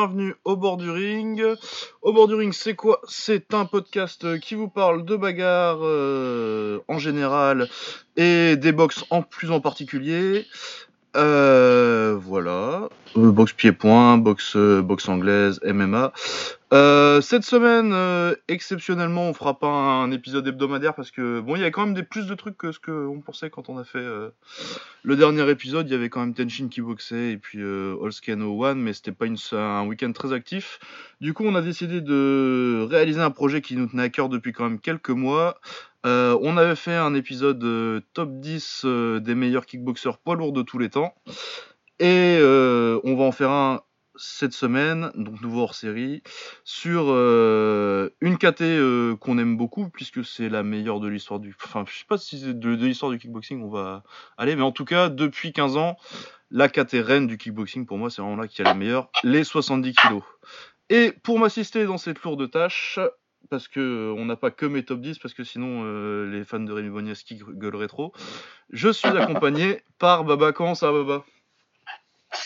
[0.00, 1.44] Bienvenue au bord du ring.
[2.00, 3.02] Au bord du ring, c'est quoi?
[3.06, 7.68] C'est un podcast qui vous parle de bagarre euh, en général
[8.16, 10.46] et des box en plus en particulier.
[11.18, 12.88] Euh, voilà.
[13.18, 16.14] Euh, boxe pied-point, boxe, boxe anglaise, MMA.
[16.72, 21.62] Euh, cette semaine, euh, exceptionnellement, on fera pas un épisode hebdomadaire parce que bon, il
[21.62, 23.82] y a quand même des plus de trucs que ce qu'on pensait quand on a
[23.82, 24.30] fait euh,
[25.02, 25.88] le dernier épisode.
[25.88, 29.12] Il y avait quand même Tenshin qui boxait et puis euh, Olskeno One, mais c'était
[29.12, 30.78] pas un week-end très actif.
[31.20, 34.52] Du coup, on a décidé de réaliser un projet qui nous tenait à cœur depuis
[34.52, 35.60] quand même quelques mois.
[36.06, 40.62] Euh, on avait fait un épisode top 10 euh, des meilleurs kickboxers poids lourds de
[40.62, 41.14] tous les temps.
[41.98, 43.82] Et on va en faire un
[44.20, 46.22] cette semaine, donc nouveau hors série,
[46.62, 51.56] sur euh, une KT euh, qu'on aime beaucoup, puisque c'est la meilleure de l'histoire du.
[51.64, 54.04] Enfin, je sais pas si de, de l'histoire du kickboxing on va
[54.36, 55.96] aller, mais en tout cas, depuis 15 ans,
[56.50, 59.42] la KT reine du kickboxing, pour moi, c'est vraiment là qui a la meilleure, les
[59.42, 60.22] 70 kilos.
[60.90, 62.98] Et pour m'assister dans cette lourde tâche,
[63.48, 65.84] parce que euh, on n'a pas que mes top 10, parce que sinon
[66.24, 68.12] les fans de Rémi Boniaski gueuleraient trop.
[68.70, 70.52] Je suis accompagné par Baba.
[70.52, 71.24] Comment ça Baba?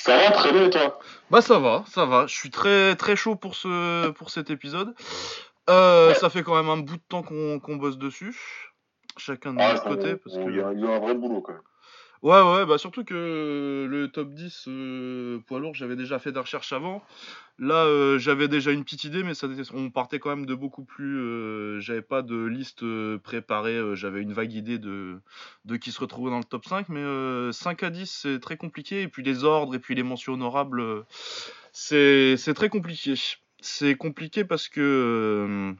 [0.04, 0.98] Ça va très bien et toi
[1.30, 2.26] Bah ça va, ça va.
[2.26, 4.94] Je suis très très chaud pour ce pour cet épisode.
[5.70, 8.36] Euh, ça fait quand même un bout de temps qu'on bosse dessus,
[9.16, 11.14] chacun de Ah, notre côté, parce Il y, que a il y a un vrai
[11.14, 11.62] boulot quand même.
[12.22, 16.40] ouais ouais bah surtout que le top 10 euh, poids lourd j'avais déjà fait des
[16.40, 17.02] recherches avant.
[17.58, 20.84] Là euh, j'avais déjà une petite idée, mais ça on partait quand même de beaucoup
[20.84, 21.18] plus.
[21.20, 25.20] euh, j'avais pas de liste euh, préparée, euh, j'avais une vague idée de
[25.64, 28.56] de qui se retrouvait dans le top 5, mais euh, 5 à 10 c'est très
[28.56, 31.04] compliqué et puis les ordres et puis les mentions honorables.
[31.72, 33.14] c'est très compliqué.
[33.60, 35.74] C'est compliqué parce que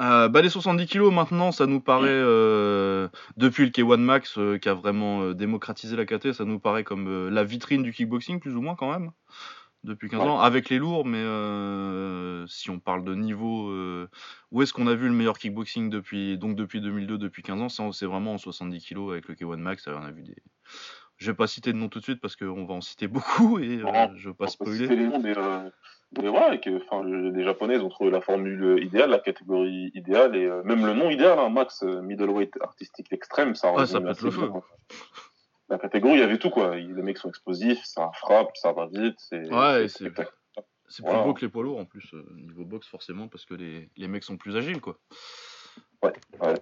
[0.00, 4.56] euh, bah, les 70 kilos maintenant, ça nous paraît euh, depuis le K1 Max euh,
[4.58, 8.56] qui a vraiment démocratisé la KT, ça nous paraît comme la vitrine du kickboxing plus
[8.56, 9.10] ou moins quand même
[9.84, 10.26] depuis 15 Ouais.
[10.28, 14.08] ans avec les lourds, mais euh, si on parle de niveau, euh,
[14.50, 17.68] où est-ce qu'on a vu le meilleur kickboxing depuis donc depuis 2002, depuis 15 ans,
[17.68, 19.88] c'est en- c'est vraiment en 70 kilos avec le K1 Max.
[19.88, 20.36] Alors, on a vu des,
[21.16, 23.58] je vais pas citer de nom tout de suite parce qu'on va en citer beaucoup
[23.58, 24.86] et euh, Non, je veux pas spoiler.
[24.86, 25.70] les noms, mais, euh,
[26.18, 26.70] mais et que,
[27.02, 31.08] le- les Japonais ont trouvé la formule idéale, la catégorie idéale, et même le nom
[31.08, 34.50] idéal, hein, Max, middleweight artistique extrême, ça Ah, ça pète le feu.
[35.70, 36.76] La catégorie, il y avait tout quoi.
[36.76, 40.12] Les mecs sont explosifs, ça frappe, ça va vite, c'est Ouais, c'est
[40.88, 43.54] c'est plus beau que les poids lourds en plus euh, niveau boxe forcément parce que
[43.54, 44.98] les, les mecs sont plus agiles quoi.
[46.02, 46.54] Ouais, ouais.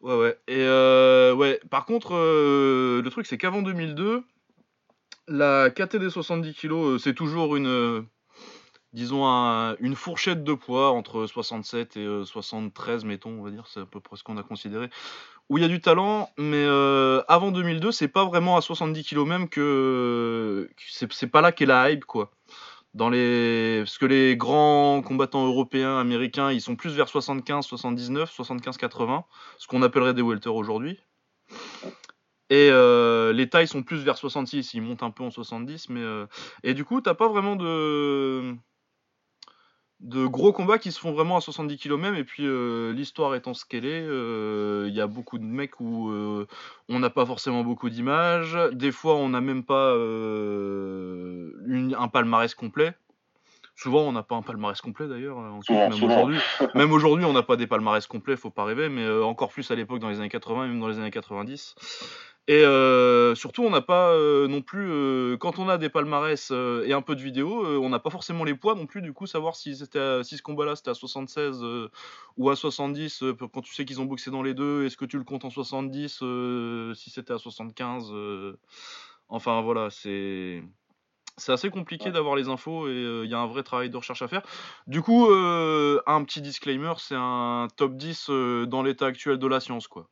[0.00, 0.38] Ouais ouais.
[0.46, 1.60] Et euh, ouais.
[1.70, 4.22] Par contre, euh, le truc c'est qu'avant 2002,
[5.26, 8.06] la KT des 70 kilos, euh, c'est toujours une,
[8.94, 13.66] disons un- une fourchette de poids entre 67 et euh, 73 mettons, on va dire,
[13.66, 14.88] c'est à peu près ce qu'on a considéré.
[15.50, 19.04] Où il y a du talent, mais euh, avant 2002, c'est pas vraiment à 70
[19.04, 22.30] kilos même que, c'est pas là qu'est la hype quoi.
[22.94, 23.80] Dans les...
[23.84, 29.24] Parce que les grands combattants européens, américains, ils sont plus vers 75, 79, 75, 80,
[29.58, 30.98] ce qu'on appellerait des welter aujourd'hui.
[32.50, 36.00] Et euh, les tailles sont plus vers 66, ils montent un peu en 70, mais...
[36.00, 36.26] euh,
[36.62, 38.54] Et du coup, t'as pas vraiment de
[40.04, 43.34] de gros combats qui se font vraiment à 70 kg même et puis euh, l'histoire
[43.34, 46.46] étant ce qu'elle est euh, il y a beaucoup de mecs où euh,
[46.90, 48.56] on n'a pas forcément beaucoup d'images.
[48.72, 49.92] Des fois on n'a même pas
[51.66, 52.92] une- un palmarès complet.
[53.76, 56.38] Souvent on n'a pas un palmarès complet d'ailleurs même aujourd'hui.
[56.74, 59.74] Même aujourd'hui on n'a pas des palmarès complets faut pas rêver mais encore plus à
[59.74, 61.74] l'époque dans les années 80 et même dans les années 90
[62.46, 66.50] et euh, surtout, on n'a pas euh, non plus, euh, quand on a des palmarès
[66.50, 69.14] et un peu de vidéos, euh, on n'a pas forcément les poids non plus, du
[69.14, 71.88] coup, savoir si, à- si ce combat-là c'était à 76 euh,
[72.36, 75.06] ou à 70, euh, quand tu sais qu'ils ont boxé dans les deux, est-ce que
[75.06, 78.58] tu le comptes en 70, euh, si c'était à 75, euh,
[79.28, 80.62] enfin voilà, c'est.
[81.38, 83.96] C'est assez compliqué d'avoir les infos et euh, il y a un vrai travail de
[83.96, 84.42] recherche à faire.
[84.86, 89.46] Du coup, euh, un petit disclaimer, c'est un top 10 euh, dans l'état actuel de
[89.48, 90.08] la science, quoi.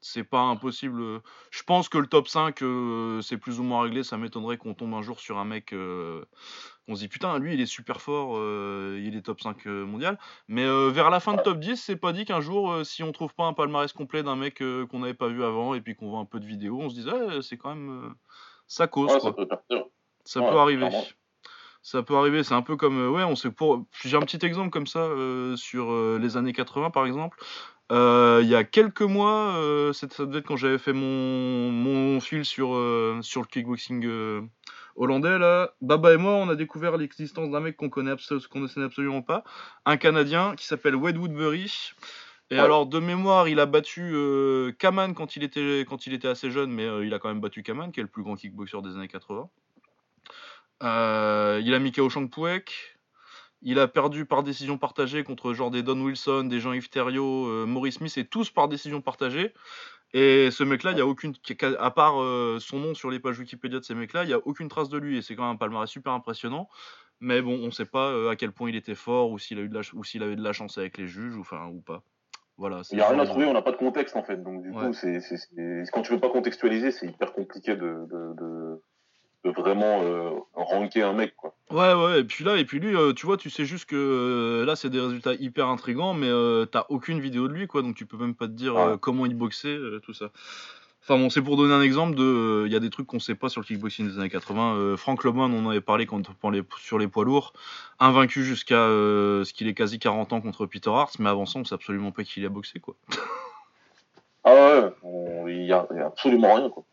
[0.00, 1.20] C'est pas impossible.
[1.50, 4.04] Je pense que le top 5, euh, c'est plus ou moins réglé.
[4.04, 5.72] Ça m'étonnerait qu'on tombe un jour sur un mec.
[5.72, 6.24] euh,
[6.86, 9.84] on se dit putain, lui il est super fort, euh, il est top 5 euh,
[9.84, 10.16] mondial.
[10.46, 13.34] Mais vers la fin de top 10, c'est pas dit qu'un jour, si on trouve
[13.34, 14.58] pas un palmarès complet d'un mec
[14.90, 16.94] qu'on n'avait pas vu avant et puis qu'on voit un peu de vidéos, on se
[16.94, 18.14] dise ah, c'est quand même.
[18.68, 19.30] ça cause Ouais, quoi.
[19.30, 19.84] ça peut partir.
[20.24, 20.88] Ça Ouais, peut arriver.
[20.88, 21.06] clairement.
[21.82, 23.10] Ça peut arriver, c'est un peu comme.
[23.12, 23.84] ouais, on sait pour.
[24.04, 25.08] J'ai un petit exemple comme ça
[25.56, 27.38] sur les années 80 par exemple.
[27.90, 32.20] Euh, Il y a quelques mois, euh, ça devait être quand j'avais fait mon, mon
[32.20, 34.48] fil sur, euh, sur le kickboxing
[34.96, 35.72] hollandais là.
[35.80, 39.44] Baba et moi, on a découvert l'existence d'un mec qu'on connaît ne connaissait absolument pas,
[39.86, 41.92] un Canadien qui s'appelle Wade Woodbury.
[42.50, 42.60] Et Ouais.
[42.60, 44.14] alors de mémoire, il a battu
[44.78, 47.62] Kaman quand il était quand il était assez jeune, mais il a quand même battu
[47.62, 49.50] Kaman, qui est le plus grand kickboxer des années 80.
[50.82, 52.28] Euh, il a mis KO Shang.
[53.62, 57.66] Il a perdu par décision partagée contre genre des Don Wilson, des Jean-Yves Thériault, euh,
[57.66, 59.52] Maurice Smith, et tous par décision partagée.
[60.14, 61.34] Et ce mec-là, il y a aucune,
[61.78, 64.38] à part euh, son nom sur les pages Wikipédia de ces mecs-là, il y a
[64.46, 65.18] aucune trace de lui.
[65.18, 66.68] Et c'est quand même un palmarès super impressionnant.
[67.20, 69.58] Mais bon, on ne sait pas euh, à quel point il était fort ou s'il
[69.58, 71.66] a eu de la, ou s'il avait de la chance avec les juges ou enfin
[71.66, 72.02] ou pas.
[72.56, 72.82] Voilà.
[72.90, 74.42] Il n'y a rien à trouver, on n'a pas de contexte en fait.
[74.42, 75.18] Donc du coup, c'est,
[75.92, 78.82] quand tu veux pas contextualiser, c'est hyper compliqué de, de de
[79.44, 81.54] vraiment euh, ranker un mec quoi.
[81.70, 83.96] Ouais ouais et puis là et puis lui euh, tu vois tu sais juste que
[83.96, 86.30] euh, là c'est des résultats hyper intrigants mais
[86.70, 89.34] t'as aucune vidéo de lui quoi donc tu peux même pas te dire comment il
[89.34, 90.30] boxait tout ça.
[91.02, 93.34] Enfin bon c'est pour donner un exemple de il y a des trucs qu'on sait
[93.34, 94.96] pas sur le kickboxing des années 80.
[94.96, 97.52] Frank Lomond on en avait parlé quand on les, sur les poids lourds
[97.98, 101.64] invaincu jusqu'à ce qu'il ait quasi 40 ans contre Peter Hart mais avant ça on
[101.64, 102.94] sait absolument pas qu'il a boxé quoi.
[104.44, 106.84] ah ouais il y, a absolument rien quoi.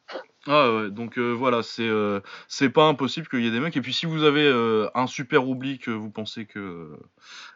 [0.48, 3.76] Ah ouais, donc euh, voilà, c'est euh, c'est pas impossible qu'il y ait des mecs.
[3.76, 6.98] Et puis si vous avez euh, un super oubli que vous pensez que.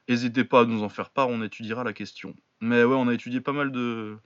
[0.08, 2.34] N'hésitez pas à nous en faire part, on étudiera la question.
[2.62, 4.18] Mais ouais, on a étudié pas mal de,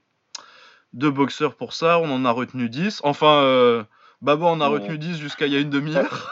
[0.93, 3.01] de boxeurs pour ça, on en a retenu 10.
[3.03, 3.85] Enfin,
[4.21, 6.31] Baba en a retenu 10 jusqu'à il y a une demi-heure.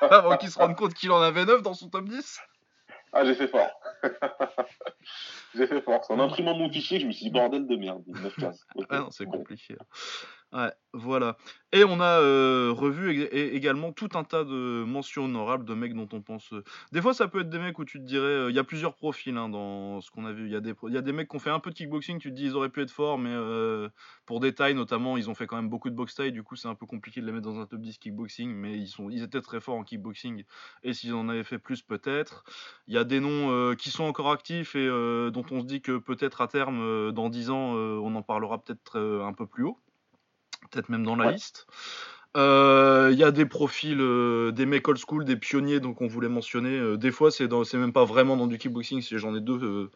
[0.00, 2.40] avant qu'il se rende compte qu'il en avait 9 dans son top 10.
[3.12, 3.70] Ah, j'ai fait fort.
[5.54, 6.02] j'ai fait fort.
[6.10, 8.02] En imprimant mon fichier, je me suis dit bordel de merde.
[8.06, 8.66] 9 cases.
[8.90, 9.76] Ah non, c'est compliqué.
[10.56, 11.36] Ouais, voilà.
[11.72, 16.08] Et on a euh, revu également tout un tas de mentions honorables de mecs dont
[16.12, 16.50] on pense.
[16.54, 18.58] Euh, des fois, ça peut être des mecs où tu te dirais, euh, il y
[18.58, 20.46] a plusieurs profils hein, dans ce qu'on a vu.
[20.46, 22.18] Il y, a des, y a des mecs qui ont fait un peu de kickboxing,
[22.18, 23.34] tu te dis ils auraient pu être forts, mais
[24.24, 26.32] pour des tailles notamment, ils ont fait quand même beaucoup de box taille.
[26.32, 28.78] Du coup, c'est un peu compliqué de les mettre dans un top 10 kickboxing, mais
[28.78, 30.44] ils, sont, ils étaient très forts en kickboxing.
[30.84, 32.44] Et s'ils en avaient fait plus, peut-être.
[32.86, 35.98] Il y a des noms qui sont encore actifs et dont on se dit que
[35.98, 39.78] peut-être à terme, dans 10 ans, on en parlera peut-être un peu plus haut
[40.70, 41.66] peut-être même dans la liste.
[42.36, 46.06] Euh, il y a des profils, euh, des mecs old school, des pionniers, donc on
[46.06, 46.76] voulait mentionner.
[46.76, 49.90] Euh, des fois, c'est, c'est même pas vraiment dans du kickboxing, si j'en ai deux,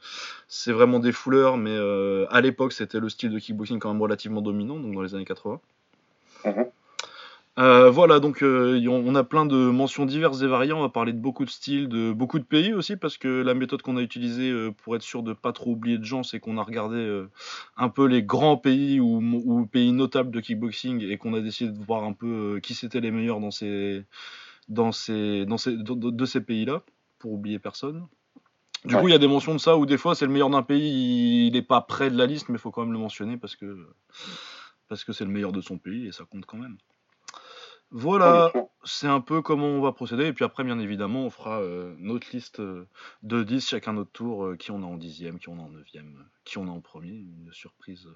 [0.48, 1.76] c'est vraiment des fouleurs, mais
[2.30, 5.26] à l'époque, c'était le style de kickboxing quand même relativement dominant, donc dans les années
[5.26, 5.60] 80.
[7.58, 10.72] Euh, voilà, donc euh, on a plein de mentions diverses et variées.
[10.72, 13.54] On va parler de beaucoup de styles, de beaucoup de pays aussi, parce que la
[13.54, 16.38] méthode qu'on a utilisée euh, pour être sûr de pas trop oublier de gens, c'est
[16.40, 17.24] qu'on a regardé
[17.76, 21.84] un peu les grands pays ou, pays notables de kickboxing et qu'on a décidé de
[21.84, 24.04] voir un peu qui c'était les meilleurs dans ces,
[24.68, 26.82] de, ces pays-là,
[27.18, 28.06] pour oublier personne.
[28.86, 30.48] Du coup, il y a des mentions de ça où des fois c'est le meilleur
[30.48, 32.98] d'un pays, il n'est pas près de la liste, mais il faut quand même le
[32.98, 33.76] mentionner parce que
[34.88, 36.78] c'est le meilleur de son pays et ça compte quand même.
[37.92, 38.52] Voilà,
[38.84, 40.26] c'est un peu comment on va procéder.
[40.26, 42.86] Et puis après, bien évidemment, on fera euh, notre liste euh,
[43.22, 45.70] de 10, chacun notre tour, euh, qui on a en dixième, qui on a en
[45.70, 47.12] neuvième, qui on a en premier.
[47.12, 48.08] Une surprise.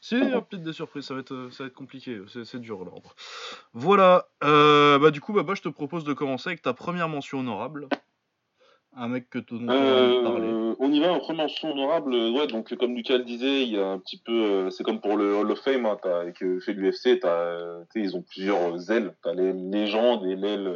[0.00, 3.14] Si, a peut-être des surprises, ça va être, ça va être compliqué, c'est dur l'ordre.
[3.74, 7.88] Voilà, bah, du coup, bah, je te propose de commencer avec ta première mention honorable
[8.96, 10.65] un mec que tout le monde parler.
[10.86, 12.14] On y va, en première mention honorable.
[12.14, 15.00] Ouais, donc comme Lucas le disait, il y a un petit peu, euh, c'est comme
[15.00, 17.20] pour le Hall of Fame, hein, avec euh, fait l'UFC,
[17.96, 19.12] ils ont plusieurs ailes.
[19.24, 20.68] T'as les légendes et l'aile.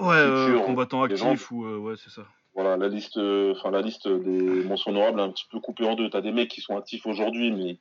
[0.00, 2.22] Euh, ouais, combattants actifs ou ouais, c'est ça.
[2.54, 5.94] Voilà, la liste, enfin la liste des mentions honorables est un petit peu coupée en
[5.94, 6.08] deux.
[6.08, 7.78] T'as des mecs qui sont actifs aujourd'hui, mais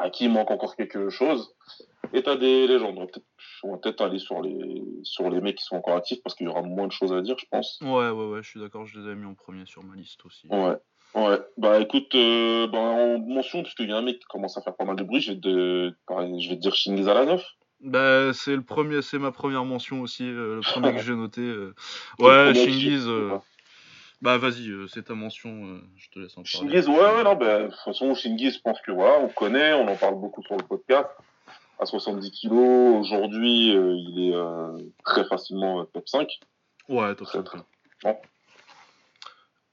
[0.00, 1.54] à qui il manque encore quelque chose.
[2.12, 2.98] Et t'as des légendes.
[3.62, 6.46] On va peut-être aller sur les, sur les mecs qui sont encore actifs parce qu'il
[6.46, 7.78] y aura moins de choses à dire, je pense.
[7.82, 10.24] Ouais, ouais, ouais, je suis d'accord, je les ai mis en premier sur ma liste
[10.24, 10.48] aussi.
[10.48, 10.76] Ouais.
[11.12, 14.56] Ouais, bah écoute, euh, bah, on mentionne, parce qu'il y a un mec qui commence
[14.56, 17.42] à faire pas mal de bruit, je vais te, je vais te dire Shingiz Alanov.
[17.80, 21.40] Bah, c'est le premier, c'est ma première mention aussi, euh, le premier que j'ai noté.
[21.40, 21.74] Euh.
[22.20, 23.08] Ouais, Shingiz.
[24.22, 26.46] Bah vas-y, c'est ta mention, je te laisse en parler.
[26.46, 29.72] Shingiz, ouais, ouais, non, bah, de toute façon, Shingiz, je pense que voilà, on connaît,
[29.72, 31.08] on en parle beaucoup sur le podcast
[31.80, 33.00] à 70 kilos.
[33.00, 36.28] Aujourd'hui, euh, il est euh, très facilement euh, top 5.
[36.88, 37.46] Ouais, top 5.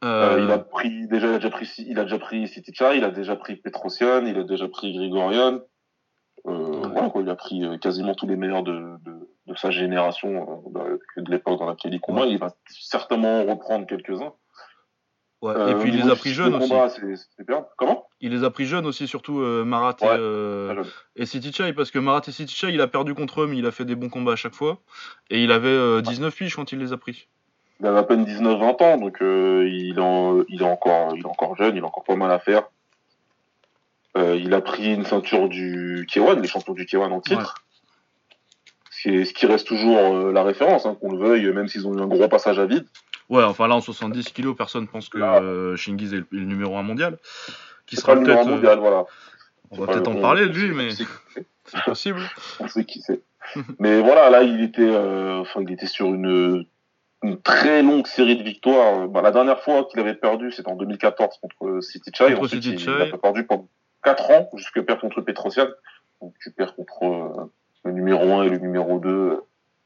[0.01, 3.35] il a pris déjà, il a déjà pris, il a déjà pris il a déjà
[3.35, 5.59] pris Petrosian, il a déjà pris Grigorian.
[6.45, 9.16] il a pris quasiment tous les meilleurs de, de,
[9.55, 12.25] sa génération de, l'époque dans laquelle il combat.
[12.25, 14.33] Il va certainement reprendre quelques-uns.
[15.41, 15.71] Ouais.
[15.71, 16.73] et puis il les a pris jeunes aussi.
[17.77, 18.07] Comment?
[18.21, 20.83] Il les a pris jeunes aussi, surtout euh, Marat et, euh,
[21.25, 23.65] City Chai, parce que Marat et City Chai, il a perdu contre eux, mais il
[23.67, 24.79] a fait des bons combats à chaque fois.
[25.29, 27.27] Et il avait 19 euh, piges quand il les a pris.
[27.79, 31.55] Il avait à peine 19-20 ans, donc il, en, il, est encore, il est encore
[31.55, 32.63] jeune, il a encore pas mal à faire.
[34.15, 37.63] il a pris une ceinture du K1, les champions du K1 en titre.
[39.03, 42.07] Ce, qui reste toujours la référence, hein, qu'on le veuille, même s'ils ont eu un
[42.07, 42.85] gros passage à vide.
[43.29, 46.83] Ouais, enfin là en 70 kilos, personne pense que euh, Shingiz est le, numéro 1
[46.83, 47.17] mondial.
[47.85, 48.47] Qui sera peut-être.
[48.47, 49.05] mondial, voilà.
[49.71, 50.89] On va peut-être en parler de lui, mais
[51.65, 52.21] c'est possible.
[52.59, 53.21] On sait qui c'est.
[53.79, 56.65] Mais voilà, là, il était, euh, enfin, il était sur une,
[57.23, 59.07] une très longue série de victoires.
[59.07, 62.25] Bah, la dernière fois qu'il avait perdu, c'était en 2014 contre City Chai.
[62.33, 63.07] Contre Ensuite, City il, Chai.
[63.07, 63.69] il a perdu pendant
[64.03, 65.67] 4 ans jusqu'à perdre contre Petrosian.
[66.21, 67.51] Donc, tu perds contre euh,
[67.83, 69.41] le numéro 1 et le numéro 2.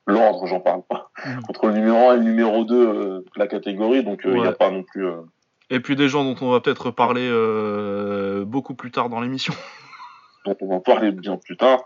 [0.07, 1.11] L'ordre, j'en parle pas.
[1.25, 1.41] Mhm.
[1.43, 4.03] Contre le numéro 1 et le numéro 2 euh, la catégorie.
[4.03, 5.05] Donc, euh, il n'y a pas non plus.
[5.05, 5.21] euh,
[5.69, 9.53] Et puis des gens dont on va peut-être parler euh, beaucoup plus tard dans l'émission.
[10.45, 11.83] dont on va en parler bien plus tard.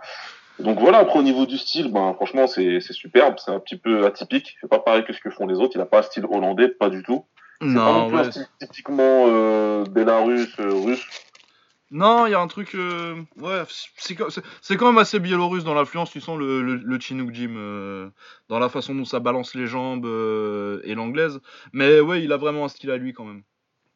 [0.60, 4.06] Donc voilà, après au niveau du style, ben franchement c'est superbe, c'est un petit peu
[4.06, 6.26] atypique, c'est pas pareil que ce que font les autres, il a pas un style
[6.32, 7.26] hollandais, pas du tout.
[7.60, 11.06] C'est pas non plus un style typiquement euh, bélarus, euh, russe.
[11.92, 12.74] Non, il y a un truc.
[12.76, 17.32] euh, ouais, c'est quand- même assez biélorusse dans l'influence, tu sens le, le, le Chinook
[17.32, 18.10] Gym, euh,
[18.50, 21.40] dans la façon dont ça balance les jambes euh, et l'anglaise.
[21.74, 23.44] Mais ouais, il a vraiment un style à lui quand même.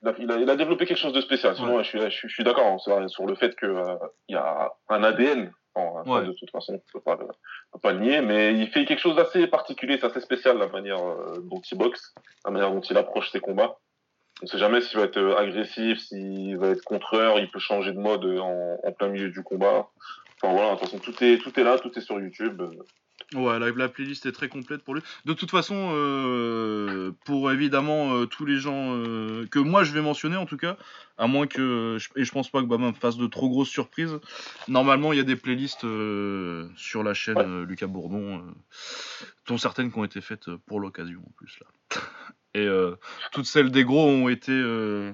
[0.02, 1.56] Il a, il a, il a développé quelque chose de spécial.
[1.56, 1.84] Sinon, Ouais.
[1.84, 2.78] je suis, je suis, je suis d'accord hein,
[3.08, 3.96] sur, le fait que euh,
[4.30, 5.52] il y a un ADN.
[5.76, 6.26] Enfin, Ouais.
[6.26, 9.16] De toute façon, on peut on peut pas le nier, mais il fait quelque chose
[9.16, 11.00] d'assez particulier, c'est assez spécial la manière
[11.44, 12.14] dont il boxe,
[12.46, 13.78] la manière dont il approche ses combats.
[14.42, 17.92] On sait jamais s'il va être euh, agressif, s'il va être contreur, il peut changer
[17.92, 19.90] de mode euh, en, en plein milieu du combat.
[20.42, 22.62] Enfin voilà, de toute façon, tout est, tout est là, tout est sur YouTube.
[23.36, 25.04] Ouais, la, la playlist est très complète pour lui.
[25.26, 30.02] De toute façon, euh, pour évidemment euh, tous les gens euh, que moi je vais
[30.02, 30.78] mentionner en tout cas,
[31.18, 34.18] à moins que et je pense pas que Bama me fasse de trop grosses surprises.
[34.68, 37.46] Normalement, il y a des playlists euh, sur la chaîne Ouais.
[37.46, 38.42] euh, Lucas Bourdon, euh,
[39.48, 42.00] dont certaines qui ont été faites euh, pour l'occasion en plus là.
[42.60, 42.96] Et euh,
[43.32, 45.14] toutes celles des gros ont été euh,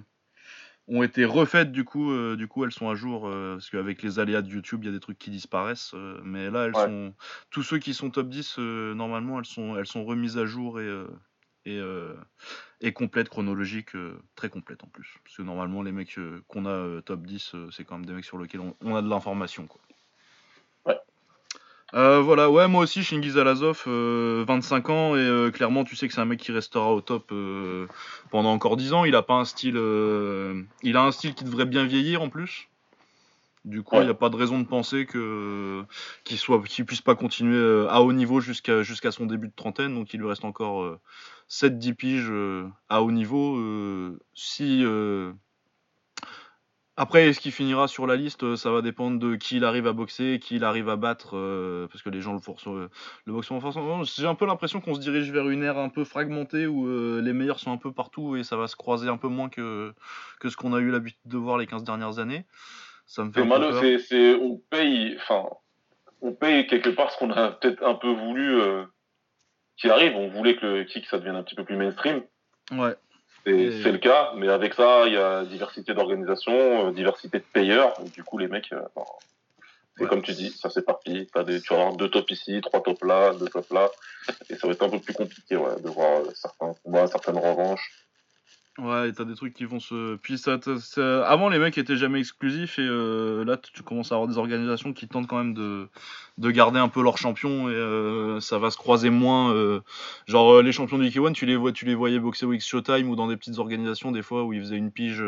[0.87, 4.03] ont été refaites du coup, euh, du coup elles sont à jour euh, parce qu'avec
[4.03, 6.75] les aléas de YouTube, il y a des trucs qui disparaissent, euh, mais là elles
[6.75, 6.89] Ouais.
[6.89, 7.15] sont
[7.51, 10.79] tous ceux qui sont top 10 euh, normalement elles sont elles sont remises à jour
[10.81, 10.89] et
[11.67, 11.81] et,
[12.81, 13.95] et complètes chronologiques
[14.35, 17.83] très complètes en plus parce que normalement les mecs qu'on a top 10 euh, c'est
[17.85, 19.81] quand même des mecs sur lesquels on, on a de l'information quoi.
[21.95, 26.07] Euh, voilà, ouais, moi aussi, Shingiz Alazov, euh, 25 ans, et euh, clairement, tu sais
[26.09, 27.87] que c'est un mec qui restera au top euh,
[28.29, 29.05] pendant encore 10 ans.
[29.05, 29.75] Il a pas un style.
[29.77, 32.67] euh, il a un style qui devrait bien vieillir en plus.
[33.65, 34.05] Du coup, il Ouais.
[34.05, 35.83] n'y a pas de raison de penser que
[36.25, 39.53] qu'il soit, qu'il puisse pas continuer euh, à haut niveau jusqu'à jusqu'à son début de
[39.55, 39.95] trentaine.
[39.95, 40.99] Donc, il lui reste encore euh,
[41.47, 43.57] 7-10 piges euh, à haut niveau.
[43.57, 45.33] euh, si euh,
[46.97, 48.55] après, est-ce qu'il finira sur la liste?
[48.55, 51.87] Ça va dépendre de qui il arrive à boxer, qui il arrive à battre, euh,
[51.87, 52.89] parce que les gens le forcent, euh,
[53.25, 53.77] le boxent en force.
[54.15, 57.21] J'ai un peu l'impression qu'on se dirige vers une ère un peu fragmentée où euh,
[57.21, 59.93] les meilleurs sont un peu partout et ça va se croiser un peu moins que,
[60.39, 62.45] que ce qu'on a eu l'habitude de voir les 15 dernières années.
[63.05, 63.43] Ça me fait
[63.81, 65.49] c'est, c'est, on paye, enfin,
[66.21, 68.85] on paye quelque part ce qu'on a peut-être un peu voulu euh,
[69.75, 70.15] qu'il arrive.
[70.15, 72.23] On voulait que le kick ça devienne un petit peu plus mainstream.
[72.71, 72.95] Ouais.
[73.45, 77.93] C'est, le cas, mais avec ça, il y a diversité d'organisation, euh, diversité de payeurs.
[78.15, 78.81] Du coup, les mecs, euh,
[79.97, 80.09] c'est Ouais.
[80.09, 81.27] comme tu dis, ça s'éparpille.
[81.31, 83.89] T'as des, tu vas avoir deux tops ici, trois tops là, deux tops là,
[84.49, 87.37] et ça va être un peu plus compliqué, ouais, de voir euh, certains combats, certaines
[87.37, 88.04] revanches.
[88.77, 90.17] Ouais, t'as des trucs qui vont se.
[90.17, 94.11] Puis ça, te- ça- avant, les mecs étaient jamais exclusifs et euh, là, tu commences
[94.11, 95.87] à avoir des organisations qui tentent quand même de,
[96.37, 99.53] de garder un peu leurs champions et euh, ça va se croiser moins.
[99.53, 99.79] euh,
[100.27, 103.09] genre les champions du K1, tu les vois, tu les voyais boxer au X Showtime
[103.09, 105.23] ou dans des petites organisations des fois où ils faisaient une pige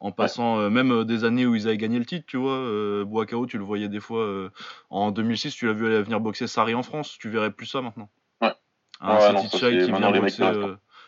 [0.00, 3.04] en passant même des années où ils avaient gagné le titre, tu vois.
[3.04, 4.50] Boakao, tu le voyais des fois
[4.90, 7.80] en 2006, tu l'as vu aller venir boxer Sari en France, tu verrais plus ça
[7.80, 8.10] maintenant.
[8.42, 8.48] Ouais.
[8.48, 10.42] Ouais, non, ça, Chai c'est- qui vient boxer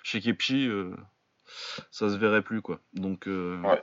[0.05, 0.69] chez Kepchi.
[1.91, 2.81] Ça se verrait plus quoi.
[2.95, 3.83] Donc euh, Ouais.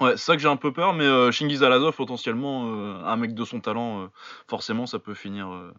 [0.00, 3.16] ouais, c'est ça que j'ai un peu peur, mais euh, Shingiz Alazov potentiellement euh, un
[3.16, 4.06] mec de son talent, euh,
[4.48, 5.72] forcément ça peut finir,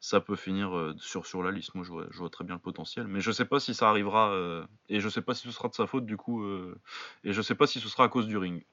[0.00, 1.74] ça peut finir sur sur la liste.
[1.74, 3.88] Moi je vois, je vois très bien le potentiel, mais je sais pas si ça
[3.88, 4.34] arrivera
[4.88, 6.46] et je sais pas si ce sera de sa faute du coup
[7.24, 8.64] et je sais pas si ce sera à cause du ring.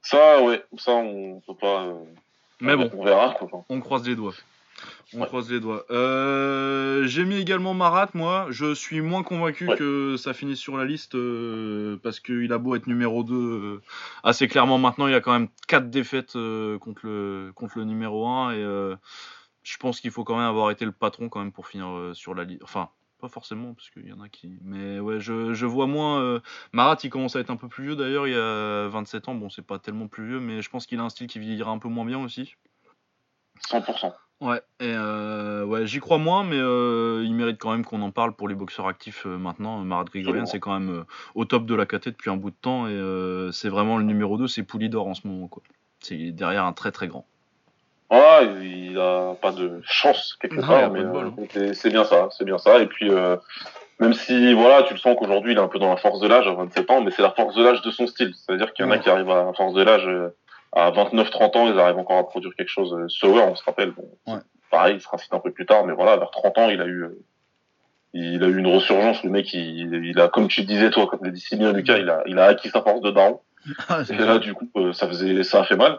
[0.00, 1.92] Ça, ouais, ça, on peut pas.
[2.60, 3.34] Mais bon, on verra.
[3.34, 3.48] Quoi.
[3.52, 4.34] Enfin, on croise les doigts.
[5.14, 5.26] On Ouais.
[5.26, 5.84] croise les doigts.
[5.90, 8.46] Euh, j'ai mis également Marat, moi.
[8.50, 9.76] Je suis moins convaincu Ouais.
[9.76, 13.80] que ça finisse sur la liste euh, parce qu'il a beau être numéro 2 euh,
[14.22, 15.06] assez clairement maintenant.
[15.06, 18.56] Il y a quand même 4 défaites euh, contre, le, contre le numéro 1 et
[18.62, 18.96] euh,
[19.62, 22.14] je pense qu'il faut quand même avoir été le patron quand même pour finir euh,
[22.14, 22.62] sur la liste.
[22.62, 22.88] Enfin,
[23.20, 24.58] pas forcément parce qu'il y en a qui.
[24.62, 26.20] Mais ouais, je, je vois moins.
[26.20, 26.40] euh,
[26.72, 28.26] Marat, il commence à être un peu plus vieux d'ailleurs.
[28.28, 29.34] Il y a 27 ans.
[29.34, 31.70] Bon, c'est pas tellement plus vieux, mais je pense qu'il a un style qui vieillira
[31.72, 32.54] un peu moins bien aussi.
[33.70, 34.12] 100%.
[34.40, 38.12] Ouais, et euh, ouais, j'y crois moins, mais euh, il mérite quand même qu'on en
[38.12, 39.78] parle pour les boxeurs actifs euh, maintenant.
[39.78, 42.86] Marat Grigorian, c'est quand même au top de la KT depuis un bout de temps,
[42.86, 45.48] et c'est vraiment le numéro 2, c'est Poulidor en ce moment.
[45.48, 45.62] quoi.
[46.00, 47.26] C'est derrière un très très grand.
[48.10, 51.72] Ouais, il a pas de chance quelque Non, il a part, mais hein.
[51.74, 52.78] c'est- bien ça, c'est bien ça.
[52.80, 53.10] Et puis,
[53.98, 56.28] même si, voilà, tu le sens qu'aujourd'hui, il est un peu dans la force de
[56.28, 58.32] l'âge à 27 ans, mais c'est la force de l'âge de son style.
[58.36, 60.08] C'est-à-dire qu'il y en a qui arrivent à la force de l'âge
[60.78, 62.94] à 29-30 ans, ils arrivent encore à produire quelque chose.
[63.08, 64.08] Sauer, on se rappelle, bon,
[64.70, 66.86] pareil, il sera cité un peu plus tard, mais voilà, vers 30 ans, il a
[66.86, 67.06] eu,
[68.14, 69.24] il a eu une resurgence.
[69.24, 72.08] Le mec, il, il a, comme tu disais toi, comme le dit bien Lucas, il
[72.08, 73.40] a, il a acquis sa force de daron.
[73.88, 75.98] Ah, et là, du coup, ça faisait, ça a fait mal.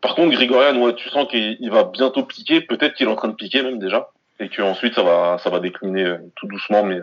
[0.00, 2.60] Par contre, Grigorian, ouais, tu sens qu'il va bientôt piquer.
[2.60, 5.58] Peut-être qu'il est en train de piquer même déjà, et qu'ensuite ça va, ça va
[5.58, 7.00] décliner tout doucement, mais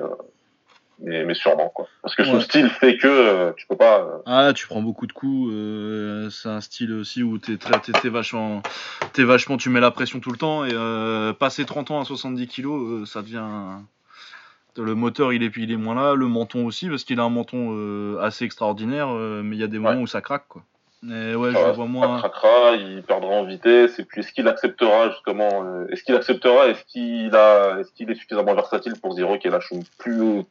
[1.03, 1.88] mais, sûrement quoi.
[2.01, 4.00] Parce que son style fait que euh, tu peux pas.
[4.00, 5.51] Euh, ah, tu prends beaucoup de coups.
[5.51, 8.62] Euh, c'est un style aussi où t'es très, t'es, vachement,
[9.12, 12.48] t'es vachement, tu mets la pression tout le temps et passer 30 ans à 70
[12.48, 13.43] kilos, ça devient.
[14.75, 17.29] Le moteur il est, il est moins là, le menton aussi parce qu'il a un
[17.29, 20.63] menton assez extraordinaire, mais il y a des moments où ça craque quoi.
[21.05, 22.15] Mais ouais, je vois moins.
[22.15, 26.69] Il craquera, il perdra en vitesse, et puis est-ce qu'il acceptera justement, est-ce qu'il acceptera,
[26.69, 29.86] est-ce qu'il a, est-ce qu'il est suffisamment versatile pour se dire ok là je suis
[30.00, 30.45] plus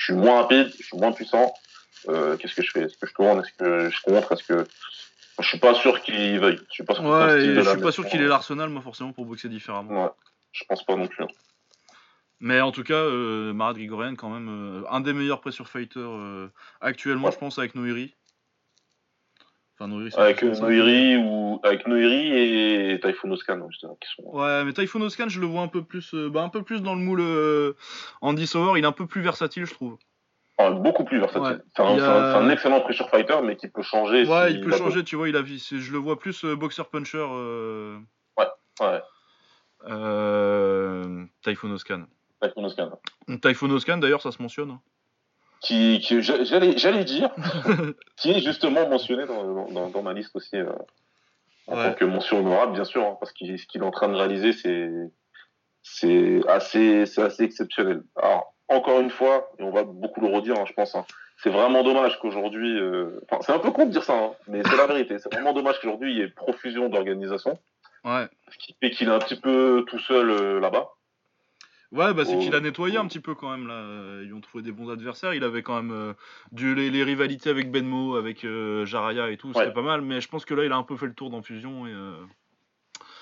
[0.00, 1.52] je suis moins rapide, je suis moins puissant.
[2.08, 2.80] Euh, qu'est-ce que je fais?
[2.84, 3.38] Est-ce que je tourne?
[3.40, 4.32] Est-ce que je contre?
[4.32, 4.64] Est-ce que
[5.38, 6.58] je suis pas sûr qu'il veuille.
[6.68, 7.04] Je suis pas sûr.
[7.04, 10.04] Ouais, je suis pas sûr qu'il ait l'arsenal, moi forcément pour boxer différemment.
[10.04, 10.10] Ouais,
[10.52, 11.24] je pense pas non plus.
[11.24, 11.28] Hein.
[12.40, 16.00] Mais en tout cas, euh, Marat Grigorian quand même euh, un des meilleurs pressure fighters
[16.02, 18.14] euh, actuellement, je pense avec Noiri
[20.16, 24.22] avec Noiri ou avec Noiri et Typhoon Oscan justement, qui sont...
[24.24, 26.82] Ouais, mais Typhoon Oscan, je le vois un peu plus, euh, bah, un peu plus
[26.82, 27.72] dans le moule euh,
[28.20, 28.78] Andy Sauer.
[28.78, 29.96] Il est un peu plus versatile, je trouve.
[30.58, 31.62] Ah, beaucoup plus versatile.
[31.74, 34.26] c'est un, excellent pressure fighter, mais qui peut changer.
[34.26, 35.02] Ouais, il peut changer.
[35.02, 37.24] Tu vois, il a, je le vois plus euh, boxer puncher.
[38.36, 38.46] Ouais,
[38.80, 39.00] ouais.
[41.42, 42.04] Typhoon Oscan.
[42.42, 42.90] Typhoon Oscan.
[43.40, 44.78] Typhoon Oscan, d'ailleurs, ça se mentionne.
[45.60, 47.30] Qui, qui j'allais, j'allais dire,
[48.16, 50.72] qui est justement mentionné dans, dans, dans ma liste aussi, euh,
[51.66, 54.08] en tant que mention honorable, bien sûr, hein, parce que ce qu'il est en train
[54.08, 54.90] de réaliser, c'est,
[55.82, 58.02] c'est assez, c'est assez exceptionnel.
[58.16, 61.04] Alors, encore une fois, et on va beaucoup le redire, hein, je pense, hein,
[61.42, 64.62] c'est vraiment dommage qu'aujourd'hui, euh, enfin, c'est un peu con de dire ça, hein, mais
[64.64, 65.18] c'est la vérité.
[65.18, 67.58] C'est vraiment dommage qu'aujourd'hui il y ait profusion d'organisation.
[68.04, 68.26] Ouais.
[68.50, 70.90] Ce qui fait qu'il est un petit peu tout seul euh, là-bas.
[71.92, 74.22] Ouais, bah c'est qu'il a nettoyé un petit peu quand même là.
[74.22, 75.34] Ils ont trouvé des bons adversaires.
[75.34, 76.12] Il avait quand même euh,
[76.52, 80.00] du, les, rivalités avec Benmo, avec euh, Jaraya et tout, c'était pas mal.
[80.00, 81.88] Mais je pense que là, il a un peu fait le tour dans Fusion.
[81.88, 82.14] Et, euh,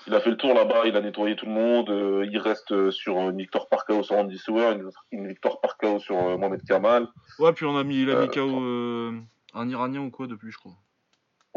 [0.05, 2.27] Il a fait le tour là-bas, il a nettoyé tout le monde.
[2.31, 4.75] il reste sur une victoire par KO sur Andy Sewer,
[5.11, 7.07] une, victoire par KO sur Mohamed Kamal.
[7.39, 9.23] Ouais, puis on a mis, il a mis KO
[9.55, 10.73] un Iranien ou quoi depuis, je crois.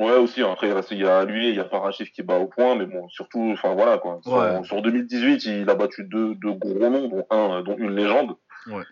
[0.03, 0.43] Ouais, aussi.
[0.43, 3.09] Après, il y a lui, il y a Parachif qui bat au point, mais bon,
[3.09, 4.21] surtout, enfin voilà quoi.
[4.65, 8.35] Sur, 2018, il a battu deux, deux gros noms, dont un, dont une légende.
[8.67, 8.83] Ouais.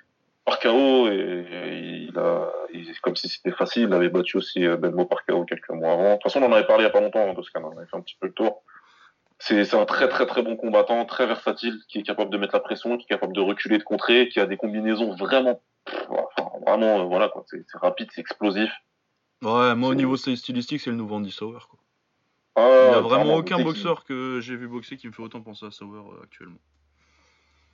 [0.45, 2.53] Par KO, et, il a,
[3.03, 6.11] comme si c'était facile, il avait battu aussi euh, Benmo par KO quelques mois avant.
[6.11, 7.87] De toute façon, on en avait parlé il y a pas longtemps, hein, on avait
[7.87, 8.63] fait un petit peu le tour.
[9.41, 12.61] C'est un très très très bon combattant, très versatile, qui est capable de mettre la
[12.61, 15.63] pression, qui est capable de reculer, de contrer, qui a des combinaisons vraiment,
[16.11, 17.45] enfin, vraiment, euh, voilà quoi.
[17.49, 18.71] C'est rapide, c'est explosif.
[19.43, 21.61] Ouais, moi au niveau stylistique, c'est le nouveau Andy Sauer.
[21.69, 21.79] Quoi.
[22.57, 25.41] Ah, il n'y a vraiment aucun boxeur que j'ai vu boxer qui me fait autant
[25.41, 26.59] penser à Sauer euh, actuellement.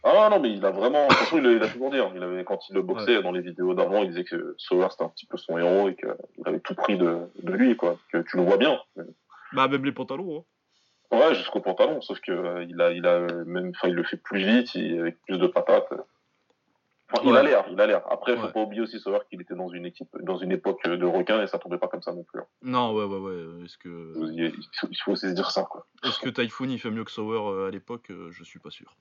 [0.04, 1.08] Ah non, mais il a vraiment.
[1.08, 1.98] De toute façon, il, a toujours dit.
[1.98, 2.12] Hein.
[2.14, 5.02] Il avait, quand il le boxait dans les vidéos d'avant, il disait que Sauer c'était
[5.02, 7.98] un petit peu son héros et qu'il avait tout pris de, de, lui, quoi.
[8.12, 8.78] Que tu le vois bien.
[9.52, 11.16] Bah, même les pantalons, hein.
[11.16, 14.16] Ouais, jusqu'au pantalon, sauf que euh, il a, il a même, enfin, il le fait
[14.16, 15.92] plus vite, avec plus de patates.
[17.24, 18.02] Il a l'air, il a l'air.
[18.10, 20.86] Après, il faut pas oublier aussi savoir qu'il était dans une équipe, dans une époque
[20.86, 22.40] de requins et ça tombait pas comme ça non plus.
[22.40, 22.46] Hein.
[22.62, 23.64] Non, ouais, ouais, ouais.
[23.64, 25.86] Est-ce que il faut, aussi se dire ça, quoi.
[26.04, 28.70] Est-ce que Typhoon il fait mieux que Sauer euh, à l'époque euh, Je suis pas
[28.70, 28.96] sûr.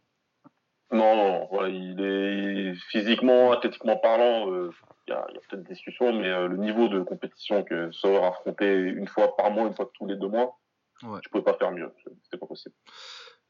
[0.92, 4.70] Non, non, voilà, il est physiquement, athlétiquement parlant, euh,
[5.08, 8.24] il y a, y a peut-être des discussions, mais le niveau de compétition que Sauer
[8.24, 10.60] affrontait une fois par mois, une fois tous les deux mois,
[11.02, 11.20] ouais.
[11.24, 11.92] je pouvais pas faire mieux.
[12.24, 12.76] C'était pas possible.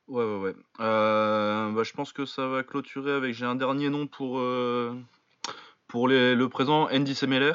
[0.07, 0.55] Ouais, ouais, ouais.
[0.81, 3.33] Euh, bah, je pense que ça va clôturer avec.
[3.33, 4.93] J'ai un dernier nom pour, euh,
[5.87, 7.53] pour les, le présent, Andy Semeler,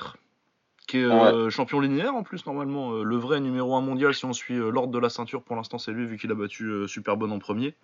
[0.88, 3.02] qui est euh, champion linéaire en plus, normalement.
[3.02, 5.92] le vrai numéro 1 mondial, si on suit l'ordre de la ceinture, pour l'instant, c'est
[5.92, 7.76] lui, vu qu'il a battu Superbonne en premier.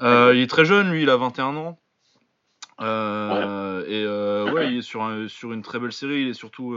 [0.00, 1.78] il est très jeune, lui, il a 21 ans.
[2.80, 6.22] Et ouais, il est sur, sur une très belle série.
[6.22, 6.74] Il est surtout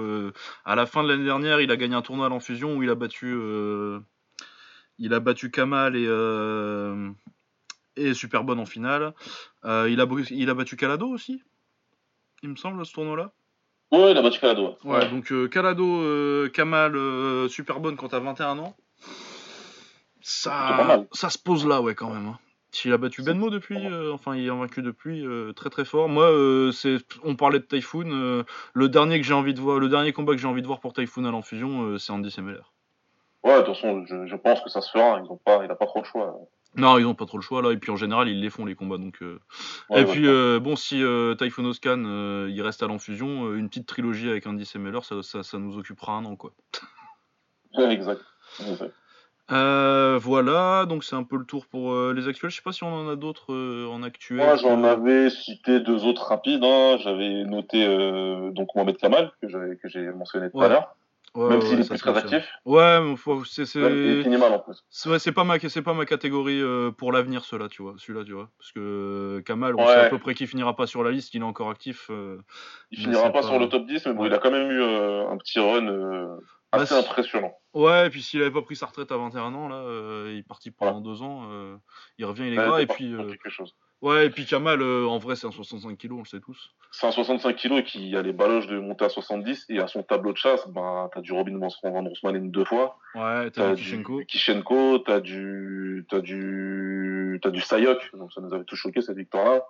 [0.66, 2.90] à la fin de l'année dernière, il a gagné un tournoi à l'enfusion où il
[2.90, 3.38] a battu
[5.00, 7.10] il a battu Kamal et, euh,
[7.96, 9.14] et Superbonne en finale.
[9.66, 11.42] Euh, il, a, il a battu Calado aussi,
[12.44, 13.32] il me semble, ce tournoi-là.
[13.92, 14.78] Ouais, il a battu Calado.
[14.84, 18.76] Ouais, donc euh, Calado, Kamal, Superbonne quand t'as 21 ans.
[20.22, 22.28] Ça, ça se pose là, ouais, quand même.
[22.28, 22.40] Hein.
[22.72, 23.80] S'il a battu Benmo depuis,
[24.14, 26.08] enfin il est vaincu depuis, très très fort.
[26.08, 28.44] Moi, c'est, on parlait de Typhoon.
[28.74, 30.80] le dernier que j'ai envie de voir, le dernier combat que j'ai envie de voir
[30.80, 32.62] pour Typhoon à l'enfusion, c'est Andy Semeler.
[33.43, 35.19] Ouais, de toute façon, je, pense que ça se fera.
[35.23, 36.38] Ils ont pas, il n'a pas trop le choix.
[36.75, 37.71] Non, ils n'ont pas trop le choix là.
[37.71, 38.97] Et puis en général, ils les font les combats.
[38.97, 39.39] Donc, euh.
[39.95, 42.04] et puis euh, bon, si euh, Typhoon Oscan
[42.47, 46.13] il reste à l'enfusion, une petite trilogie avec Andy Semeller, ça, ça, ça, nous occupera
[46.13, 46.52] un an quoi.
[47.78, 48.21] Exact.
[49.52, 52.52] Euh, voilà, donc c'est un peu le tour pour euh, les actuels.
[52.52, 54.38] Je sais pas si on en a d'autres euh, en actuel.
[54.38, 56.63] Moi, j'en avais cité deux autres rapides.
[56.63, 56.97] Hein.
[56.99, 57.86] J'avais noté
[58.52, 59.47] donc Mohamed Kamal que
[59.86, 60.95] j'ai mentionné tout à l'heure.
[61.36, 62.42] Même s'il est plus.
[62.65, 63.15] Ouais, mais
[63.46, 63.82] c'est c'est
[65.06, 66.62] Ouais, c'est pas ma c'est pas ma catégorie
[66.98, 70.20] pour l'avenir cela, tu vois, celui-là, tu vois, parce que Kamal, on sait à peu
[70.20, 72.10] près qu'il finira pas sur la liste, il est encore actif.
[72.92, 75.38] il finira pas, sur le top 10, mais bon, il a quand même eu un
[75.38, 76.38] petit run
[76.72, 77.54] bah, assez impressionnant.
[77.74, 80.39] Ouais, et puis s'il avait pas pris sa retraite à 21 ans, là, euh, il
[80.39, 81.78] est parti pendant deux ans, euh,
[82.18, 83.13] il revient, il est gras, et puis.
[83.13, 83.34] Euh,
[84.02, 86.72] ouais, et puis Kamal, en vrai, c'est un 65 kg, on le sait tous.
[86.92, 89.88] C'est un 65 kg et qui a les baloches de monter à 70, et à
[89.88, 91.70] son tableau de chasse, bah, t'as du Robin Van
[92.04, 92.98] Roosmalen deux fois.
[93.16, 94.22] Ouais, t'as du Kishenko.
[94.28, 96.06] Kishenko, t'as du.
[96.10, 97.40] T'as du.
[97.42, 99.64] T'as du Sayok, donc ça nous avait tous choqué cette victoire-là.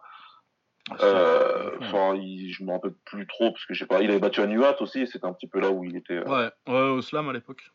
[1.01, 4.01] Euh, enfin, je me rappelle plus trop parce que je sais pas.
[4.01, 5.05] Il avait battu Anuat aussi.
[5.07, 6.17] C'était un petit peu là où il était.
[6.17, 7.71] Euh, ouais, ouais, au slam à l'époque.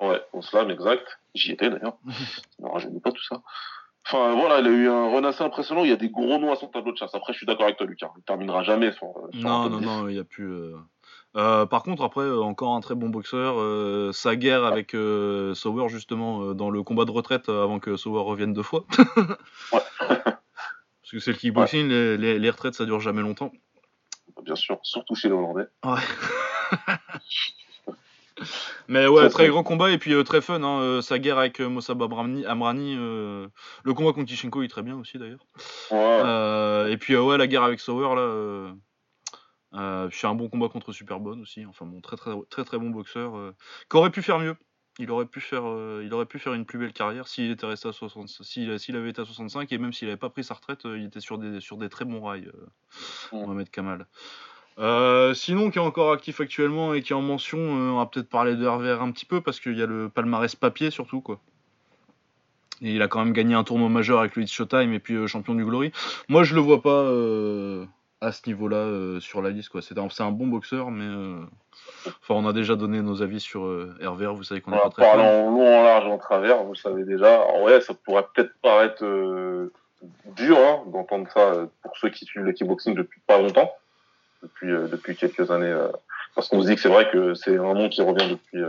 [0.00, 1.18] Ouais, au slam, exact.
[1.34, 1.98] J'y étais d'ailleurs.
[2.58, 3.42] non, rajeunit pas tout ça.
[4.10, 5.84] Enfin voilà, il a eu un run assez impressionnant.
[5.84, 7.14] Il y a des gros noms à son tableau de chasse.
[7.14, 8.10] Après, je suis d'accord avec toi, Lucas.
[8.16, 9.12] Il terminera jamais son.
[9.34, 10.50] non, non, non, il n'y a plus.
[11.36, 14.14] Euh, par contre, après, encore un très bon boxeur.
[14.14, 18.62] sa guerre avec Sauer, justement, dans le combat de retraite avant que Sauer revienne deux
[18.62, 18.84] fois.
[19.72, 19.80] ouais.
[21.08, 23.50] Parce que c'est le kickboxing, les, les, retraites ça dure jamais longtemps.
[24.42, 25.66] Bien sûr, surtout chez les Hollandais.
[25.82, 26.00] Ouais.
[28.88, 30.62] Mais ouais, très, grand combat et puis euh, très fun.
[30.62, 32.94] Hein, euh, sa guerre avec euh, Mossab Amrani.
[32.94, 33.50] le
[33.94, 35.46] combat contre Tishenko est très bien aussi d'ailleurs.
[35.90, 36.92] Ouais.
[36.92, 40.08] et puis ouais, la guerre avec Sauer là.
[40.10, 41.64] c'est un bon combat contre Superbone aussi.
[41.66, 43.32] Enfin bon, très très très très bon boxeur.
[43.90, 44.56] qui aurait pu faire mieux.
[45.00, 47.66] Il aurait pu faire, euh, il aurait pu faire une plus belle carrière s'il était
[47.66, 50.54] resté à 60, s'il, avait été à 65 et même s'il n'avait pas pris sa
[50.54, 52.66] retraite, euh, il était sur des, sur des très bons rails, euh,
[53.32, 54.08] Mohamed Kamal.
[55.34, 58.56] Sinon, qui est encore actif actuellement et qui est en mention, on va peut-être parler
[58.56, 61.38] de RVR un petit peu parce qu'il y a le palmarès papier surtout quoi.
[62.80, 65.26] Et il a quand même gagné un tournoi majeur avec le It's Showtime et puis
[65.26, 65.90] champion du Glory.
[66.28, 67.10] Moi, je le vois pas
[68.20, 69.82] à ce niveau-là sur la liste quoi.
[69.82, 71.08] C'est un, bon boxeur, mais
[72.06, 74.90] Enfin, on a déjà donné nos avis sur euh, RVR, vous savez qu'on est pas
[74.90, 77.40] très Parlons long, en large, en travers, vous le savez déjà.
[77.42, 79.72] En vrai, ça pourrait peut-être paraître euh,
[80.36, 83.70] dur hein, d'entendre ça euh, pour ceux qui suivent le kickboxing depuis pas longtemps,
[84.42, 85.74] depuis, euh, depuis quelques années.
[86.34, 88.62] parce qu'on se dit que c'est vrai que c'est un nom qui revient depuis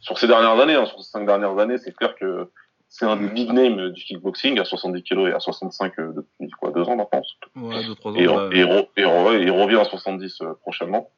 [0.00, 2.48] sur ces dernières années, hein, sur ces cinq dernières années, c'est clair que
[2.88, 6.72] c'est un des big names du kickboxing à 70 kg et à 65 depuis quoi
[6.72, 7.22] deux ans maintenant.
[7.56, 8.16] Ouais, deux trois ans.
[8.16, 11.10] Et, et, et, revient à 70 prochainement.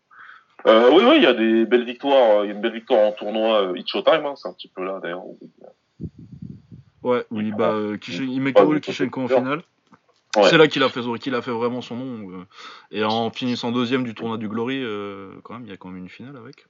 [0.67, 2.45] Euh, oui, oui, il y a des belles victoires.
[2.45, 4.85] Il y a une belle victoire en tournoi euh, Showtime, hein, c'est un petit peu
[4.85, 5.23] là d'ailleurs.
[7.03, 9.63] Ouais, oui, bah, euh, il met KO Kishenko en finale.
[10.43, 12.31] C'est là qu'il a fait qu'il a fait vraiment son nom.
[12.31, 12.45] Euh,
[12.91, 15.89] et en finissant deuxième du tournoi du Glory, euh, quand même, il y a quand
[15.89, 16.67] même une finale avec.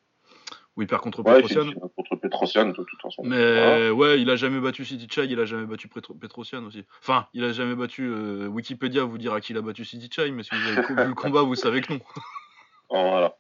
[0.77, 1.73] Où il perd contre ouais, Petrosian.
[1.73, 3.23] Contre Petrosian, de toute façon.
[3.25, 6.85] Mais ouais, il a jamais battu City Chai, il a jamais battu Petrosian aussi.
[7.01, 8.13] Enfin, il a jamais battu.
[8.47, 11.43] Wikipédia vous dira qu'il a battu City Chai, mais si vous avez vu le combat,
[11.43, 12.01] vous savez que non.
[12.91, 13.37] voilà.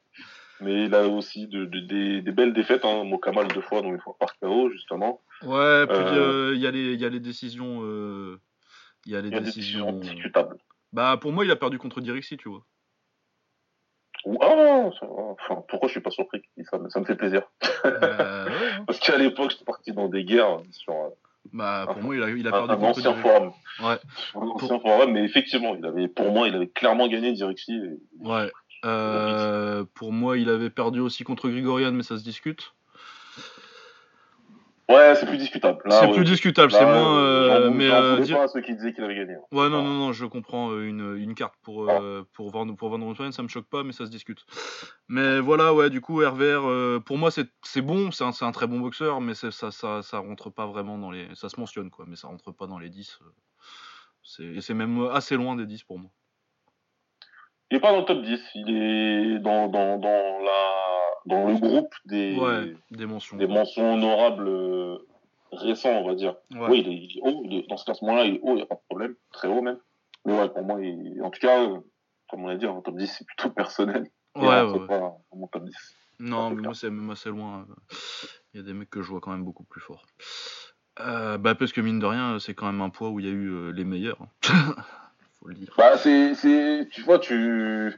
[0.61, 3.05] Mais il a aussi de, des, belles défaites, hein.
[3.05, 5.21] Mokamal deux fois, donc une fois par KO, justement.
[5.43, 7.21] Ouais, puis euh, euh, il y, a les,
[9.12, 9.79] y a les décisions.
[9.79, 10.57] Il y a les décisions, discutables.
[10.93, 12.64] Bah, pour moi, il a perdu contre Dirixi, tu vois.
[14.40, 14.88] Ah,
[15.38, 17.43] enfin, pourquoi je suis pas surpris ça, ça me fait plaisir.
[17.83, 18.47] Bah.
[18.87, 20.95] Parce qu'à l'époque, j'étais parti dans des guerres sur.
[21.53, 23.53] Bah, pour moi, il a, il a perdu un, contre ancien forum.
[23.83, 23.99] Ouais.
[24.35, 27.79] Un ancien forum, mais effectivement, il avait, pour moi, il avait clairement gagné Dirixi.
[28.21, 28.51] Ouais.
[28.85, 32.75] Euh, pour moi, il avait perdu aussi contre Grigorian, mais ça se discute.
[34.88, 35.81] Ouais, c'est plus discutable.
[35.88, 37.18] C'est plus discutable, c'est moins.
[37.18, 39.35] Euh, mais euh, pas à ceux qui disaient qu'il avait gagné.
[39.51, 42.90] Ouais, non, non, non, je comprends euh, une, une carte pour euh, pour vendre pour
[42.90, 44.44] vendre ça me choque pas, mais ça se discute.
[45.09, 48.81] Mais voilà, ouais, du coup, RVR, pour moi, c'est bon, c'est un, un, très bon
[48.81, 49.70] boxeur, mais ça, ça
[50.03, 52.79] ça rentre pas vraiment dans les, ça se mentionne quoi, mais ça rentre pas dans
[52.79, 53.20] les 10.
[54.23, 56.11] C'est c'est même assez loin des 10 pour moi.
[57.70, 60.94] Il n'est pas dans le top 10, il est dans, dans, dans, la,
[61.27, 62.37] dans le groupe des,
[62.91, 63.37] des, mentions.
[63.37, 64.99] des mentions honorables euh,
[65.53, 66.37] récents, on va dire.
[66.51, 68.67] Oui, il est, haut, il est, dans ce classement-là, il est haut, il n'y a
[68.67, 69.79] pas de problème, très haut même.
[70.25, 71.67] Mais ouais, pour moi, il, en tout cas,
[72.31, 74.09] comme on l'a dit, en top 10, c'est plutôt personnel.
[74.37, 75.75] Ouais, ouais, pas dans mon top 10.
[76.21, 77.67] Non, mais moi, c'est même assez loin.
[78.53, 80.07] Il y a des mecs que je vois quand même beaucoup plus forts.
[81.01, 83.29] Euh, bah, parce que mine de rien, c'est quand même un poids où il y
[83.29, 84.19] a eu euh, les meilleurs.
[85.77, 87.93] Bah, c'est, c'est, tu vois, tu,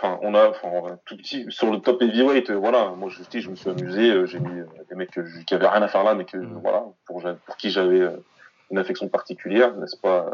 [0.00, 3.50] enfin, on a, enfin, tout petit, sur le top heavyweight, euh, voilà, moi, je, je
[3.50, 5.10] me suis amusé, euh, j'ai mis euh, des mecs
[5.46, 6.60] qui avaient rien à faire là, mais que, mm.
[6.62, 8.02] voilà, pour, pour qui j'avais
[8.70, 10.30] une affection particulière, n'est-ce pas,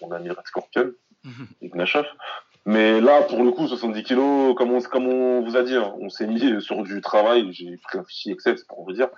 [0.00, 0.92] mon ami Red Scorpion,
[1.62, 2.06] Ignashov.
[2.64, 5.94] Mais là, pour le coup, 70 kilos, comme on, comme on vous a dit, hein,
[6.00, 9.08] on s'est mis sur du travail, j'ai pris un fichier Excel, c'est pour vous dire.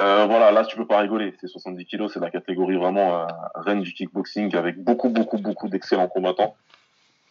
[0.00, 1.34] Euh, voilà, là, tu peux pas rigoler.
[1.40, 5.68] C'est 70 kilos, c'est la catégorie vraiment euh, reine du kickboxing avec beaucoup, beaucoup, beaucoup
[5.68, 6.56] d'excellents combattants.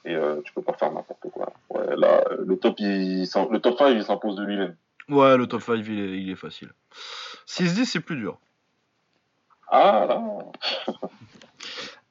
[0.05, 1.53] Et euh, tu peux pas faire n'importe quoi.
[1.69, 4.75] Ouais, là, euh, le top, il, le top 5, il s'impose de lui-même.
[5.09, 6.71] Ouais, le top 5, il est, il est facile.
[7.47, 8.37] 6-10, c'est plus dur.
[9.69, 10.21] Ah, là.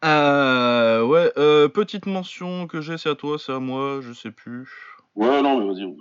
[0.05, 4.33] Euh, ouais, euh, petite mention que j'ai, c'est à toi, c'est à moi, je sais
[4.33, 4.69] plus.
[5.15, 5.97] Ouais, non, mais vas-y.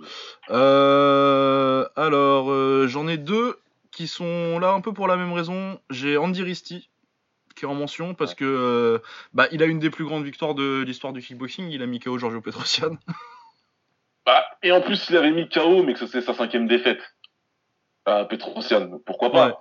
[0.50, 3.60] Euh, alors, j'en ai deux
[3.92, 5.78] qui sont là un peu pour la même raison.
[5.88, 6.90] J'ai Andy Risti
[7.66, 8.98] en mention parce que euh,
[9.32, 11.70] bah, il a une des plus grandes victoires de l'histoire du kickboxing.
[11.70, 12.96] Il a mis KO Giorgio Petrosian.
[14.24, 17.00] Bah, et en plus, il avait mis KO, mais que c'est sa cinquième défaite.
[18.04, 19.00] À Petrosian.
[19.04, 19.46] Pourquoi pas?
[19.48, 19.54] Ouais.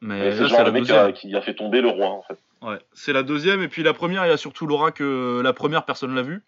[0.00, 1.06] Mais c'est le genre mec qui deuxième.
[1.06, 2.38] a, qui a fait tomber le roi, en fait.
[2.62, 3.62] Ouais, c'est la deuxième.
[3.62, 6.42] Et puis la première, il y a surtout Laura que la première, personne l'a vue.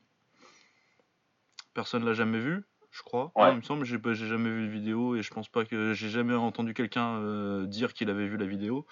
[1.74, 3.32] Personne l'a jamais vue, je crois.
[3.34, 3.44] Ouais.
[3.44, 5.94] Ouais, il me semble, j'ai j'ai jamais vu de vidéo et je pense pas que
[5.94, 8.86] j'ai jamais entendu quelqu'un euh, dire qu'il avait vu la vidéo.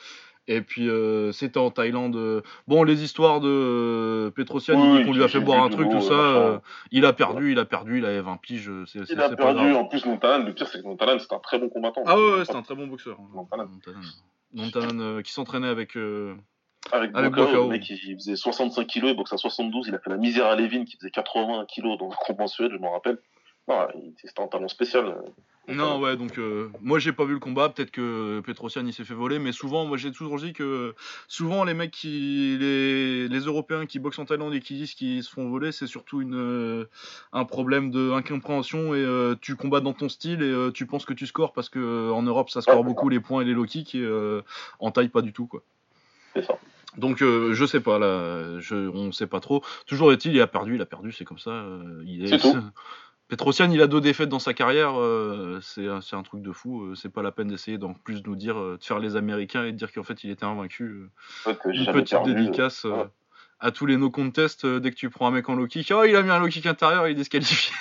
[0.49, 2.17] Et puis euh, c'était en Thaïlande.
[2.17, 5.89] euh, Bon, les histoires de euh, Petrosian, Oui, qu'on lui a fait boire un truc,
[5.91, 6.13] tout ça.
[6.13, 6.59] euh,
[6.91, 8.71] il a perdu, il a perdu, il avait 20 piges.
[8.87, 9.77] C'est, c'est- Il a c'est pas perdu, grave.
[9.77, 10.45] en plus, Montanan.
[10.47, 12.03] Le pire, c'est que Montanan, c'est un très bon combattant.
[12.07, 13.17] Ah ouais, ouais, c'est un très bon boxeur.
[13.21, 13.29] hein.
[13.33, 13.69] Montanan.
[14.53, 15.97] Montanan, euh, qui s'entraînait avec.
[16.93, 19.99] Avec, Avec Bocao, le mec, il faisait 65 kilos, il boxe à 72, il a
[20.01, 23.19] fait la misère à Levin qui faisait 80 kilos dans le conventuel, je m'en rappelle.
[23.69, 25.15] Non, c'était un talent spécial.
[25.71, 29.05] Non, ouais, donc euh, moi j'ai pas vu le combat, peut-être que Petrosian il s'est
[29.05, 30.95] fait voler, mais souvent, moi j'ai toujours dit que
[31.29, 32.57] souvent les mecs qui.
[32.59, 35.87] Les, les Européens qui boxent en Thaïlande et qui disent qu'ils se font voler, c'est
[35.87, 36.85] surtout une, euh,
[37.33, 41.15] un problème d'incompréhension et euh, tu combats dans ton style et euh, tu penses que
[41.15, 43.65] tu scores parce que euh, en Europe ça score beaucoup les points et les low
[43.65, 44.43] kicks et euh,
[44.79, 45.63] en Thaï pas du tout quoi.
[46.35, 46.59] C'est ça.
[46.97, 49.63] Donc euh, je sais pas là, je, on sait pas trop.
[49.87, 51.51] Toujours est-il, il a perdu, il a perdu, c'est comme ça.
[51.51, 52.57] euh, il est, C'est tout.
[53.31, 56.83] Petrosian, il a deux défaites dans sa carrière, euh, c'est un- truc de fou.
[56.83, 59.65] euh, c'est pas la peine d'essayer d'en plus nous dire, euh, de faire les Américains
[59.65, 61.09] et de dire qu'en fait il était invaincu.
[61.67, 63.07] Une petite perdu, dédicace ouais.
[63.61, 65.93] à tous les no contest dès que tu prends un mec en low kick.
[65.95, 67.73] Oh, il a mis un low kick intérieur, il est disqualifié.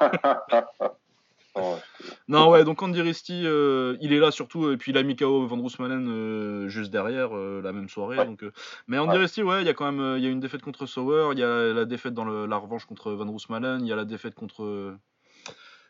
[1.56, 1.80] Non, ouais.
[2.28, 5.16] non, ouais, donc Andy Risti, euh, il est là surtout, et puis il a mis
[5.16, 8.18] KO Van Roosmalen euh, juste derrière euh, la même soirée.
[8.18, 8.26] Ouais.
[8.26, 8.52] Donc, euh,
[8.86, 9.42] Mais Andy Ouais.
[9.42, 11.42] Ouais, il y a quand même il y a une défaite contre Sauer, il y
[11.42, 14.34] a la défaite dans le- la revanche contre Van Roosmalen, il y a la défaite
[14.34, 14.96] contre,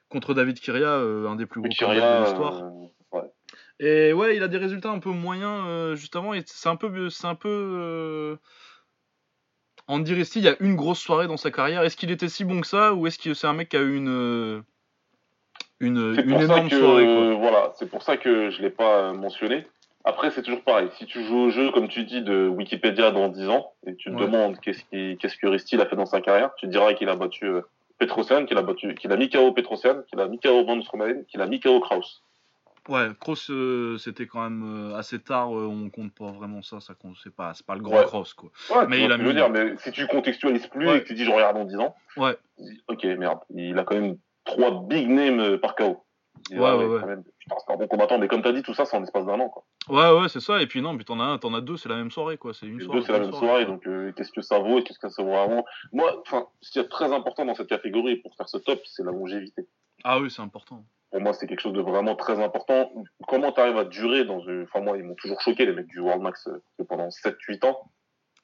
[0.09, 2.63] contre David Kiria, euh, un des plus gros Kyria, de l'histoire.
[2.65, 3.31] euh, ouais.
[3.79, 6.35] Et ouais, il a des résultats un peu moyens euh, juste avant.
[6.35, 7.49] Et c'est un peu, c'est un peu.
[7.49, 8.37] euh,
[9.89, 11.83] Andy Risti, il y a une grosse soirée dans sa carrière.
[11.83, 13.81] Est-ce qu'il était si bon que ça, ou est-ce que c'est un mec qui a
[13.81, 14.63] eu une
[15.81, 17.35] une, une énorme que, soirée quoi.
[17.35, 19.67] voilà, c'est pour ça que je l'ai pas euh, mentionné.
[20.05, 20.89] Après, c'est toujours pareil.
[20.99, 24.11] Si tu joues au jeu, comme tu dis, de Wikipédia dans 10 ans, et tu
[24.11, 24.23] te Ouais.
[24.27, 27.09] demandes qu'est-ce qui, qu'est-ce que Ristil a fait dans sa carrière, tu te diras qu'il
[27.11, 27.61] a battu euh,
[27.99, 30.81] Petrosian, qu'il a battu, qu'il a mis KO Petrosian, qu'il a mis KO Van
[31.29, 32.23] qu'il a mis KO Kraus.
[32.89, 35.55] Ouais, Cross, euh, c'était quand même euh, assez tard.
[35.55, 36.81] euh, on compte pas vraiment ça.
[36.81, 38.05] Ça compte, c'est pas, c'est pas le grand Ouais.
[38.05, 38.51] Cross quoi.
[38.75, 40.97] Ouais, Mais il a mis- dire, mais si tu contextualises plus Ouais.
[40.97, 42.37] et que tu dis je regarde dans 10 ans, Ouais.
[42.59, 44.17] dis, ok, merde, il a quand même
[44.51, 46.05] trois big names euh, par KO.
[46.51, 47.01] Ouais, ah ouais, ouais.
[47.01, 49.01] quand même, putain, c'est un bon combattant, mais comme t'as dit, tout ça, c'est en
[49.01, 49.65] l'espace d'un an, quoi.
[49.89, 50.61] Ouais, ouais, c'est ça.
[50.63, 52.55] Et puis non, puis t'en as un, t'en as deux, c'est la même soirée quoi.
[52.55, 53.01] C'est une soirée.
[53.01, 55.23] deux, c'est la même soirée, donc euh, qu'est-ce que ça vaut et qu'est-ce que ça
[55.23, 55.65] vaut vraiment?
[55.93, 59.05] Moi, enfin, ce qui est très important dans cette catégorie pour faire ce top, c'est
[59.05, 59.67] la longévité.
[60.05, 60.85] Ah oui, c'est important.
[61.11, 62.91] Pour moi, c'est quelque chose de vraiment très important.
[63.29, 64.63] Comment tu arrives à durer dans une...
[64.63, 67.91] Enfin, moi, ils m'ont toujours choqué, les mecs du World Max, euh, pendant 7-8 ans,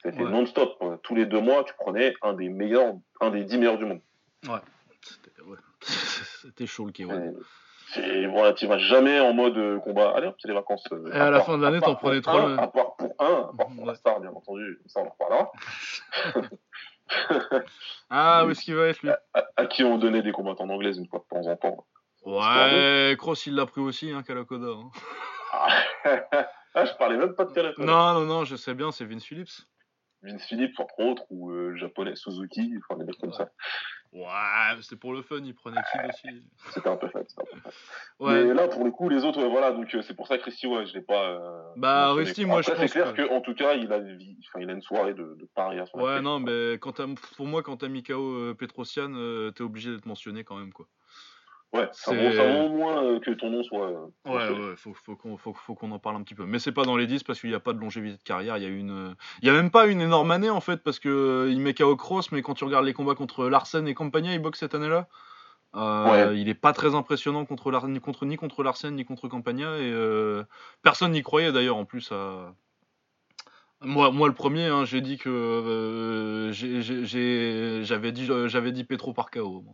[0.03, 0.31] c'était Ouais.
[0.31, 0.77] non-stop.
[0.83, 3.85] Euh, Tous les deux mois, tu prenais un des meilleurs, un des 10 meilleurs du
[3.87, 4.01] monde.
[5.23, 5.57] C'était ouais.
[6.67, 7.35] Chaud le K1.
[7.99, 10.13] Et- voilà, tu vas jamais en mode euh, combat.
[10.17, 10.85] Allez, hop, c'est les vacances.
[10.93, 13.49] euh, Et à la part- fin de l'année, t'en prenais trois, À part pour un,
[13.51, 13.87] à part pour Ouais.
[13.87, 14.81] la star, bien entendu.
[14.87, 15.53] Ça, on en reparlera.
[18.11, 19.11] Ah, où est-ce qu'il va être lui?
[19.11, 21.87] À, à qui on donnait des combattants anglaises une fois de temps en temps.
[22.25, 24.67] Ouais, Cross il l'a pris aussi, hein, Kalakoda.
[24.67, 24.91] hein.
[26.75, 27.87] ah, je parlais même pas de téléphone.
[27.87, 29.51] Non, non, non, je sais bien, c'est Vince Phillips.
[30.27, 33.49] Vince Phillips, entre autres, ou euh, le japonais Suzuki, enfin des mecs comme ça.
[34.13, 34.23] Ouais,
[34.81, 36.43] c'était pour le fun, il prenait Kid aussi.
[36.71, 37.21] C'était un peu fun.
[37.27, 37.71] c'était un peu fun.
[38.21, 40.45] Ouais, Mais là, pour le coup, les autres, voilà, donc euh, c'est pour ça que
[40.45, 41.31] Risty, ouais, je l'ai pas.
[41.33, 42.25] euh, Bah, mentionné.
[42.29, 43.33] Risty, moi, je Après, pense c'est clair que- que...
[43.35, 46.05] en tout cas, il a, enfin, il a une soirée de, de paria sur la
[46.05, 47.01] ouais, non, mais quand
[47.37, 49.13] pour moi, quand t'as mis KO euh, Petrosian,
[49.55, 50.87] t'es obligé d'être mentionné quand même, quoi.
[51.77, 53.89] Ouais, c'est- au moins euh, que ton nom soit.
[53.91, 56.45] euh, Ouais, ouais, faut, faut qu'on faut, faut qu'on en parle un petit peu.
[56.47, 58.57] Mais c'est pas dans les 10 parce qu'il n'y a pas de longévité de carrière.
[58.57, 60.99] Il y a une, il y a même pas une énorme année en fait parce
[60.99, 63.95] que euh, il met KO Cross, mais quand tu regardes les combats contre Larsen et
[63.95, 65.09] compagnie, il boxe cette année-là.
[65.75, 66.39] Euh, Ouais.
[66.41, 69.91] Il est pas très impressionnant contre, ni contre ni contre Larsen ni contre Campagna et
[69.93, 70.43] euh,
[70.83, 72.55] personne n'y croyait d'ailleurs en plus à.
[73.83, 76.51] Moi, moi le premier, hein, j'ai dit que euh,
[77.85, 79.65] j'avais dit euh, Petro par KO.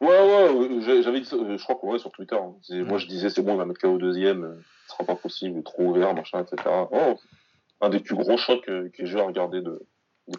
[0.00, 2.36] Ouais, ouais, ouais, j'avais dit, je crois qu'on ouais, sur Twitter.
[2.36, 2.54] Hein.
[2.84, 5.86] Moi, je disais, c'est bon, il va mettre KO deuxième, ce sera pas possible, trop
[5.86, 6.62] ouvert, machin, etc.
[6.92, 7.16] Oh,
[7.80, 9.80] un des plus gros chocs que, j'ai regardé de.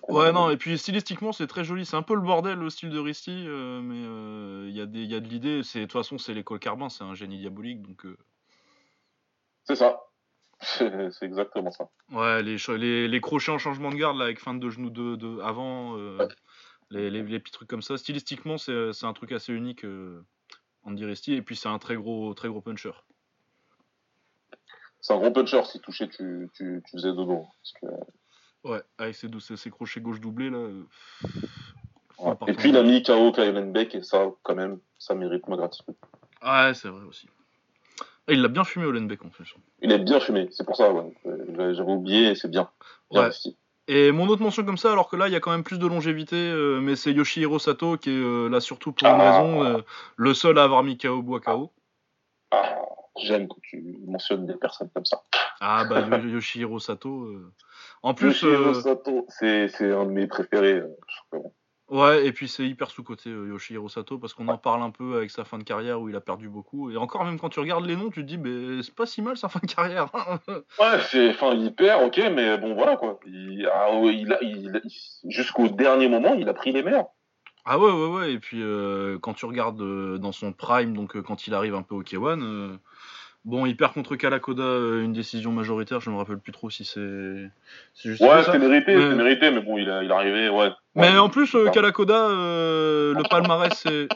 [0.07, 1.85] Ouais, non, et puis stylistiquement, c'est très joli.
[1.85, 4.85] C'est un peu le bordel, le style de Risty, euh, mais euh, il y, a
[4.85, 5.61] y a de l'idée.
[5.61, 8.05] De toute façon, c'est l'école Carbin, c'est un génie diabolique, donc.
[8.05, 8.15] Euh.
[9.63, 10.03] C'est ça.
[10.61, 11.89] C'est exactement ça.
[12.11, 15.15] Ouais, les, les, les, crochets en changement de garde, là, avec fin de genou de,
[15.15, 15.97] de avant,
[16.91, 17.97] les, les, petits trucs comme ça.
[17.97, 19.85] Stylistiquement, c'est un truc assez unique,
[20.83, 22.91] Andy Risty, et puis c'est un très gros, très gros puncher.
[25.01, 27.47] C'est un gros puncher, si touché, tu, tu, tu faisais dodo.
[28.63, 30.57] Ouais, avec ses, ses, crochets gauche doublés, là.
[30.57, 30.83] Euh,
[32.47, 35.55] et puis il a mis KO Kylan Beck, et ça, quand même, ça mérite ma
[35.55, 35.95] gratitude.
[36.43, 37.27] Ouais, c'est vrai aussi.
[38.27, 39.55] Et il l'a bien fumé, Olenbeck, en plus.
[39.81, 41.11] Il a bien fumé, c'est pour ça, ouais.
[41.25, 42.69] Euh, j'avais oublié, c'est bien.
[43.11, 43.29] ouais.
[43.91, 45.79] Et mon autre mention comme ça, alors que là, il y a quand même plus
[45.79, 49.31] de longévité, euh, mais c'est Yoshihiro Sato qui est là surtout pour une ah.
[49.31, 49.83] raison,
[50.15, 51.71] le seul à avoir mis KO Boakao.
[52.51, 52.79] Ah.
[53.23, 55.23] J'aime quand tu mentionnes des personnes comme ça.
[55.59, 57.23] Ah bah Yoshihiro Sato.
[57.23, 57.51] Euh.
[58.01, 60.81] En plus, Yoshihiro euh, Sato, c'est un de mes préférés.
[61.33, 61.39] Euh,
[61.89, 65.31] ouais, et puis c'est hyper sous-côté Yoshihiro Sato parce qu'on en parle un peu avec
[65.31, 66.91] sa fin de carrière où il a perdu beaucoup.
[66.91, 69.21] Et encore, même quand tu regardes les noms, tu te dis, mais c'est pas si
[69.21, 70.09] mal sa fin de carrière.
[70.47, 73.19] ouais, c'est fin hyper, ok, mais bon, voilà quoi.
[73.73, 74.81] Ah, il,
[75.25, 77.07] Jusqu'au dernier moment, il a pris les meilleurs.
[77.65, 78.33] Ah ouais, ouais, ouais.
[78.33, 78.63] Et puis
[79.21, 82.79] quand tu regardes dans son prime, donc quand il arrive un peu au K1,
[83.45, 86.83] Bon, il perd contre Kalakoda euh, une décision majoritaire, je me rappelle plus trop si
[86.83, 87.49] c'est
[87.95, 89.09] juste Ouais, c'est mérité, mais...
[89.09, 90.71] c'est mérité, mais bon, il, a, il est arrivé, ouais.
[90.95, 94.09] Mais en plus, euh, Kalakoda, euh, le palmarès, c'est.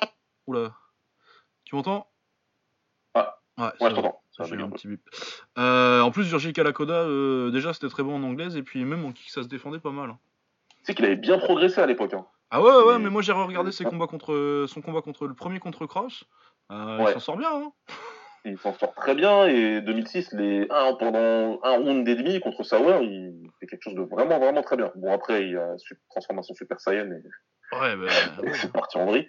[0.45, 0.73] Oula.
[1.63, 2.07] Tu m'entends?
[3.13, 3.37] Ah.
[3.57, 4.21] Ouais, ouais je t'entends.
[4.39, 5.01] un petit bip.
[5.55, 7.05] en plus, Virgil Kalakoda,
[7.49, 9.91] déjà, c'était très bon en anglaise, et puis même en kick, ça se défendait pas
[9.91, 10.15] mal.
[10.79, 12.13] Tu sais qu'il avait bien progressé à l'époque.
[12.13, 12.25] Hein.
[12.51, 15.59] Ah ouais, ouais, mais moi j'ai regardé ses combats contre, son combat contre le premier
[15.59, 16.25] contre Cross.
[16.69, 17.71] Il s'en sort bien, hein
[18.45, 19.45] il s'en sort très bien.
[19.45, 23.95] Et 2006, les un, pendant un round et demi contre Sauer, il fait quelque chose
[23.95, 24.91] de vraiment, vraiment très bien.
[24.95, 25.75] Bon, après, il a
[26.09, 28.07] transformation Super Saiyan et, ouais, bah,
[28.53, 29.27] c'est parti en vrille.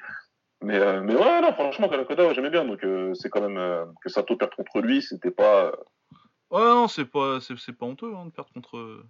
[0.63, 2.65] Mais, euh, mais ouais, non, franchement, Kalakoda, ouais, j'aimais bien.
[2.65, 5.73] Donc, euh, c'est quand même euh, que Sato perde contre lui, c'était pas.
[6.51, 9.05] Ouais, non, c'est pas, c'est, pas honteux hein, de perdre contre.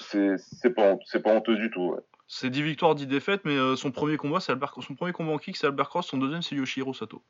[0.00, 2.00] C'est, pas, c'est pas honteux du tout, ouais.
[2.26, 4.74] C'est 10 victoires, 10 défaites, mais son premier combat, c'est Albert...
[4.80, 7.22] son premier combat en kick, c'est Albert Cross, son deuxième, c'est Yoshihiro Sato.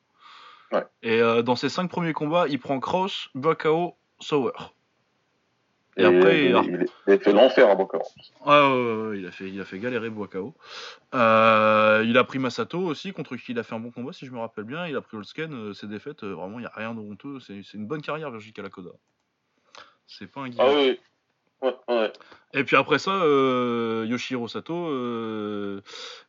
[1.02, 4.52] Et euh, dans ses cinq premiers combats, il prend Cross, Bakao, Sauer.
[5.96, 6.62] Et, après, il, a...
[7.18, 8.02] fait l'enfer à Bakao.
[8.46, 10.54] Ouais, il, a fait, il a fait galérer Bakao.
[11.14, 14.24] Euh, il a pris Masato aussi, contre qui il a fait un bon combat, si
[14.24, 14.86] je me rappelle bien.
[14.86, 17.40] Il a pris Olsken, euh, ses défaites, vraiment, il n'y a rien de honteux.
[17.40, 18.90] C'est une bonne carrière, Virgil Kalakoda.
[20.06, 20.60] C'est pas un guide.
[20.60, 21.00] Ah oui.
[21.60, 22.12] Ouais, ouais.
[22.54, 23.10] Et puis après ça,
[24.06, 24.92] Yoshihiro Sato,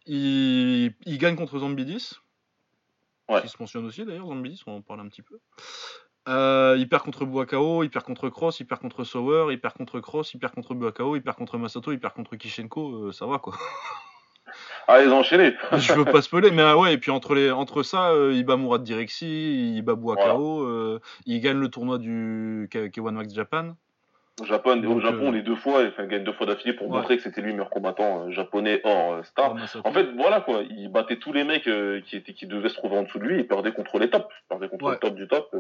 [0.08, 2.20] il, il, gagne contre Zambidis
[3.42, 5.40] qui se mentionne aussi d'ailleurs dans le midi, on en parle un petit peu.
[6.28, 9.76] Euh, il perd contre Buakao, il perd contre Cross, il perd contre Sauer, il perd
[9.76, 13.12] contre Cross, il perd contre Buakao, il perd contre Masato, il perd contre Kishenko, euh,
[13.12, 13.56] ça va quoi.
[14.88, 17.52] Ah, ils ont enchaîné Je veux pas spoiler, mais ah ouais, et puis entre, les,
[17.52, 22.68] entre ça, euh, il bat Murad Direxi, il bat Buakao, il gagne le tournoi du
[22.72, 23.76] K1 Max Japan.
[24.40, 27.18] Au Japon, au Japon euh, les deux fois, il gagne deux fois d'affilée pour montrer
[27.18, 29.56] que c'était lui le meilleur combattant euh, japonais hors euh, star.
[29.84, 31.70] en fait, voilà quoi, il battait tous les mecs
[32.06, 34.28] qui étaient qui devaient se trouver en dessous de lui, il perdait contre les tops,
[34.30, 35.56] il perdait contre le top du top.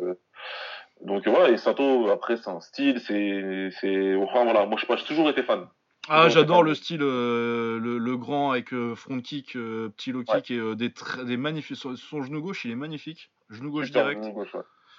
[1.01, 5.05] donc voilà, et Sato après c'est un style, c'est c'est enfin voilà, moi je j'ai
[5.05, 5.67] toujours été fan.
[6.07, 10.91] Ah, j'adore le style, le, grand avec front kick, petit low kick et des,
[11.25, 11.77] des magnifiques.
[11.77, 13.29] Son, genou gauche, il est magnifique.
[13.49, 14.23] Genou gauche direct.
[14.23, 14.55] Genou gauche,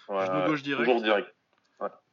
[0.09, 0.85] genou gauche direct.
[0.85, 1.35] Toujours direct.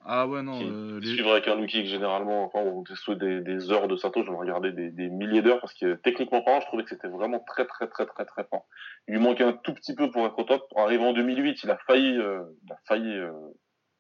[0.10, 0.58] Ah ouais, non.
[0.62, 2.82] Euh, Suivre avec un généralement, enfin, on
[3.16, 6.62] des, des heures de Sato, j'en regardais des, des milliers d'heures parce que techniquement parlant,
[6.62, 8.66] je trouvais que c'était vraiment très, très, très, très, très fort.
[9.10, 10.64] Il lui manquait un tout petit peu pour être au top.
[10.78, 13.34] Arrivant en 2008, il a failli, euh, il a failli euh,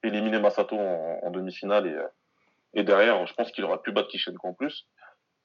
[0.01, 2.07] éliminer Masato en, en demi-finale et, euh,
[2.73, 4.87] et derrière, je pense qu'il aurait pu battre Kishenko en plus.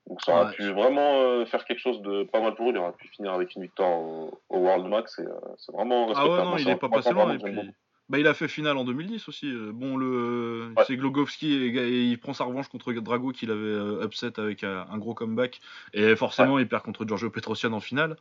[0.06, 2.72] Donc ça aurait pu vraiment faire quelque chose de pas mal pour lui.
[2.72, 5.18] Il aurait pu finir avec une victoire au, au World Max.
[5.18, 5.24] Et
[5.58, 6.34] c'est vraiment respectable.
[6.40, 7.32] Ah ouais, non, il est pas passé loin.
[7.34, 7.72] Et puis...
[8.08, 9.46] Bah, il a fait finale en 2010 aussi.
[9.46, 14.04] Euh, bon, le c'est Glogowski et, il prend sa revanche contre Drago qu'il avait euh,
[14.04, 15.60] upset avec euh, un gros comeback
[15.94, 18.16] et forcément il perd contre Giorgio Petrosian en finale.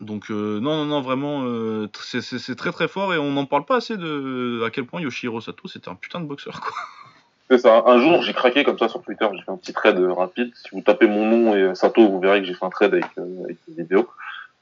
[0.00, 1.44] Donc non non non vraiment
[1.92, 5.40] c'est très très fort et on n'en parle pas assez de à quel point Yoshihiro
[5.40, 6.72] Sato c'était un putain de boxeur quoi.
[7.50, 7.84] C'est ça.
[7.86, 10.50] Un jour j'ai craqué comme ça sur Twitter, j'ai fait un petit trade rapide.
[10.54, 13.06] Si vous tapez mon nom et Sato, vous verrez que j'ai fait un trade avec,
[13.18, 14.08] avec des vidéos.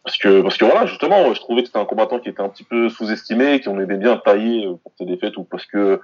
[0.05, 2.48] Parce que, parce que voilà, justement, je trouvais que c'était un combattant qui était un
[2.48, 6.00] petit peu sous-estimé, qu'on aimait bien tailler euh, pour ses défaites ou parce que,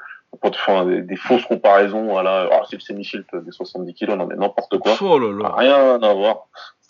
[0.54, 4.36] fais des, des, fausses comparaisons, voilà, ah, c'est le semi-shield des 70 kilos, non mais
[4.36, 4.96] n'importe quoi.
[5.00, 5.54] Oh là là.
[5.56, 6.46] Rien à voir.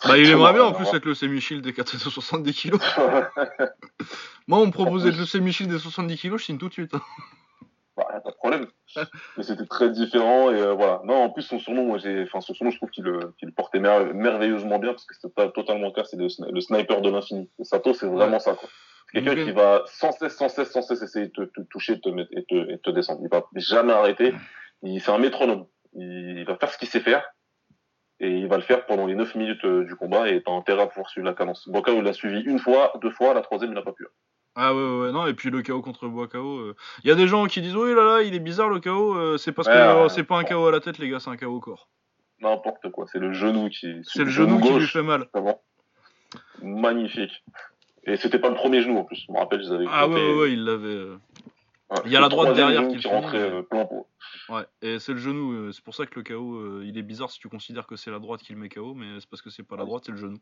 [0.07, 2.79] Bah, il aimerait bien en plus être le semi-shield des 470 kilos.
[4.47, 6.93] Moi, on me proposait le semi-shield des 70 kilos, je signe tout de suite.
[7.99, 8.13] Hein.
[8.13, 8.67] Bah, pas de problème.
[9.37, 11.01] Mais c'était très différent et euh, voilà.
[11.05, 13.79] Non, en plus son surnom, moi j'ai, enfin son surnom, je trouve qu'il le, portait
[13.79, 16.03] merveilleusement bien parce que c'était pas totalement le cas.
[16.03, 17.49] C'est le, sniper de l'infini.
[17.61, 18.55] Sato, c'est vraiment ça.
[18.55, 18.69] Quoi.
[19.11, 22.01] C'est quelqu'un qui va sans cesse, sans cesse, sans cesse essayer de te, toucher, de
[22.01, 23.21] te mettre et te, et te descendre.
[23.23, 24.33] Il va jamais arrêter.
[24.83, 25.65] Il, c'est un métronome.
[25.93, 27.23] Il, va faire ce qu'il sait faire
[28.19, 30.83] et il va le faire pendant les 9 minutes euh, du combat et t'as intérêt
[30.83, 31.67] à pouvoir suivre la cadence.
[31.69, 34.05] Boka, il l'a suivi une fois, deux fois, la troisième, il n'a pas pu.
[34.61, 36.65] Ah ouais, ouais, non, et puis le KO contre Boakao.
[36.65, 36.73] Il euh,
[37.05, 39.37] y a des gens qui disent Oui, là là, il est bizarre le KO, euh,
[39.37, 41.45] c'est parce que c'est pas un KO à la tête, les gars, c'est un KO
[41.45, 41.87] au corps.
[42.41, 44.01] N'importe quoi, c'est le genou qui.
[44.03, 45.29] C'est le genou, qui lui fait mal.
[46.61, 47.41] Magnifique.
[48.03, 49.85] Et c'était pas le premier genou en plus, je me rappelle, ils avaient.
[49.89, 50.87] Ah ouais, ouais, il l'avait.
[50.87, 51.17] Euh.
[52.03, 54.07] il y a la droite derrière qui, rentrait plein pot.
[54.49, 57.39] Ouais, et c'est le genou, c'est pour ça que le KO, il est bizarre si
[57.39, 59.63] tu considères que c'est la droite qui le met KO, mais c'est parce que c'est
[59.63, 60.37] pas la droite, c'est le genou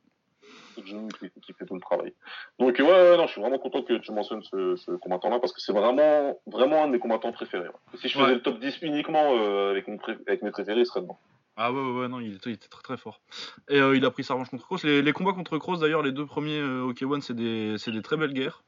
[0.84, 2.14] qui, fait tout le travail.
[2.60, 5.74] Donc ouais, non, je suis vraiment content que tu mentionnes ce, combattant-là parce que c'est
[5.74, 7.70] vraiment, vraiment un de mes combattants préférés.
[7.96, 9.88] Si je faisais le top 10 uniquement euh, avec,
[10.28, 11.20] avec mes préférés, il serait dedans.
[11.56, 13.22] Ah ouais, ouais, non, il était, très très fort.
[13.68, 14.84] Et euh, il a pris sa revanche contre Cross.
[14.84, 18.16] Les, combats contre Cross, d'ailleurs, les deux premiers euh, au K1, c'est des, des, très
[18.16, 18.64] belles guerres.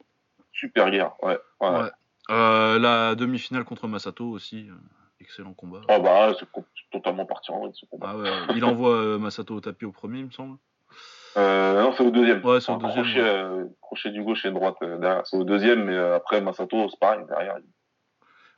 [0.52, 1.38] Super guerre, ouais.
[1.62, 1.90] ouais.
[2.30, 4.68] la demi-finale contre Masato aussi,
[5.22, 5.82] excellent combat.
[5.88, 6.48] Ah bah, c'est
[6.92, 8.16] totalement parti en ce combat.
[8.26, 10.58] Ah il envoie Masato au tapis au premier, il me semble.
[11.40, 12.44] Euh, non, c'est au deuxième.
[12.46, 13.06] Ouais, c'est au deuxième.
[13.06, 15.22] Crochet, euh, crochet, du gauche et de droite euh.
[15.24, 17.58] C'est au deuxième, mais après Masato, c'est pareil, derrière.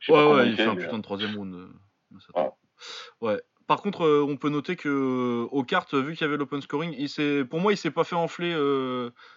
[0.08, 1.68] Ouais, ouais, il fait un putain de troisième round.
[3.20, 3.40] Ouais.
[3.68, 7.46] Par contre, on peut noter que aux cartes, vu qu'il y avait l'open scoring, il
[7.46, 8.54] pour moi, il s'est pas fait enfler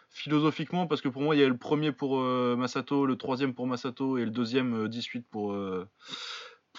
[0.09, 3.67] philosophiquement parce que pour moi, il y a le premier pour Masato, le troisième pour
[3.67, 5.55] Masato et le deuxième 18 pour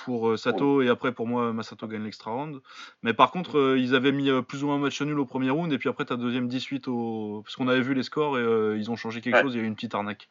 [0.04, 2.60] pour euh, Sato et après pour moi Masato gagne l'extra round.
[3.02, 5.24] Mais par contre euh, ils avaient mis euh, plus ou moins un match nul au
[5.24, 8.38] premier round et puis après t'as deuxième 18 au parce qu'on avait vu les scores
[8.38, 10.28] et ils ont changé quelque chose, il y a eu une petite arnaque.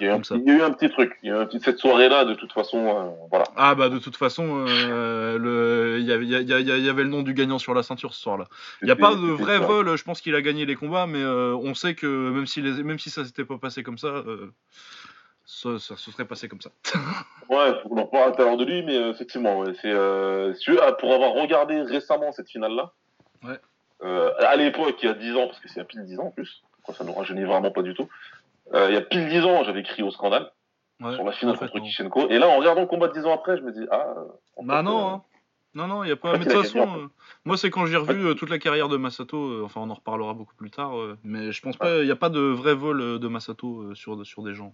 [0.00, 2.34] Il y a, eu un, petit truc, il y a eu cette soirée là de
[2.34, 3.44] toute façon voilà.
[3.56, 7.34] Ah bah de toute façon le il y avait il y, avait le nom du
[7.34, 8.46] gagnant sur la ceinture ce soir-là.
[8.80, 11.24] Il n'y a pas de vrai vol, je pense qu'il a gagné les combats mais
[11.24, 14.24] on sait que même si les, même si ça s'était pas passé comme ça
[15.44, 16.70] ça, ça, se serait passé comme ça.
[17.48, 20.54] ouais, on en parle tout à l'heure de lui, mais euh, effectivement, ouais, c'est euh,
[20.82, 22.92] ah, pour avoir regardé récemment cette finale-là,
[23.44, 23.58] ouais.
[24.04, 26.04] euh, à l'époque, il y a 10 ans, parce que c'est il y a pile
[26.04, 28.08] 10 ans en plus, quoi, ça nous rajeunit vraiment pas du tout.
[28.74, 30.50] Il y a pile 10 ans, j'avais crié au scandale
[31.00, 33.56] ouais, sur la finale contre Kishenko, et là, en regardant le combat 10 ans après,
[33.58, 34.14] je me dis, ah.
[34.62, 35.22] Bah non, hein.
[35.74, 36.32] Non, non, il n'y a pas.
[36.32, 37.06] Mais de toute façon, euh,
[37.46, 39.94] moi, c'est quand j'ai revu euh, toute la carrière de Masato, euh, enfin, on en
[39.94, 40.92] reparlera beaucoup plus tard,
[41.24, 44.42] mais je pense pas, il n'y a pas de vrai vol de Masato sur, sur
[44.42, 44.72] des gens.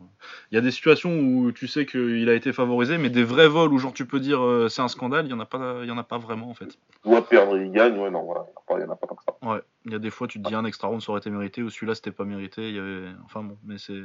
[0.50, 3.48] Il y a des situations où tu sais qu'il a été favorisé, mais des vrais
[3.48, 5.90] vols où, genre, tu peux dire c'est un scandale, il n'y en, a pas, y
[5.90, 6.78] en a pas vraiment, en fait.
[7.04, 9.48] Doit perdre, il gagne, ouais, non, voilà, il n'y en a pas comme ça.
[9.48, 11.30] Ouais, il y a des fois, tu te dis un extra round, ça aurait été
[11.30, 13.08] mérité, ou celui-là, c'était pas mérité, il y avait.
[13.24, 14.02] Enfin, bon, mais c'est.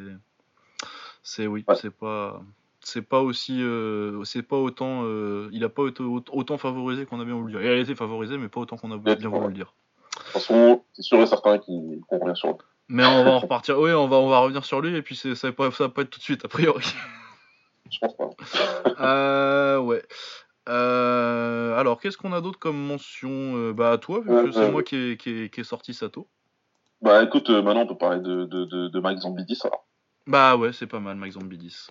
[1.26, 2.42] C'est, oui, c'est pas
[2.84, 7.20] c'est pas aussi euh, c'est pas autant euh, il a pas été autant favorisé qu'on
[7.20, 7.62] a bien voulu dire.
[7.62, 9.74] Il a été favorisé mais pas autant qu'on a bien voulu le dire.
[10.16, 12.58] De toute façon, c'est sûr et certain qu'il revient sur lui.
[12.90, 13.80] Mais on va en repartir.
[13.80, 15.90] Oui, on va on va revenir sur lui et puis ça va pas ça va
[15.90, 16.84] pas être tout de suite a priori.
[17.92, 18.30] Je pense pas.
[19.00, 20.04] euh, ouais.
[20.70, 24.96] Euh, alors, qu'est-ce qu'on a d'autre comme mention Bah, toi, vu que c'est moi qui
[24.96, 26.28] ai, qui, qui sorti Sato.
[27.02, 29.86] Bah, écoute, maintenant on peut parler de, de, de, de Mike Zambidis alors.
[30.26, 31.88] Bah, ouais, c'est pas mal, Mike Zambidis.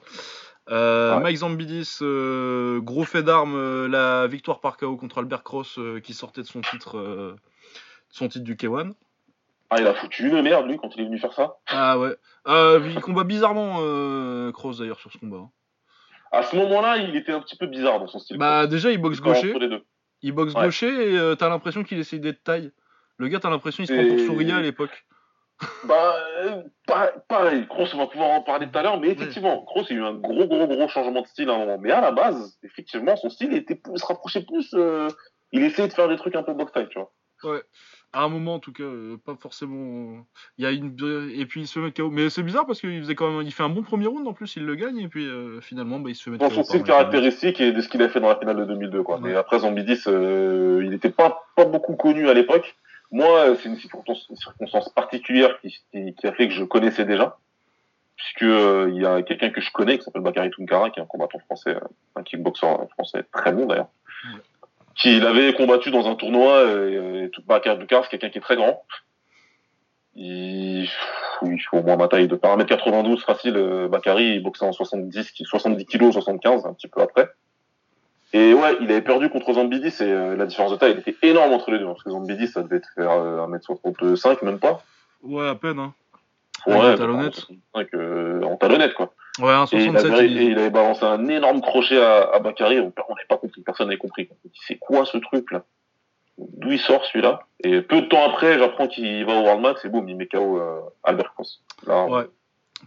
[0.72, 5.78] Euh, Mike Zambidis, euh, gros fait d'armes, euh, la victoire par KO contre Albert Cross
[6.02, 7.36] qui sortait de son titre,
[8.08, 8.92] son titre du K1.
[9.70, 11.56] Ah, il a foutu une merde lui quand il est venu faire ça.
[11.66, 12.16] Ah ouais.
[12.46, 13.76] il combat bizarrement
[14.52, 15.38] Cross d'ailleurs sur ce combat.
[15.38, 15.50] Hein.
[16.30, 18.38] À ce moment-là, il était un petit peu bizarre dans son style.
[18.38, 19.54] Bah déjà, il boxe gaucher.
[20.22, 22.72] Il boxe gaucher et t'as l'impression qu'il essaye d'être taille.
[23.18, 25.04] Le gars, t'as l'impression qu'il se prend pour Souria à l'époque.
[25.84, 26.62] Bah, euh,
[27.28, 29.98] pareil, Kroos, on va pouvoir en parler tout à l'heure, mais effectivement, Kroos, il y
[29.98, 31.78] a eu un gros, gros, gros changement de style à un moment.
[31.78, 34.70] Mais à la base, effectivement, son style était se rapprochait plus.
[34.74, 35.09] Euh,
[35.53, 37.12] il essayait de faire des trucs un peu box tu vois.
[37.44, 37.62] Ouais.
[38.14, 40.24] À un moment, en tout cas, euh, pas forcément.
[40.59, 40.94] Il y a une
[41.34, 42.11] et puis il se met KO.
[42.11, 44.34] Mais c'est bizarre parce qu'il faisait quand même, il fait un bon premier round en
[44.34, 45.26] plus, il le gagne et puis
[45.62, 48.09] finalement, bah, il se fait mettre Dans son style caractéristique et de ce qu'il a
[48.09, 49.18] fait dans la finale de 2002, quoi.
[49.20, 52.76] Mais après Zambidis, il n'était pas pas beaucoup connu à l'époque.
[53.12, 57.36] Moi, c'est une circonstance, particulière qui, a fait que je connaissais déjà,
[58.16, 61.02] puisque euh, il y a quelqu'un que je connais qui s'appelle Bakary Tunkara, qui est
[61.02, 61.80] un combattant français, euh,
[62.16, 63.90] un kickboxer français très bon d'ailleurs,
[64.96, 66.64] qui l'avait combattu dans un tournoi.
[66.88, 68.82] Et, Bakary Tunkara, c'est quelqu'un qui est très grand.
[70.14, 70.88] Il,
[71.42, 73.56] il faut au moins ma taille de par 1m92 facile.
[73.56, 77.28] Euh, Bakary, il boxait en 70, 70 kg, 75, un petit peu après.
[78.35, 81.53] Et ouais, il avait perdu contre Zambidis et euh, la différence de taille était énorme
[81.53, 81.85] entre les deux.
[81.87, 84.83] Parce que Zambidis, ça devait faire euh, 1m65, même pas.
[85.22, 85.93] Ouais, à peine, hein.
[86.66, 87.47] Ouais, en talonnette.
[87.95, 89.12] euh, en talonnette, quoi.
[89.41, 92.30] Ouais, un Et il, 67, avait, il- et il avait balancé un énorme crochet à,
[92.35, 92.78] à Bakary.
[92.78, 94.28] On n'avait pas compris, personne n'avait compris.
[94.30, 95.64] On s'est dit, C'est quoi ce truc-là
[96.39, 97.41] D'où il sort celui-là?
[97.64, 100.26] Et peu de temps après, j'apprends qu'il va au World Max et boum, il met
[100.26, 101.62] KO euh, Albert Cross.
[101.87, 102.26] Là, Ouais.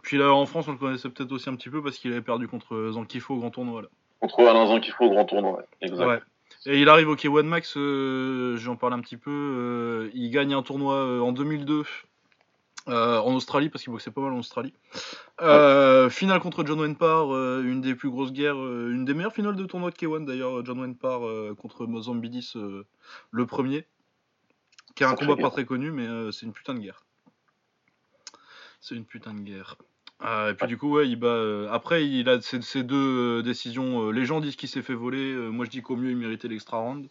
[0.04, 2.22] Puis là, en France, on le connaissait peut-être aussi un petit peu parce qu'il avait
[2.22, 3.82] perdu contre Zankifo au grand tournoi.
[3.84, 3.88] Là.
[4.28, 5.64] Contre Alain Zankifo au grand tournoi.
[5.82, 6.06] Exact.
[6.08, 6.20] Ouais.
[6.66, 9.30] Et il arrive au K1 Max, euh, j'en parle un petit peu.
[9.32, 11.84] euh, il gagne un tournoi euh, en 2002
[12.88, 14.74] euh, en Australie parce qu'il boxait pas mal en Australie.
[15.40, 19.66] Finale contre John Wenpar, euh, une des plus grosses guerres, une des meilleures finales de
[19.66, 20.66] tournoi de K1 d'ailleurs.
[20.66, 22.54] John Wenpar euh, contre Mozambidis,
[23.32, 23.86] le premier,
[24.96, 27.04] qui est un combat pas très connu, mais c'est une putain de guerre.
[28.82, 29.76] C'est une putain de guerre.
[30.24, 31.28] Euh, et puis du coup, ouais, il bat.
[31.28, 34.08] euh, après, il a ces, ces deux euh, décisions.
[34.08, 35.34] euh, les gens disent qu'il s'est fait voler.
[35.34, 37.08] moi, je dis qu'au mieux, il méritait l'extra round.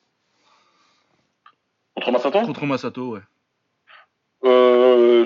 [1.94, 2.40] Contre Masato?
[2.42, 3.20] Contre Masato, ouais.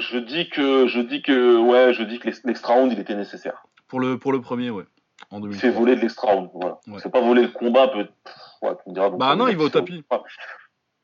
[0.01, 3.14] Je dis que, je dis que, ouais, je dis que l'ex- l'extra round, il était
[3.16, 3.66] nécessaire.
[3.89, 4.85] Pour le, pour le premier, ouais.
[5.31, 5.70] En Il 2003.
[5.70, 6.79] voler de l'extra round, voilà.
[6.87, 6.99] Ouais.
[7.03, 8.07] C'est pas voler le combat, peut
[8.62, 9.11] ouais, tu me diras.
[9.11, 10.05] donc, Bah non, il va au tapis.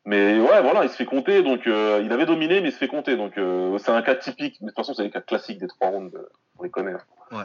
[0.06, 2.76] Mais ouais, voilà, il se fait compter, donc euh, il avait dominé, mais il se
[2.78, 4.58] fait compter, donc euh, c'est un cas typique.
[4.60, 6.28] Mais de toute façon, c'est les cas classiques des trois rounds, euh,
[6.58, 6.92] on les connaît.
[6.92, 6.98] hein.
[7.36, 7.44] Ouais.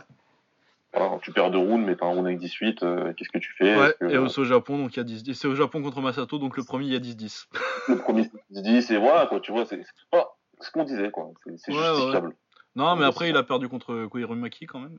[0.93, 3.53] Voilà, tu perds deux rounds, mais t'as un round avec 18, euh, qu'est-ce que tu
[3.57, 3.78] fais?
[3.78, 6.01] Ouais, que, et aussi au Japon, donc il y a 10 C'est au Japon contre
[6.01, 7.47] Masato, donc le premier, il y a 10-10.
[7.88, 9.80] Le premier, c'est 10, et voilà, quoi, tu vois, c'est
[10.12, 11.30] pas ce qu'on disait, quoi.
[11.57, 11.95] C'est Ouais, ouais.
[11.95, 12.36] justifiable.
[12.76, 14.97] Non, mais après, il a perdu contre Koirumaki quand même.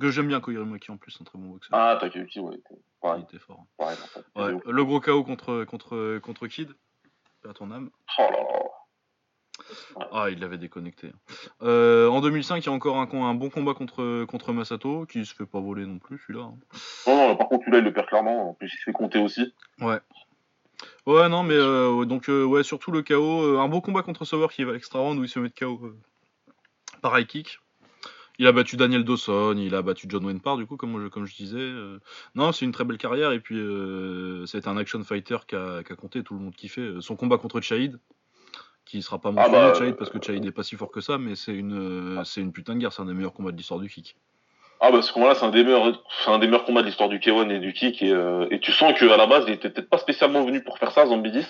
[0.00, 1.70] Que j'aime bien Koirumaki en plus, un très bon boxeur.
[1.72, 2.56] Ah, Takeuchi, ouais,
[3.16, 3.64] il était fort.
[3.78, 3.94] Ouais,
[4.66, 6.70] le gros KO contre, contre, contre Kid.
[7.48, 7.90] À ton âme.
[8.18, 8.56] Oh là là.
[10.12, 11.12] Ah, il l'avait déconnecté.
[11.62, 15.34] Euh, en 2005, il y a encore un, bon combat contre, contre Masato, qui se
[15.34, 16.44] fait pas voler non plus, celui-là.
[16.44, 16.58] hein.
[17.06, 18.50] Non, non, par contre, celui-là, il le perd clairement.
[18.50, 19.54] En plus, il se fait compter aussi.
[19.80, 19.98] Ouais.
[21.06, 23.58] Ouais, non, mais euh, donc, euh, ouais, surtout le KO.
[23.58, 25.54] un beau combat contre Sauer qui va à l'extra round où il se met de
[25.54, 25.92] KO
[27.00, 27.60] par high kick.
[28.38, 31.26] Il a battu Daniel Dawson, il a battu John Wenpar, du coup, comme je, comme
[31.26, 31.56] je disais.
[31.58, 31.98] euh.
[32.34, 35.82] Non, c'est une très belle carrière, et puis euh, c'est un action fighter qui a,
[35.82, 36.90] qui a compté, tout le monde kiffait.
[37.00, 37.98] Son combat contre Chaïd,
[38.84, 41.00] qui sera pas mentionné, bah, Chaïd, euh, parce que Chaïd est pas si fort que
[41.00, 43.52] ça, mais c'est une, euh, c'est une putain de guerre, c'est un des meilleurs combats
[43.52, 44.16] de l'histoire du kick.
[44.78, 47.08] Ah bah ce combat-là, c'est un des meilleurs, c'est un des meilleurs combats de l'histoire
[47.08, 49.70] du K1 et du kick et, euh, et tu sens qu'à la base, il était
[49.70, 51.46] peut-être pas spécialement venu pour faire ça, Zambidis.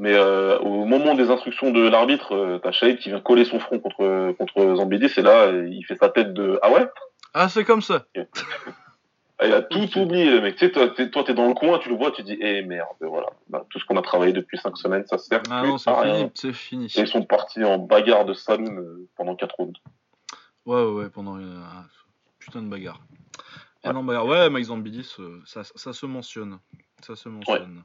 [0.00, 3.60] Mais euh, au moment des instructions de l'arbitre, euh, t'as Shahid qui vient coller son
[3.60, 6.88] front contre contre Zambidis et là, euh, il fait sa tête de ah ouais,
[7.34, 8.06] Ah, c'est comme ça
[9.42, 10.56] Ah, il a tout oublié, le mec.
[10.56, 12.62] Tu sais, toi, t'es, toi, t'es dans le coin, tu le vois, tu dis eh
[12.62, 15.70] merde, voilà, Bah, tout ce qu'on a travaillé depuis cinq semaines, ça sert Ah plus
[15.70, 16.14] non, c'est à rien.
[16.14, 16.86] fini, c'est fini.
[16.96, 19.78] Et ils sont partis en bagarre de saloon euh, pendant quatre rounds.
[20.64, 21.62] Ouais, ouais, ouais, pendant une
[22.38, 23.00] putain de bagarre.
[23.84, 23.90] Ouais.
[23.90, 24.26] Énorme bagarre.
[24.26, 25.14] Ouais, Mike Zambidis,
[25.46, 26.58] ça, ça se mentionne.
[27.02, 27.82] Ça se mentionne.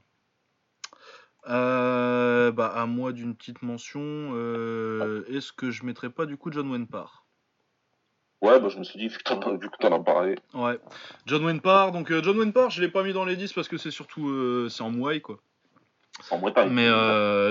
[1.47, 6.51] Euh, bah, à moi d'une petite mention, euh, est-ce que je mettrais pas du coup
[6.51, 7.25] John Wenpar
[8.41, 10.35] Ouais, bah je me suis dit vu que t'en as, parlé.
[10.53, 10.79] Ouais.
[11.25, 13.77] John Wenpar, donc euh, John Wenpar, je l'ai pas mis dans les 10 parce que
[13.77, 15.37] c'est surtout c'est en Muay quoi.
[16.21, 16.69] C'est en Bretagne.
[16.71, 16.87] Mais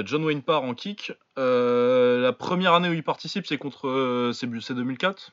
[0.05, 5.33] John Wenpar en kick, la première année où il participe, c'est contre c'est c'est 2004,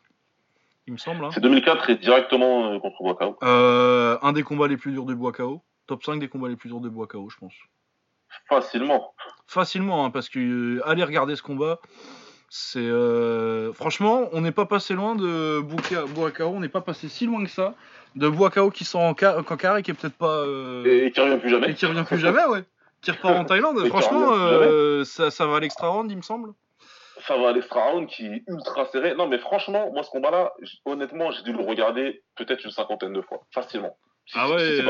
[0.88, 1.24] il me semble.
[1.24, 1.30] hein.
[1.34, 3.38] C'est 2004 et directement contre.
[3.44, 5.32] Euh, un des combats les plus durs de Bois.
[5.88, 7.54] Top 5 des combats les plus durs de Bois je pense.
[8.50, 9.14] Facilement.
[9.48, 11.80] Facilement, hein, parce que euh, allez regarder ce combat.
[12.50, 17.26] C'est euh, franchement, on n'est pas passé loin de KO, on n'est pas passé si
[17.26, 17.76] loin que ça
[18.16, 21.22] de Bois KO qui sort en, ca- carré qui est peut-être pas euh, Et qui
[21.22, 21.72] revient plus jamais.
[21.72, 22.64] et qui revient plus jamais, ouais.
[23.02, 23.80] Qui repart en Thaïlande.
[23.86, 26.52] Et Franchement, euh, ça, ça va à l'extra round, il me semble.
[27.26, 29.16] Ça va à l'extra round qui est ultra serré.
[29.16, 30.52] Non, mais franchement, moi, ce combat-là,
[30.86, 33.44] honnêtement, j'ai dû le regarder peut-être une cinquantaine de fois.
[33.54, 33.96] Facilement.
[34.26, 34.76] Si- Ah ouais.
[34.76, 34.82] si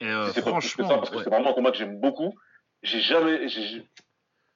[0.00, 2.34] Et euh, franchement, ça, parce que c'est vraiment un combat que j'aime beaucoup.
[2.82, 3.84] J'ai jamais, j'ai,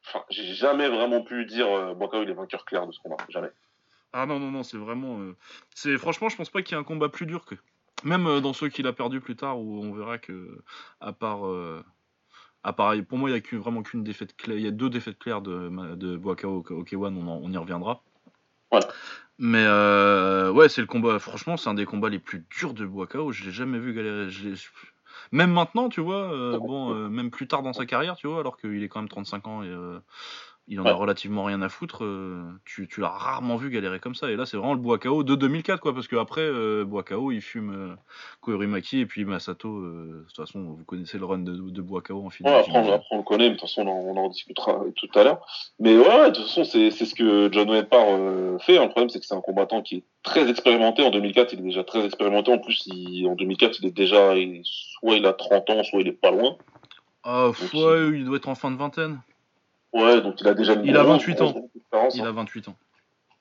[0.06, 3.50] enfin, jamais vraiment pu dire euh, Boakao il est vainqueur clair de ce combat, jamais.
[4.12, 5.18] Ah non, non, non, c'est vraiment.
[5.20, 5.36] euh,
[5.74, 7.56] C'est Franchement, je pense pas qu'il y ait un combat plus dur que.
[8.04, 10.62] Même euh, dans ceux qu'il a perdu plus tard, où on verra que,
[11.00, 11.42] à part.
[12.76, 14.58] part pour moi, il y a vraiment qu'une défaite claire.
[14.58, 18.02] Il y a deux défaites claires de, de Boakao au au K1, on, y reviendra.
[18.70, 18.86] Voilà.
[19.38, 21.18] Mais euh, ouais, c'est le combat.
[21.18, 23.32] Franchement, c'est un des combats les plus durs de Boakao.
[23.32, 24.30] Je l'ai jamais vu galérer.
[24.30, 24.54] je
[25.32, 28.40] Même maintenant, tu vois, euh, bon, euh, même plus tard dans sa carrière, tu vois,
[28.40, 29.74] alors qu'il est quand même 35 ans et.
[30.68, 32.04] Euh, il en a relativement rien à foutre.
[32.04, 34.30] Euh, tu, l'as rarement vu galérer comme ça.
[34.30, 35.94] Et là, c'est vraiment le Boakao de 2004, quoi.
[35.94, 37.96] Parce qu'après, euh, Boakao, il fume
[38.48, 39.68] euh, et puis Masato.
[39.68, 42.54] Euh, de toute façon, vous connaissez le run de, de Boakao en finale.
[42.54, 45.44] Ouais, après, on, le connaît, mais de toute façon, on, en, discutera tout à l'heure.
[45.78, 48.06] Mais ouais, de toute façon, c'est ce que John Wayne Parr
[48.60, 48.78] fait.
[48.78, 48.84] Hein.
[48.84, 51.02] Le problème, c'est que c'est un combattant qui est très expérimenté.
[51.02, 52.52] En 2004, il est déjà très expérimenté.
[52.52, 52.88] En plus,
[53.26, 54.34] en 2004, il est déjà.
[55.00, 56.56] soit il a 30 ans, soit il est pas loin.
[57.24, 59.20] Ah, ouais, il doit être en fin de vingtaine.
[59.92, 61.54] Ouais, donc il a déjà Il a 28 ans.
[62.14, 62.76] Il a 28 ans.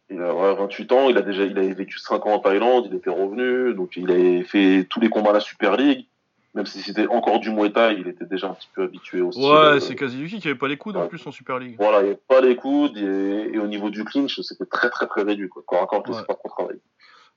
[0.09, 2.97] Il a 28 ans, il a déjà il avait vécu 5 ans en Thaïlande, il
[2.97, 6.05] était revenu, donc il avait fait tous les combats à la Super League.
[6.53, 9.39] Même si c'était encore du Muay Thai, il était déjà un petit peu habitué aussi.
[9.39, 11.75] Ouais, euh, c'est quasi qui avait pas les coudes en plus en Super League.
[11.79, 15.23] Voilà, il avait pas les coudes et, au niveau du clinch, c'était très très très
[15.23, 15.47] réduit.
[15.47, 15.63] Quoi.
[15.65, 16.25] Corps à corps, ouais.
[16.27, 16.81] pas trop travailler.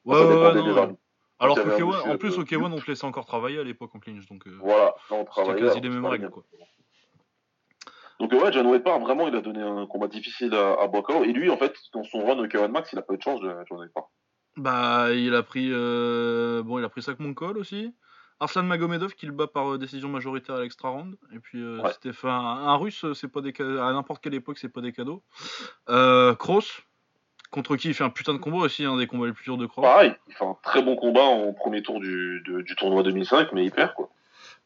[0.05, 0.97] Ouais, ouais, ouais,
[1.39, 1.59] Alors
[2.09, 4.27] en plus, au K1, on te laissait encore travailler à l'époque en clinch.
[4.27, 6.31] Donc, euh, voilà, on C'était quasi les mêmes règles.
[6.31, 6.43] Quoi.
[8.21, 11.51] Donc ouais, John Waypar, vraiment, il a donné un combat difficile à, à Et lui,
[11.51, 13.81] en fait, dans son run au K1 Max, il a pas eu de chance, John
[13.81, 14.05] Waypar.
[14.57, 16.63] Bah, il a pris euh...
[16.63, 17.93] bon, il a pris Sakmonkol aussi.
[18.41, 21.17] Arslan Magomedov qui le bat par euh, décision majoritaire à l'extra round.
[21.35, 24.69] Et puis euh, c'était un, un, russe, c'est pas des à n'importe quelle époque, c'est
[24.69, 25.23] pas des cadeaux.
[25.89, 26.83] Euh, Kroos,
[27.51, 29.57] contre qui il fait un putain de combat aussi, un des combats les plus durs
[29.57, 29.83] de Kroos.
[29.83, 33.65] Pareil, il fait un très bon combat en premier tour du, du tournoi 2005, mais
[33.65, 34.11] il perd quoi.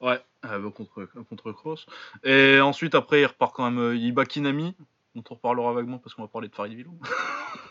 [0.01, 1.87] Ouais, euh, contre, contre Cross.
[2.25, 3.81] Et ensuite, après, il repart quand même.
[3.81, 4.75] Euh, il bat Kinami,
[5.15, 6.99] dont on reparlera vaguement parce qu'on va parler de Farid Villou.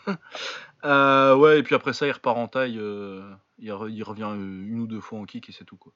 [0.84, 2.78] euh, ouais, et puis après ça, il repart en taille.
[2.78, 3.22] Euh,
[3.58, 5.92] il, revient une ou deux fois en kick et c'est tout, quoi.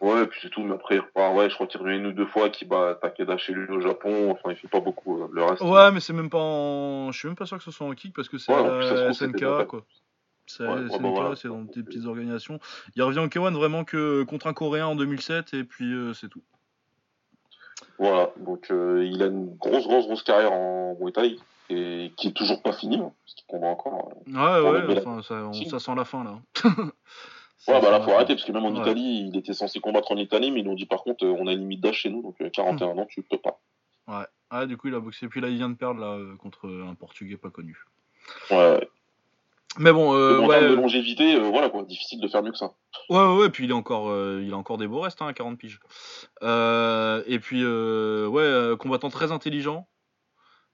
[0.00, 2.06] Ouais, et puis c'est tout, mais après il repart, ouais, je crois qu'il revient une
[2.06, 5.26] ou deux fois, qu'il bat Takeda chez lui au Japon, enfin il fait pas beaucoup
[5.32, 5.62] le reste.
[5.62, 7.10] Ouais, mais c'est même pas en.
[7.10, 9.66] Je suis même pas sûr que ce soit en kick parce que c'est la SNK,
[9.66, 9.86] quoi.
[10.46, 12.60] C'est ouais, c'est dans des petites organisations.
[12.96, 16.28] Il revient au K1 vraiment que contre un Coréen en 2007 et puis euh, c'est
[16.28, 16.42] tout.
[17.98, 21.38] Voilà, donc euh, il a une grosse, grosse, grosse carrière en Muay Thai
[21.70, 24.10] et qui est toujours pas finie, hein, parce qu'il combat encore.
[24.28, 26.38] Euh, ouais, ouais, enfin, ça, ça, sent la fin là.
[26.64, 30.16] ouais, bah là, faut arrêter, parce que même en Italie, il était censé combattre en
[30.16, 32.36] Italie, mais ils ont dit par contre, on a une limite d'âge chez nous, donc
[32.50, 33.60] 41 ans, tu peux pas.
[34.08, 36.68] Ouais, ah, du coup, il a boxé, puis là, il vient de perdre là, contre
[36.68, 37.78] un Portugais pas connu.
[38.50, 38.86] Ouais,
[39.78, 42.58] mais bon, euh, en termes de longévité, euh, voilà quoi, difficile de faire mieux que
[42.58, 42.72] ça.
[43.10, 45.26] Ouais, ouais, ouais puis il est encore, euh, il a encore des beaux restes, hein,
[45.26, 45.80] à 40 piges.
[46.42, 49.88] Euh, et puis, ouais, combattant très intelligent.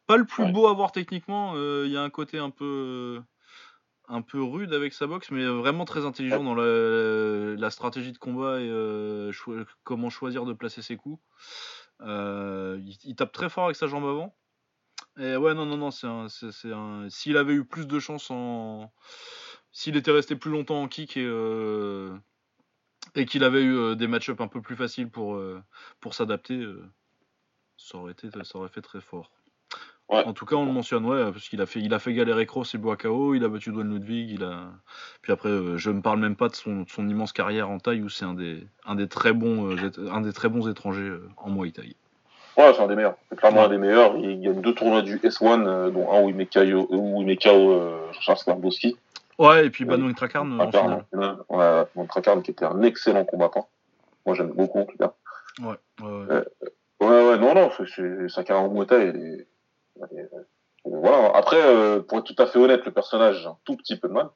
[0.07, 1.55] Pas le plus beau à voir techniquement.
[1.57, 3.21] Il y a un côté un peu,
[4.09, 8.19] un peu rude avec sa boxe, mais vraiment très intelligent dans la, la, stratégie de
[8.19, 9.31] combat et
[9.85, 11.23] comment choisir de placer ses coups.
[12.03, 14.35] Il, il, tape très fort avec sa jambe avant.
[15.21, 17.07] Et ouais, non, non, non, c'est un, c'est, un...
[17.11, 18.91] S'il avait eu plus de chance en.
[19.71, 22.17] S'il était resté plus longtemps en kick et, euh,
[23.15, 25.63] et qu'il avait eu euh, des match-up un peu plus faciles pour, euh,
[26.01, 26.67] pour s'adapter,
[27.77, 29.31] ça, aurait été, ça aurait fait très fort.
[30.09, 32.45] En tout cas, on le mentionne, ouais, parce qu'il a fait, il a fait galérer
[32.45, 34.73] Cross et Boakao, il a battu Dwayne Ludwig, il a.
[35.23, 38.09] Puis après, je ne parle même pas de son, son, immense carrière en taille où
[38.09, 39.77] c'est un des, un des très bons,
[40.11, 41.95] un des très bons étrangers en Muay Thai.
[42.57, 43.15] Ouais, c'est un des meilleurs.
[43.29, 44.17] C'est clairement un des meilleurs.
[44.17, 47.27] Il gagne deux tournois du S1, euh, dont un où il met KO, où il
[47.27, 48.97] met KO euh, Charles Skarbowski.
[49.39, 50.59] Ouais, et puis Benoît Trakarn.
[52.09, 53.69] Trakarn qui était un excellent combattant.
[54.27, 55.15] Moi, j'aime beaucoup en tout cas.
[55.61, 56.27] Ouais, ouais, ouais.
[56.31, 56.45] Euh,
[57.01, 59.47] ouais, ouais, non, non, c'est sa carrière en Muay et,
[60.85, 61.31] voilà.
[61.35, 64.15] Après, euh, pour être tout à fait honnête, le personnage, un tout petit peu de
[64.15, 64.29] mal.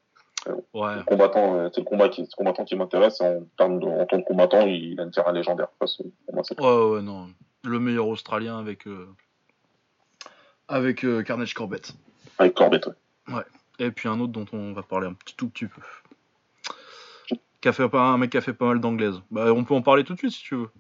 [0.75, 0.97] Ouais.
[0.97, 3.21] Le combattant, c'est le combat qui, le combattant qui m'intéresse.
[3.21, 5.69] En termes de, en tant que combattant, il, a une carrière légendaire.
[5.81, 7.29] ouais, ouais, non
[7.65, 9.09] le meilleur Australien avec, euh,
[10.69, 11.95] avec euh, Carnage Corbett.
[12.39, 13.35] Avec Corbett, ouais.
[13.35, 13.45] Ouais.
[13.79, 15.81] Et puis un autre dont on va parler un petit tout petit peu.
[17.61, 19.23] Qui a fait, un mec qui a fait pas mal d'anglaise.
[19.31, 20.71] Bah, on peut en parler tout de suite si tu veux.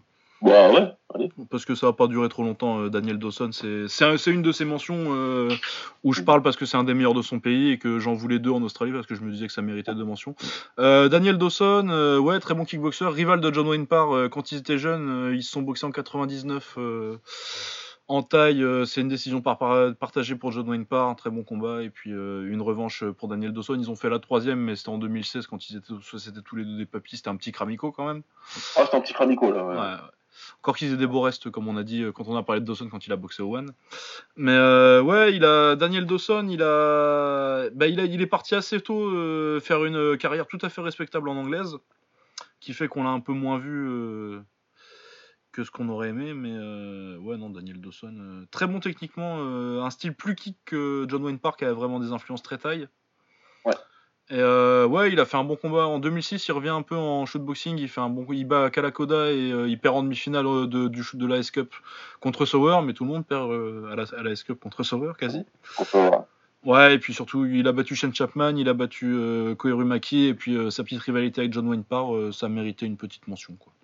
[0.44, 1.30] Bah ouais, allez.
[1.50, 3.48] Parce que ça va pas durer trop longtemps, euh, Daniel Dawson.
[3.52, 5.48] C'est une de ces mentions
[6.04, 8.12] où je parle parce que c'est un des meilleurs de son pays et que j'en
[8.12, 10.34] voulais deux en Australie parce que je me disais que ça méritait deux mentions.
[10.76, 15.32] Daniel Dawson, ouais, très bon kickboxer, rival de John Wayne Parr quand ils étaient jeunes.
[15.34, 16.76] ils se sont boxés en 99
[18.06, 18.62] en taille.
[18.84, 21.82] c'est une décision partagée pour John Wayne Parr, un très bon combat.
[21.82, 23.76] Et puis une revanche pour Daniel Dawson.
[23.78, 26.66] Ils ont fait la troisième, mais c'était en 2016 quand ils étaient, c'était tous les
[26.66, 27.16] deux des papis.
[27.16, 28.22] C'était un petit cramico quand même.
[28.76, 29.96] Ah, c'était un petit cramico là, ouais.
[30.82, 32.88] Aient des beaux restes, comme on a dit euh, quand on a parlé de Dawson
[32.88, 33.72] quand il a boxé Owen.
[34.36, 38.54] Mais euh, ouais, il a Daniel Dawson, il a, bah, il a, il est parti
[38.54, 41.76] assez tôt euh, faire une carrière tout à fait respectable en anglaise,
[42.60, 44.40] qui fait qu'on l'a un peu moins vu
[45.52, 46.34] que ce qu'on aurait aimé.
[46.34, 46.56] Mais
[47.18, 49.40] ouais, non, Daniel Dawson, très bon techniquement,
[49.84, 52.88] un style plus kick que John Wayne Park, qui avait vraiment des influences très taille.
[54.30, 56.48] Et euh, ouais, il a fait un bon combat en 2006.
[56.48, 57.78] Il revient un peu en shootboxing.
[57.78, 60.88] Il fait un bon, il bat Kalakoda et euh, il perd en demi-finale euh, de,
[60.88, 61.74] du, de la S-Cup
[62.20, 63.50] contre Sauer, mais tout le monde perd
[63.92, 65.44] à la, à la S-Cup contre Sauer quasi.
[66.64, 70.28] Ouais, et puis surtout, il a battu Shane Chapman, il a battu euh, Koiru Maki,
[70.28, 73.54] et puis sa petite rivalité avec John Wayne Parr, ça méritait une petite mention.
[73.56, 73.74] Quoi.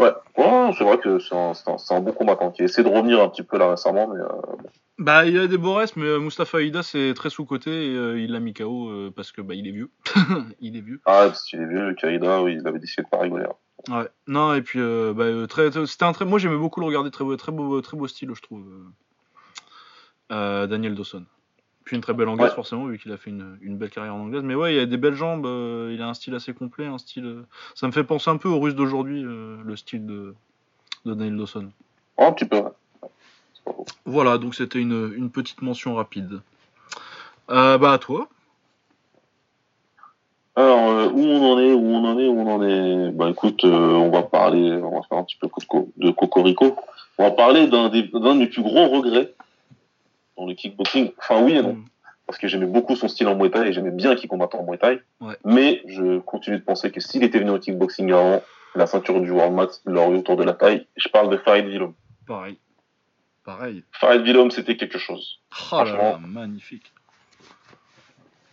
[0.00, 3.20] Ouais, ouais c'est vrai que c'est un, un, un bon combattant qui essaie de revenir
[3.20, 4.28] un petit peu là récemment, mais euh,
[4.98, 8.20] Bah, il a des beaux restes, mais euh, Mustafa Aida c'est très sous-côté et euh,
[8.20, 9.90] il l'a mis KO euh, parce que bah, il est vieux.
[10.60, 11.00] il est vieux.
[11.04, 13.44] ah, parce qu'il est vieux, Kaïda, oui, il avait décidé de pas rigoler.
[13.46, 13.98] hein.
[14.00, 14.08] Ouais.
[14.26, 16.86] Non, et puis euh, bah, euh, très, très- c'était un très, moi j'aimais beaucoup le
[16.86, 18.64] regarder, très beau, très beau, très beau style, je trouve.
[20.30, 21.24] Daniel Dawson.
[21.88, 22.54] Puis une très belle anglaise Ouais.
[22.54, 24.42] forcément vu qu'il a fait une, une belle carrière en anglaise.
[24.42, 26.98] Mais ouais, il a des belles jambes, euh, il a un style assez complet, un
[26.98, 27.24] style.
[27.24, 30.34] euh, ça me fait penser un peu aux Russes d'aujourd'hui, euh, le style de,
[31.06, 31.70] de Daniel Dawson.
[32.18, 32.62] Oh, un petit peu.
[34.04, 36.40] Voilà, donc c'était une, une petite mention rapide.
[37.48, 38.28] Bah à toi.
[40.56, 43.12] Alors, euh, où on en est, où on en est, où on en est?
[43.12, 46.10] Bah écoute, euh, on va parler, on va faire un petit peu de co- de
[46.10, 46.76] Cocorico.
[47.16, 49.32] On va parler d'un des, d'un de mes plus gros regrets
[50.38, 51.12] dans le kickboxing.
[51.18, 51.74] Enfin, oui et non.
[51.74, 51.84] Mm.
[52.26, 54.62] Parce que j'aimais beaucoup son style en Muay Thai et j'aimais bien qu'il combatte en
[54.64, 55.00] Muay Thai.
[55.20, 55.36] Ouais.
[55.44, 58.42] Mais je continue de penser que s'il était venu au kickboxing avant,
[58.74, 60.86] la ceinture du World Max l'aurait eu autour de la taille.
[60.96, 61.94] Je parle de Farid Vilom.
[62.26, 62.58] Pareil.
[63.44, 63.82] Pareil.
[63.92, 65.40] Farid Vilom, c'était quelque chose.
[65.72, 66.18] Oh là là, Franchement.
[66.26, 66.92] magnifique.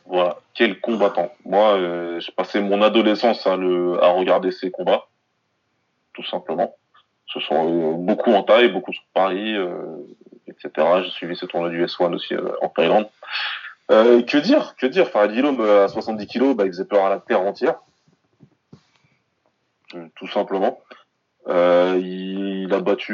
[0.06, 1.34] Voilà, quel combattant.
[1.46, 5.08] Moi, euh, j'ai passé mon adolescence à, le, à regarder ses combats,
[6.14, 6.76] tout simplement.
[7.28, 9.98] Ce sont beaucoup en Thaï, beaucoup sur Paris, euh,
[10.48, 10.88] etc.
[11.04, 13.08] J'ai suivi ce tournoi du S1 aussi euh, en Thaïlande.
[13.92, 15.10] Euh, que dire Que dire?
[15.10, 17.76] Farid Vilom, euh, à 70 kilos, bah, il faisait peur à la terre entière.
[20.16, 20.80] Tout simplement.
[21.48, 23.14] Il, a battu,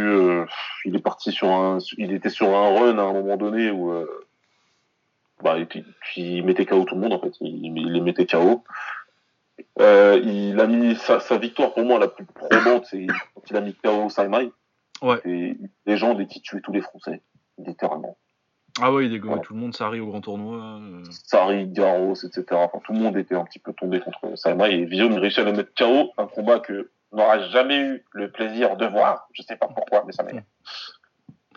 [0.86, 3.94] il est parti sur un, il était sur un run à un moment donné où
[5.44, 5.58] bah,
[6.16, 8.64] il mettait KO tout le monde en fait, il, il les mettait KO.
[9.80, 13.58] Euh, il a mis sa, sa victoire pour moi la plus probante, c'est quand il
[13.58, 14.52] a mis KO Saimai.
[15.02, 15.20] Ouais.
[15.26, 17.22] Et les gens dès qu'il tuait tous les Français,
[17.58, 18.18] littéralement.
[18.82, 19.42] Ah ouais, il dégommait Ouais.
[19.42, 20.58] tout le monde, arrive au grand tournoi.
[20.82, 21.04] euh.
[21.10, 22.46] Sari, Garros, etc.
[22.52, 25.44] Enfin, tout le monde était un petit peu tombé contre Saimai et Guillaume réussit à
[25.44, 29.28] le mettre KO, un combat que n'aura jamais eu le plaisir de voir.
[29.34, 30.46] Je sais pas pourquoi, mais ça m'énerve.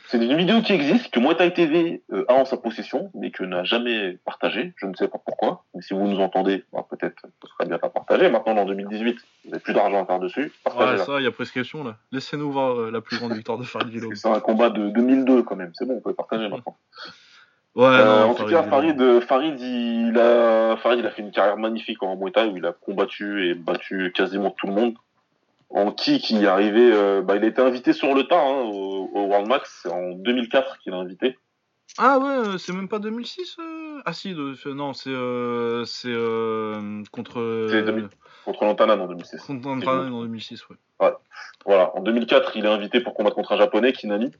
[0.08, 3.30] C'est une vidéo qui existe, que Muay Thai TV euh, a en sa possession, mais
[3.30, 4.74] que n'a jamais partagée.
[4.76, 5.64] Je ne sais pas pourquoi.
[5.74, 8.28] Mais si vous nous entendez, bah, peut-être ce serait bien la partager.
[8.28, 10.52] Maintenant, en 2018, vous n'avez plus d'argent à faire dessus.
[10.78, 11.96] Ouais, ça, il y a prescription là.
[12.12, 14.14] Laissez-nous voir euh, la plus grande victoire de Farid Vilom.
[14.14, 15.72] c'est un combat de 2002 quand même.
[15.74, 16.76] C'est bon, on peut partager maintenant.
[17.74, 18.62] Ouais, Euh, non, en tout cas.
[18.62, 22.56] Farid, Farid, il a, Farid, il a fait une carrière magnifique en Muay Thai où
[22.56, 24.94] il a combattu et battu quasiment tout le monde.
[25.70, 28.62] En kick, il est arrivé, euh, bah, il a été invité sur le tas hein,
[28.62, 29.80] au, au World Max.
[29.82, 31.36] C'est en 2004 qu'il a invité.
[31.98, 34.00] Ah ouais, euh, c'est même pas 2006 euh?
[34.04, 36.12] Ah si, de- non, c'est euh, c'est
[37.10, 37.34] contre
[37.70, 38.08] C'est euh, 2000.
[38.44, 39.42] contre Lantanan en 2006.
[39.42, 40.76] contre Andrade en 2006, ouais.
[41.66, 44.32] Voilà, en 2004, il est invité pour combattre contre un japonais, Kinami.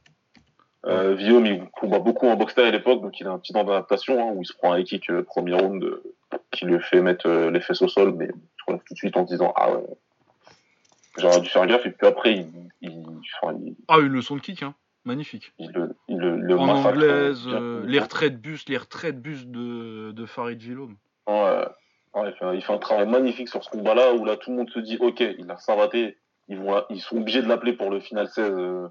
[0.87, 3.65] Euh, Guillaume, il combat beaucoup en boxe à l'époque, donc il a un petit temps
[3.65, 5.83] d'adaptation hein, où il se prend un kick premier round
[6.51, 9.17] qui lui fait mettre les fesses au sol, mais il se relève tout de suite
[9.17, 9.83] en se disant ah ouais,
[11.19, 11.87] j'aurais dû faire gaffe.
[11.87, 12.49] Et puis après, il,
[12.81, 13.05] il,
[13.43, 14.75] enfin, il, Ah, une leçon de kick, hein.
[15.07, 15.53] Magnifique.
[15.59, 17.53] il le, il le, le en massacre, anglaise, euh,
[17.83, 20.97] euh, les retraites bus, les retraites bus de, de Farid Vilom.
[21.27, 21.67] Ouais,
[22.15, 24.51] ouais, il, fait un, il fait un travail magnifique sur ce combat-là où là tout
[24.51, 26.17] le monde se dit ok, il a savaté,
[26.49, 28.89] ils vont, ils sont obligés de l'appeler pour le final 16 euh,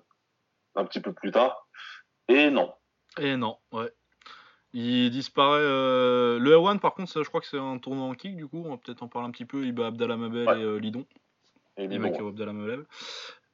[0.75, 1.67] un petit peu plus tard.
[2.27, 2.71] Et non.
[3.19, 3.91] Et non, ouais.
[4.73, 5.61] Il disparaît.
[5.61, 8.47] euh, Le L1, par contre, ça, je crois que c'est un tournoi en kick, du
[8.47, 8.63] coup.
[8.65, 9.63] On va peut-être en parler un petit peu.
[9.65, 10.61] Il bat Abdallah Mabel Ouais.
[10.61, 11.05] et Lidon.
[11.77, 12.85] Et KO Abdallah Mabel.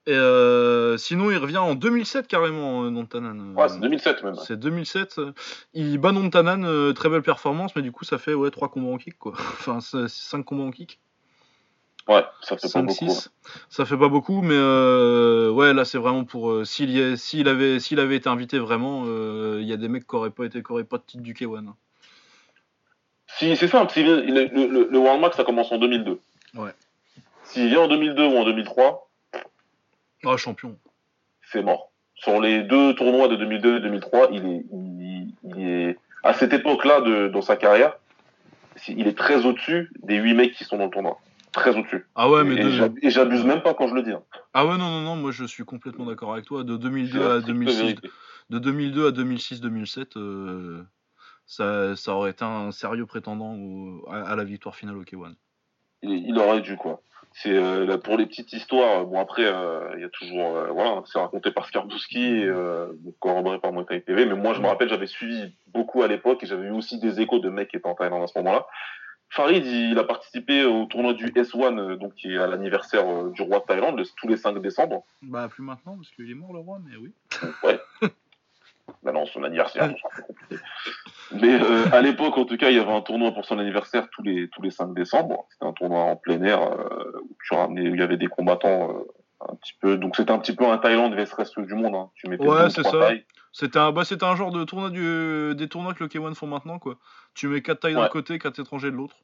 [0.07, 3.53] Et euh, sinon, il revient en 2007 carrément, euh, Nontanan.
[3.55, 4.35] ouais, c'est 2007 même.
[4.35, 5.19] C'est 2007.
[5.19, 5.33] euh,
[5.73, 8.89] Il bat Nontanan, euh, très belle performance, mais du coup, ça fait ouais, 3 combats
[8.91, 9.33] en kick, quoi.
[9.37, 10.99] Enfin, 5 combats en kick.
[12.07, 13.05] Ouais, ça fait pas 5, beaucoup.
[13.05, 13.09] hein.
[13.09, 13.29] 6.
[13.69, 16.49] Ça fait pas beaucoup, mais euh, ouais, là, c'est vraiment pour.
[16.49, 16.97] euh, s'il,
[17.47, 20.63] avait, s'il avait été invité vraiment, il y a des mecs qui auraient pas, été,
[20.63, 21.67] qui pas de titre du K1.
[21.67, 21.75] hein.
[23.37, 26.19] Si, c'est simple, si le, le, le World Max, ça commence en 2002.
[26.55, 26.71] Ouais.
[27.49, 29.09] S'il vient en 2002 ou en 2003,
[30.25, 30.77] Ah, champion.
[31.51, 31.91] c'est mort.
[32.15, 36.53] Sur les deux tournois de 2002 et 2003, il est, il, il est à cette
[36.53, 37.93] époque-là de, dans sa carrière,
[38.87, 41.19] il est très au-dessus des huit mecs qui sont dans le tournoi.
[41.53, 42.05] Très au-dessus.
[42.15, 44.11] Ah ouais, mais et de- j'ab- et j'abuse même pas quand je le dis.
[44.11, 44.21] hein.
[44.53, 46.63] Ah ouais, non, non, non, moi je suis complètement d'accord avec toi.
[46.63, 48.09] De C'est 2002 la à stricte 2006, vérité.
[48.51, 50.83] de 2002 à 2006-2007, euh,
[51.47, 55.33] ça, ça aurait été un sérieux prétendant au- à, à la victoire finale au K1.
[56.03, 57.01] il, il aurait dû quoi.
[57.33, 59.05] C'est euh, là, pour les petites histoires.
[59.05, 62.87] Bon après, euh, il y a toujours euh, voilà, c'est raconté par Skarbowski, et, euh,
[62.93, 64.25] donc corroboré par Thai TV.
[64.25, 67.21] Mais moi, je me rappelle, j'avais suivi beaucoup à l'époque et j'avais eu aussi des
[67.21, 68.65] échos de mecs qui étaient en Thaïlande à ce moment-là.
[69.31, 73.59] Farid, il, a participé au tournoi du S1, donc qui est à l'anniversaire du roi
[73.59, 75.03] de Thaïlande, tous les 5 décembre.
[75.21, 77.13] Bah, plus maintenant, parce qu'il est mort le roi, mais oui.
[77.63, 77.79] Ouais.
[79.03, 80.55] bah non, son anniversaire, c'est compliqué.
[81.31, 84.07] Mais euh, à l'époque, en tout cas, il y avait un tournoi pour son anniversaire
[84.09, 85.45] tous les tous les 5 décembre.
[85.49, 89.55] C'était un tournoi en plein air euh, où, il y avait des combattants euh, un
[89.55, 89.97] petit peu.
[89.97, 91.95] Donc c'était un petit peu un Thaïlande vs reste du monde.
[91.95, 92.09] Hein.
[92.15, 93.11] Tu mettais ouais, c'est ça.
[93.51, 96.45] C'était un, bah, c'était un genre de tournoi du, des tournois que le K1 font
[96.45, 96.95] maintenant, quoi.
[97.33, 99.15] Tu mets 4 Thaïs d'un côté, 4 étrangers de l'autre.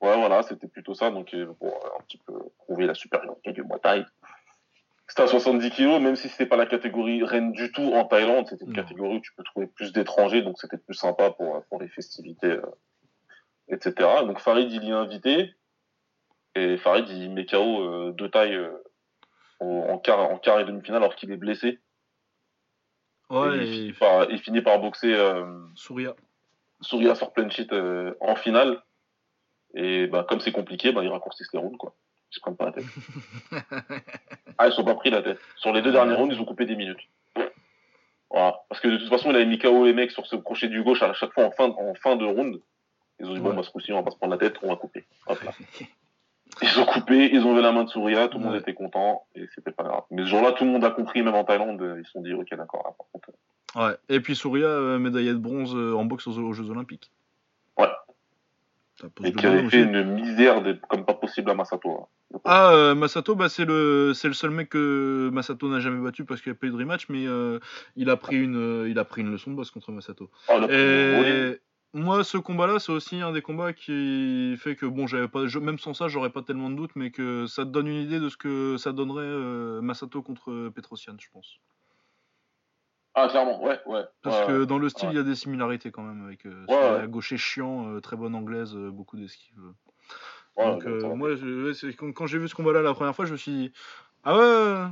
[0.00, 1.10] Ouais, voilà, c'était plutôt ça.
[1.10, 4.04] Donc pour un petit peu prouver la supériorité du Muay Thai.
[5.12, 8.46] C'était à 70 kilos, même si c'était pas la catégorie reine du tout en Thaïlande,
[8.48, 11.82] c'était une catégorie où tu peux trouver plus d'étrangers, donc c'était plus sympa pour, pour
[11.82, 12.62] les festivités, euh,
[13.68, 14.08] etc.
[14.24, 15.54] Donc Farid, il y est invité,
[16.54, 18.72] et Farid, il met KO euh, deux tailles euh,
[19.60, 21.78] en, quart, en quart et demi-finale alors qu'il est blessé.
[23.28, 25.14] Ouais, et il, finit par, il, finit par, boxer
[25.74, 26.16] Souria.
[26.80, 27.68] Souria sur plein sheet
[28.18, 28.82] en finale.
[29.74, 31.76] Et bah, comme c'est compliqué, bah, il raccourcit les rounds.
[31.76, 31.94] Quoi.
[32.32, 32.84] Ils se prennent pas la tête.
[34.58, 35.38] ah, ils sont pas pris la tête.
[35.56, 37.00] Sur les deux derniers rounds, ils ont coupé des minutes.
[38.30, 38.60] Voilà.
[38.70, 40.82] Parce que de toute façon, il avait mis KO les mecs sur ce crochet du
[40.82, 42.58] gauche à chaque fois en fin, en fin de round.
[43.20, 44.68] Ils ont dit, bon, bah, ce coup-ci, on va pas se prendre la tête, on
[44.68, 45.04] va couper.
[45.26, 45.52] Hop là.
[46.60, 49.24] Ils ont coupé, ils ont vu la main de Souria, tout le monde était content,
[49.34, 50.02] et c'était pas grave.
[50.10, 52.34] Mais ce jour-là, tout le monde a compris, même en Thaïlande, ils se sont dit,
[52.34, 53.30] ok, d'accord, par contre.
[53.74, 57.10] Ouais, et puis Souria, euh, médaillé de bronze euh, en boxe aux Jeux Olympiques.
[57.78, 57.88] Ouais,
[59.24, 61.90] et qui avait fait une misère comme pas possible à Masato.
[61.90, 62.06] Hein.
[62.44, 66.52] Ah, euh, Masato, bah, c'est le, seul mec que Masato n'a jamais battu parce qu'il
[66.52, 67.58] n'y a pas eu de rematch, mais euh,
[67.96, 70.30] il, a pris une, euh, il a pris une leçon de boss contre Masato.
[70.48, 71.60] Ah, et
[71.94, 75.78] moi, ce combat-là, c'est aussi un des combats qui fait que, bon, j'avais pas, même
[75.78, 78.28] sans ça, j'aurais pas tellement de doutes, mais que ça te donne une idée de
[78.28, 81.58] ce que ça donnerait Masato contre Petrosian, je pense.
[83.14, 84.04] Ah, clairement, ouais, ouais.
[84.22, 87.36] Parce que dans le style, il y a des similarités quand même avec ouais, gaucher
[87.36, 89.18] chiant, très bonne anglaise, beaucoup
[90.56, 90.84] Donc,
[91.16, 91.30] moi,
[92.14, 93.72] quand, j'ai vu ce combat-là la première fois, je me suis dit,
[94.24, 94.86] ah ouais,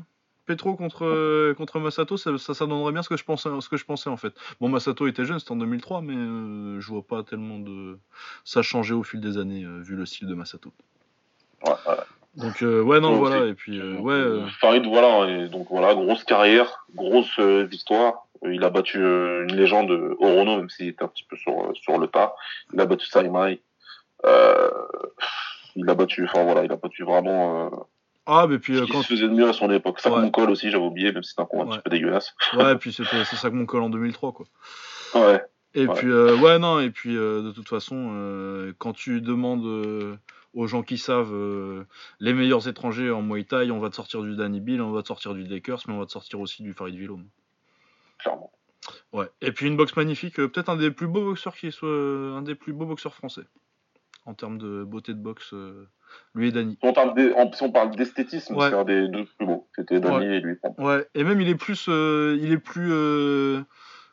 [0.47, 3.85] Petro contre, contre Masato, ça, ça, donnerait bien ce que, je pensais, ce que je
[3.85, 4.33] pensais en fait.
[4.61, 7.99] Bon, Masato était jeune, c'était en 2003, mais je vois pas tellement de.
[8.45, 10.73] Ça a changé au fil des années, vu le style de Masato.
[11.67, 11.97] Ouais, ouais.
[12.37, 14.15] Donc euh, ouais non voilà et puis euh, ouais.
[14.15, 18.27] Euh, Farid voilà et donc voilà grosse carrière, grosse victoire.
[18.43, 22.07] Il a battu une légende Orono même s'il était un petit peu sur sur le
[22.07, 22.35] tas.
[22.73, 23.61] Il a battu Saimai.
[25.81, 27.71] Il a battu enfin voilà il a battu vraiment.
[28.27, 29.01] Ah, mais puis quand.
[29.01, 30.01] Il se faisait de mieux à son époque.
[30.01, 30.31] Ça ouais.
[30.49, 32.35] Aussi, j'avais oublié, même si c'est un combat un petit peu dégueulasse.
[32.55, 34.47] Ouais, et puis c'était c'est ça que mon col en 2003, quoi.
[35.15, 35.43] Ouais.
[35.75, 40.19] Et puis, ouais, non, et puis de toute façon, quand tu demandes
[40.55, 41.85] aux gens qui savent euh,
[42.19, 45.03] les meilleurs étrangers en Muay Thai, on va te sortir du Danny Bill, on va
[45.03, 47.25] te sortir du Dekers, mais on va te sortir aussi du Farid Villom.
[48.19, 48.51] Clairement.
[49.13, 49.27] Ouais.
[49.41, 52.37] Et puis une boxe magnifique, euh, peut-être un des plus beaux boxeurs qui soit euh,
[52.37, 53.43] un des plus beaux boxeurs français
[54.31, 55.55] en termes de beauté de boxe,
[56.35, 56.79] lui et Danny.
[56.81, 59.69] Si on parle d'esthétisme, c'est un des deux plus beaux.
[59.77, 60.57] C'était Danny et lui.
[60.79, 61.07] Ouais.
[61.15, 62.93] Et même il est plus, il est plus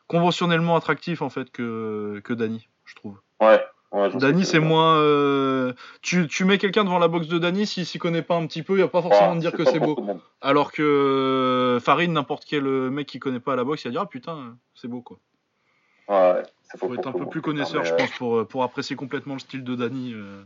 [0.06, 3.18] conventionnellement attractif en fait que que Danny, je trouve.
[3.40, 3.60] Ouais.
[3.92, 4.98] Dany, c'est moins.
[4.98, 8.46] Euh, tu, tu, mets quelqu'un devant la boxe de Dany, s'il s'y connaît pas un
[8.46, 9.98] petit peu, il va pas forcément te dire que c'est beau.
[10.42, 14.02] Alors que euh, Farid, n'importe quel mec qui connaît pas la boxe, il va dire
[14.02, 15.18] Ah putain, c'est beau quoi.
[16.08, 16.42] Ouais,
[16.76, 19.74] faut être un peu plus connaisseur, je pense, pour, pour apprécier complètement le style de
[19.74, 20.12] Dany.
[20.14, 20.42] Euh.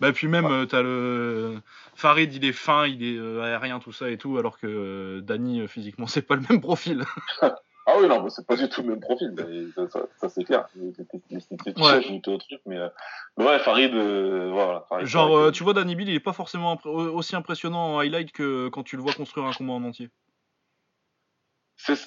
[0.00, 1.60] Bah, puis même, tu t'as le.
[1.94, 6.06] Farid, il est fin, il est aérien, tout ça et tout, alors que Dany, physiquement,
[6.08, 7.04] c'est pas le même profil.
[7.86, 9.34] Ah oui, non, mais c'est pas du tout le même profil,
[9.74, 10.66] ça, ça, ça c'est clair.
[10.72, 12.10] C'était ouais.
[12.28, 12.88] autre truc, mais, euh,
[13.36, 14.86] mais ouais, Farid, euh, voilà.
[14.88, 17.98] Farid, Genre, Farid, euh, tu vois, Danny Bill, il est pas forcément aussi impressionnant en
[17.98, 20.08] highlight que quand tu le vois construire un combat en entier.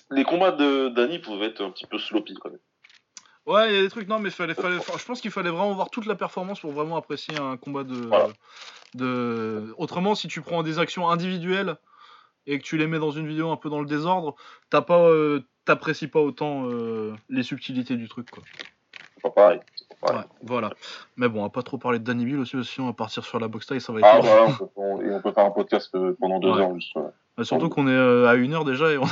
[0.09, 2.59] Les combats de Danny pouvaient être un petit peu sloppy quand même.
[3.47, 5.73] Ouais, il y a des trucs, non, mais fallait, fallait, je pense qu'il fallait vraiment
[5.73, 8.09] voir toute la performance pour vraiment apprécier un combat de.
[8.93, 9.73] de...
[9.77, 11.77] Autrement, si tu prends des actions individuelles
[12.45, 14.35] et que tu les mets dans une vidéo un peu dans le désordre,
[14.69, 18.43] t'as pas, euh, t'apprécies pas autant euh, les subtilités du truc, quoi.
[19.23, 19.59] Pas pareil.
[20.03, 20.69] Ouais, voilà.
[21.15, 23.23] Mais bon, on va pas trop parler de Danny Bill aussi, sinon on va partir
[23.23, 24.07] sur la boxe taille, ça va être.
[24.11, 26.97] Ah, voilà, on peut, on, peut faire un podcast euh, pendant deux heures juste.
[27.37, 29.05] Bah, surtout qu'on est à une heure déjà et on,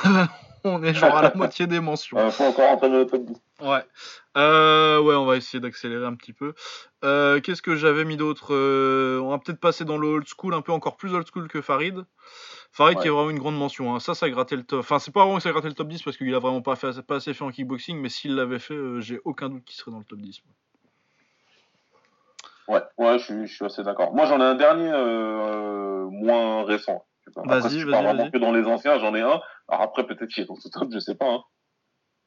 [0.63, 2.17] on est genre à la moitié des mentions.
[2.23, 3.41] Il faut encore entrer dans le top 10.
[3.61, 3.83] Ouais.
[4.37, 6.53] Euh, ouais, on va essayer d'accélérer un petit peu.
[7.03, 10.61] Euh, Qu'est-ce que j'avais mis d'autre On va peut-être passer dans le old school, un
[10.61, 12.05] peu encore plus old school que Farid.
[12.75, 13.95] Farid qui est vraiment une grande mention.
[13.95, 14.01] Hein.
[14.01, 14.81] Ça, ça a gratté le top.
[14.81, 16.61] Enfin, c'est pas vraiment que ça a gratté le top 10 parce qu'il a vraiment
[16.61, 19.63] pas, fait, pas assez fait en kickboxing, mais s'il l'avait fait, euh, j'ai aucun doute
[19.63, 20.41] qu'il serait dans le top 10.
[22.67, 24.13] Ouais, ouais, je suis, assez d'accord.
[24.13, 27.05] Moi, j'en ai un dernier euh, moins récent.
[27.35, 27.83] Vas-y, vas-y.
[27.83, 29.41] vraiment que dans les anciens, j'en ai un.
[29.67, 31.29] Alors après, peut-être qu'il est dans ce top, je sais pas.
[31.29, 31.43] Hein.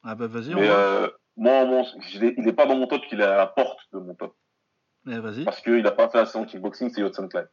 [0.02, 0.54] Ah bah vas-y.
[0.54, 3.98] Mais euh, moi, il est pas dans mon top, il est à la porte de
[3.98, 4.34] mon top.
[5.04, 5.44] Mais vas-y.
[5.44, 7.46] Parce qu'il a pas fait assez en kickboxing, c'est Hudson Klein.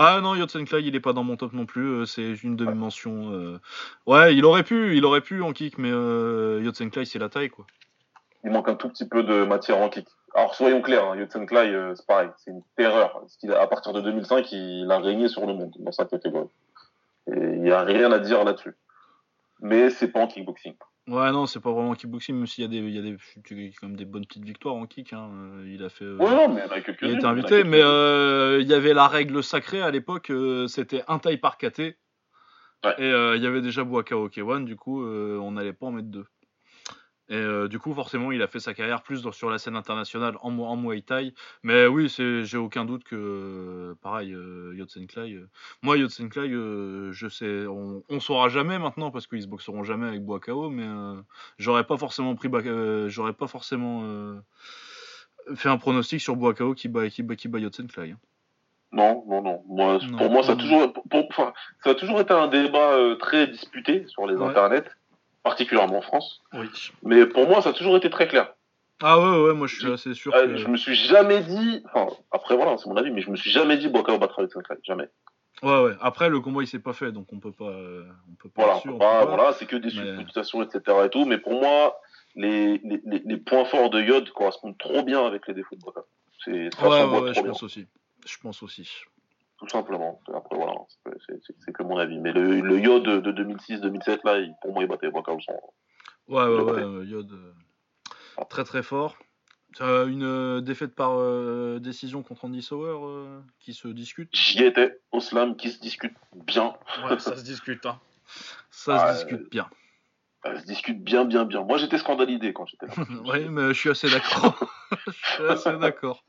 [0.00, 1.88] Ah non, Yotsenklai, il est pas dans mon top non plus.
[1.88, 3.32] euh, c'est une demi-mention.
[3.32, 3.58] euh.
[4.06, 7.50] Ouais, il aurait pu, il aurait pu en kick, mais euh, Yotsenklai, c'est la taille,
[7.50, 7.66] quoi.
[8.44, 10.06] Il manque un tout petit peu de matière en kick.
[10.34, 11.16] Alors soyons clairs, hein,
[11.46, 13.12] Klein, euh, c'est pareil, c'est une terreur.
[13.20, 16.48] Parce a- à partir de 2005, il a régné sur le monde dans sa catégorie.
[17.28, 18.74] Et il n'y a rien à dire là-dessus.
[19.60, 20.74] Mais c'est pas en kickboxing.
[21.08, 23.16] Ouais, non, c'est pas vraiment kickboxing, même s'il y a des, il y a des,
[23.80, 25.12] quand même des bonnes petites victoires en kick.
[25.14, 25.30] Hein.
[25.32, 26.04] euh, Il a fait.
[26.04, 28.68] euh, Ouais, non, mais il en a quelques il a été invité, mais euh, il
[28.68, 30.30] y avait la règle sacrée à l'époque,
[30.68, 31.96] c'était un taille par KT.
[32.84, 32.94] Ouais.
[32.98, 36.26] Et il y avait déjà Buakao K1, du coup, on n'allait pas en mettre deux.
[37.30, 39.76] Et euh, du coup, forcément, il a fait sa carrière plus dans- sur la scène
[39.76, 41.34] internationale en, Mu- en Muay Thai.
[41.62, 45.34] Mais oui, j'ai aucun doute que, pareil, euh, Yotsenklai.
[45.34, 45.48] euh,
[45.82, 50.06] moi, Yotsenklai, euh, je sais, on, on saura jamais maintenant parce qu'ils se boxeront jamais
[50.08, 50.86] avec Buakao, mais
[51.58, 52.48] j'aurais pas forcément pris,
[53.08, 54.38] j'aurais pas forcément
[55.54, 58.12] fait un pronostic sur Buakao qui bat, qui bat, qui bat Yotsenklai.
[58.12, 58.18] hein.
[58.90, 59.62] Non, non, non.
[59.68, 60.16] Moi, Non.
[60.16, 61.28] pour moi, ça a toujours, pour-
[61.84, 64.46] ça a toujours été un débat euh, très disputé sur les Ouais.
[64.48, 64.88] internets,
[65.48, 66.42] particulièrement en France.
[66.52, 66.66] Oui.
[67.02, 68.52] Mais pour moi, ça a toujours été très clair.
[69.02, 70.56] Ah ouais, ouais, moi je suis assez sûr Euh, que...
[70.56, 73.50] Je me suis jamais dit, enfin, après voilà, c'est mon avis, mais je me suis
[73.50, 74.76] jamais dit Boakao battra Hudson Klein.
[74.82, 75.08] Jamais.
[75.62, 75.92] Ouais, ouais.
[76.00, 77.64] Après, le combat il s'est pas fait, donc on peut pas,
[78.30, 78.94] on peut pas Voilà, être sûr.
[78.94, 79.24] on peut pas.
[79.24, 80.80] voilà, c'est que des Mais- supputations, etc.
[81.06, 81.24] et tout.
[81.24, 81.98] Mais pour moi,
[82.34, 85.80] les, les, les, les points forts de Yod correspondent trop bien avec les défauts de
[85.94, 86.04] ça
[86.46, 86.68] Ouais,
[87.04, 87.50] ouais, ouais, je bien.
[87.52, 87.86] pense aussi.
[88.26, 88.88] Je pense aussi.
[89.58, 90.20] Tout simplement.
[90.32, 90.74] Après, voilà,
[91.26, 92.18] c'est, que mon avis.
[92.18, 95.52] Mais le, le Yod de, de 2006-2007, là, il- pour moi, il battait sans.
[96.28, 97.32] Ouais, ouais, ouais, euh, Yod.
[97.32, 99.16] euh, très très fort.
[99.80, 101.18] Euh, une défaite par
[101.80, 102.96] décision contre Andy Sauer
[103.58, 104.30] qui se discute.
[104.32, 106.74] J'y étais, au slam, qui se discute bien.
[107.04, 108.00] Ouais, ça se discute, hein.
[108.70, 109.68] Ça se discute bien.
[110.44, 111.62] Elle se discute bien, bien, bien.
[111.62, 112.92] Moi, j'étais scandalisé quand j'étais là.
[113.26, 114.72] oui, mais je suis assez d'accord.
[115.06, 116.24] je suis assez d'accord.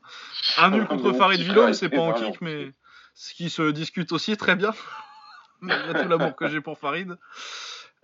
[0.58, 2.72] Un nul contre Farid Villon, c'est pas en kick, mais
[3.14, 4.72] ce qui se discute aussi très bien.
[5.60, 7.16] Malgré tout l'amour que j'ai pour Farid.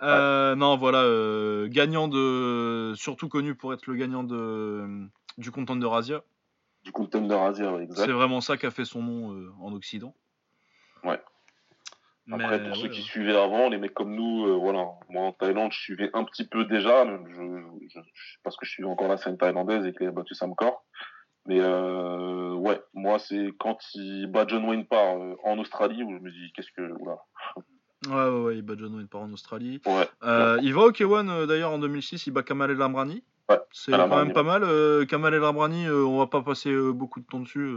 [0.02, 2.92] Euh, Non, voilà, euh, gagnant de.
[2.96, 5.07] Surtout connu pour être le gagnant de
[5.38, 6.22] du Contender Asia.
[6.84, 8.04] Du contender Asia, ouais, exact.
[8.07, 10.14] C'est vraiment ça qui a fait son nom euh, en Occident.
[11.02, 11.20] Ouais.
[12.30, 13.04] Après, Mais, pour ceux qui ouais.
[13.04, 14.86] suivaient avant, les mecs comme nous, euh, voilà.
[15.09, 18.64] Moi, en Thaïlande, je suivais un petit peu déjà, même je, je, je- parce que
[18.66, 20.84] je suivais encore la scène thaïlandaise et qu'il a battu Sam Corr.
[21.49, 26.12] Mais euh, ouais, moi, c'est quand il bat John Wayne Parr euh, en Australie où
[26.12, 26.82] je me dis, qu'est-ce que.
[27.01, 27.16] Oula.
[28.09, 29.80] Ouais, ouais, ouais, il bat John Wayne par en Australie.
[29.86, 30.09] Ouais.
[30.24, 33.22] Euh, il va au K1 euh, d'ailleurs en 2006, il bat Kamal El Amrani.
[33.49, 35.07] Ouais, C'est quand même pas mal.
[35.07, 37.72] Kamal El Amrani, on va pas passer beaucoup de temps dessus.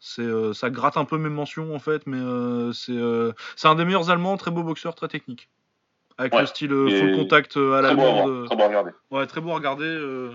[0.00, 2.18] c'est, ça gratte un peu mes mentions en fait, mais
[2.74, 2.98] c'est,
[3.56, 5.48] c'est un des meilleurs Allemands, très beau boxeur, très technique.
[6.18, 8.30] Avec Ouais, le style full contact à Très à l'allemande.
[8.30, 8.90] voir, très beau à regarder.
[9.10, 10.30] Ouais, très beau à regarder.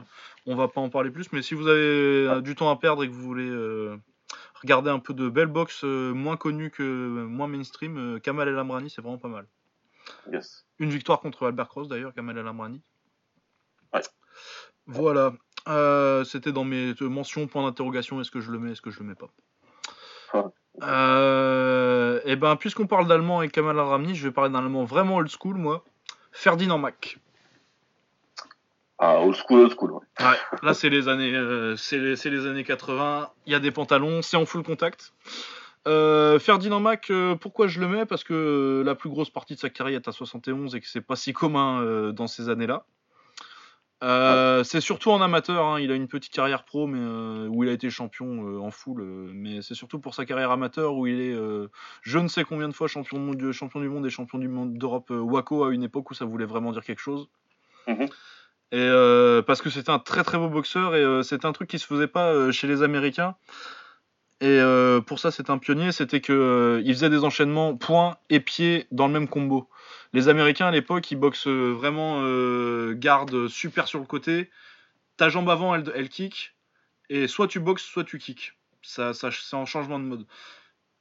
[0.47, 1.79] On va pas en parler plus, mais si vous avez
[2.27, 3.97] euh, du temps à perdre et que vous voulez euh,
[4.61, 8.89] regarder un peu de belles box euh, moins connues que moins mainstream, Kamal El Amrani,
[8.89, 9.45] c'est vraiment pas mal.
[10.31, 10.65] Yes.
[10.79, 12.81] Une victoire contre Albert Cross d'ailleurs, Kamal El Amrani.
[13.93, 14.01] Ouais.
[14.85, 15.33] Voilà.
[15.67, 18.99] Euh, C'était dans mes mentions, point d'interrogation, est-ce que je le mets, est-ce que je
[18.99, 19.29] le mets pas?
[20.33, 20.43] Ouais.
[20.83, 24.85] Euh, et ben, puisqu'on parle d'allemand et Kamal El Amrani, je vais parler d'un allemand
[24.85, 25.83] vraiment old school, moi.
[26.31, 27.19] Ferdinand Mack.
[28.99, 29.91] Ah, old school, old school.
[29.93, 30.25] Ouais.
[30.25, 33.29] Ouais, là c'est les années, euh, c'est les, les années 80.
[33.45, 35.13] Il y a des pantalons, c'est en full contact.
[35.87, 38.05] Euh, Ferdinand Mack, euh, pourquoi je le mets?
[38.05, 41.01] Parce que la plus grosse partie de sa carrière est à 71 et que c'est
[41.01, 42.85] pas si commun dans ces années-là.
[44.63, 45.65] C'est surtout en amateur.
[45.65, 49.01] hein, Il a une petite carrière pro, mais où il a été champion en full.
[49.33, 51.35] mais c'est surtout pour sa carrière amateur où il est,
[52.01, 54.47] je ne sais combien de fois champion, de monde- champion du monde et champion du
[54.47, 57.27] monde d'Europe Waco à une époque où ça voulait vraiment dire quelque chose.
[57.87, 58.07] Mhm.
[58.71, 61.69] Et euh, parce que c'était un très très beau boxeur et euh, c'était un truc
[61.69, 63.35] qui se faisait pas euh, chez les Américains.
[64.41, 68.39] Et euh, pour ça, c'était un pionnier, c'était que il faisait des enchaînements points et
[68.39, 69.69] pieds dans le même combo.
[70.13, 72.21] Les Américains à l'époque, ils boxent vraiment
[72.93, 74.51] garde super sur le côté.
[75.17, 76.55] Ta jambe avant, elle, elle kick.
[77.09, 78.53] Et soit tu boxes, soit tu kicks.
[78.83, 80.27] Ça, ça, c'est en changement de mode.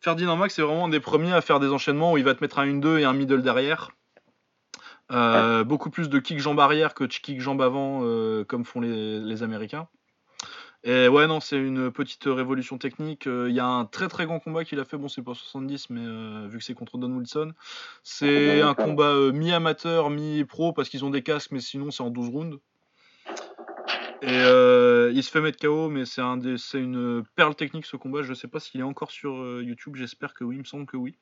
[0.00, 2.42] Ferdinand Max, c'est vraiment un des premiers à faire des enchaînements où il va te
[2.42, 3.90] mettre un 1-2 et un middle derrière.
[5.12, 8.80] Euh, Beaucoup plus de kick jambe arrière que de kick jambe avant, euh, comme font
[8.80, 9.88] les, les Américains.
[10.84, 13.26] Et ouais, non, c'est une petite révolution technique.
[13.26, 14.96] Euh, Il y a un très très grand combat qu'il a fait.
[14.96, 17.52] Bon, c'est pas 70, mais euh, vu que c'est contre Don Wilson,
[18.04, 22.10] c'est un combat euh, mi-amateur, mi-pro parce qu'ils ont des casques, mais sinon c'est en
[22.10, 22.58] 12 rounds.
[24.22, 27.84] Et euh, il se fait mettre KO, mais c'est un des- c'est une perle technique
[27.86, 28.22] ce combat.
[28.22, 29.96] Je sais pas s'il est encore sur euh, YouTube.
[29.96, 30.56] J'espère que oui.
[30.56, 31.16] Il me semble que oui.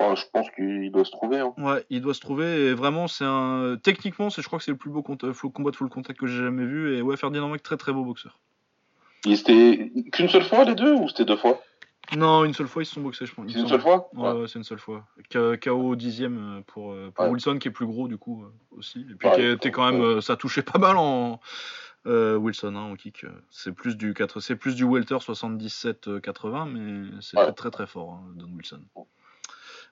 [0.00, 1.38] Oh, je pense qu'il doit se trouver.
[1.38, 1.54] Hein.
[1.56, 2.66] Ouais, il doit se trouver.
[2.68, 3.76] Et vraiment, c'est un.
[3.82, 6.26] Techniquement, c'est, je crois que c'est le plus beau full- combat de full contact que
[6.26, 6.96] j'ai jamais vu.
[6.96, 8.38] Et ouais, Ferdinand Mack, très très beau boxeur.
[9.24, 11.60] C'était qu'une seule fois les deux ou c'était deux fois?
[12.14, 13.50] Non, une seule fois ils se sont boxés, je pense.
[13.50, 14.10] C'est une seule fois?
[14.12, 15.06] Ouais, c'est une seule fois.
[15.32, 19.06] KO au dixième pour, euh, pour Wilson qui est plus gros du coup euh, aussi.
[19.10, 21.40] Et puis quand même, euh, ça touchait pas mal en
[22.04, 23.24] Wilson hein, au kick.
[23.50, 28.24] C'est plus du 4, c'est plus du welter 77-80, mais c'est très très fort hein,
[28.36, 28.82] Don Wilson.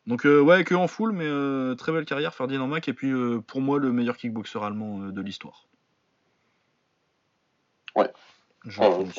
[0.07, 3.13] Donc ouais, que en full, mais très belle carrière Ferdinand Mac et puis
[3.47, 5.69] pour moi le meilleur kickboxer allemand de l'histoire.
[7.95, 8.11] Ouais.
[8.65, 9.19] Je pense.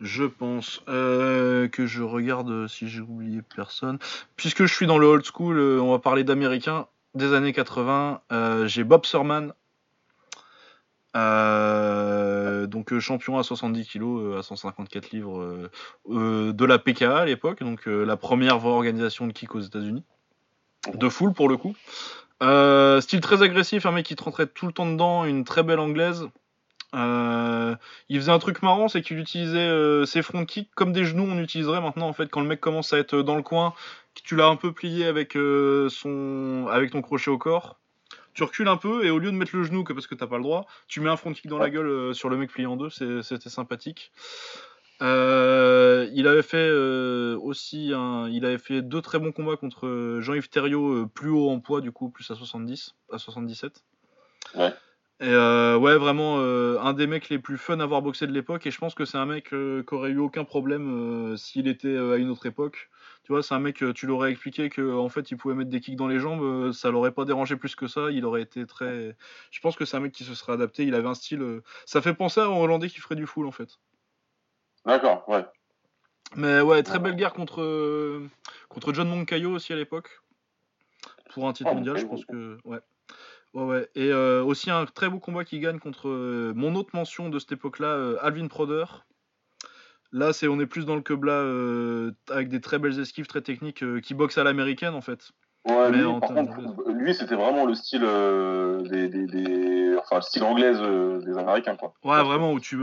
[0.00, 3.98] Je pense euh, que je regarde si j'ai oublié personne.
[4.34, 8.20] Puisque je suis dans le old school, euh, on va parler d'américains des années 80.
[8.32, 9.06] Euh, j'ai Bob
[11.14, 12.66] Surman.
[12.66, 15.70] donc champion à 70 kg, à 154 livres
[16.08, 20.04] de la PKA à l'époque, donc la première vraie organisation de kick aux États-Unis.
[20.94, 21.74] De full pour le coup.
[23.00, 25.80] style très agressif, un mec qui te rentrait tout le temps dedans, une très belle
[25.80, 26.28] anglaise.
[26.94, 27.74] Euh,
[28.08, 31.26] il faisait un truc marrant, c'est qu'il utilisait euh, ses front kicks comme des genoux
[31.26, 33.72] on utiliserait maintenant en fait quand le mec commence à être dans le coin,
[34.24, 37.78] tu l'as un peu plié euh, avec ton crochet au corps.
[38.34, 40.26] Tu recules un peu et au lieu de mettre le genou que parce que t'as
[40.26, 42.66] pas le droit, tu mets un front kick dans la gueule sur le mec plié
[42.66, 44.12] en deux, c'était sympathique.
[45.00, 51.06] il avait fait aussi un, il avait fait deux très bons combats contre Jean-Yves Thériault
[51.08, 53.84] plus haut en poids du coup plus à 70 à 77.
[54.54, 54.72] Ouais.
[55.22, 58.32] Et euh, ouais, vraiment euh, un des mecs les plus fun à avoir boxé de
[58.32, 58.66] l'époque.
[58.66, 61.96] Et je pense que c'est un mec euh, qui aurait eu aucun problème s'il était
[61.96, 62.90] à une autre époque.
[63.22, 65.80] Tu vois, c'est un mec, tu l'aurais expliqué que en fait il pouvait mettre des
[65.80, 68.10] kicks dans les jambes, ça l'aurait pas dérangé plus que ça.
[68.10, 69.16] Il aurait été très.
[69.52, 70.82] Je pense que c'est un mec qui se serait adapté.
[70.82, 71.60] Il avait un style.
[71.86, 73.78] Ça fait penser à un Hollandais qui ferait du full en fait.
[74.84, 75.44] D'accord, ouais.
[76.34, 78.22] Mais ouais, très belle guerre contre
[78.68, 80.20] contre John Moncayo aussi à l'époque
[81.32, 81.96] pour un titre ah, mondial.
[81.96, 82.80] Je pense que ouais.
[83.54, 83.88] Ouais, ouais.
[83.94, 87.38] Et euh, aussi un très beau combat qui gagne contre euh, mon autre mention de
[87.38, 88.84] cette époque-là, euh, Alvin Proder.
[90.10, 91.40] Là, c'est on est plus dans le quebla
[92.30, 95.30] avec des très belles esquives, très techniques, qui boxe à l'américaine en fait.
[95.66, 98.02] Ouais, lui, par contre, lui, c'était vraiment le style
[98.90, 100.78] des, des, des, enfin, le style anglaise
[101.24, 101.94] des Américains, quoi.
[102.04, 102.76] Ouais, vraiment où tu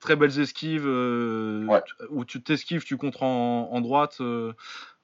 [0.00, 4.20] très belles esquives, où tu t'esquives, tu contres en, en droite.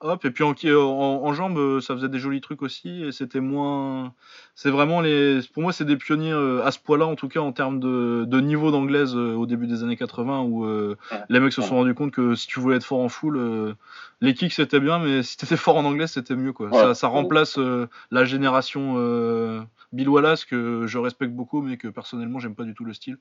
[0.05, 3.39] Hop, et puis en, en, jambes, euh, ça faisait des jolis trucs aussi, et c'était
[3.39, 4.13] moins.
[4.57, 5.39] C'est vraiment les.
[5.55, 8.25] Pour moi, c'est des pionniers euh, à ce point-là, en tout cas en termes de,
[8.27, 10.67] de niveau d'anglaise euh, au début des années 80, où
[11.29, 13.77] les mecs se sont rendus compte que si tu voulais être fort en full,
[14.21, 16.71] les kicks c'était bien, mais si t'étais fort en anglais, c'était mieux, quoi.
[16.73, 17.57] Ça, ça, remplace
[18.11, 18.95] la génération
[19.93, 23.19] Bill Wallace, que je respecte beaucoup, mais que personnellement, j'aime pas du tout le style.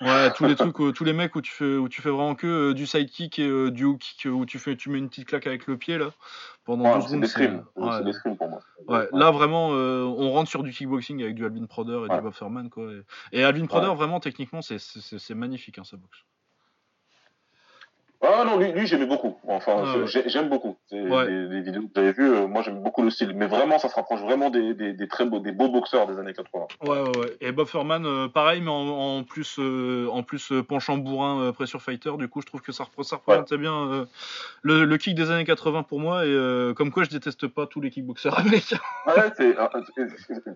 [0.00, 2.34] Ouais, tous les trucs, euh, tous les mecs où tu fais, où tu fais vraiment
[2.34, 5.08] que euh, du sidekick et euh, du hook kick, où tu fais, tu mets une
[5.08, 6.10] petite claque avec le pied là
[6.64, 7.26] pendant deux secondes.
[7.26, 7.48] C'est
[8.04, 8.60] des pour moi.
[8.88, 12.32] Ouais, là vraiment, on rentre sur du kickboxing avec du Alvin Proder et du Bob
[12.32, 12.90] Furman quoi.
[13.32, 16.24] Et, Alvin Proder vraiment techniquement c'est magnifique hein, sa boxe.
[18.24, 19.36] Ah non, lui, lui j'aimais beaucoup.
[19.48, 20.76] Enfin, ah, j'aime beaucoup.
[20.92, 23.32] Les, vidéos que vous avez vues, euh, moi j'aime beaucoup le style.
[23.34, 26.32] Mais vraiment, ça se rapproche vraiment des, des, très beaux, des beaux boxeurs des années
[26.32, 26.66] 80.
[26.82, 27.36] Ouais, ouais, ouais.
[27.40, 32.12] Et Bob Furman, euh, pareil, mais en, plus, euh, en plus penchant bourrin, pressure fighter.
[32.16, 34.06] Du coup, je trouve que ça, ça représente bien
[34.62, 36.24] le, le, kick des années 80 pour moi.
[36.24, 38.78] Et comme quoi, je déteste pas tous les kickboxers américains.
[39.08, 39.56] ouais, c'est,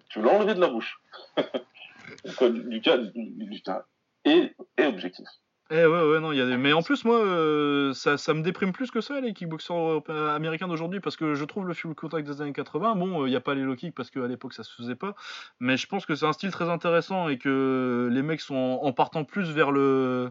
[0.08, 1.00] tu l'as enlevé de la bouche.
[2.40, 3.82] Lucas, Lucas
[4.24, 5.26] et, et objectif.
[5.68, 6.56] Eh ouais, ouais, non, il y a.
[6.56, 10.68] Mais en plus, moi, euh, ça, ça, me déprime plus que ça, les kickboxers américains
[10.68, 13.36] d'aujourd'hui, parce que je trouve le full contact des années 80, bon, euh, il n'y
[13.36, 15.16] a pas les low kicks parce qu'à l'époque ça se faisait pas,
[15.58, 18.92] mais je pense que c'est un style très intéressant et que les mecs sont en,
[18.92, 20.30] partant plus vers le.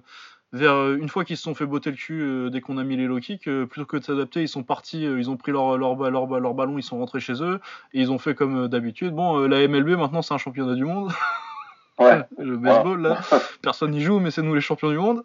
[0.53, 2.95] Vers, euh, une fois qu'ils se sont fait botter le cul dès qu'on a mis
[2.95, 5.95] les low kicks, plutôt que de s'adapter, ils sont partis, ils ont pris leur, leur,
[5.95, 7.60] leur, leur, ballon, ils sont rentrés chez eux,
[7.94, 9.14] et ils ont fait comme d'habitude.
[9.14, 11.12] Bon, la MLB maintenant c'est un championnat du monde.
[12.00, 12.22] Ouais.
[12.38, 13.22] le baseball, là.
[13.62, 15.24] Personne n'y joue, mais c'est nous les champions du monde.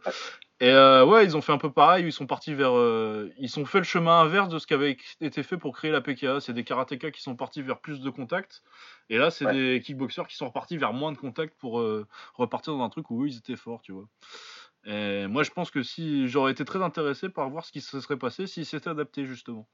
[0.63, 2.05] Et euh, ouais, ils ont fait un peu pareil.
[2.05, 2.77] Ils sont partis vers.
[2.77, 5.91] Euh, ils ont fait le chemin inverse de ce qui avait été fait pour créer
[5.91, 6.41] la PKA.
[6.41, 8.63] C'est des karatékas qui sont partis vers plus de contact.
[9.09, 12.75] Et là, c'est des kickboxers qui sont repartis vers moins de contact pour euh, repartir
[12.75, 14.07] dans un truc où eux, ils étaient forts, tu vois.
[14.85, 18.01] Et moi, je pense que si j'aurais été très intéressé par voir ce qui se
[18.01, 19.67] serait passé s'ils s'étaient adaptés, justement.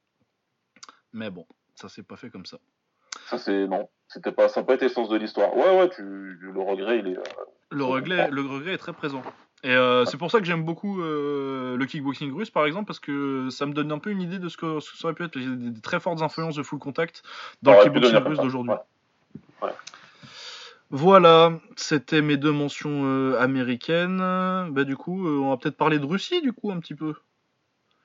[1.12, 2.58] Mais bon, ça s'est pas fait comme ça.
[3.26, 3.66] Ça, c'est.
[3.66, 3.88] Non.
[4.08, 5.56] C'était pas, ça n'a pas été le sens de l'histoire.
[5.56, 7.18] Ouais, ouais, tu, le regret, il est.
[7.18, 7.22] Euh,
[7.70, 9.22] le, regret, le regret est très présent.
[9.64, 13.00] Et euh, c'est pour ça que j'aime beaucoup euh, le kickboxing russe, par exemple, parce
[13.00, 15.34] que ça me donne un peu une idée de ce que, ça aurait pu être.
[15.36, 17.24] Il y a des, très fortes influences de full contact
[17.62, 18.74] dans le kickboxing russe d'aujourd'hui.
[20.90, 24.18] Voilà, c'était mes deux mentions américaines.
[24.70, 27.14] Bah, du coup, on va peut-être parler de Russie, du coup, un petit peu.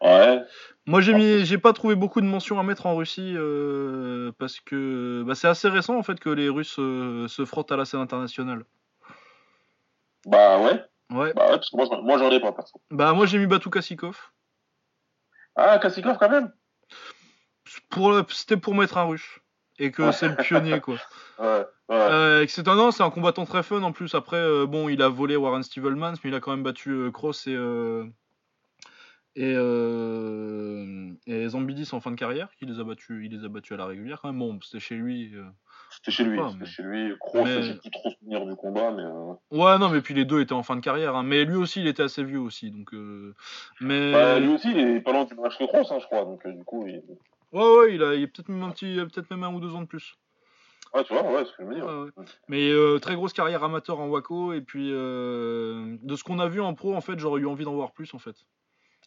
[0.01, 0.43] Ouais.
[0.87, 4.59] Moi, j'ai mis, j'ai pas trouvé beaucoup de mentions à mettre en Russie euh, parce
[4.59, 7.85] que bah, c'est assez récent en fait que les Russes euh, se frottent à la
[7.85, 8.65] scène internationale.
[10.25, 10.83] Bah ouais.
[11.11, 11.33] Ouais.
[11.33, 12.79] Bah ouais, parce que moi, j'en- moi j'en ai pas, perso.
[12.89, 14.17] Bah, moi, j'ai mis Batu Kassikov.
[15.55, 16.51] Ah, Kassikov quand même
[17.89, 19.39] Pour, c'était pour mettre un russe.
[19.79, 20.11] Et que Ouais.
[20.11, 20.95] c'est le pionnier, quoi.
[21.39, 21.95] Ouais, ouais.
[21.95, 24.13] Euh, et que c'est un, c'est un combattant très fun en plus.
[24.13, 27.11] Après, euh, bon, il a volé Warren Stevelmans, mais il a quand même battu euh,
[27.11, 28.05] Cross et, euh,
[29.35, 32.49] et, euh, et Zambidis en fin de carrière.
[32.61, 34.39] Il les a battus, il les a battus à la régulière quand même.
[34.39, 35.31] Bon, c'était chez lui.
[35.35, 35.43] euh.
[35.89, 37.13] C'était chez lui, c'était mais- chez lui.
[37.19, 39.03] Kroos, Mais- j'ai plus trop souvenir du combat, mais...
[39.03, 41.15] euh, Ouais, non, mais puis les deux étaient en fin de carrière.
[41.15, 41.23] hein.
[41.23, 42.71] Mais lui aussi, il était assez vieux aussi.
[42.71, 42.93] Donc,
[43.81, 46.23] mais Bah, lui aussi, il est pas loin du match que Kroos, hein, je crois,
[46.25, 47.01] donc du coup, il...
[47.51, 49.73] ouais, ouais, il a, il a peut-être même un petit, peut-être même un ou deux
[49.75, 50.15] ans de plus.
[50.93, 52.11] Ouais, tu vois, ouais, c'est ce que je ouais.
[52.17, 52.25] ouais.
[52.49, 56.49] Mais euh, très grosse carrière amateur en Waco et puis euh, de ce qu'on a
[56.49, 58.35] vu en pro en fait j'aurais eu envie d'en voir plus en fait.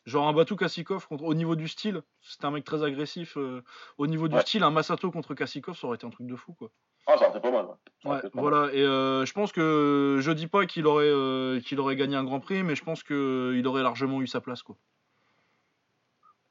[0.06, 3.36] Genre un Batu Kassikov contre au niveau du style, c'était un mec très agressif.
[3.36, 3.62] euh,
[3.98, 4.42] au niveau du Ouais.
[4.42, 6.70] style, un Masato contre Kassikov ça aurait été un truc de fou quoi.
[7.06, 8.10] Ah, ça aurait été pas mal, ouais.
[8.12, 8.72] Ouais, voilà.
[8.74, 12.24] Et euh, je pense que je dis pas qu'il aurait euh, qu'il aurait gagné un
[12.24, 14.76] Grand Prix, mais je pense que il aurait largement eu sa place quoi.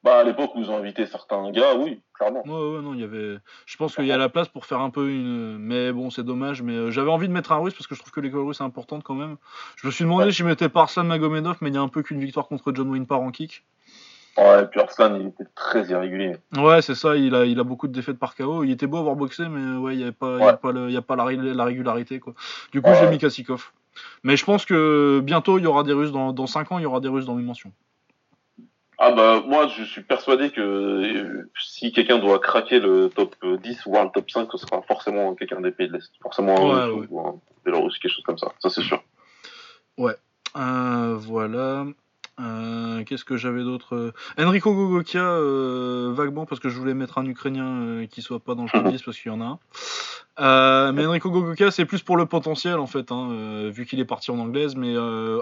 [0.03, 2.43] Bah, à l'époque où ils ont invité certains gars, oui, clairement.
[2.45, 3.38] Ouais, ouais, non, il y avait.
[3.65, 5.57] Je pense qu'il y a la place pour faire un peu une.
[5.59, 6.61] Mais bon, c'est dommage.
[6.61, 8.59] Mais euh, j'avais envie de mettre un russe parce que je trouve que l'école russe
[8.59, 9.38] est importante quand même.
[9.77, 10.31] Je me suis demandé Ouais.
[10.31, 12.73] si je mettais pas Arslan Magomedov, mais il y a un peu qu'une victoire contre
[12.75, 13.63] John Wayne par en kick.
[14.35, 16.35] Ouais, et puis Arslan, il était très irrégulier.
[16.57, 17.15] Ouais, c'est ça.
[17.15, 18.63] Il a, il a beaucoup de défaites par KO.
[18.63, 20.47] Il était beau avoir boxé, mais euh, ouais, il y avait pas, il y a
[20.47, 20.57] Ouais.
[20.57, 22.34] pas, le- y a pas la, ré- la régularité quoi.
[22.73, 22.97] Du coup, Ouais.
[22.99, 23.71] j'ai mis Kassikov.
[24.23, 26.81] Mais je pense que bientôt il y aura des Russes dans, dans 5 ans, il
[26.81, 27.71] y aura des Russes dans mes mentions.
[29.05, 33.57] Ah bah moi je suis persuadé que euh, si quelqu'un doit craquer le top euh,
[33.57, 36.09] 10 voire le top 5, ce sera forcément quelqu'un des pays de l'Est.
[36.21, 38.53] Forcément un Ouais, ou un Bélarus, quelque chose comme ça.
[38.59, 39.03] Ça c'est sûr.
[40.55, 41.85] Euh, voilà.
[42.39, 44.11] Euh, Qu'est-ce que j'avais d'autre Euh,
[44.43, 48.64] Enrico Gogokia, euh, vaguement, parce que je voulais mettre un Ukrainien qui soit pas dans
[48.64, 50.91] le top 10 parce qu'il y en a un.
[50.93, 54.31] Mais Enrico Gogokia, c'est plus pour le potentiel en fait, hein, vu qu'il est parti
[54.31, 54.76] en anglaise.
[54.76, 54.95] Mais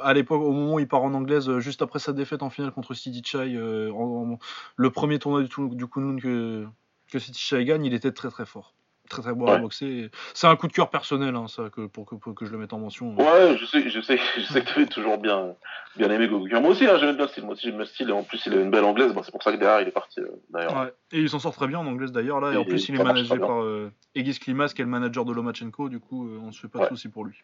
[0.04, 2.72] à l'époque, au moment où il part en anglaise, juste après sa défaite en finale
[2.72, 3.58] contre Sidi Chai,
[3.94, 4.40] en- en-
[4.76, 6.66] le premier tournoi du, du Kunlun que,
[7.10, 8.74] que Sidi Chai gagne, il était très très fort.
[9.12, 10.10] Très très bon à boxer.
[10.34, 12.58] C'est un coup de cœur personnel, hein, ça, que, pour, que, pour que je le
[12.58, 13.14] mette en mention.
[13.18, 15.54] Ouais, je sais, je sais, je sais que tu avais toujours bien,
[15.98, 16.62] bien aimé Gogokia.
[16.62, 17.44] Moi aussi, hein, j'aime bien le style.
[17.44, 18.08] Moi aussi, j'aime le style.
[18.10, 19.12] Et en plus, il a une belle anglaise.
[19.26, 20.22] C'est pour ça que derrière, il est parti.
[20.22, 20.78] euh, d'ailleurs.
[20.80, 20.94] Ouais.
[21.12, 22.52] Et il s'en sort très bien en anglaise d'ailleurs là.
[22.52, 25.26] Et, Et en plus, il est managé par euh, Egis Klimas, qui est le manager
[25.26, 25.90] de Lomachenko.
[25.90, 27.36] Du coup, euh, on se fait pas de soucis pour lui.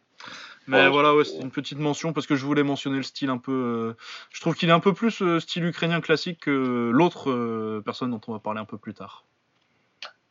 [0.68, 3.38] Mais voilà, ouais, c'est- une petite mention parce que je voulais mentionner le style un
[3.38, 3.52] peu.
[3.52, 3.94] euh,
[4.31, 8.31] je trouve qu'il est un peu plus style ukrainien classique que l'autre personne dont on
[8.31, 9.26] va parler un peu plus tard.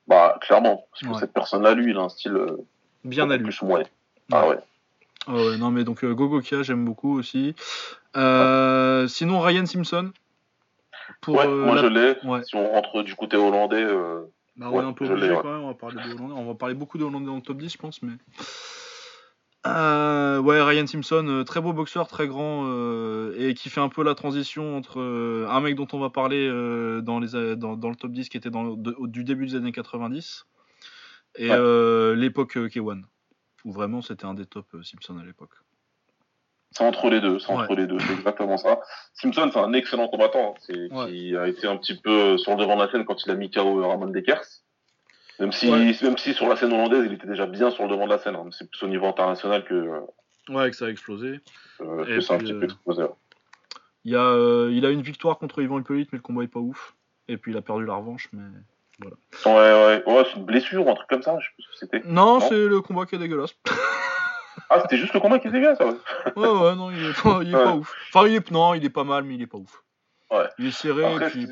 [0.09, 0.87] Bah, clairement.
[0.91, 1.21] Parce que Ouais.
[1.21, 2.57] cette personne-là, lui, il a un style euh,
[3.05, 3.45] Bien à lui.
[3.45, 3.87] plus moyen.
[4.33, 4.59] Ah ouais.
[5.29, 7.55] Ah ouais, non mais donc euh, Gogokia, j'aime beaucoup aussi.
[8.17, 10.13] Euh, Sinon Ryan Simpson.
[11.21, 12.17] Pour, ouais, euh, moi la- je l'ai.
[12.25, 12.43] Ouais.
[12.45, 14.23] Si on rentre du côté hollandais, euh,
[14.57, 16.35] Bah, on est un peu je obligé quand même, on va parler des Hollandais.
[16.37, 18.13] On va parler beaucoup des Hollandais dans le top 10, je pense, mais.
[19.67, 23.89] Euh, ouais, Ryan Simpson, euh, très beau boxeur, très grand, euh, et qui fait un
[23.89, 26.49] peu la transition entre euh, un mec dont on va parler
[27.03, 29.57] dans, les, a- dans, dans le top 10 qui était dans, de- du début des
[29.57, 30.47] années 90,
[31.39, 32.15] et Ouais.
[32.17, 33.03] l'époque euh, K1,
[33.65, 35.51] où vraiment c'était un des top euh, Simpson à l'époque.
[36.71, 37.39] c'est entre les deux.
[37.39, 37.99] C'est entre les deux.
[38.01, 38.81] C'est exactement ça.
[39.15, 40.55] Simpson, c'est un excellent combattant.
[40.71, 40.75] hein.
[40.93, 41.11] Ouais.
[41.11, 43.35] qui a été un petit peu sur le devant de la scène quand il a
[43.35, 44.45] mis KO Ramon Dekers.
[45.39, 45.95] Même si, Ouais.
[46.03, 48.19] même si sur la scène hollandaise, il était déjà bien sur le devant de la
[48.19, 48.37] scène.
[48.37, 48.47] hein.
[48.53, 50.01] C'est plus au niveau international que, euh,
[50.49, 51.41] Ouais, que ça a explosé.
[51.81, 53.03] euh, Et que c'est un petit euh, peu explosé.
[53.03, 53.09] ouais.
[54.05, 56.49] Il, y a, euh, il a une victoire contre Ivan Hippolyte, mais le combat est
[56.49, 56.95] pas ouf.
[57.29, 58.43] Et puis il a perdu la revanche, mais.
[59.05, 61.37] Ouais, ouais, ouais, c'est une blessure ou un truc comme ça.
[61.41, 62.03] Je sais plus ce que c'était.
[62.09, 62.41] Non, Non.
[62.41, 63.55] c'est le combat qui est dégueulasse.
[64.71, 65.87] Ah, c'était juste le combat qui était bien, ça.
[65.87, 65.93] Ouais.
[66.35, 67.63] Ouais, ouais, non, il est pas, il est Ouais.
[67.63, 67.93] pas ouf.
[68.13, 69.85] Enfin, il est, non, il est pas mal, mais il est pas ouf.
[70.31, 70.49] Ouais.
[70.59, 71.47] Il est serré, Après, puis.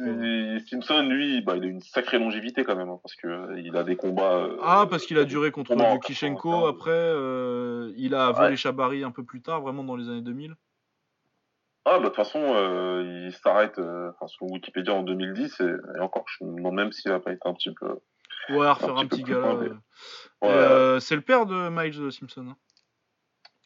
[0.69, 3.77] Simpson, lui, bah, il a une sacrée longévité quand même, hein, parce que euh, il
[3.77, 4.35] a des combats.
[4.35, 6.51] euh, Ah, parce qu'il a duré contre Lukashenko.
[6.51, 6.69] 95.
[6.69, 8.35] Après, euh, il a Ouais.
[8.35, 10.57] volé Chabari un peu plus tard, vraiment dans les années 2000.
[11.85, 12.41] Ah, bah, de toute façon,
[13.05, 15.65] il s'arrête enfin, sur Wikipédia en 2010, et,
[15.97, 17.99] et encore, je me demande même s'il a pas été un petit peu.
[18.49, 20.49] Ouais, à refaire Un petit petit mais-.
[20.49, 22.47] Ouais, c'est le père de Miles Simpson.
[22.51, 22.57] hein.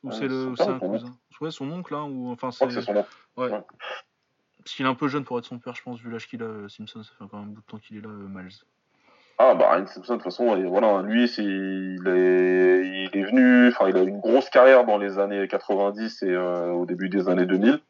[0.05, 1.07] Ou c'est le, c'est un cousin.
[1.41, 2.69] Ouais, son oncle, hein, ou enfin c'est.
[2.71, 3.07] c'est son nom.
[3.37, 3.51] Ouais.
[4.69, 6.43] Parce qu'il est un peu jeune pour être son père, je pense, vu l'âge qu'il
[6.43, 6.45] a.
[6.47, 8.53] euh, Simpson, ça fait quand même un bout de temps qu'il est là, euh, Miles.
[9.39, 13.25] Ah, bah, Ryan Simpson, de toute façon, et voilà, lui, c'est, il est, il est
[13.25, 16.85] venu, enfin, il a eu une grosse carrière dans les années 90 et euh, au
[16.85, 17.81] début des années 2000.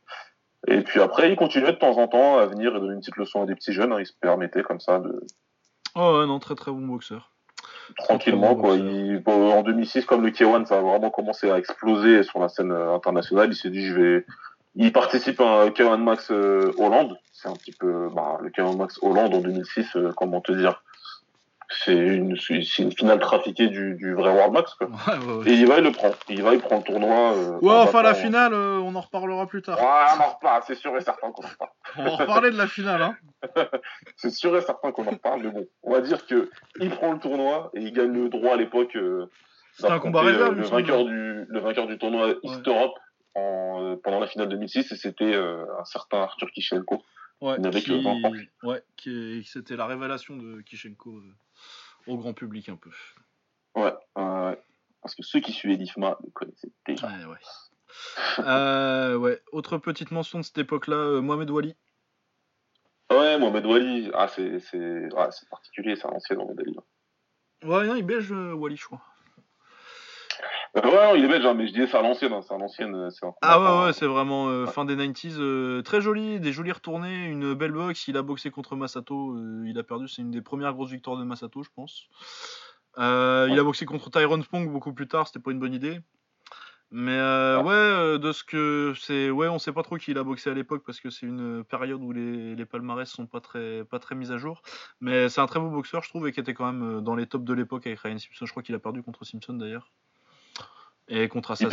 [0.68, 3.16] Et puis après, il continuait de temps en temps à venir et donner une petite
[3.16, 3.92] leçon à des petits jeunes.
[3.92, 3.98] hein.
[3.98, 5.20] il se permettait comme ça de
[5.96, 7.32] Oh ouais, non, très très bon boxeur.
[7.96, 8.76] tranquillement bon quoi.
[8.76, 8.92] boxeur.
[8.92, 12.48] Il- bon, en 2006, comme le K1, ça a vraiment commencé à exploser sur la
[12.48, 13.48] scène internationale.
[13.50, 14.26] Il s'est dit, je vais.
[14.78, 17.18] Il participe à un K1 Max euh, Hollande.
[17.32, 19.96] C'est un petit peu bah, le K1 Max Hollande en 2006.
[19.96, 20.82] euh, comment te dire
[21.70, 22.36] c'est une,
[22.78, 24.74] une finale trafiquée du, du vrai World Max.
[24.74, 24.88] Quoi.
[25.44, 26.10] Et il va, il le prend.
[26.28, 27.34] Il va, il prend le tournoi.
[27.34, 29.78] Euh, ouais, enfin, la finale, euh, on en reparlera plus tard.
[29.78, 29.84] Ouais,
[30.16, 31.70] on en reparle, c'est sûr et certain qu'on en reparle.
[31.98, 33.16] on va reparler de la finale, hein.
[34.16, 36.50] c'est sûr et certain qu'on en reparle, mais bon, on va dire que
[36.80, 38.96] il prend le tournoi et il gagne le droit à l'époque.
[38.96, 39.26] Euh,
[39.74, 42.94] C'était un combat réserve, le, vainqueur du, le vainqueur du tournoi East Europe
[43.38, 47.02] en, pendant la finale 2006 et c'était un certain Arthur Kishenko.
[47.40, 48.02] Ouais, qui...
[48.64, 51.22] ouais qui, c'était la révélation de Kishenko
[52.08, 52.90] au grand public un peu.
[53.76, 57.06] Ouais, parce que ceux qui suivaient l'IFMA le connaissaient déjà.
[57.06, 57.38] Ouais, ouais.
[58.38, 59.40] Euh, ouais.
[59.52, 61.74] Autre petite mention de cette époque-là, euh, Mohamed Wali.
[63.10, 65.08] Ouais, Mohamed Wali, ah, c'est, c'est,
[65.50, 66.76] particulier, c'est un ancien Mohamed Wali.
[67.64, 69.00] Ouais, non, il belge, euh, Wally, je crois.
[70.84, 73.08] Ouais, il est belge, hein, mais je disais c'est à l'ancienne, hein, c'est à l'ancienne.
[73.42, 77.72] ah ouais, ouais, c'est vraiment fin des 90s, très joli, des jolies retournées, une belle
[77.72, 78.08] boxe.
[78.08, 81.24] Il a boxé contre Masato, il a perdu, c'est une des premières grosses victoires de
[81.24, 82.08] Masato, je pense.
[82.98, 86.00] Euh, il a boxé contre Tyrone Spong beaucoup plus tard, c'était pas une bonne idée.
[86.90, 90.18] Mais euh, ouais, euh, de ce que c'est, ouais, on sait pas trop qui il
[90.18, 93.40] a boxé à l'époque parce que c'est une période où les, les, palmarès sont pas
[93.40, 94.62] très, pas très mis à jour.
[95.00, 97.26] Mais c'est un très beau boxeur, je trouve, et qui était quand même dans les
[97.26, 98.46] tops de l'époque avec Ryan Simpson.
[98.46, 99.92] Je crois qu'il a perdu contre Simpson d'ailleurs.
[101.08, 101.70] Et contre Hassan.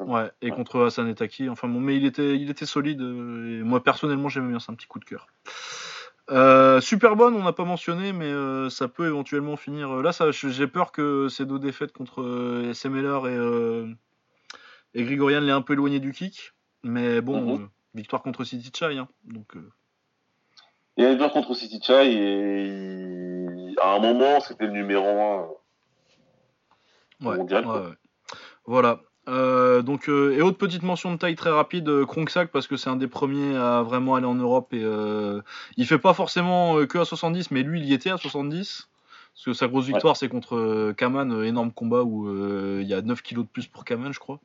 [0.00, 1.48] Ouais, et contre Hassan Etaki.
[1.48, 3.00] Enfin bon, mais il était, il était solide.
[3.00, 5.26] Et moi personnellement, j'aimais bien, c'est un petit coup de cœur.
[6.30, 9.90] Euh, super bonne, on n'a pas mentionné, mais euh, ça peut éventuellement finir.
[9.98, 13.96] Euh, là, j'ai peur que ces deux défaites contre SMLR et,
[14.94, 16.52] et Grigorian l'aient un peu éloigné du kick.
[16.82, 17.68] Mais bon, mhm.
[17.94, 18.98] victoire contre City Chai.
[18.98, 19.54] Hein, donc,
[20.96, 25.06] Il y a une victoire contre City Chai et à un moment, c'était le numéro
[27.20, 27.64] 1 mondial.
[28.66, 29.00] Voilà.
[29.28, 32.76] Euh, donc, euh, et autre petite mention de taille très rapide, euh, Kronksak, parce que
[32.76, 34.72] c'est un des premiers à vraiment aller en Europe.
[34.72, 34.84] Et
[35.76, 38.88] il fait pas forcément que à 70, mais lui, il y était à 70.
[39.34, 42.30] Parce que sa grosse victoire, c'est contre Kaman, énorme combat où
[42.80, 44.40] il y a 9 kilos de plus pour Kaman, je crois.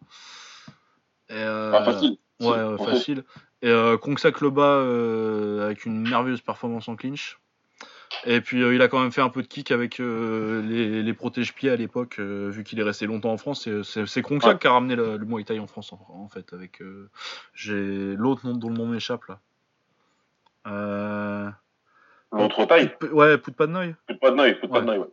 [1.30, 2.18] Ah, facile.
[2.41, 3.23] Ouais, facile.
[3.61, 3.72] Et
[4.02, 7.40] Kronksak le bat avec une merveilleuse performance en clinch.
[8.26, 11.02] Et puis euh, il a quand même fait un peu de kick avec euh, les,
[11.03, 13.68] les protège-pieds à l'époque, euh, vu qu'il est resté longtemps en France.
[13.84, 16.53] C'est Kronczak qui a ramené le, le, Muay Thai en France, en, fait.
[16.53, 16.81] Avec
[17.53, 19.39] j'ai l'autre nom dont le nom m'échappe là.
[22.31, 23.95] L'autre taille Ouais, Poutpadnoy.
[24.07, 25.07] Poutpadnoy, Poutpadnoy, ouais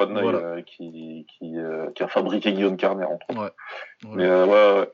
[0.00, 3.40] euh, qui, qui, euh, qui, a fabriqué Guillaume Carner, entre autres.
[3.40, 4.14] Ouais.
[4.14, 4.90] Mais euh, ouais,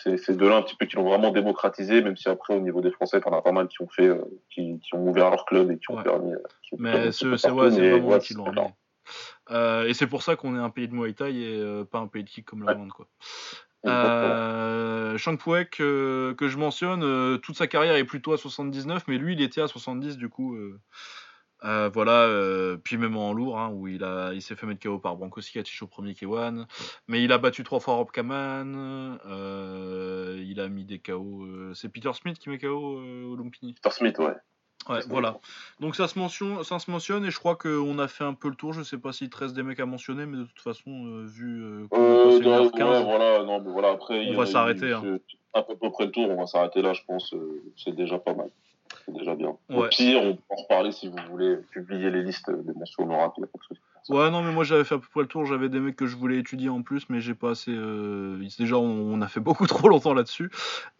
[0.00, 2.80] c'est c'est deux-là un petit peu qui l'ont vraiment démocratisé, même si après, au niveau
[2.80, 4.10] des Français, t'en as pas mal qui ont fait,
[4.50, 6.32] qui, qui, ont ouvert leur club et qui ont permis.
[6.78, 8.72] mais c'est vraiment qui l'ont
[9.86, 12.24] et c'est pour ça qu'on est un pays de Muay Thai et pas un pays
[12.24, 12.90] de kick comme le monde.
[12.90, 13.06] Quoi.
[13.86, 19.34] Euh, Shang Puek, que je mentionne, toute sa carrière est plutôt à 79, mais lui
[19.34, 20.56] il était à 70 du coup.
[21.64, 24.82] Euh, voilà, euh, puis même en lourd, hein, où il, a, il s'est fait mettre
[24.82, 26.66] KO par Branko Sikatic au premier K1,
[27.08, 31.46] mais il a battu trois fois Rob Kaman, euh, il a mis des KO.
[31.74, 34.34] c'est Peter Smith qui met KO au Lumpini Peter Smith, ouais.
[34.88, 35.38] Ouais, voilà.
[35.80, 38.48] Donc ça se, mentionne, ça se mentionne et je crois qu'on a fait un peu
[38.48, 38.72] le tour.
[38.72, 41.88] Je sais pas s'il te reste des mecs à mentionner, mais de toute façon, vu
[41.90, 44.92] qu'on voilà, non, mais voilà, après, on va s'arrêter.
[44.92, 45.18] Hein.
[45.54, 47.34] À peu près le tour, on va s'arrêter là, je pense.
[47.76, 48.50] c'est déjà pas mal
[49.04, 49.56] c'est déjà bien.
[49.70, 53.34] Au pire, on peut en reparler si vous voulez publier les listes des mentions honorables.
[54.08, 55.46] Ouais, non, mais moi j'avais fait à peu près le tour.
[55.46, 57.72] J'avais des mecs que je voulais étudier en plus, mais j'ai pas assez.
[57.72, 58.38] Euh...
[58.58, 60.50] Déjà, on, a fait beaucoup trop longtemps là-dessus.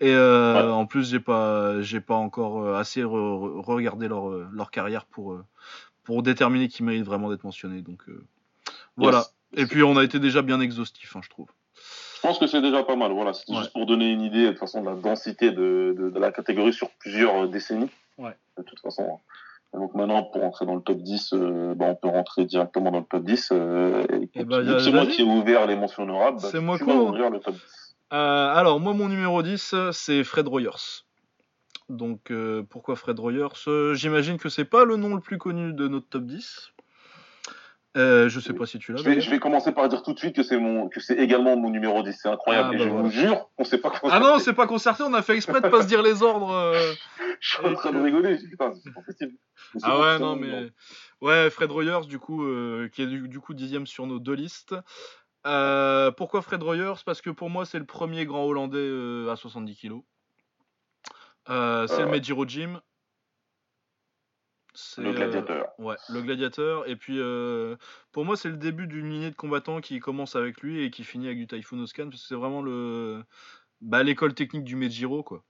[0.00, 5.04] Et euh, en plus, j'ai pas, j'ai pas encore euh, assez regardé leur, leur carrière
[5.06, 5.38] pour,
[6.02, 7.82] pour déterminer qui mérite vraiment d'être mentionné.
[7.82, 8.04] Donc
[8.96, 9.26] voilà.
[9.54, 11.48] Et puis, on a été déjà bien exhaustif, hein, je trouve.
[12.26, 13.12] Je pense que c'est déjà pas mal.
[13.12, 16.18] Voilà, c'était juste pour donner une idée de toute façon de la densité de, de,
[16.18, 17.90] la catégorie sur plusieurs euh, décennies.
[18.18, 18.36] Ouais.
[18.58, 19.20] De toute façon.
[19.72, 22.98] Donc maintenant, pour rentrer dans le top 10, euh, bah, on peut rentrer directement dans
[22.98, 23.50] le top 10.
[23.52, 24.04] Euh,
[24.34, 26.40] et, bah, c'est moi qui ai ouvert les mentions honorables.
[26.42, 27.62] Bah, c'est moi qui vais ouvrir le top 10.
[28.12, 31.04] Euh, alors, moi, mon numéro 10, c'est Fred Royers.
[31.88, 32.32] Donc,
[32.70, 36.24] pourquoi Fred Royers J'imagine que c'est pas le nom le plus connu de notre top
[36.24, 36.72] 10.
[37.96, 38.98] Euh, je sais pas si tu l'as.
[38.98, 41.70] Je, vais commencer par dire tout de suite que c'est mon, que c'est également mon
[41.70, 42.12] numéro 10.
[42.12, 42.70] C'est incroyable.
[42.74, 44.10] Ah, bah je vous jure, on s'est pas concerté.
[44.12, 45.02] Ah non, c'est pas concerté.
[45.02, 46.52] On a fait exprès de pas se dire les ordres.
[46.52, 46.92] Euh,
[47.40, 48.36] je suis en train de rigoler.
[48.36, 49.32] Putain, c'est pas possible.
[49.82, 50.70] Ah ouais, non, mais
[51.22, 54.74] ouais, Fred Royers, du coup, euh, qui est du, coup dixième sur nos deux listes.
[55.42, 60.02] pourquoi Fred Royers Parce que pour moi, c'est le premier grand Hollandais à 70 kilos.
[61.46, 62.80] c'est le Medjiro Gym.
[64.98, 65.68] Le gladiateur.
[65.78, 66.88] Euh, ouais, le gladiateur.
[66.88, 67.76] Et puis, euh,
[68.12, 71.04] pour moi, c'est le début d'une lignée de combattants qui commence avec lui et qui
[71.04, 73.22] finit avec du Typhoon Oscan, parce que c'est vraiment le
[73.80, 75.42] bah, l'école technique du Mejiro, quoi.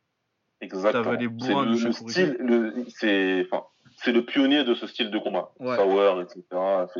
[0.60, 1.12] Exactement.
[1.12, 3.66] les le, style, c'est, enfin,
[3.98, 5.52] c'est le pionnier de ce style de combat.
[5.60, 5.76] Ouais.
[5.76, 6.42] Sauer, etc.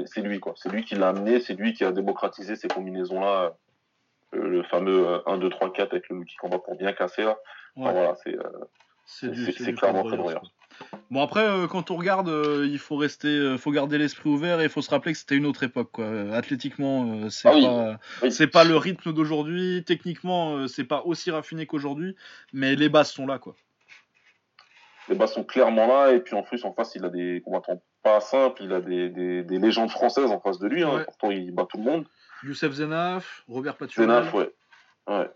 [0.07, 0.55] C'est- lui, quoi.
[0.57, 3.57] C'est lui qui l'a amené, c'est lui qui a démocratisé ces combinaisons-là.
[4.35, 7.23] Euh, le fameux euh, 1, 2, 3, 4 avec le qui combat pour bien casser,
[7.23, 7.39] là.
[7.77, 8.37] Enfin, voilà, c'est.
[9.07, 10.43] C'est clairement quoi.
[11.11, 14.61] Bon après euh, quand on regarde euh, il faut rester euh, faut garder l'esprit ouvert
[14.61, 16.07] et il faut se rappeler que c'était une autre époque quoi.
[16.35, 18.33] Athlétiquement c'est Ah pas oui.
[18.33, 22.17] c'est pas le rythme d'aujourd'hui, techniquement c'est pas aussi raffiné qu'aujourd'hui
[22.53, 23.55] mais les bases sont là quoi.
[25.09, 27.81] Les bases sont clairement là, et puis en plus, en face, il a des combattants
[28.03, 30.83] pas simples, il a des, des, des légendes françaises en face de lui.
[30.83, 30.97] Hein.
[30.97, 31.05] Ouais.
[31.05, 32.09] Pourtant, il bat tout le monde.
[32.43, 34.09] Youssef Zenaf, Robert Paturel.
[34.09, 34.53] Zenaf, ouais.
[35.07, 35.31] Ouais.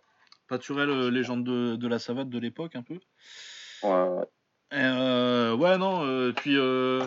[0.48, 2.98] Paturel légende de, de la savate de l'époque un peu.
[3.84, 4.24] ouais,
[4.72, 7.02] euh, ouais, non, euh, puis euh,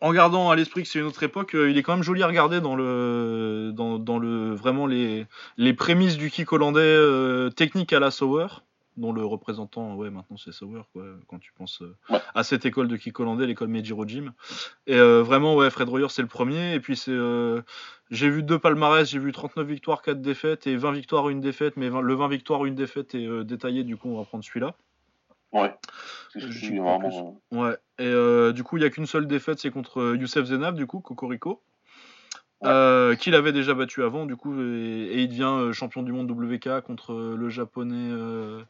[0.00, 2.26] en gardant à l'esprit que c'est une autre époque, il est quand même joli à
[2.26, 5.26] regarder dans le, dans, dans le vraiment les,
[5.56, 8.46] les prémices du kick hollandais technique à la Sauer,
[8.96, 12.20] dont le représentant, ouais, maintenant c'est Sauer, quoi, quand tu penses euh, Ouais.
[12.34, 14.32] à cette école de kick hollandais, l'école Mejiro Gym.
[14.86, 17.10] Et euh, vraiment, ouais, Fred Royer, c'est le premier, et puis c'est.
[17.12, 17.62] euh,
[18.10, 21.76] j'ai vu deux palmarès, j'ai vu 39 victoires, 4 défaites, et 20 victoires, une défaite,
[21.76, 24.74] mais 20 le 20 victoires, une défaite est détaillé, du coup, on va prendre celui-là.
[25.52, 25.74] Ouais.
[26.32, 27.40] C'est Je celui, sais pas vraiment.
[27.52, 30.44] Ouais, et euh, du coup, il n'y a qu'une seule défaite, c'est contre euh, Youssef
[30.44, 31.62] Zenab, du coup, Cocorico,
[32.60, 32.68] Ouais.
[32.70, 36.12] euh, qu'il avait déjà battu avant, du coup, et, et il devient euh, champion du
[36.12, 38.62] monde WK contre euh, le japonais, euh,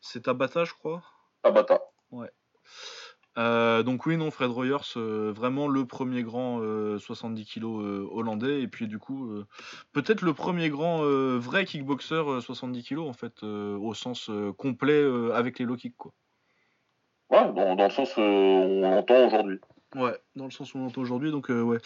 [0.00, 1.02] c'est Tabata, je crois.
[1.42, 1.80] Tabata.
[3.38, 8.08] Euh, donc oui, non, Fred Royers, euh, vraiment le premier grand euh, 70 kg euh,
[8.10, 9.32] hollandais, et puis du coup,
[9.92, 11.02] peut-être le premier grand
[11.38, 16.12] vrai kickboxer euh, 70 kg, en fait, au sens complet avec les low kicks, quoi.
[17.30, 19.60] Ouais, dans, dans le sens où on l'entend aujourd'hui.
[19.94, 21.78] Ouais, dans le sens où on entend aujourd'hui, donc ouais.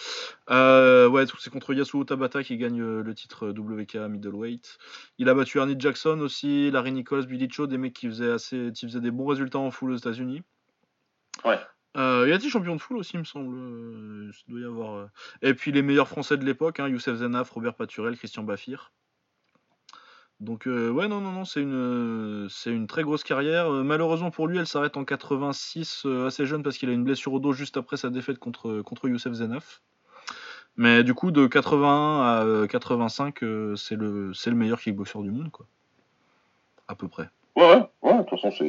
[0.49, 4.79] Ouais, c'est contre Yasuo Tabata qui gagne le titre WK middleweight.
[5.19, 8.71] Il a battu Ernie Jackson aussi, Larry Nichols, Billy Cho, des mecs qui faisaient assez,
[8.75, 10.43] qui faisaient des bons résultats en full aux États-Unis.
[11.45, 11.59] Ouais.
[11.97, 13.55] Euh, il a été champion de full aussi, il me semble.
[13.55, 14.95] Euh, ça doit y avoir.
[14.95, 15.07] euh.
[15.43, 18.93] Et puis les meilleurs Français de l'époque, hein, Youssef Zenaf, Robert Paturel, Christian Baffir.
[20.41, 23.71] Donc ouais, non, non, non, c'est une, une très grosse carrière.
[23.71, 27.33] Malheureusement pour lui, elle s'arrête en 86, euh, assez jeune parce qu'il a une blessure
[27.35, 29.83] au dos juste après sa défaite contre, contre Youssef Zenaf.
[30.77, 35.21] Mais du coup, de 81 à euh, 85, euh, c'est le, c'est le meilleur kickboxer
[35.23, 35.67] du monde, quoi.
[36.89, 37.29] À peu près.
[37.55, 38.65] Ouais, ouais, de toute façon,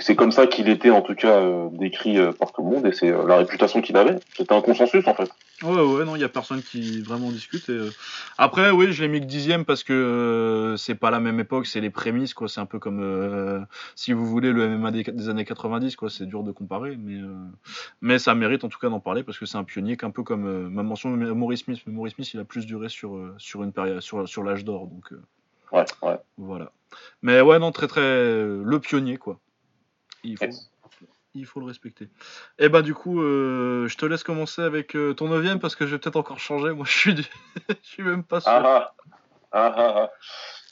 [0.00, 2.86] c'est- comme ça qu'il était en tout cas euh, décrit euh, par tout le monde
[2.86, 4.16] et c'est euh, la réputation qu'il avait.
[4.36, 5.30] C'était un consensus en fait.
[5.62, 7.70] Ouais, ouais, non, il y a personne qui vraiment discute.
[7.70, 7.90] et, euh,
[8.36, 11.66] Après, oui, je l'ai mis que dixième parce que euh, c'est pas la même époque,
[11.66, 12.48] c'est les prémices, quoi.
[12.48, 13.60] C'est un peu comme, euh,
[13.94, 16.10] si vous voulez, le MMA des, années 90, quoi.
[16.10, 17.18] C'est dur de comparer, mais,
[18.02, 20.22] mais ça mérite en tout cas d'en parler parce que c'est un pionnier, qu'un peu
[20.22, 21.80] comme ma mention Maurice Smith.
[21.86, 24.86] Mais Maurice Smith, il a plus duré sur, sur une période, sur, sur l'âge d'or,
[24.86, 25.14] donc
[25.76, 26.18] Ouais, ouais.
[26.38, 26.72] voilà.
[27.22, 29.38] Mais ouais, non, très très le pionnier, quoi.
[30.24, 30.70] Il faut, Yes.
[31.34, 32.08] il faut le respecter.
[32.58, 35.86] Et bah du coup, euh, je te laisse commencer avec euh, ton neuvième parce que
[35.86, 36.72] je vais peut-être encore changer.
[36.72, 37.24] Moi, je suis, du-
[37.68, 38.50] je suis même pas sûr.
[38.50, 38.94] Ah ah.
[39.52, 40.10] Ah ah ah.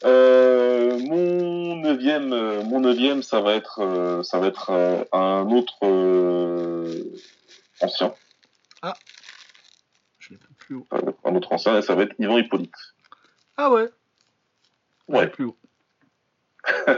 [0.06, 4.70] Euh, mon neuvième, euh, mon neuvième, ça va être, ça va être
[5.12, 5.78] un autre
[7.80, 8.14] ancien,
[10.18, 10.86] Je l'ai plus haut.
[11.24, 12.74] un autre ancien, et ça va être Ivan Hippolyte.
[13.56, 13.88] Ah ouais.
[15.08, 15.26] Ouais.
[15.28, 15.56] plus haut.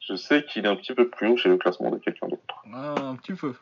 [0.00, 2.42] Je sais qu'il est un petit peu plus haut chez le classement de quelqu'un d'autre.
[2.72, 3.54] Ah, un petit peu.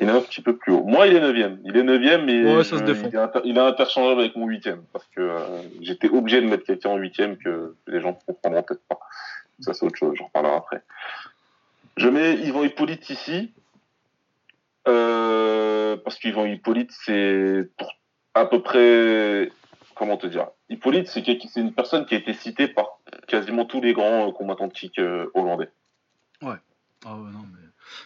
[0.00, 0.82] Il est un petit peu plus haut.
[0.84, 1.60] Moi, il est neuvième.
[1.64, 3.08] Il est neuvième, mais Ouais, ça se je- défend.
[3.08, 6.46] il, est inter- il est interchangeable avec mon huitième parce que euh, j'étais obligé de
[6.46, 8.98] mettre quelqu'un en huitième que les gens ne comprendront peut-être pas.
[9.60, 10.14] Ça, c'est autre chose.
[10.18, 10.82] J'en reparlerai après.
[11.96, 13.52] Je mets Yvan Hippolyte ici
[14.88, 17.92] euh, parce qu'Yvan Hippolyte, c'est pour
[18.34, 19.50] à peu près
[19.96, 20.48] comment te dire.
[20.68, 21.26] Hippolyte, c'est
[21.56, 22.98] une personne qui a été citée par
[23.28, 25.70] quasiment tous les grands euh, combattants de kick euh, hollandais.
[27.06, 27.58] Ah ouais, non, mais.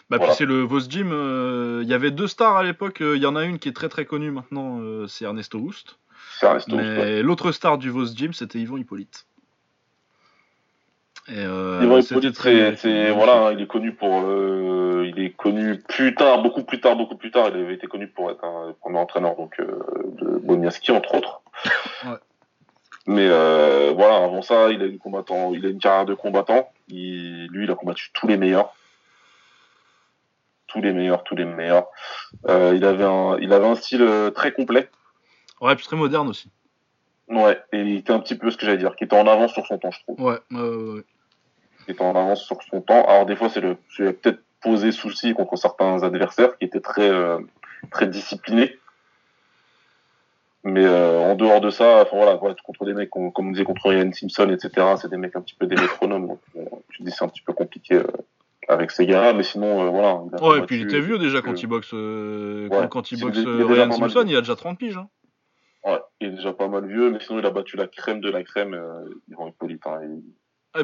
[0.09, 0.25] Bah, Voilà.
[0.25, 1.11] puis c'est le Vos Gym.
[1.13, 3.01] euh, Il y avait deux stars à l'époque.
[3.01, 5.57] euh, Il y en a une qui est très très connue maintenant, euh, c'est Ernesto
[5.57, 5.97] Houst.
[6.41, 6.75] Resto.
[6.75, 9.25] Mais l'autre star du Vos Gym, c'était Yvan Hippolyte.
[11.31, 15.77] Et euh, Hippolyte, très- c'est, voilà, hein, il est connu pour, euh, il est connu
[15.79, 17.49] plus tard, beaucoup plus tard, beaucoup plus tard.
[17.53, 19.79] Il avait été connu pour être un premier entraîneur donc euh,
[20.19, 21.41] de Boniaski entre autres.
[22.05, 22.15] Ouais.
[23.07, 26.69] Mais euh, voilà, avant ça, il a une combattant, il a une carrière de combattant.
[26.89, 28.73] Il, lui, il a combattu tous les meilleurs,
[30.67, 31.87] tous les meilleurs, tous les meilleurs.
[32.47, 34.89] Euh, il avait un, il avait un style euh, très complet.
[35.59, 36.49] Ouais, puis très moderne aussi.
[37.27, 39.53] Ouais, et il était un petit peu ce que j'allais dire, qui était en avance
[39.53, 40.21] sur son temps, je trouve.
[40.21, 41.03] Ouais, ouais, ouais,
[41.91, 43.05] était en avance sur son temps.
[43.05, 47.39] Alors des fois, c'est le, peut-être posé souci contre certains adversaires qui étaient très, euh,
[47.91, 48.77] très disciplinés.
[50.63, 53.51] Mais euh, en dehors de ça, enfin voilà, voilà, contre des mecs comme, comme on
[53.51, 54.87] disait contre Ryan Simpson, etc.
[55.01, 56.27] C'est des mecs un petit peu des métronomes.
[56.27, 56.41] Donc,
[56.89, 58.03] tu te dis c'est un petit peu compliqué euh,
[58.67, 60.15] avec ses gars, mais sinon, voilà.
[60.15, 64.25] ouais, et puis il était vieux déjà quand il boxe, quand, il boxe Ryan Simpson,
[64.27, 64.97] il a déjà 30 piges.
[64.97, 65.07] Hein.
[65.85, 68.29] Ouais, il est déjà pas mal vieux, mais sinon il a battu la crème de
[68.29, 68.77] la crème,
[69.29, 69.87] Ivan Hippolyte.
[69.87, 70.07] Hein, Et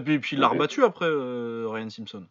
[0.03, 2.25] puis, puis il l'a rebattu après, Ryan Simpson.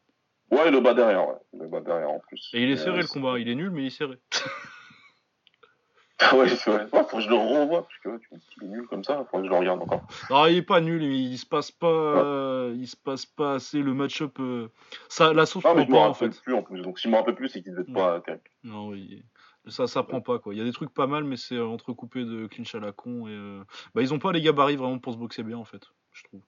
[0.50, 1.36] Ouais, il le bat derrière, ouais.
[1.52, 2.50] Il le bat derrière en plus.
[2.52, 4.18] Et il est serré le combat, il est nul, mais il est serré.
[6.32, 6.86] ouais, c'est vrai.
[6.92, 8.28] Ouais, faut que je le revoie, parce que tu
[8.62, 10.06] il est nul comme ça, faut que je le regarde encore.
[10.30, 13.80] Non, il est pas nul, il se passe pas, euh, il se passe pas assez
[13.80, 14.38] le match-up.
[14.40, 14.68] Euh,
[15.08, 16.40] ça, la sauce prend pas en fait.
[16.42, 16.82] Plus, en plus.
[16.82, 18.42] Donc si je me rappelle plus, c'est qu'il devait être pas terrible.
[18.62, 19.22] Non, oui.
[19.66, 20.54] Ça, ça prend pas quoi.
[20.54, 23.26] Il y a des trucs pas mal, mais c'est entrecoupé de clinch à la con.
[23.26, 23.64] Et euh,
[23.94, 25.82] bah, ils ont pas les gabarits vraiment pour se boxer bien en fait,
[26.12, 26.42] je trouve.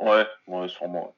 [0.00, 1.14] Ouais, ouais, sûrement.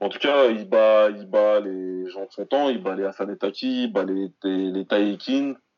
[0.00, 3.04] En tout cas, il bat, il bat les gens de son temps, il bat les
[3.04, 4.84] Asanetaki, il bat les, les, les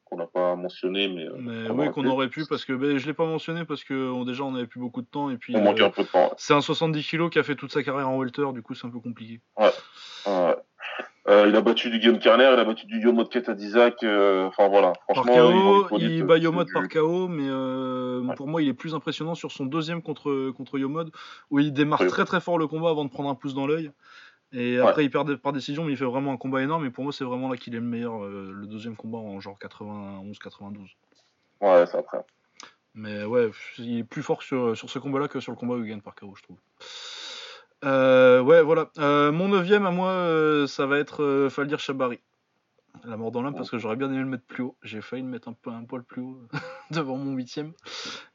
[0.04, 1.26] qu'on n'a pas mentionné, mais.
[1.26, 4.24] Euh, mais oui, qu'on aurait pu, parce que ben, je l'ai pas mentionné, parce que
[4.24, 5.56] déjà on avait plus beaucoup de temps, et puis.
[5.56, 6.32] On manquait euh, un peu de temps.
[6.36, 8.86] C'est un 70 kg qui a fait toute sa carrière en welter, du coup c'est
[8.86, 9.40] un peu compliqué.
[9.58, 9.70] Ouais.
[10.26, 10.56] ouais.
[11.28, 14.02] Euh, il a battu du Guillaume Kerner, il a battu du Yomot Ketadizak.
[14.02, 15.88] Euh, enfin voilà, franchement.
[15.96, 19.64] il, bat Yomod par KO, mais euh, pour moi, il est plus impressionnant sur son
[19.64, 21.12] deuxième contre, contre Yomod,
[21.50, 23.92] où il démarre très très fort le combat avant de prendre un pouce dans l'œil.
[24.52, 26.84] Et après, il perd par décision, mais il fait vraiment un combat énorme.
[26.86, 29.56] Et pour moi, c'est vraiment là qu'il est le meilleur, le deuxième combat en genre
[29.60, 30.88] 91-92.
[31.60, 32.18] Ouais, c'est après.
[32.94, 35.84] Mais ouais, il est plus fort sur, sur ce combat-là que sur le combat où
[35.84, 36.58] il gagne par KO, je trouve.
[37.84, 38.90] Euh, ouais, voilà.
[38.98, 42.20] Euh, mon neuvième à moi, euh, ça va être Faldir Chabari.
[43.04, 44.76] La mort dans l'âme, parce que j'aurais bien aimé le mettre plus haut.
[44.82, 46.38] J'ai failli le mettre un, peu, un poil plus haut
[46.90, 47.72] devant mon huitième.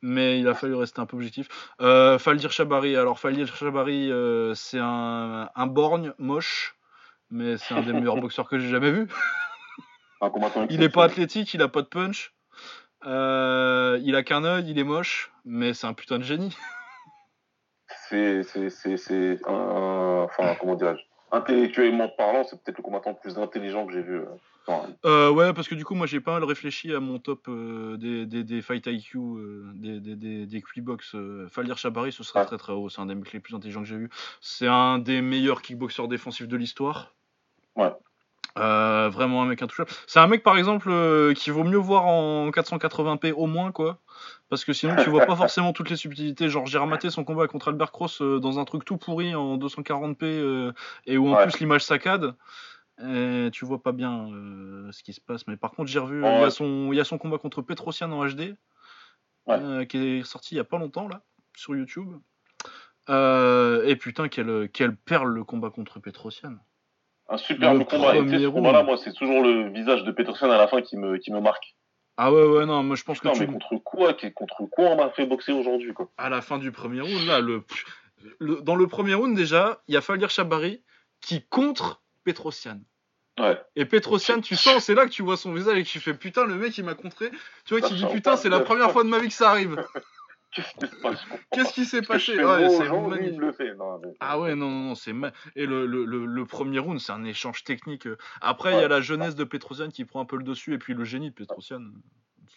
[0.01, 1.47] Mais il a fallu rester un peu objectif.
[1.79, 2.95] Faldir Chabari.
[2.95, 4.11] Alors, Faldir Chabari,
[4.55, 6.75] c'est un, un borgne moche.
[7.29, 9.07] Mais c'est un des meilleurs boxeurs que j'ai jamais vu.
[10.69, 12.33] il est pas athlétique, il a pas de punch.
[13.05, 15.31] il a qu'un œil, il est moche.
[15.45, 16.53] Mais c'est un putain de génie.
[18.09, 20.25] C'est un.
[20.25, 21.01] Enfin, comment dirais-je?
[21.31, 24.21] Intellectuellement parlant, c'est peut-être le combattant le plus intelligent que j'ai vu.
[24.69, 24.73] Euh,
[25.05, 27.97] euh, ouais, parce que du coup, moi j'ai pas mal réfléchi à mon top euh,
[27.97, 29.19] des, des, des, Fight IQ,
[29.75, 31.15] des, des, des, des Quickbox.
[31.49, 32.89] Faldir Chabari, ce serait très très haut.
[32.89, 34.09] C'est un des mecs les plus intelligents que j'ai vu.
[34.41, 37.13] C'est un des meilleurs kickboxers défensifs de l'histoire.
[37.75, 37.91] Ouais.
[38.57, 39.89] Vraiment un mec intouchable.
[40.07, 40.89] C'est un mec par exemple
[41.35, 43.99] qui vaut mieux voir en 480p au moins quoi
[44.49, 46.49] parce que sinon tu vois pas forcément toutes les subtilités.
[46.49, 49.57] Genre j'ai ramaté son combat contre Albert Cross euh, dans un truc tout pourri en
[49.57, 50.71] 240p euh,
[51.05, 52.35] et où en plus l'image saccade.
[52.99, 55.47] Et tu vois pas bien euh, ce qui se passe.
[55.47, 58.11] Mais par contre j'ai revu, il y, a son, y a son combat contre Petrosian
[58.11, 58.55] en HD
[59.87, 61.21] qui est sorti il y a pas longtemps là
[61.55, 62.17] sur YouTube.
[63.09, 66.57] et putain quelle, quelle perle le combat contre Petrosian.
[67.29, 68.15] Un super combat.
[68.15, 71.17] Et ce combat-là, moi, c'est toujours le visage de Petrosian à la fin qui me,
[71.17, 71.75] qui me marque.
[72.17, 73.27] Ah ouais, ouais, non, moi je pense que.
[73.29, 73.39] tu...
[73.41, 76.09] mais contre quoi, contre quoi on m'a fait boxer aujourd'hui, quoi?
[76.17, 77.63] À la fin du premier round, là, le,
[78.61, 80.81] dans le premier round, déjà, il y a Falir Chabari
[81.21, 82.79] qui contre Petrosian.
[83.39, 83.61] Ouais.
[83.75, 86.15] Et Petrosian, tu sens, c'est là que tu vois son visage et que tu fais
[86.15, 87.29] putain, le mec il m'a contré.
[87.65, 89.75] Tu vois, qui dit putain, c'est la première fois de ma vie que ça arrive.
[90.51, 92.87] Qu'est-ce qui s'est passé ouais, c'est
[94.19, 95.13] Ah ouais, non, non, non, c'est
[95.55, 98.07] Et le, le, le, premier round, c'est un échange technique.
[98.41, 100.77] Après, il y a la jeunesse de Petrosian qui prend un peu le dessus, et
[100.77, 101.81] puis le génie de Petrosian.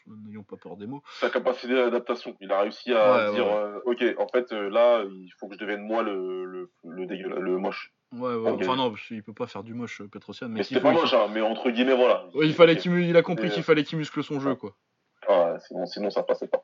[0.07, 1.03] N'ayons pas peur des mots.
[1.21, 2.37] Sa capacité d'adaptation.
[2.41, 5.59] Il a réussi à dire euh, Ok, en fait, euh, là, il faut que je
[5.59, 7.93] devienne moi le, le, le, le moche.
[8.13, 8.51] Ouais, ouais.
[8.51, 10.49] Enfin, non, il peut pas faire du moche, Petrosian.
[10.49, 12.25] Mais, c'était pas moche, hein, mais entre guillemets, voilà.
[12.43, 14.75] il, fallait qu'il il a compris qu'il fallait qu'il muscle son jeu, quoi
[15.61, 16.63] sinon, sinon ça passait pas.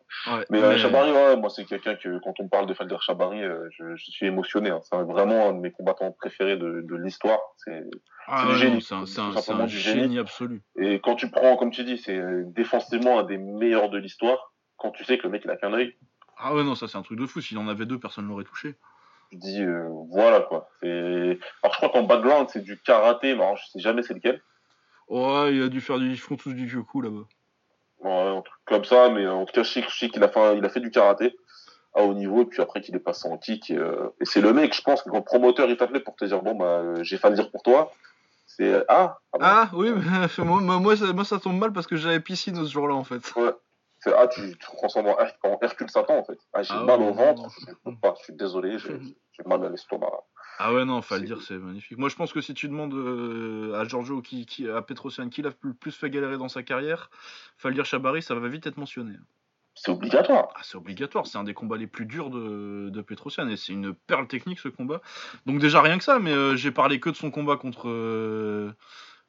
[0.50, 3.68] mais, euh, Chabari, ouais, moi c'est quelqu'un que quand on parle de Felder Chabari, euh,
[3.70, 4.70] je, je, suis émotionné.
[4.70, 4.80] Hein.
[4.82, 7.38] C'est vraiment un de mes combattants préférés de, de l'histoire.
[7.58, 7.82] C'est
[8.26, 8.82] ah, du génie.
[8.82, 10.62] C'est un, un, un génie absolu.
[10.78, 14.52] Et quand tu prends, comme tu dis, c'est euh, défensivement un des meilleurs de l'histoire.
[14.76, 15.96] Quand tu sais que le mec il a qu'un œil.
[16.38, 17.40] Ah ouais non ça c'est un truc de fou.
[17.40, 18.74] S'il en avait deux, personne l'aurait touché.
[19.32, 19.64] Je dis
[20.10, 20.68] voilà quoi.
[20.82, 24.42] Alors je crois qu'en background c'est du karaté, mais alors, je sais jamais c'est lequel.
[25.08, 27.26] Ouais, il a dû faire du, ils font tous du vieux coup là-bas
[28.04, 30.68] un truc comme ça, mais en tout cas, je sais, qu'il a fait, il a
[30.68, 31.36] fait du karaté
[31.94, 33.70] à haut niveau, et puis après qu'il est passé en kick.
[33.70, 36.24] Et, euh, c'est le mec, je pense, que quand le promoteur il t'appelait pour te
[36.26, 37.90] dire, bon, bah, euh, j'ai le dire pour toi,
[38.46, 39.90] c'est euh, ah, ah, ah oui,
[40.38, 43.34] moi, moi, ça, moi, ça tombe mal parce que j'avais piscine ce jour-là en fait.
[43.34, 43.52] Ouais.
[44.00, 46.38] C'est ah, tu te transformes en, Hercule Satan en fait.
[46.52, 48.98] Ah, j'ai ah mal au ventre, je, pas, je suis désolé, j'ai
[49.46, 50.10] mal à l'estomac.
[50.58, 51.98] Ah ouais, non, faut le dire, c'est magnifique.
[51.98, 52.94] Moi, je pense que si tu demandes
[53.74, 57.10] à Giorgio, qui, qui, à Petrosian, qui l'a le plus fait galérer dans sa carrière,
[57.58, 59.14] faut le dire Chabari, ça va vite être mentionné.
[59.74, 60.48] C'est obligatoire.
[60.54, 61.26] Ah, c'est obligatoire.
[61.26, 64.58] C'est un des combats les plus durs de, de Petrosian et c'est une perle technique
[64.58, 65.02] ce combat.
[65.44, 68.74] Donc déjà rien que ça, mais j'ai parlé que de son combat contre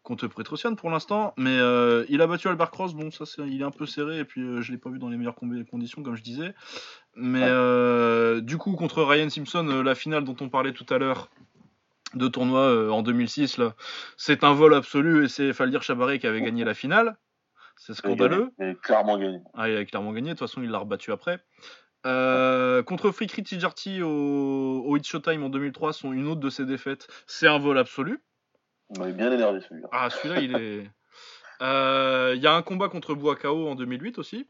[0.07, 3.59] contre Petrosian pour l'instant, mais euh, il a battu Albert Cross, bon ça c'est, il
[3.59, 6.01] est un peu serré et puis euh, je l'ai pas vu dans les meilleures conditions
[6.01, 6.53] comme je disais,
[7.15, 11.29] mais euh, du coup contre Ryan Simpson, la finale dont on parlait tout à l'heure,
[12.13, 13.75] de tournoi euh, en 2006 là.
[14.15, 17.17] C'est un vol absolu et c'est Faldir Chabaré qui avait gagné la finale.
[17.75, 18.51] C'est scandaleux.
[18.59, 19.39] Il a clairement gagné.
[19.53, 20.29] Ah, il a clairement gagné.
[20.29, 21.39] De toute façon, il l'a rebattu après.
[22.05, 27.07] Euh, contre Frikri Tijarti au, au Showtime en 2003, sont une autre de ses défaites.
[27.27, 28.21] C'est un vol absolu.
[28.89, 29.88] Il m'avait bien énervé celui-là.
[29.91, 30.89] Ah, celui-là, il est.
[31.64, 34.45] Euh, Il y a un combat contre Boakao en 2008 aussi.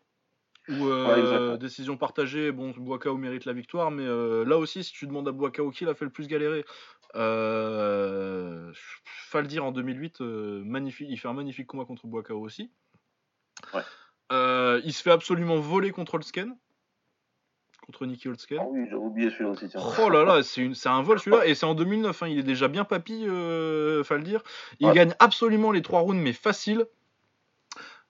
[0.70, 4.92] Où euh, Ouais, décision partagée, bon, Boakao mérite la victoire, mais euh, là aussi, si
[4.92, 6.66] tu demandes à Boakao qui l'a fait le plus galérer,
[7.16, 8.74] euh,
[9.06, 12.70] Faldir en 2008, euh, magnifique, il fait un magnifique combat contre Boakao aussi.
[13.74, 14.82] Ouais.
[14.84, 16.58] Il se fait absolument voler contre Holsken,
[17.88, 18.60] contre Nicky Holsken.
[18.62, 19.68] Ah oui, j'ai oublié celui-là aussi.
[19.70, 19.82] Tiens.
[20.06, 22.38] Oh là là, c'est une- c'est un vol celui-là, et c'est en 2009, hein, il
[22.38, 24.42] est déjà bien papy, euh, faut le dire.
[24.80, 24.94] Il Ouais.
[24.94, 26.86] gagne absolument les trois rounds, mais facile.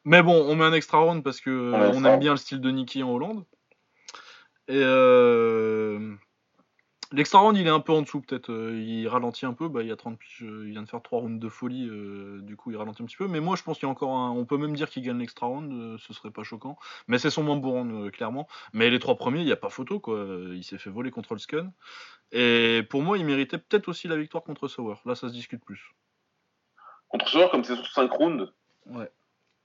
[0.03, 2.71] Mais bon, on met un extra round parce que on aime bien le style de
[2.71, 3.43] Nicky en Hollande.
[4.69, 6.13] Et euh,
[7.11, 8.51] l'extra round, il est un peu en dessous peut-être.
[8.51, 11.01] euh, Il ralentit un peu, bah, il y a 30 piges, il vient de faire
[11.01, 13.27] trois rounds de folie, euh, du coup il ralentit un petit peu.
[13.27, 14.31] Mais moi je pense qu'il y a encore un...
[14.31, 16.77] On peut même dire qu'il gagne l'extra round, euh, ce serait pas choquant.
[17.07, 18.47] Mais c'est son moins beau round, euh, clairement.
[18.73, 20.25] Mais les trois premiers, il n'y a pas photo, quoi.
[20.53, 21.71] Il s'est fait voler contre le Skun.
[22.31, 24.95] Et pour moi, il méritait peut-être aussi la victoire contre Sauer.
[25.05, 25.93] Là, ça se discute plus.
[27.07, 28.51] Contre joueur, comme c'est sur 5 rounds,
[28.85, 29.09] Ouais.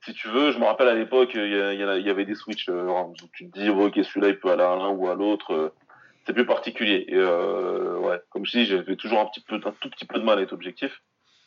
[0.05, 3.51] si tu veux, je me rappelle à l'époque, il y, avait des switches où tu
[3.51, 5.75] te dis, oh, ok, celui-là, il peut aller à l'un ou à l'autre.
[6.27, 7.05] C'est plus particulier.
[7.09, 10.19] Et euh, ouais, comme je dis, j'avais toujours un petit peu, un tout petit peu
[10.19, 11.03] de mal à être objectif.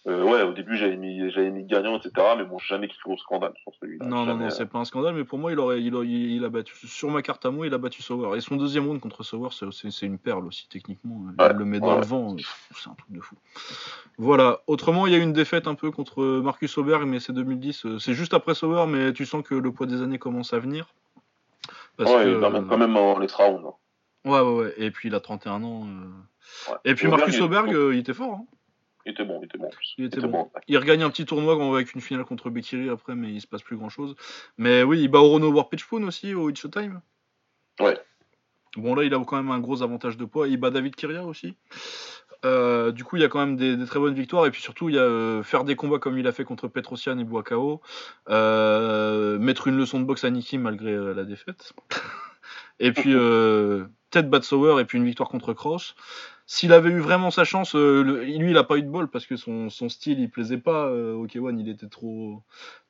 [0.07, 2.11] Euh, ouais, au début, j'avais mis, j'avais mis gagnant, etc.
[2.37, 4.05] Mais bon, jamais crié au scandale sur celui-là.
[4.05, 6.33] Non, non, non, c'est pas un scandale, mais pour moi, il, aurait, il, aurait- il,
[6.33, 6.75] il a battu.
[6.85, 8.37] Sur ma carte à moi, il a battu Sauer.
[8.37, 11.21] Et son deuxième round contre Sauer, c'est- une perle aussi, techniquement.
[11.39, 12.01] Il Ouais, le met dans ouais.
[12.01, 12.35] le vent.
[12.37, 13.35] C'est un truc de fou.
[14.19, 14.59] Voilà.
[14.67, 17.87] Autrement, il y a eu une défaite un peu contre Marcus Auberg, mais c'est 2010.
[17.87, 20.59] euh, C'est juste après Sauer, mais tu sens que le poids des années commence à
[20.59, 20.85] venir.
[21.97, 23.65] Parce ouais, que, même, quand même en extra round.
[23.65, 23.73] hein.
[24.25, 24.73] Ouais, ouais, ouais.
[24.77, 25.87] Et puis, il a 31 ans.
[25.87, 26.71] euh.
[26.71, 26.77] Ouais.
[26.85, 28.33] Et puis, Auberg, Marcus il- Auberg, euh, il était fort.
[28.33, 28.45] hein.
[29.05, 29.67] Il était bon, il était bon.
[29.67, 29.93] en plus.
[29.99, 30.43] Il était bon.
[30.55, 30.61] ouais.
[30.67, 33.61] Il regagne un petit tournoi avec une finale contre Bekiri après, mais il se passe
[33.61, 34.15] plus grand chose.
[34.57, 37.01] Mais oui, il bat Orono Warpitchpoon aussi au Hit Showtime.
[37.79, 37.99] Ouais.
[38.77, 40.47] Bon, là, il a quand même un gros avantage de poids.
[40.47, 41.55] Il bat David Kiria aussi.
[42.45, 44.47] Euh, du coup, il y a quand même des, des très bonnes victoires.
[44.47, 46.67] Et puis surtout, il y a euh, faire des combats comme il a fait contre
[46.67, 47.81] Petrosian et Boakao.
[48.29, 51.73] Euh, mettre une leçon de boxe à Niki malgré euh, la défaite.
[52.79, 55.95] et puis, peut-être battre Sauer et puis une victoire contre Cross.
[56.47, 59.09] S'il avait eu vraiment sa chance, euh, le- lui, il a pas eu de bol
[59.09, 60.85] parce que son, son style, il plaisait pas.
[60.85, 62.43] Euh, au K1, il était trop,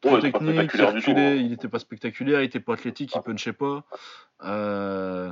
[0.03, 1.36] Ouais, il technique, tout, circulé, hein.
[1.36, 3.86] il était pas spectaculaire, il était pas athlétique, il punchait pas.
[4.44, 5.32] Euh,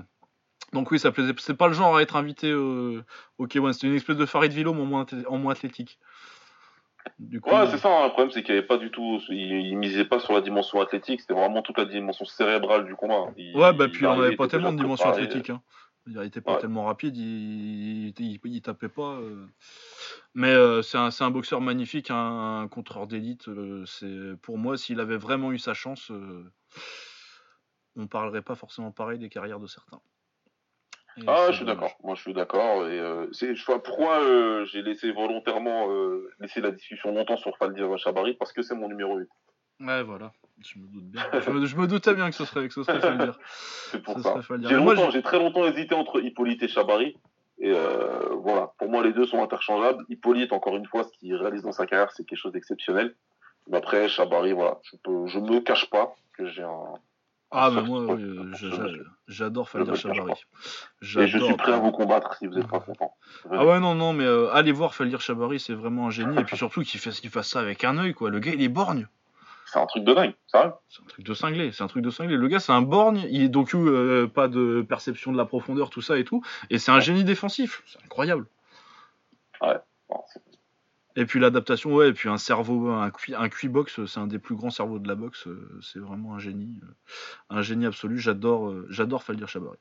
[0.72, 1.34] donc oui, ça plaisait.
[1.38, 3.04] C'est pas le genre à être invité euh,
[3.40, 3.74] au K1.
[3.74, 6.00] C'était une espèce de Farid Villom en moins, en moins athlétique.
[7.20, 7.90] Du coup, Ouais, c'est ça.
[7.90, 8.04] hein.
[8.06, 9.20] Le problème, c'est qu'il n'y avait pas du tout.
[9.30, 11.22] Il, il misait pas sur la dimension athlétique.
[11.22, 13.32] C'était vraiment toute la dimension cérébrale du combat.
[13.38, 15.26] Il- Ouais, bah puis on arrivait, avait pas tellement de dimension préparé.
[15.28, 15.50] athlétique.
[15.50, 15.62] Hein.
[16.06, 16.60] Il était pas Ouais.
[16.60, 19.14] tellement rapide, il, il, tapait pas.
[19.22, 19.46] euh.
[20.34, 23.48] Mais euh, c'est un, boxeur magnifique, un, un contreur d'élite.
[23.48, 26.12] euh, c'est pour moi, s'il avait vraiment eu sa chance,
[27.96, 30.02] on parlerait pas forcément pareil des carrières de certains.
[31.28, 31.92] Ah, je suis d'accord.
[32.04, 32.88] Moi, je suis d'accord.
[32.88, 37.38] Et euh, c'est, je vois pourquoi euh, j'ai laissé volontairement euh, laisser la discussion longtemps
[37.38, 39.28] sur Faldir Chabari parce que c'est mon numéro 8.
[39.82, 40.32] Ouais, voilà.
[40.62, 41.24] Je me doute bien.
[41.40, 43.38] Je me, je me doutais bien que ce serait, que ce serait Faldir.
[43.92, 44.36] C'est pour ça.
[44.50, 47.16] J'ai Mais moi, longtemps, j'ai- j'ai très longtemps hésité entre Hippolyte et Chabari.
[47.60, 47.72] Et
[48.42, 50.04] voilà, pour moi, les deux sont interchangeables.
[50.10, 53.16] Hippolyte, encore une fois, ce qu'il réalise dans sa carrière, c'est quelque chose d'exceptionnel.
[53.70, 56.96] Mais après, Chabari, voilà, je peux, je me cache pas que j'ai un.
[57.56, 58.18] Ah, mais moi,
[59.28, 60.34] j'adore cache Chabari.
[61.24, 63.14] Et je suis prêt à vous combattre si vous n'êtes pas content.
[63.52, 66.38] Ah ouais, non, non, mais euh, allez voir Faldir Chabari, c'est vraiment un génie.
[66.40, 68.30] Et puis surtout qu'il fasse, qu'il fasse ça avec un œil, quoi.
[68.32, 69.08] Le gars, il est borgne.
[69.66, 72.10] C'est un truc de dingue, ça C'est un truc de cinglé, c'est un truc de
[72.10, 72.36] cinglé.
[72.38, 75.90] Le gars, c'est un borgne, il est donc euh, pas de perception de la profondeur,
[75.90, 76.44] tout ça et tout.
[76.70, 78.46] Et c'est un génie défensif, c'est incroyable.
[79.62, 80.42] Bon, c'est-
[81.16, 84.40] Et puis l'adaptation, ouais, et puis un cerveau, un un QI box, c'est un des
[84.40, 85.46] plus grands cerveaux de la boxe.
[85.48, 86.88] euh, C'est vraiment un génie, euh,
[87.52, 88.18] un génie absolu.
[88.18, 89.78] J'adore, euh, j'adore Faldir Chabari.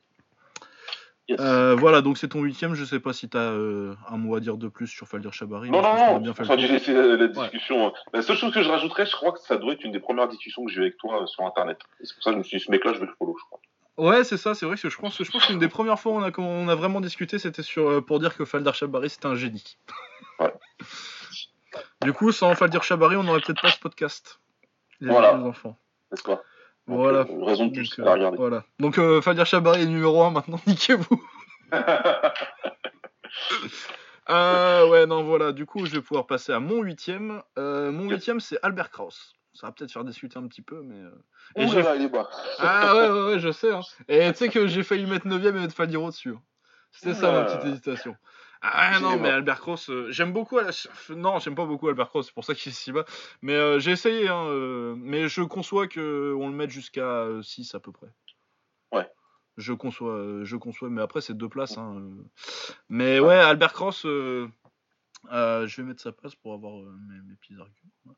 [1.27, 1.39] yes.
[1.39, 2.75] Euh, voilà, donc c'est ton huitième.
[2.75, 5.71] Je sais pas si t'as euh, un mot à dire de plus sur Faldir Chabari.
[5.71, 7.91] Non, non, non, bien dû laisser la, la discussion.
[8.13, 10.27] La seule chose que je rajouterais, je crois que ça doit être une des premières
[10.27, 11.79] discussions que j'ai eu avec toi euh, sur Internet.
[11.99, 13.35] Et c'est pour ça que je me suis dit, ce mec-là, je vais le follow,
[13.39, 13.59] je crois.
[13.97, 16.15] Ouais, c'est ça, c'est vrai que je pense, je pense qu'une des premières fois où
[16.15, 19.35] on a, on a vraiment discuté, c'était sur pour dire que Faldir Chabari c'était un
[19.35, 19.77] génie.
[20.39, 20.51] Ouais.
[22.03, 24.39] Du coup, sans Faldir Chabari, on n'aurait peut-être pas ce podcast.
[24.99, 25.33] Les, Voilà.
[25.37, 25.77] les enfants.
[26.11, 26.41] N'est-ce pas?
[26.87, 27.19] Donc, Voilà.
[27.19, 28.37] euh, raison de plus Donc, euh, à regarder.
[28.37, 28.63] voilà.
[28.79, 31.23] Donc euh, Faldir Chabari est numéro 1 maintenant, niquez-vous.
[34.29, 37.41] Euh, ouais, non, voilà, du coup, je vais pouvoir passer à mon huitième.
[37.57, 39.33] Euh, mon huitième, c'est Albert Kraus.
[39.53, 40.95] Ça va peut-être faire discuter un petit peu, mais...
[40.95, 41.11] euh,
[41.57, 42.29] Et Ouh là là, il est bas.
[42.59, 43.71] Ah ouais, ouais, ouais, je sais.
[43.73, 43.81] hein.
[44.07, 46.29] Et tu sais que j'ai failli mettre 9ème et mettre Faldiro dessus.
[46.29, 46.41] hein.
[46.91, 48.15] C'était ça ma petite hésitation.
[48.65, 50.57] Ah non, J'ai- mais Albert Cross, euh, j'aime beaucoup.
[50.57, 50.71] Al-
[51.09, 53.03] Non, j'aime pas beaucoup Albert Cross, c'est pour ça qu'il est si bas.
[53.41, 57.75] Mais euh, j'ai essayé, hein, euh, mais je conçois que on le mette jusqu'à 6
[57.75, 58.07] à peu près.
[58.93, 59.09] Ouais.
[59.57, 61.77] Je conçois, je conçois, mais après c'est deux places.
[61.77, 62.09] hein.
[62.87, 64.47] Mais ouais, Albert Cross, je
[65.29, 68.15] vais mettre sa place pour avoir mes, mes petits arguments.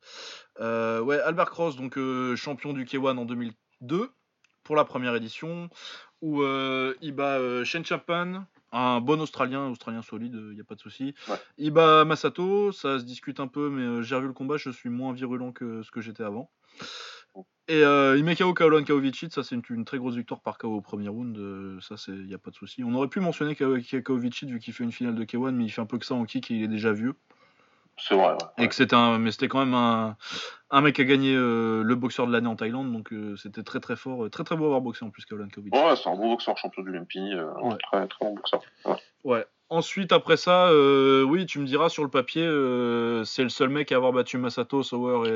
[0.59, 1.97] Euh, ouais, Albert Cross, donc
[2.35, 4.11] champion du K1 en 2002
[4.63, 5.69] pour la première édition,
[6.21, 10.79] où il bat Shen Chapman, un bon Australien, Australien solide, il n'y a pas de
[10.81, 11.13] souci.
[11.29, 11.69] Ouais.
[11.71, 14.89] Bat Masato, ça se discute un peu, mais euh, j'ai revu le combat, je suis
[14.89, 16.49] moins virulent que ce que j'étais avant.
[17.67, 18.83] Et euh, il met KO Kaolan
[19.31, 22.11] ça c'est une, une très grosse victoire par KO au premier round, euh, ça c'est
[22.11, 22.83] il n'y a pas de souci.
[22.83, 25.65] On aurait pu mentionner Ka- Ka- Kaovichit vu qu'il fait une finale de K1, mais
[25.65, 27.15] il fait un peu que ça en kick et il est déjà vieux.
[27.97, 28.37] C'est vrai, ouais.
[28.63, 30.17] Et que c'était un, mais c'était quand même un,
[30.69, 33.63] un mec qui a gagné euh, le boxeur de l'année en Thaïlande, donc euh, c'était
[33.63, 35.75] très très fort, euh, très très beau à avoir boxé en plus Kaolan Kaovichit.
[35.77, 37.15] Ouais, c'est un bon boxeur champion du MP.
[37.33, 37.77] euh, Ouais.
[37.91, 38.61] Très, très bon boxeur.
[38.85, 38.95] Ouais.
[39.23, 39.45] Ouais.
[39.69, 40.69] Ensuite, après ça,
[41.25, 42.43] oui, tu me diras sur le papier,
[43.25, 45.31] c'est le seul mec à avoir battu Masato, Sauer et.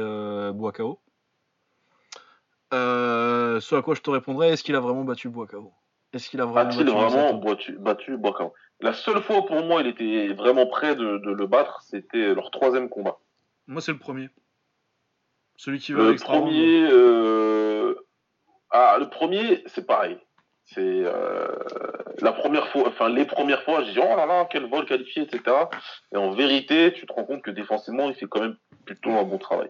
[2.73, 5.73] Euh, ce à quoi je te répondrai, est-ce qu'il a vraiment battu Buakao?
[6.13, 7.37] Est-ce qu'il a vraiment A-t-il battu vraiment Masato?
[7.39, 11.47] battu, battu Boakao La seule fois pour moi il était vraiment prêt de, de le
[11.47, 13.17] battre, c'était leur troisième combat.
[13.69, 14.29] Moi, c'est le premier.
[15.55, 17.93] Celui qui va Le premier, euh...
[18.71, 20.17] ah, le premier, c'est pareil.
[20.65, 21.47] C'est euh,
[22.19, 25.23] la première fois, enfin les premières fois, j'ai dit oh là là, quel vol qualifié,
[25.23, 25.41] etc.
[26.13, 29.23] Et en vérité, tu te rends compte que défensivement, il fait quand même plutôt un
[29.23, 29.69] bon travail.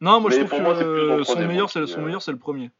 [0.00, 2.04] Non, moi je trouve pour moi, que c'est euh, son meilleur, c'est round son euh,
[2.04, 2.70] meilleur, c'est le premier.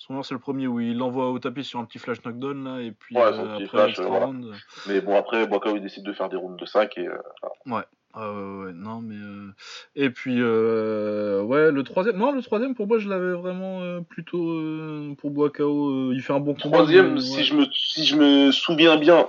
[0.00, 2.64] Son meilleur, c'est le premier où il l'envoie au tapis sur un petit flash knockdown
[2.64, 4.24] là, et puis Ouais, euh, après flash, euh, voilà.
[4.26, 4.46] round.
[4.88, 7.18] Mais bon, après, Boakao, il décide de faire des rounds de 5 et euh,
[7.66, 7.82] ouais,
[8.16, 9.52] ouais, ouais, non mais euh,
[9.96, 15.14] et puis euh, ouais le troisième non le troisième pour moi je l'avais vraiment plutôt
[15.18, 17.42] pour Boakao il fait un bon combat Troisième, mais, si, ouais.
[17.44, 19.26] je me, si je me souviens bien,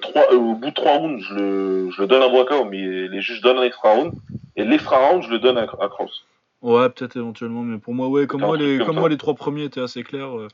[0.00, 3.20] trois, au bout de trois rounds, je le, je le donne à Boakao, mais les
[3.20, 4.14] juges donnent un extra round.
[4.56, 6.24] Et l'extra round, je le donne à, à Kraus.
[6.62, 9.00] Ouais peut-être éventuellement mais pour moi ouais comme moi les comme comme ça.
[9.00, 10.48] moi les trois premiers étaient assez clairs euh.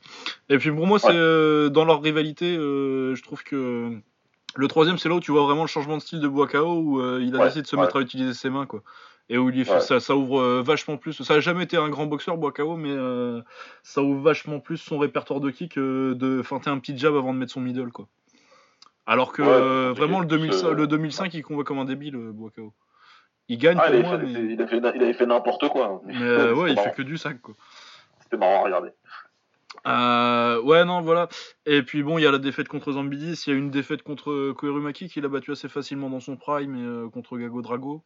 [0.49, 3.91] et puis pour moi c'est euh, dans leur rivalité euh, je trouve que
[4.55, 6.99] le troisième c'est là où tu vois vraiment le changement de style de Boakao où
[7.01, 7.81] euh, il a Ouais, décidé de se ouais.
[7.83, 8.81] mettre à utiliser ses mains quoi
[9.29, 9.79] et où il fait, Ouais.
[9.79, 11.23] ça, ça ouvre vachement plus.
[11.23, 12.93] Ça a jamais été un grand boxeur, Boakao, mais
[13.81, 17.39] ça ouvre vachement plus son répertoire de kick de feinter un petit jab avant de
[17.39, 18.09] mettre son middle, quoi.
[19.05, 19.41] Alors que
[19.93, 22.73] vraiment le, plus, 2005, euh, le 2005, il combat comme un débile, Boakao.
[23.49, 25.67] Il gagne Ah, pour avait, moi, fait, mais, il, avait fait, il avait fait n'importe
[25.69, 26.01] quoi.
[26.05, 26.89] mais, euh, ouais, il marrant.
[26.89, 27.55] fait que du sac, quoi.
[28.21, 28.89] C'était marrant à regarder.
[29.85, 31.27] Euh, ouais, non, voilà.
[31.65, 34.01] Et puis bon, il y a la défaite contre Zambidis, il y a une défaite
[34.03, 38.03] contre Koirumaki qu'il a battu assez facilement dans son prime, et euh, contre Gago Drago.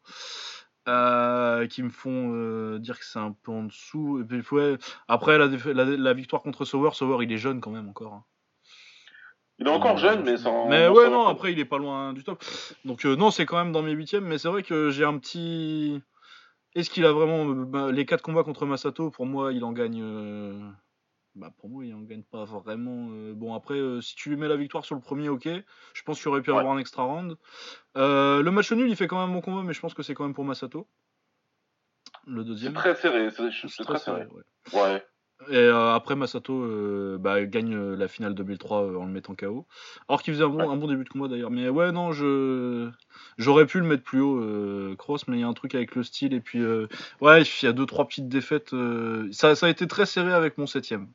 [0.87, 4.21] Euh, qui me font euh, dire que c'est un peu en dessous.
[4.21, 4.77] Et puis, ouais,
[5.09, 8.13] après la, la, la victoire contre Sauer, Sauer il est jeune quand même encore.
[8.13, 8.23] hein.
[9.59, 10.67] Il est encore jeune, mais sans.
[10.67, 12.43] Mais ouais, non, après il est pas loin du top.
[12.85, 15.17] Donc euh, non, c'est quand même dans mes huitièmes, mais c'est vrai que j'ai un
[15.17, 16.01] petit.
[16.75, 20.01] Est-ce qu'il a vraiment bah, les quatre combats contre Masato Pour moi, il en gagne.
[20.03, 20.59] euh,
[21.33, 23.07] Bah pour moi, il en gagne pas vraiment.
[23.11, 25.47] euh, Bon après, si tu lui mets la victoire sur le premier, ok.
[25.93, 26.57] Je pense qu'il aurait pu Ouais.
[26.59, 27.35] avoir un extra round.
[27.95, 30.23] Le match nul, il fait quand même bon combat, mais je pense que c'est quand
[30.25, 30.87] même pour Masato.
[32.27, 32.73] Le C'est deuxième.
[32.73, 33.31] très serré.
[33.31, 34.25] C'est c'est C'est très serré.
[34.25, 34.79] ouais.
[34.79, 35.05] Ouais.
[35.49, 39.35] Et euh, après Masato euh, bah, gagne euh, la finale 2003 euh, en le mettant
[39.35, 39.67] KO.
[40.09, 40.67] Alors qu'il faisait un bon, Ouais.
[40.67, 41.51] un bon début de combat d'ailleurs.
[41.51, 42.89] Mais ouais non je
[43.37, 46.03] j'aurais pu le mettre plus haut Cross, mais il y a un truc avec le
[46.03, 46.63] style et puis
[47.21, 48.73] ouais il y a deux trois petites défaites.
[49.31, 51.07] ça, ça a été très serré avec mon septième.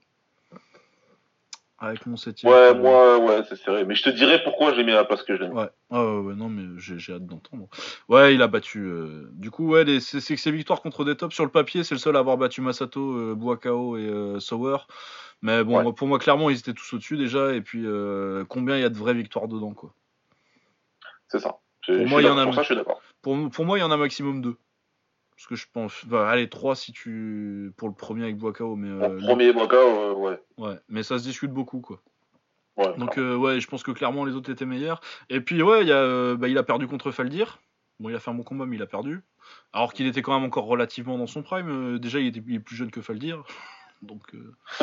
[1.85, 2.53] Avec mon septième.
[2.53, 3.85] Ouais, euh, moi, ouais, c'est serré.
[3.85, 5.55] Mais je te dirai pourquoi j'ai mis la place que je l'ai mis.
[5.57, 7.67] Ouais, ah ouais, ouais, non, mais j'ai j'ai hâte d'entendre.
[8.09, 8.79] Ouais, il a battu.
[8.85, 11.83] euh, Du coup, ouais, les- c'est que ses victoires contre des tops sur le papier,
[11.83, 14.77] c'est le seul à avoir battu Masato, euh, Buakao et euh, Sauer.
[15.43, 15.83] Mais bon, Ouais.
[15.83, 17.53] moi, pour moi, clairement, ils étaient tous au-dessus déjà.
[17.53, 19.93] Et puis, euh, combien il y a de vraies victoires dedans, quoi.
[21.27, 21.57] C'est ça.
[21.85, 22.45] Pour moi, il y en a.
[22.45, 22.83] Pour ça, je suis.
[23.23, 24.57] Pour, pour moi, il y en a maximum deux.
[25.37, 26.05] Parce que je pense.
[26.07, 27.73] Bah, allez, trois si tu.
[27.77, 28.89] Pour le premier avec Buakao, mais.
[28.89, 30.41] Mon euh, premier Boakao, euh, ouais.
[30.59, 32.01] Ouais, mais ça se discute beaucoup, quoi.
[32.77, 35.01] ouais Donc euh, ouais, je pense que clairement les autres étaient meilleurs.
[35.31, 37.61] Et puis ouais, il, y a, bah, il a perdu contre Faldir.
[38.01, 39.23] Bon, il a fait un bon combat, mais il a perdu.
[39.73, 41.99] Alors qu'il était quand même encore relativement dans son prime.
[41.99, 43.43] Déjà, il, était, il est plus jeune que Faldir.
[44.03, 44.35] Donc,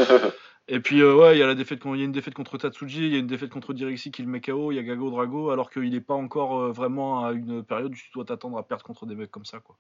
[0.72, 2.36] Et puis euh, ouais, il y a la défaite, con- il y a une défaite
[2.36, 4.80] contre Tatsuji, il y a une défaite contre Direxi qui le met KO, il y
[4.80, 8.12] a Gago Drago, alors qu'il n'est pas encore euh, vraiment à une période où tu
[8.14, 9.76] dois t'attendre à perdre contre des mecs comme ça, quoi.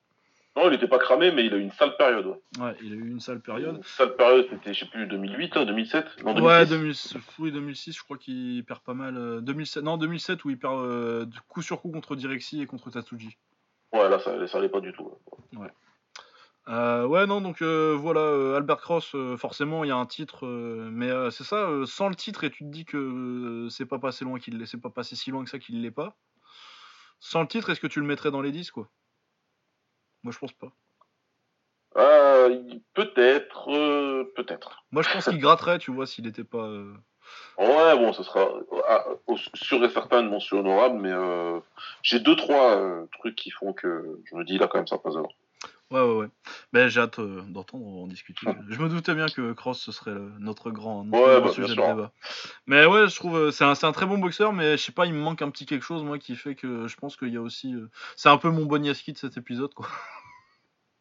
[0.59, 2.25] Non, il était pas cramé, mais il a eu une sale période.
[2.27, 2.63] Ouais.
[2.63, 3.77] Ouais, il a eu une sale période.
[3.77, 7.51] Une sale période, c'était, je sais plus, 2008, hein, 2007 Non, 2006 Ouais, 2006, oui,
[7.51, 9.17] 2006, je crois qu'il perd pas mal.
[9.17, 12.91] euh, 2007, non, 2007 où il perd euh, coup sur coup contre Direxi et contre
[12.91, 13.37] Tatsuji.
[13.93, 15.11] Ouais, là, ça, ça allait pas du tout.
[15.55, 15.69] ouais.
[16.67, 20.05] Euh, ouais, non, donc euh, voilà, euh, Albert Cross, euh, forcément, il y a un
[20.05, 22.97] titre, euh, mais euh, c'est ça, euh, sans le titre, et tu te dis que
[22.97, 25.81] euh, c'est pas passé loin qu'il l'est, c'est pas passé si loin que ça qu'il
[25.81, 26.15] l'est pas.
[27.19, 28.87] Sans le titre, est-ce que tu le mettrais dans les 10 quoi?
[30.23, 30.71] Moi, je pense pas.
[31.97, 32.61] Euh,
[32.93, 34.83] peut-être, euh, peut-être.
[34.91, 36.65] Moi, je pense qu'il gratterait, tu vois, s'il n'était pas.
[36.65, 36.93] Euh,
[37.57, 38.47] ouais, bon, ce sera
[38.87, 39.05] ah,
[39.55, 41.13] sûr et certain une mention honorable, mais
[42.03, 45.15] j'ai deux trois trucs qui font que je me dis là quand même ça passe
[45.15, 45.33] alors.
[45.91, 46.27] Ouais, ouais, ouais.
[46.71, 48.47] Ben, j'ai hâte d'entendre en discuter.
[48.69, 52.11] je me doutais bien que Cross ce serait notre grand, bah, sujet de débat.
[52.67, 55.13] Mais ouais, je trouve c'est un, un, très bon boxeur, mais je sais pas, il
[55.13, 57.41] me manque un petit quelque chose moi qui fait que je pense qu'il y a
[57.41, 57.75] aussi.
[58.15, 59.87] c'est un peu mon Boniaski de cet épisode quoi.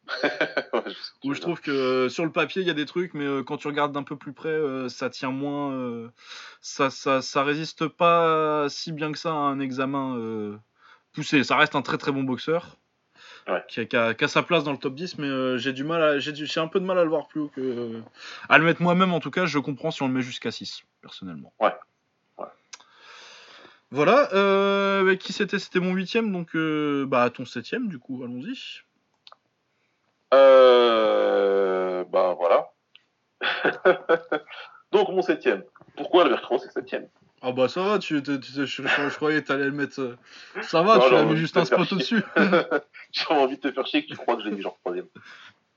[1.23, 3.43] Où je trouve que euh, sur le papier il y a des trucs, mais euh,
[3.43, 6.09] quand tu regardes d'un peu plus près, euh, ça tient moins,
[6.61, 10.59] ça, ça, ça, résiste pas si bien que ça à un examen
[11.13, 11.43] poussé.
[11.43, 12.78] Ça reste un très très bon boxeur.
[13.67, 16.59] Qui, a, qui, a, sa place dans le top 10, mais j'ai du mal, j'ai
[16.59, 18.01] un peu de mal à le voir plus haut que
[18.47, 19.13] à le mettre moi-même.
[19.13, 21.53] En tout cas, je comprends si on le met jusqu'à 6 personnellement.
[21.59, 21.73] Ouais.
[23.91, 25.57] Voilà, euh, qui c'était?
[25.57, 26.55] C'était mon huitième, donc
[27.07, 28.83] bah ton septième du coup, allons-y.
[30.33, 32.71] Euh, bah voilà.
[34.91, 35.63] Donc mon septième.
[35.95, 37.07] Pourquoi le mercredi c'est septième?
[37.41, 39.99] Ah bah ça va, tu, tu, tu je, croyais que t'allais le mettre.
[40.01, 40.17] Euh,
[40.61, 42.21] ça va, tu l'as mis juste un spot au-dessus.
[43.11, 45.07] J'ai envie de te faire chier que tu crois que je l'ai mis genre troisième.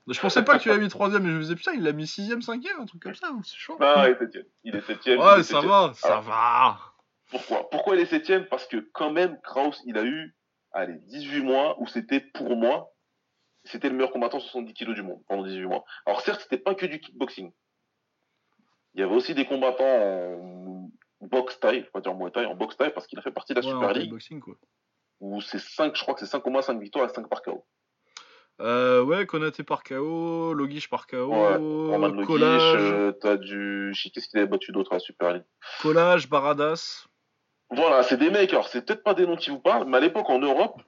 [0.07, 1.93] Je pensais pas que tu l'as mis troisième, mais je me disais putain, il l'a
[1.93, 3.77] mis sixième, cinquième, un truc comme ça, c'est chaud.
[3.79, 4.45] Ah, il est septième.
[4.63, 5.19] Il est septième.
[5.19, 6.77] Ouais, ça va, ça va.
[7.29, 7.69] Pourquoi?
[7.69, 8.45] Pourquoi il est septième?
[8.47, 10.35] Parce que quand même, Kraus, il a eu,
[10.73, 12.93] allez, 18 mois où c'était pour moi
[13.65, 15.85] c'était le meilleur combattant 70 kg du monde pendant 18 mois.
[16.05, 17.51] Alors certes, c'était pas que du kickboxing.
[18.93, 20.72] Il y avait aussi des combattants en
[21.27, 23.61] boxe taille, pas dire muay thai, en boxe taille parce qu'il a fait partie de
[23.61, 24.09] la Super League.
[24.09, 24.55] Boxing, quoi.
[25.19, 27.65] Où c'est 5, je crois que c'est 5 combats, 5 victoires et 5 par KO.
[28.61, 32.61] Euh, ouais, Konaté par KO, Logish par KO, ouais, Collage.
[32.75, 33.93] Euh, t'as du.
[34.13, 35.45] Qu'est-ce qu'il avait battu d'autre à la Super League?
[35.81, 37.07] Collage, Baradas.
[37.71, 39.99] Voilà, c'est des mecs, alors c'est peut-être pas des noms qui vous parlent, mais à
[39.99, 40.79] l'époque en Europe,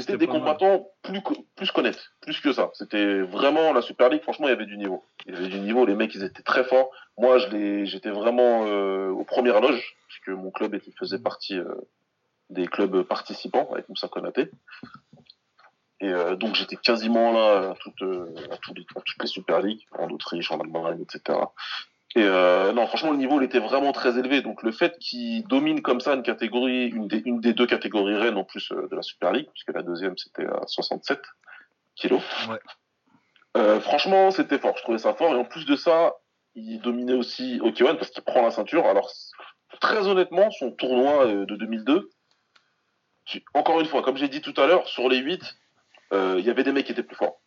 [0.00, 1.20] c'était des combattants plus,
[1.56, 2.70] plus connaître, plus que ça.
[2.74, 5.04] C'était vraiment la Super League, franchement, il y avait du niveau.
[5.26, 6.90] Il y avait du niveau, les mecs, ils étaient très forts.
[7.18, 11.74] Moi, j'étais vraiment euh, aux premières loges, puisque mon club était, faisait partie euh,
[12.50, 14.50] des clubs participants avec Moussa Konaté.
[16.00, 18.78] Et euh, donc, j'étais quasiment là à, toutes, à, toutes
[19.20, 21.38] les Super League, en Autriche, en Allemagne, etc.
[22.16, 24.40] Et euh, non, franchement, le niveau il était vraiment très élevé.
[24.40, 28.16] Donc le fait qu'il domine comme ça une catégorie, une des, une des deux catégories
[28.16, 31.20] reines en plus euh, de la Super League, puisque la deuxième c'était à 67
[31.96, 32.22] kilos.
[32.48, 32.58] Ouais.
[33.56, 34.76] Euh, franchement, c'était fort.
[34.76, 35.34] Je trouvais ça fort.
[35.34, 36.14] Et en plus de ça,
[36.54, 38.86] il dominait aussi Okiwan parce qu'il prend la ceinture.
[38.86, 39.10] Alors
[39.80, 42.10] très honnêtement, son tournoi euh, de 2002,
[43.54, 45.42] encore une fois, comme j'ai dit tout à l'heure, sur les 8,
[46.12, 47.40] euh, il y avait des mecs qui étaient plus forts.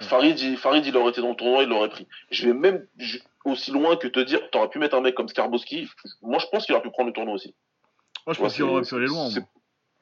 [0.00, 2.06] Farid, il, Farid, il aurait été dans le tournoi, il l'aurait pris.
[2.30, 2.86] Je vais même
[3.44, 5.88] aussi loin que te dire, t'aurais pu mettre un mec comme Skarbowski.
[6.22, 7.54] Moi, je pense qu'il aurait pu prendre le tournoi aussi.
[8.26, 9.28] Moi, je pense qu'il aurait pu aller loin.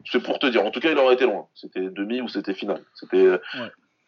[0.07, 0.65] C'est pour te dire.
[0.65, 1.47] En tout cas, il aurait été loin.
[1.55, 2.83] C'était demi ou c'était final.
[2.95, 3.39] C'était.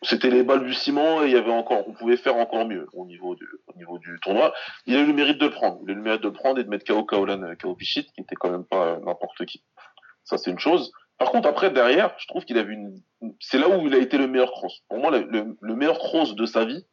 [0.05, 3.37] C'était les balbutiements et il y avait encore, on pouvait faire encore mieux au niveau
[3.37, 4.53] du, au niveau du tournoi.
[4.87, 5.79] Il a eu le mérite de le prendre.
[5.85, 8.07] Il a eu le mérite de le prendre et de mettre KO Kaolan, KO Pichit,
[8.07, 9.62] qui était quand même pas n'importe qui.
[10.24, 10.93] Ça, c'est une chose.
[11.23, 13.01] Par contre, après, derrière, je trouve qu'il avait une.
[13.39, 14.82] C'est là où il a été le meilleur cross.
[14.89, 16.85] Pour moi, le, meilleur cross de sa vie,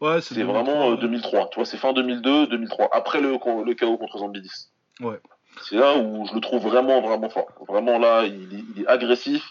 [0.00, 1.40] ouais, c'est vraiment 2003.
[1.40, 2.88] Euh, tu vois, c'est fin 2002, 2003.
[2.92, 4.70] Après le, le KO contre Zambidis.
[5.00, 5.20] Ouais.
[5.60, 7.48] C'est là où je le trouve vraiment, vraiment fort.
[7.68, 9.44] Vraiment là, il, est agressif.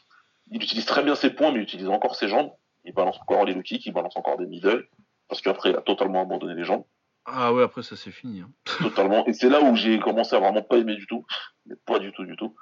[0.50, 2.50] Il utilise très bien ses points, mais il utilise encore ses jambes.
[2.84, 4.88] Il balance encore les low kicks, il balance encore des middle.
[5.28, 6.86] Parce qu'après, il a totalement abandonné les jambes.
[7.26, 8.42] Ah ouais, après ça c'est fini.
[8.42, 8.50] Hein.
[8.80, 9.24] Totalement.
[9.28, 11.28] Et c'est là où j'ai commencé à vraiment pas aimer du tout.
[11.68, 12.56] Mais pas du tout, du tout.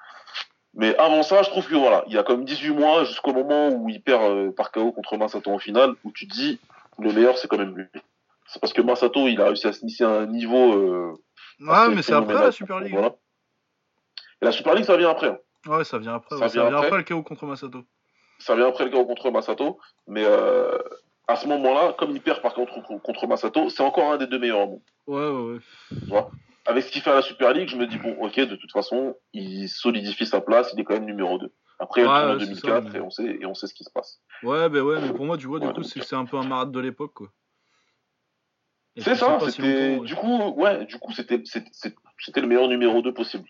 [0.76, 3.70] Mais avant ça, je trouve que voilà, il y a comme 18 mois jusqu'au moment
[3.70, 6.60] où il perd euh, par KO contre Masato en finale, où tu te dis
[6.98, 7.86] le meilleur c'est quand même lui.
[8.48, 10.74] C'est parce que Masato il a réussi à s'initier à un niveau.
[10.74, 11.14] Euh,
[11.60, 12.94] ouais, mais c'est après la Super League.
[12.94, 13.16] Voilà.
[14.42, 15.28] Et la Super League ça vient après.
[15.28, 15.38] Hein.
[15.68, 16.38] Ouais, ça vient après.
[16.38, 16.98] Ça, vient, après.
[16.98, 17.84] le KO contre Masato.
[18.40, 19.78] Ça vient après le KO contre Masato,
[20.08, 20.78] mais euh,
[21.28, 24.40] à ce moment-là, comme il perd par contre contre Masato, c'est encore un des deux
[24.40, 25.60] meilleurs au Ouais, ouais, ouais.
[25.92, 26.32] Tu vois?
[26.66, 28.72] Avec ce qu'il fait à la Super League, je me dis, bon, ok, de toute
[28.72, 31.52] façon, il solidifie sa place, il est quand même numéro 2.
[31.80, 34.22] Après, il en 2004 et, on sait, et on sait ce qui se passe.
[34.44, 36.72] Ouais, ben ouais, mais pour moi, tu vois, du coup, c'est un peu un marade
[36.72, 37.28] de l'époque, quoi.
[38.98, 40.00] C'est ça, c'était.
[40.00, 43.50] Du coup, ouais, du coup, c'était le meilleur numéro 2 possible.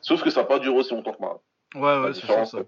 [0.00, 1.38] Sauf que ça n'a pas duré aussi longtemps que Marade.
[1.74, 2.46] Ouais, ouais, c'est ça.
[2.46, 2.58] ça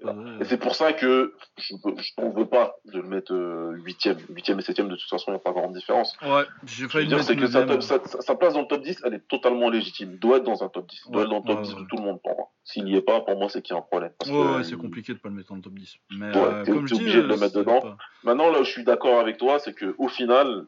[0.41, 1.75] et c'est pour ça que je,
[2.17, 4.19] t'en veux pas de le mettre 8ème.
[4.19, 6.15] Euh, 8ème et 7ème, de toute façon, il n'y a pas grande différence.
[6.21, 9.27] Ouais, j'ai failli dire, c'est que sa, sa, place dans le top 10, elle est
[9.27, 10.11] totalement légitime.
[10.13, 11.05] Il doit être dans un top 10.
[11.07, 12.51] Il doit être dans le top 10 de tout le monde pour moi.
[12.65, 14.13] S'il n'y est pas, pour moi, c'est qu'il y a un problème.
[14.27, 15.97] ouais, ouais, c'est compliqué de pas le mettre dans le top 10.
[16.19, 17.97] Mais euh, comme je dis, obligé de le mettre dedans.
[18.23, 20.67] Maintenant, là où je suis d'accord avec toi, c'est qu'au final,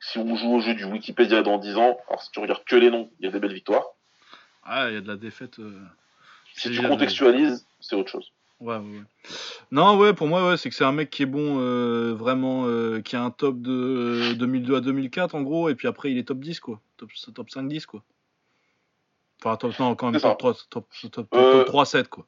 [0.00, 2.76] si on joue au jeu du Wikipédia dans 10 ans, alors si tu regardes que
[2.76, 3.84] les noms, il y a des belles victoires.
[4.62, 5.60] Ah, il y a de la défaite.
[6.66, 8.32] Euh, Si tu contextualises, c'est autre chose.
[8.60, 9.02] Ouais, ouais.
[9.70, 12.64] Non, ouais, pour moi, ouais, c'est que c'est un mec qui est bon, euh, vraiment,
[12.66, 16.18] euh, qui a un top de 2002 à 2004, en gros, et puis après, il
[16.18, 16.80] est top 10, quoi.
[16.96, 18.02] Top, top 5-10, quoi.
[19.40, 22.26] Enfin, top, non, quand même, top 3, top, top, top, 3, 7, quoi.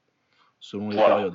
[0.61, 1.35] Selon les périodes.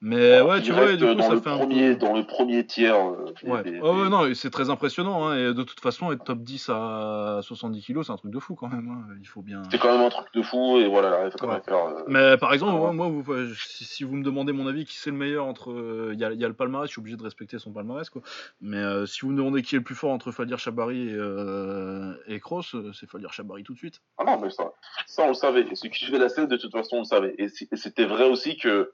[0.00, 2.94] Mais ouais, tu vois, du coup, ça fait un Dans le premier tiers.
[2.94, 3.80] Euh, ouais.
[3.82, 5.26] Oh, ouais, non, c'est très impressionnant.
[5.26, 8.38] Hein, et de toute façon, être top 10 à 70 kilos, c'est un truc de
[8.38, 8.88] fou quand même.
[8.88, 9.62] Hein, il faut bien.
[9.70, 11.84] C'est quand même un truc de fou, et voilà, il faut quand même faire.
[11.84, 13.24] Euh, Mais par exemple, moi, vous,
[13.56, 15.72] si, vous me demandez mon avis, qui c'est le meilleur entre.
[15.72, 18.08] Euh, il y, a, y, a, le palmarès, je suis obligé de respecter son palmarès,
[18.08, 18.22] quoi.
[18.60, 22.38] Mais si vous me demandez qui est le plus fort entre Fadir Chabari et, et
[22.38, 22.62] Kroos,
[22.92, 24.00] c'est Fadir Chabari tout de suite.
[24.18, 24.72] Ah non, mais ça,
[25.06, 25.66] ça on le savait.
[25.68, 27.34] Et ce qui fait la scène, de toute façon, on le savait.
[27.38, 28.92] Et c'était vrai aussi que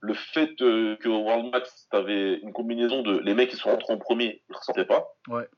[0.00, 3.70] le fait euh, que World Max, tu avais une combinaison de les mecs qui sont
[3.70, 5.06] rentrés en premier, ils ne ressortaient pas.
[5.28, 5.48] Ouais.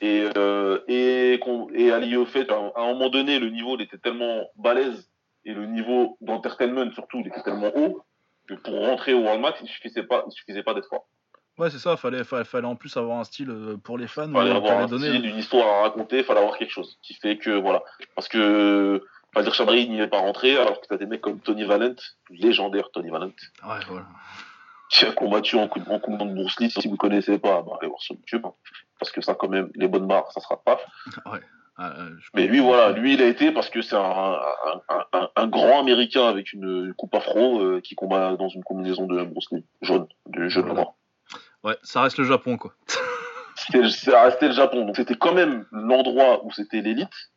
[0.00, 1.40] Et, euh, et,
[1.74, 5.10] et allié au fait, à un moment donné, le niveau il était tellement balèze
[5.44, 8.02] et le niveau d'entertainment surtout, il était tellement haut
[8.48, 11.06] que pour rentrer au World Max, il suffisait pas, il suffisait pas d'être fort.
[11.56, 14.30] Ouais, c'est ça, fallait, fallait, fallait, en plus avoir un style euh, pour les fans.
[14.32, 17.50] Fallait avoir un style, une histoire à raconter, fallait avoir quelque chose qui fait que,
[17.50, 17.82] voilà.
[18.16, 19.04] Parce que
[19.34, 21.64] Pas dire Chabri n'y est pas rentré, alors que tu as des mecs comme Tony
[21.64, 21.96] Valent,
[22.30, 23.32] légendaire Tony Valent.
[23.64, 24.06] Ouais, voilà.
[24.90, 26.70] Qui a combattu en, coup de combat de Bruce Lee.
[26.70, 28.42] Si vous connaissez pas, bah, allez voir sur YouTube.
[28.44, 28.52] Hein.
[28.98, 30.78] Parce que ça, quand même, les bonnes barres, ça sera pas.
[31.26, 31.40] Ouais.
[31.76, 35.28] Ah, euh, mais lui, voilà, lui, il a été parce que c'est un, un, un,
[35.34, 39.50] un, grand américain avec une coupe afro euh, qui combat dans une combinaison de Bruce
[39.50, 40.82] Lee, jaune, de jaune voilà.
[40.82, 40.94] noir.
[41.64, 42.74] Ouais, ça reste le Japon, quoi.
[43.56, 44.84] ça restait le Japon.
[44.84, 47.32] Donc c'était quand même l'endroit où c'était l'élite,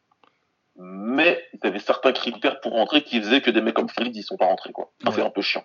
[0.77, 4.15] mais il y avait certains critères pour rentrer qui faisaient que des mecs comme Fried,
[4.15, 4.91] ils sont pas rentrés, quoi.
[5.05, 5.11] Ouais.
[5.13, 5.63] C'est un peu chiant.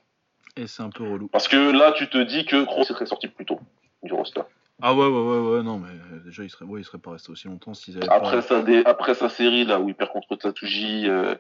[0.56, 1.28] Et c'est un peu relou.
[1.28, 3.60] Parce que là, tu te dis que Kroos serait sorti plus tôt
[4.02, 4.42] du roster.
[4.80, 5.90] Ah ouais, ouais, ouais, ouais, non, mais
[6.24, 8.42] déjà, il serait, ouais, il serait pas resté aussi longtemps s'ils avaient après pas...
[8.42, 8.82] Sa dé...
[8.84, 11.36] Après sa série, là, où il perd contre Tatuji, euh,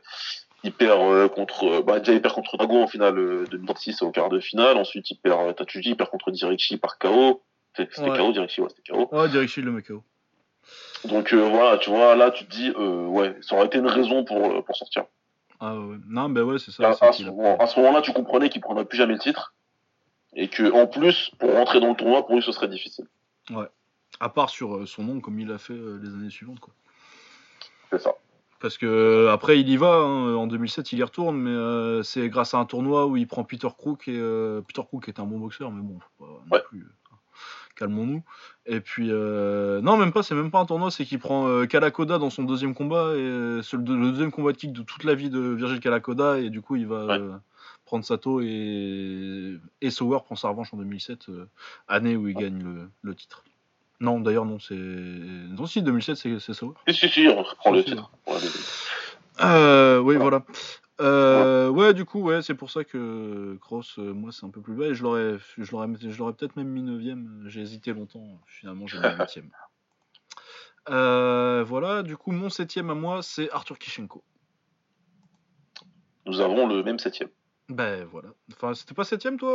[0.62, 1.82] il perd euh, contre...
[1.82, 4.76] Bah, déjà, il perd contre Dago en finale euh, 2006 au quart de finale.
[4.76, 7.42] Ensuite, il perd euh, Tatuji, il perd contre Direcchi par KO.
[7.76, 8.16] C'était ouais.
[8.16, 9.08] KO, Direcchi, ouais, c'était KO.
[9.10, 10.04] Ouais, Direcchi, le met KO.
[11.04, 13.88] Donc euh, voilà, tu vois, là tu te dis, euh, ouais, ça aurait été une
[13.88, 15.04] raison pour, euh, pour sortir.
[15.58, 16.88] Ah ouais, non, ben ouais, c'est ça.
[16.88, 19.54] À, à, ce, moment, à ce moment-là, tu comprenais qu'il prendrait plus jamais le titre.
[20.34, 23.06] Et que en plus, pour rentrer dans le tournoi, pour lui, ce serait difficile.
[23.50, 23.66] Ouais.
[24.20, 26.72] À part sur euh, son nom, comme il a fait les années suivantes, quoi.
[27.90, 28.12] C'est ça.
[28.60, 29.94] Parce que après, il y va.
[29.94, 33.26] Hein, en 2007, il y retourne, mais euh, c'est grâce à un tournoi où il
[33.26, 34.20] prend Peter Crook et
[34.66, 36.62] Peter Crook est un bon boxeur, mais bon, faut pas ouais.
[36.68, 36.86] plus
[37.82, 38.22] calmons-nous.
[38.66, 41.66] Et puis, euh, non, même pas, c'est même pas un tournoi, c'est qu'il prend euh,
[41.66, 45.04] Kalakoda dans son deuxième combat, et c'est le, le, deuxième combat de kick de toute
[45.04, 47.18] la vie de Virgil Kalakoda, et du coup, il va ouais.
[47.18, 47.32] euh,
[47.84, 51.48] prendre Sato, et, et Sauer prend sa revanche en 2007, euh,
[51.88, 52.42] année où il ouais.
[52.42, 53.42] gagne le, le, titre.
[54.00, 54.74] Non, d'ailleurs, non, c'est.
[54.74, 56.74] Non, si, 2007, c'est Sauer.
[56.88, 58.10] Si, si, si, on reprend le titre.
[59.40, 60.44] Euh, oui, voilà.
[61.02, 64.60] Euh, ouais, du coup, ouais, c'est pour ça que Cross, euh, moi, c'est un peu
[64.60, 67.48] plus bas et je l'aurais, je l'aurais, je l'aurais peut-être même mis 9ème.
[67.48, 68.40] J'ai hésité longtemps.
[68.46, 69.50] Finalement, j'ai mis 8ème.
[70.88, 74.24] Euh, voilà, du coup, mon 7ème à moi, c'est Arthur Kishenko.
[76.26, 77.28] Nous avons le même 7ème.
[77.68, 78.30] Ben voilà.
[78.52, 79.52] Enfin, c'était pas 7ème, toi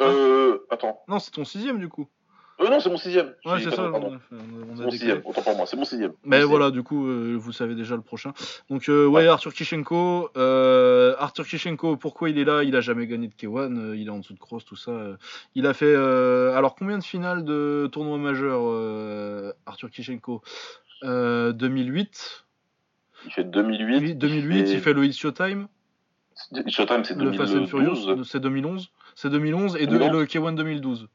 [0.00, 0.58] Euh?
[0.70, 1.02] Attends.
[1.08, 2.08] Non, c'est ton 6ème, du coup.
[2.60, 3.34] Euh, non, c'est mon sixième.
[3.46, 3.90] Ouais, c'est ça.
[3.90, 6.12] On, on mon sixième, autant pour moi, c'est mon sixième.
[6.24, 8.32] Mais voilà, du coup, euh, vous savez déjà le prochain.
[8.68, 10.30] Donc, euh, ouais, ouais, Arthur Kishenko.
[10.36, 12.62] Euh, Arthur Kishenko, pourquoi il est là?
[12.62, 14.92] Il a jamais gagné de K1, euh, il est en dessous de cross, tout ça.
[15.54, 15.92] Il a fait.
[15.94, 20.42] euh, alors, combien de finales de tournois majeurs, euh, Arthur Kishenko
[21.02, 22.44] 2008.
[23.26, 24.14] Il fait 2008.
[24.16, 25.66] 2008, il fait, il fait le It's Showtime.
[26.68, 27.24] Showtime, c'est 2012.
[27.32, 28.90] Le Fast and Furious, c'est 2011.
[29.14, 31.08] C'est 2011 et, de, et le K1 2012.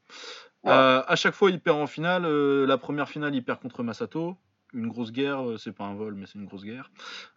[0.66, 2.24] Euh, à chaque fois, il perd en finale.
[2.24, 4.36] Euh, la première finale, il perd contre Masato.
[4.74, 6.90] Une grosse guerre, euh, c'est pas un vol, mais c'est une grosse guerre.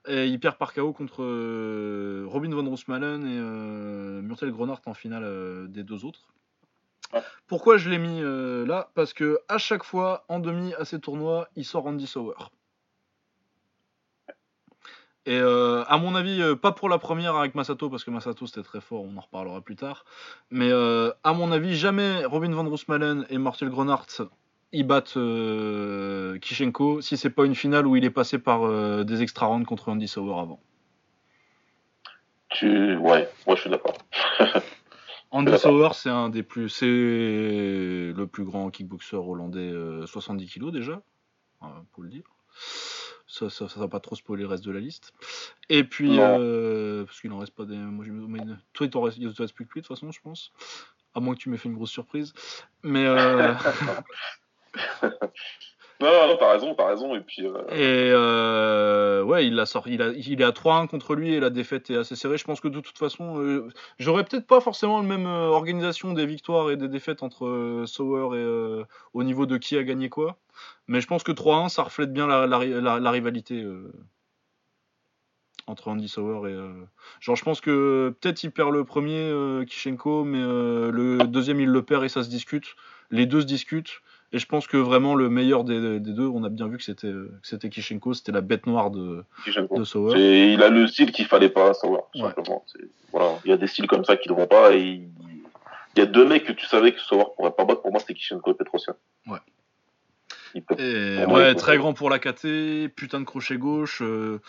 [0.08, 4.94] Et il perd par KO contre euh, Robin von Roosmalen et euh, Murtel Gronart en
[4.94, 6.34] finale euh, des deux autres.
[7.14, 7.22] Ouais.
[7.48, 8.22] Pourquoi je l'ai mis
[8.68, 8.92] là?
[8.94, 12.36] Parce que à chaque fois, en demi à ces tournois, il sort Andy Sauer.
[15.30, 18.48] Et euh, à mon avis, euh, pas pour la première avec Masato, parce que Masato
[18.48, 20.04] c'était très fort, on en reparlera plus tard.
[20.50, 24.08] Mais euh, à mon avis, jamais Robin van Roosmalen et Martel Grenart
[24.72, 25.20] ils battent
[26.42, 28.68] Kishenko si c'est pas une finale où il est passé par
[29.06, 30.60] des extra rounds contre Andy Sauer avant.
[32.50, 32.96] Tu...
[32.98, 33.98] Ouais, moi je suis d'accord.
[35.32, 36.70] Andy Sauer, c'est un des plus.
[36.70, 39.72] C'est le plus grand kickboxer hollandais,
[40.08, 41.04] 70 kg déjà,
[41.92, 42.24] pour le dire
[43.30, 45.14] ça, ça, ça va pas trop spoiler le reste de la liste.
[45.70, 47.78] Et puis, euh, parce qu'il en reste pas des.
[47.78, 48.40] Moi, mais,
[48.74, 50.52] toi, il t'en reste, il te reste plus que lui de toute façon, je pense.
[51.14, 52.34] À moins que tu m'aies fait une grosse surprise.
[52.84, 53.06] Mais.
[53.06, 53.54] Euh...
[56.02, 57.14] Non, non, raison, t'as raison.
[57.16, 57.46] Et puis.
[57.46, 61.40] euh, Et euh, ouais, il, a sorti, il, il est à 3-1 contre lui et
[61.42, 62.38] la défaite est assez serrée.
[62.38, 63.68] Je pense que de toute façon, euh,
[63.98, 68.84] j'aurais peut-être pas forcément la même organisation des victoires et des défaites entre Sauer et
[69.14, 70.38] au niveau de qui a gagné quoi.
[70.88, 73.66] Mais je pense que 3-1, ça reflète bien la, la ri- la- la rivalité
[75.68, 76.56] entre Andy Sauer et.
[77.20, 81.70] Genre, je pense que peut-être il perd le premier, euh, Kishenko, mais le deuxième il
[81.70, 82.76] le perd et ça se discute.
[83.12, 84.02] Les deux se discutent.
[84.32, 86.84] Et je pense que vraiment le meilleur des, des deux, on a bien vu que
[86.84, 87.12] c'était
[87.42, 89.24] c'était Kishenko, c'était la bête noire de,
[89.76, 90.54] de Sauer.
[90.54, 92.28] Il a le style qu'il fallait pas savoir, tout Ouais.
[92.28, 92.64] simplement.
[93.12, 93.40] Voilà.
[93.44, 94.74] Il y a des styles comme ça qui ne vont pas.
[94.74, 95.10] Et il...
[95.96, 97.82] il y a deux mecs que tu savais que Sauer pourrait pas battre.
[97.82, 98.94] Pour moi, c'était Kishenko et Petrosian.
[99.26, 99.40] Ouais.
[100.56, 104.40] Et très grand pour la KT, putain de crochet gauche, euh,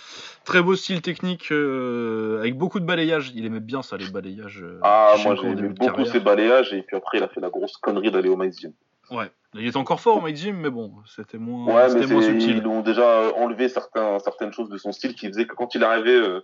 [0.44, 3.32] très beau style technique, euh, avec beaucoup de balayage.
[3.34, 4.62] Il aimait bien ça, les balayages.
[4.62, 6.72] euh, Ah, moi, Kishenko j'ai au aimé début de beaucoup ses balayages.
[6.72, 8.72] Et puis après, il a fait la grosse connerie d'aller au Gym.
[9.10, 12.22] Ouais, il était encore fort, Mike Jim, mais bon, c'était moins, Ouais, mais c'était moins
[12.22, 12.58] subtil.
[12.58, 15.82] ils ont déjà enlevé certains, certaines choses de son style qui faisait que quand il
[15.82, 16.40] arrivait euh,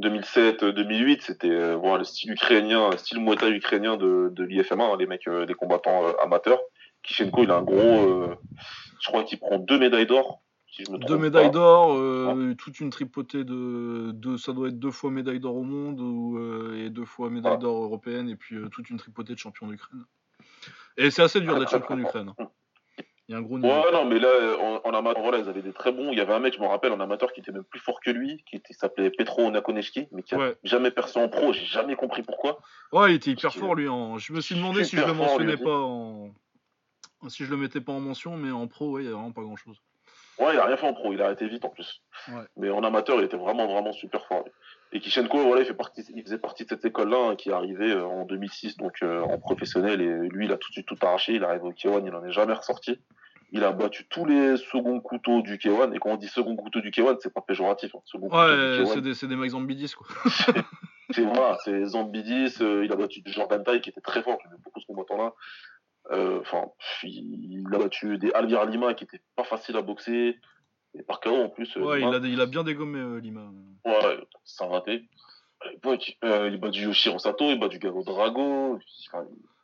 [0.00, 4.84] 2007-2008, c'était euh, voilà, le style ukrainien, le style Muay Thai ukrainien de, de l'IFMA,
[4.84, 6.58] hein, les mecs, euh, les combattants euh, amateurs.
[7.02, 8.34] Kishenko, il a un gros, euh,
[9.00, 10.42] je crois qu'il prend deux médailles d'or.
[10.70, 14.68] Si je me trompe Deux médailles d'or, euh, toute une tripotée de, de, ça doit
[14.68, 17.58] être deux fois médaille d'or au monde ou, euh, et deux fois médaille Ouais.
[17.58, 20.04] d'or européenne et puis euh, toute une tripotée de champion d'Ukraine.
[20.98, 22.32] Et c'est assez dur d'être champion d'Ukraine.
[23.28, 23.68] Il y a un gros niveau.
[23.68, 26.12] Ouais, non, mais là, en, en amateur, voilà, ils avaient des très bons.
[26.12, 28.00] Il y avait un mec, je me rappelle, en amateur qui était même plus fort
[28.00, 31.52] que lui, qui s'appelait Petro Nakonechki, mais qui a jamais percé en pro.
[31.52, 32.58] J'ai jamais compris pourquoi.
[32.90, 33.86] Ouais, il était hyper fort lui.
[33.86, 34.16] En...
[34.16, 36.30] Je me suis demandé si je le mentionnais pas en,
[37.28, 39.32] si je le mettais pas en mention, mais en pro, ouais, il y a vraiment
[39.32, 39.76] pas grand chose.
[40.38, 42.00] Ouais, il a rien fait en pro, il a arrêté vite en plus.
[42.28, 42.42] Ouais.
[42.56, 44.44] Mais en amateur, il était vraiment, vraiment super fort.
[44.92, 47.52] Et Kishenko, voilà, il, fait partie, il faisait partie de cette école-là hein, qui est
[47.52, 50.00] arrivée euh, en 2006, donc euh, en professionnel.
[50.00, 51.34] Et lui, il a tout de suite tout arraché.
[51.34, 52.98] Il arrive au K1, il en est jamais ressorti.
[53.52, 55.92] Il a battu tous les seconds couteaux du K1.
[55.94, 57.94] Et quand on dit second couteau du K1, c'est pas péjoratif.
[57.94, 58.00] hein.
[58.04, 60.06] Second Ouais, du c'est K1, des, c'est des mecs zambidis quoi.
[61.10, 62.56] c'est voilà, c'est Zambidis.
[62.60, 64.38] euh, il a battu Jordan Tai qui était très fort.
[64.42, 65.32] J'aimais beaucoup ce combattant-là.
[66.10, 66.70] Euh, Enfin,
[67.02, 70.36] il, a battu des Alvira Lima qui étaient pas faciles à boxer.
[70.94, 71.76] Et par KO en plus.
[71.76, 72.16] euh, Ouais, Lima.
[72.16, 73.42] il a, il a bien dégommé euh, Lima.
[73.84, 75.04] Ouais, sans rater.
[75.72, 75.96] Il bat,
[76.48, 78.78] il bat du Yoshiro Sato, il bat du Garo Drago,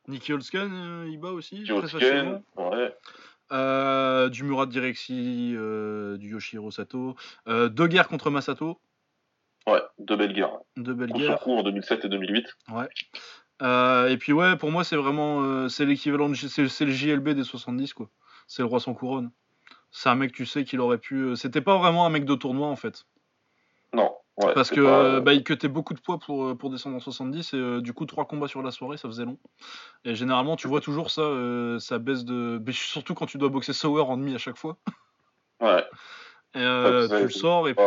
[0.08, 2.42] Nicky Holsken, il bat aussi, très Kyosken, facilement.
[2.56, 2.94] ouais.
[3.52, 7.14] Euh, du Murat Direxi, euh, du Yoshiro Sato.
[7.46, 8.80] Euh, deux guerres contre Masato,
[9.66, 10.58] Ouais, deux belles guerres.
[10.76, 11.38] deux belles guerres.
[11.40, 12.54] coup en 2007 et 2008.
[13.62, 17.30] Euh, et puis ouais, pour moi c'est vraiment euh, c'est l'équivalent de c'est le JLB
[17.30, 18.08] des 70 quoi.
[18.46, 19.30] C'est le roi sans couronne.
[19.90, 22.34] C'est un mec tu sais qu'il aurait pu euh, c'était pas vraiment un mec de
[22.34, 23.06] tournoi en fait.
[23.92, 24.52] Non, ouais.
[24.54, 27.80] Parce que pas, bah, il cutait beaucoup de poids pour, pour descendre en 70 et
[27.80, 29.38] du coup trois combats sur la soirée ça faisait long.
[30.04, 31.22] Et généralement tu vois toujours ça,
[31.78, 32.60] ça baisse de.
[32.66, 34.76] mais surtout quand tu dois boxer Sauer en demi à chaque fois.
[35.60, 35.84] Ouais,
[36.56, 37.84] Et, Ouais, tu le sors et puis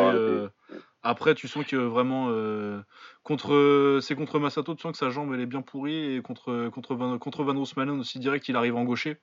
[1.08, 2.80] après tu sens que vraiment euh,
[3.24, 6.70] contre c'est contre Masato tu sens que sa jambe elle est bien pourrie et contre
[6.70, 9.18] contre Van, contre Van Roosmalen aussi direct il arrive en gaucher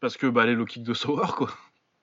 [0.00, 1.48] parce que bah les low kick de Sauer quoi.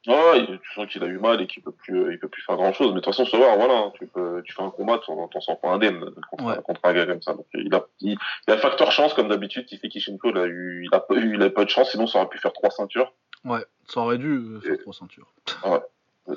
[0.07, 2.29] ouais, il- tu sens qu'il a eu mal et qu'il peut plus, euh, il peut
[2.29, 2.87] plus faire grand chose.
[2.89, 5.41] Mais de toute façon, savoir, voilà, hein, tu, peux, tu fais un combat, tu t'en
[5.41, 6.61] sors pas indemne contre, Ouais.
[6.63, 7.33] contre un gars comme ça.
[7.33, 8.11] Donc, il a, il,
[8.47, 10.99] il a le facteur chance, comme d'habitude, qui fait Kishenko, il a eu, il a
[11.01, 13.11] pas eu, il a pas eu de chance, sinon ça aurait pu faire trois ceintures.
[13.43, 15.33] Ouais, ça aurait dû euh, faire Et- trois ceintures.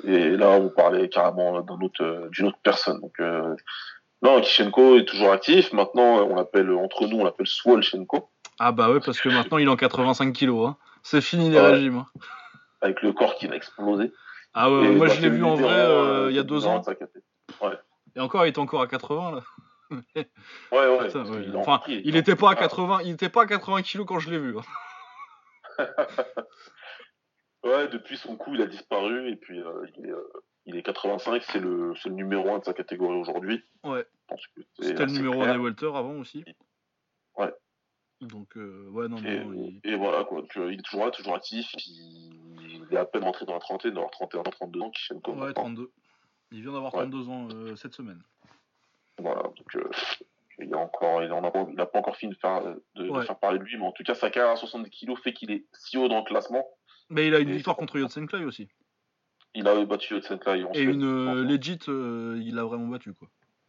[0.05, 2.99] Et là, on parlait carrément d'un autre, euh, d'une autre personne.
[3.01, 3.55] Donc, euh,
[4.21, 5.73] non, Kishenko est toujours actif.
[5.73, 9.67] Maintenant, on l'appelle, entre nous, on l'appelle Swolchenko, Ah bah ouais parce que maintenant il
[9.67, 10.77] est en 85 kilos hein.
[11.03, 11.71] C'est fini les Ouais.
[11.71, 11.97] régimes.
[11.97, 12.07] hein.
[12.81, 14.11] avec le corps qui va exploser.
[14.53, 16.65] Ah ouais, Et moi bah, je l'ai vu en vrai euh, il y a deux
[16.67, 16.81] ans
[18.15, 19.41] et encore il était encore à 80 là.
[20.71, 21.15] Ouais, ouais.
[21.15, 24.29] A Enfin, il était pas à 80, il était pas à 80 kilos quand je
[24.29, 24.55] l'ai vu.
[24.57, 25.85] hein.
[27.63, 30.31] Ouais, depuis son coup, il a disparu et puis euh, il, est, euh,
[30.65, 33.63] il est 85, c'est le, c'est le numéro 1 de sa catégorie aujourd'hui.
[33.83, 34.05] Ouais.
[34.79, 35.53] C'était le numéro 1 clair.
[35.55, 36.43] des welter avant aussi.
[37.37, 37.53] Ouais.
[38.21, 39.53] Donc euh, ouais non Et, non.
[39.53, 40.41] il- et voilà, quoi.
[40.41, 41.67] Donc, euh, il est toujours là, toujours actif.
[41.87, 45.31] Il, il est à peine rentré dans la trentaine, dans 31 32 ans, Kishenko.
[45.31, 45.53] Ouais, maintenant.
[45.63, 45.91] 32.
[46.51, 47.01] Il vient d'avoir Ouais.
[47.01, 48.21] 32 ans euh, cette semaine.
[49.19, 49.89] Voilà, donc euh,
[50.59, 52.75] il, a encore, il, en a, pas- il a pas encore fini de faire, euh,
[52.95, 55.19] de, de faire parler de lui, mais en tout cas, sa carrière à 70 kilos
[55.21, 56.67] fait qu'il est si haut dans le classement.
[57.11, 58.67] Mais il a une Et- victoire contre Yotsenklai aussi.
[59.53, 63.27] Il a battu Yotsenklai en Et une euh, legit, euh, il l'a vraiment battu quoi.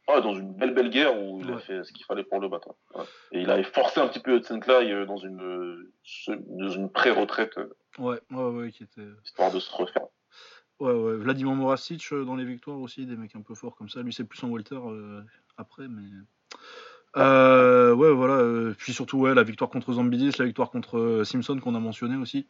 [0.09, 2.49] Ah, dans une belle belle guerre où il a fait ce qu'il fallait pour le
[2.49, 2.69] battre.
[2.95, 3.05] Ouais.
[3.33, 5.91] Et il avait forcé un petit peu Yotsenklai euh, dans une,
[6.29, 9.07] dans une pré-retraite, euh, Ouais, ouais, ouais, qui était.
[9.25, 10.07] histoire de se refaire.
[10.81, 11.17] Ouais, ouais.
[11.17, 14.03] Vladimir Morasic euh, dans les victoires aussi, des mecs un peu forts comme ça.
[14.03, 15.23] Lui, c'est plus en welter euh,
[15.57, 16.09] après, mais.
[17.17, 18.35] Euh, ouais, voilà.
[18.35, 21.79] euh, puis surtout, ouais, la victoire contre Zambidis, la victoire contre euh, Simpson qu'on a
[21.81, 22.47] mentionné aussi,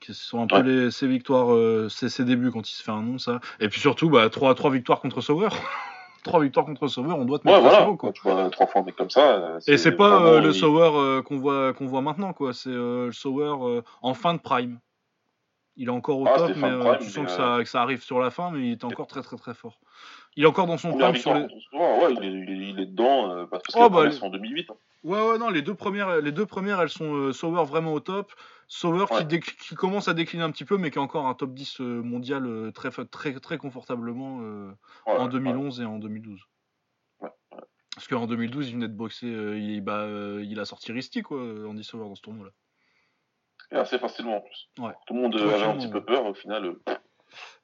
[0.00, 0.62] qui sont un peu Ouais.
[0.62, 3.40] les, ses victoires, euh, ses, ses débuts quand il se fait un nom, ça.
[3.60, 5.48] Et puis surtout, bah, trois, trois victoires contre Sauer.
[6.24, 7.78] trois victoires contre Sauer, on doit te Ouais, mettre voilà.
[7.82, 8.08] assez haut, quoi.
[8.08, 9.34] Quand tu vois trois fois un mec comme ça.
[9.34, 12.52] euh, Et c'est pas euh, le Sauer qu'on voit, qu'on voit maintenant, quoi.
[12.54, 14.78] C'est le Sauer en fin de prime.
[15.76, 17.68] Il est encore au Ah, top, mais euh, prime, tu sens mais, que, ça, que
[17.68, 19.78] ça arrive sur la fin, mais il est encore très très très fort.
[20.36, 21.42] Il est encore dans son prime sur les.
[21.42, 24.30] ouais, il est, il est- il est dedans, euh, parce que Oh, bah, les- en
[24.30, 24.70] 2008.
[24.70, 24.76] hein.
[25.04, 28.00] Ouais, ouais, non, les deux premières, les deux premières elles sont euh, Sauer vraiment au
[28.00, 28.32] top.
[28.66, 31.80] Sauer qui, commence à décliner un petit peu, mais qui est encore un top 10
[31.80, 34.72] euh, mondial euh, très, très, très confortablement euh,
[35.06, 35.28] Ouais, en ouais.
[35.28, 36.40] 2011 et en 2012.
[37.20, 37.28] Ouais,
[37.94, 41.22] Parce qu'en 2012, il venait de boxer, euh, il, bah, euh, il a sorti Risty,
[41.22, 42.50] quoi, Andy Sauer dans ce tournoi-là.
[43.72, 44.68] Et assez facilement en plus.
[44.78, 44.92] Ouais.
[45.06, 46.66] Tout le monde avait un petit peu peur, au final.
[46.66, 46.94] euh,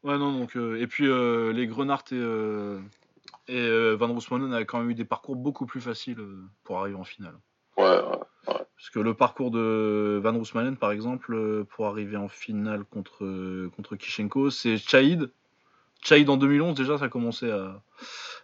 [0.03, 0.57] Ouais, non, donc.
[0.57, 2.17] euh, et puis, euh, les Grenard et,
[3.49, 6.19] et Van Roosmalen avaient quand même eu des parcours beaucoup plus faciles
[6.65, 7.35] pour arriver en finale.
[7.77, 8.19] Ouais, ouais.
[8.47, 13.95] Parce que le parcours de Van Roosmalen, par exemple, pour arriver en finale contre, contre
[13.97, 15.31] Kishenko, c'est Chaïd.
[16.03, 17.81] Chaïd en 2011, déjà, ça commençait à,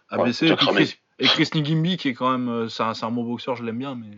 [0.09, 0.47] à Ouais, baisser.
[0.47, 0.65] Et, puis.
[0.67, 2.69] Chris, et Chris Nigimbi, qui est quand même.
[2.69, 4.17] C'est un, un bon boxeur, je l'aime bien, mais.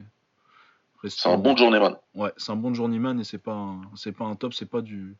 [1.09, 1.97] C'est un bon journeyman.
[2.13, 4.81] Ouais, c'est un bon journeyman et c'est pas un, c'est pas un top, c'est pas
[4.81, 5.17] du,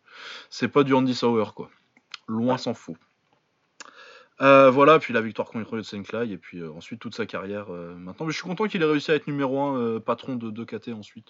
[0.50, 1.70] c'est pas du Andy Sauer quoi.
[2.28, 2.96] Loin s'en faut.
[4.42, 7.94] Euh, voilà, puis la victoire contre Yotsenklai et puis euh, ensuite toute sa carrière euh,
[7.96, 8.26] maintenant.
[8.26, 10.90] Mais je suis content qu'il ait réussi à être numéro 1 patron de 2 KT
[10.90, 11.30] ensuite.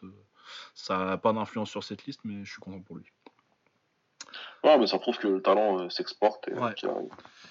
[0.75, 3.05] ça n'a pas d'influence sur cette liste, mais je suis content pour lui.
[4.63, 6.73] Ouais, mais ça prouve que le talent s'exporte et Ouais.
[6.75, 6.95] qu'il y a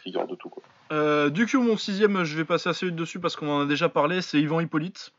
[0.03, 0.49] figure de tout.
[0.49, 1.29] Quoi.
[1.31, 3.89] Du coup, mon sixième, je vais passer assez vite dessus parce qu'on en a déjà
[3.91, 5.13] parlé, c'est Yvan Hippolyte.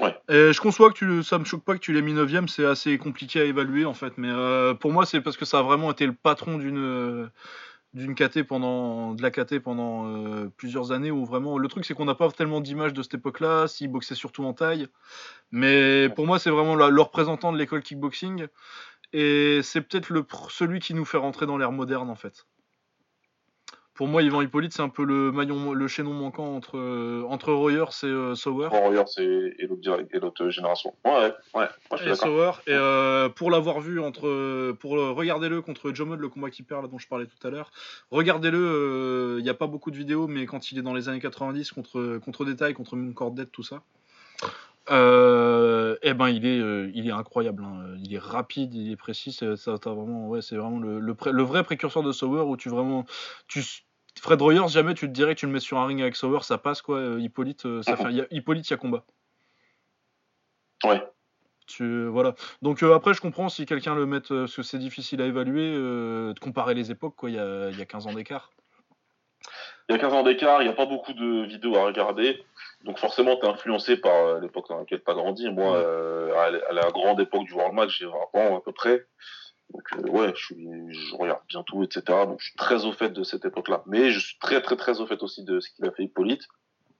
[0.00, 0.16] Ouais.
[0.28, 2.64] Et je conçois que tu, ça me choque pas que tu l'aies mis 9 c'est
[2.64, 5.62] assez compliqué à évaluer en fait, mais euh, pour moi c'est parce que ça a
[5.62, 7.30] vraiment été le patron d'une
[7.94, 11.94] d'une KT pendant de la KT pendant euh, plusieurs années où vraiment le truc c'est
[11.94, 14.88] qu'on n'a pas tellement d'images de cette époque-là, s'il boxait surtout en taille,
[15.50, 18.46] mais pour moi c'est vraiment la- le représentant de l'école kickboxing
[19.12, 22.46] et c'est peut-être le celui qui nous fait rentrer dans l'ère moderne en fait.
[23.98, 27.52] Pour moi, Yvan Hippolyte, c'est un peu le maillon, le chaînon manquant entre, euh, entre
[27.52, 28.68] Royers et euh, Sauer.
[28.68, 30.94] Warriors et, et et l'autre génération.
[31.04, 32.14] Ouais, ouais, moi je suis Et.
[32.14, 32.52] Sauer.
[32.68, 36.62] Et euh, pour l'avoir vu entre, pour euh, regardez-le contre John Mudd, le combat qui
[36.62, 37.72] perd là dont je parlais tout à l'heure.
[38.12, 39.36] Regardez-le.
[39.40, 41.72] Il n'y a pas beaucoup de vidéos, mais quand il est dans les années 90
[41.72, 43.82] contre contre Détail, contre Moncordet, tout ça.
[44.90, 47.62] Euh, eh ben il est, euh, il est incroyable.
[47.62, 47.96] hein.
[48.02, 49.32] Il est rapide, il est précis.
[49.32, 52.56] C'est ça, vraiment, ouais, c'est vraiment le, le, pré- le vrai précurseur de Sauer où
[52.56, 53.04] tu vraiment,
[53.48, 53.62] tu,
[54.20, 56.40] Fred Royers, jamais tu te dirais que tu le mets sur un ring avec Sauer,
[56.42, 56.98] ça passe quoi.
[56.98, 59.04] Euh, Hippolyte, euh, ça fait, y a, Hippolyte, il y a combat.
[60.84, 61.02] Ouais.
[61.66, 62.34] Tu, voilà.
[62.62, 65.74] Donc euh, après, je comprends si quelqu'un le met, parce que c'est difficile à évaluer,
[65.74, 67.28] euh, de comparer les époques, quoi.
[67.30, 68.50] Il y a, il y a 15 ans d'écart.
[69.88, 72.42] Il y a 15 ans d'écart, il n'y a pas beaucoup de vidéos à regarder.
[72.84, 75.50] Donc forcément, tu es influencé par l'époque dans laquelle tu as grandi.
[75.50, 75.78] Moi, Ouais.
[75.84, 78.72] euh, à, la- à la grande époque du World Match, j'ai 20 ans à peu
[78.72, 79.06] près.
[79.72, 82.02] Donc euh, ouais, je, suis, je regarde bien tout, etc.
[82.26, 83.82] Donc je suis très au fait de cette époque-là.
[83.86, 86.42] Mais je suis très très très au fait aussi de ce qu'il a fait Hippolyte.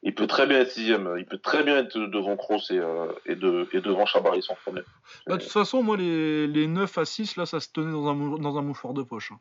[0.05, 3.11] Il peut très bien être sixième, il peut très bien être devant Kroos et, euh,
[3.27, 4.85] et, de, et devant Chabari sans problème.
[5.27, 8.07] Bah, de toute façon, moi, les, les 9 à 6, là, ça se tenait dans
[8.07, 9.33] un, dans un mouchoir de poche.
[9.33, 9.41] hein.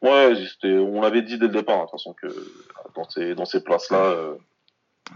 [0.00, 0.32] Ouais,
[0.64, 2.26] on l'avait dit dès le départ, hein, de toute façon, que
[2.96, 4.34] dans ces, dans ces places-là, euh,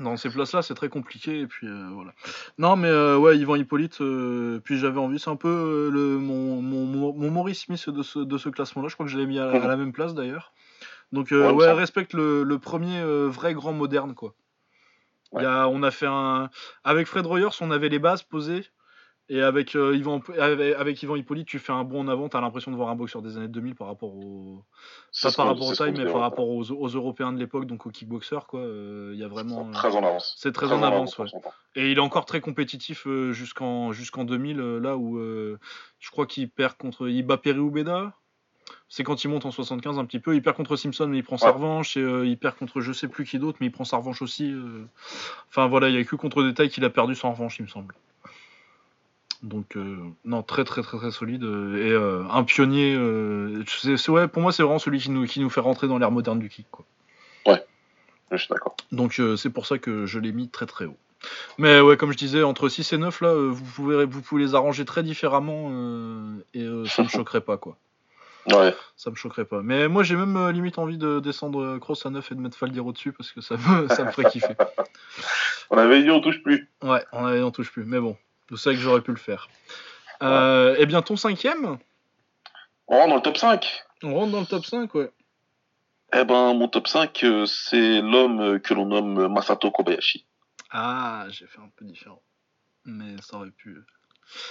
[0.00, 1.40] Dans ces places-là, c'est très compliqué.
[1.40, 2.12] Et puis euh, voilà.
[2.58, 4.00] Non, mais euh, ouais, Yvan Hippolyte.
[4.00, 6.84] euh, puis j'avais envie, c'est un peu le, mon, mon,
[7.14, 8.88] mon, Maurice Smith de ce, de ce classement-là.
[8.88, 10.52] Je crois que je l'ai mis à, la- à la même place d'ailleurs.
[11.12, 14.34] Donc Ouais, respecte le, le premier vrai grand moderne quoi.
[15.32, 15.42] Il Ouais.
[15.44, 16.50] y a, on a fait un
[16.84, 18.64] avec Fred Royers, on avait les bases posées.
[19.28, 22.36] Et avec, euh, Yvan, avec, avec Yvan Hippolyte, tu fais un bond en avant, tu
[22.36, 24.62] as l'impression de voir un boxeur des années 2000 par rapport au.
[25.22, 27.90] Pas par rapport au taille, mais par rapport aux, aux Européens de l'époque, donc aux
[27.90, 28.60] kickboxers, quoi.
[28.60, 29.68] euh, Il y a vraiment.
[29.72, 30.34] Très en avance.
[30.38, 31.26] C'est très, en avance, ouais.
[31.74, 36.26] Et il est encore très compétitif euh, jusqu'en jusqu'en 2000, euh, là où je crois
[36.26, 37.08] qu'il perd contre.
[37.08, 38.12] Il bat Perry Oubeda.
[38.88, 40.34] C'est quand il monte en 75 un petit peu.
[40.34, 41.96] Il perd contre Simpson, mais il prend sa revanche.
[41.96, 44.22] Et euh, il perd contre je sais plus qui d'autre, mais il prend sa revanche
[44.22, 44.52] aussi.
[44.52, 44.84] euh.
[45.48, 47.68] Enfin voilà, il y a que contre Détail qu'il a perdu sans revanche, il me
[47.68, 47.94] semble.
[49.46, 52.94] Donc euh, non, très très très très solide euh, et euh, un pionnier.
[52.94, 55.86] euh, c'est- c'est- ouais, pour moi, c'est vraiment celui qui nous qui nous fait rentrer
[55.88, 56.66] dans l'ère moderne du kick.
[56.70, 56.84] Quoi.
[58.32, 58.76] Je suis d'accord.
[58.90, 60.96] Donc c'est pour ça que je l'ai mis très très haut.
[61.58, 64.54] Mais ouais, comme je disais, entre 6 et 9, là, vous pouvez, vous pouvez les
[64.56, 65.70] arranger très différemment
[66.52, 67.76] et ça me choquerait pas, quoi.
[68.52, 68.74] Ouais.
[68.96, 69.62] Ça me choquerait pas.
[69.62, 72.84] Mais moi, j'ai même limite envie de descendre Cross à 9 et de mettre Faldir
[72.84, 74.54] au-dessus parce que ça me, ça me ferait kiffer.
[75.70, 76.68] On avait dit on touche plus.
[76.82, 77.84] Ouais, on n'en touche plus.
[77.84, 78.16] Mais bon,
[78.50, 79.48] vous savez que j'aurais pu le faire.
[80.22, 81.78] Euh, et bien, ton cinquième
[82.88, 83.84] On rentre dans le top 5.
[84.02, 85.10] On rentre dans le top 5, ouais.
[86.14, 90.24] Eh ben, mon top 5, euh, c'est l'homme que l'on nomme Masato Kobayashi.
[90.70, 92.22] Ah, j'ai fait un peu différent.
[92.84, 93.78] Mais ça aurait pu.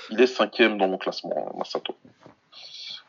[0.09, 1.97] Il est cinquième dans mon classement, Masato.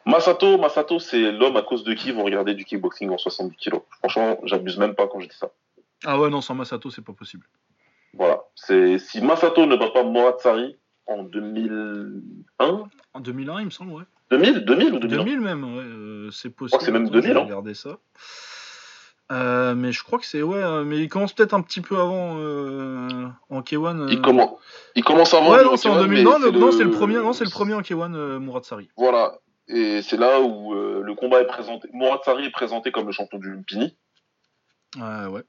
[0.04, 3.82] Masato, Masato, c'est l'homme à cause de qui vont regarder du kickboxing en 70 kilos.
[3.98, 5.50] Franchement, j'abuse même pas quand je dis ça.
[6.04, 7.46] Ah ouais, non, sans Masato, c'est pas possible.
[8.14, 8.45] Voilà.
[8.56, 10.76] C'est si Masato ne bat pas Moratsari
[11.06, 12.84] en 2001.
[13.14, 14.02] En 2001, il me semble, ouais.
[14.30, 15.82] 2000, 2000 ou 2000 2000 même, ouais.
[15.84, 16.82] euh, c'est possible.
[16.82, 17.44] c'est même Attends, je vais 2000, hein.
[17.44, 17.98] regarder ça.
[19.32, 21.96] Euh, mais je crois que c'est ouais, euh, mais il commence peut-être un petit peu
[21.98, 24.00] avant euh, en K1.
[24.00, 24.06] euh.
[24.10, 24.50] Il, commence,
[24.94, 25.50] il commence avant.
[25.52, 26.18] Ouais, non, en c'est en K1, 2000.
[26.18, 28.88] mais Non, le- non, c'est le premier, non, c'est le premier en K1, euh, Muratsari.
[28.96, 29.38] Voilà.
[29.68, 31.88] Et c'est là où le combat est présenté.
[31.92, 33.96] Moratsari est présenté comme le champion du Lumpini,
[34.96, 35.42] Ouais, ouais.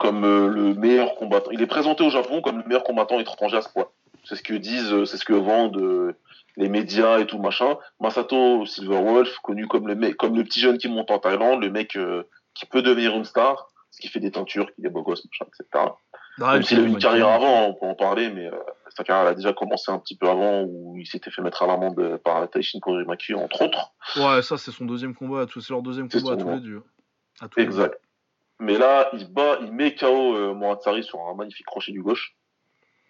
[0.00, 1.50] Comme euh, le meilleur combattant.
[1.52, 3.92] Il est présenté au Japon comme le meilleur combattant étranger à ce poids.
[4.24, 6.16] C'est ce que disent, euh, c'est ce que vendent euh,
[6.56, 7.76] les médias et tout machin.
[8.00, 11.70] Masato Silverwolf, connu comme le mec, comme le petit jeune qui monte en Thaïlande, le
[11.70, 12.24] mec euh,
[12.54, 15.44] qui peut devenir une star, ce qui fait des teintures, qui est beau gosse, machin,
[15.46, 15.92] etc.
[16.42, 17.34] Ah, Même s'il a eu une carrière K1.
[17.34, 18.56] avant, on peut en parler, mais euh,
[18.96, 21.62] sa carrière elle a déjà commencé un petit peu avant, où il s'était fait mettre
[21.62, 23.92] à l'amende par Taishin Korimaki, entre autres.
[24.16, 25.44] Ouais, ça, c'est son deuxième combat.
[25.52, 26.54] C'est leur deuxième combat à son tous nom.
[26.54, 26.82] les deux.
[27.40, 27.90] À tous les deux.
[28.60, 32.36] Mais là, il bat, il met KO euh, Moratsari sur un magnifique crochet du gauche.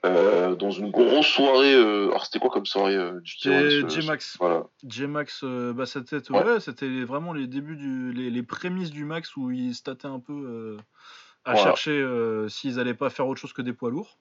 [0.06, 1.74] Euh, dans une grosse soirée.
[1.74, 4.36] euh, alors, c'était quoi comme soirée euh, du C'est K1, ce- J-Max.
[4.40, 4.64] Voilà.
[4.88, 6.42] J-Max, euh, bah, c'était Ouais.
[6.42, 10.06] ouais, c'était vraiment les débuts, du, les, les prémices du Max où ils se tâtaient
[10.08, 10.78] un peu
[11.44, 11.66] à Voilà.
[11.66, 12.02] chercher
[12.48, 14.16] s'ils allaient pas faire autre chose que des poids lourds.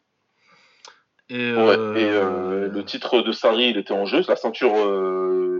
[1.29, 4.21] Et, Ouais, et le titre de Sari, il était en jeu.
[4.27, 4.73] La ceinture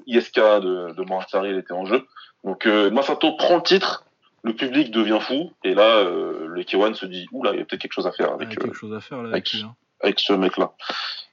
[0.08, 2.06] ISK de, de Moratsari, elle était en jeu.
[2.44, 4.04] Donc Masato prend le titre,
[4.44, 7.66] le public devient fou, et là, euh, le K1 se dit, oula, il y a
[7.66, 9.64] peut-être quelque chose à faire avec, euh, quelque chose à faire là avec- avec lui.
[9.64, 9.76] hein.
[10.02, 10.72] avec ce mec-là.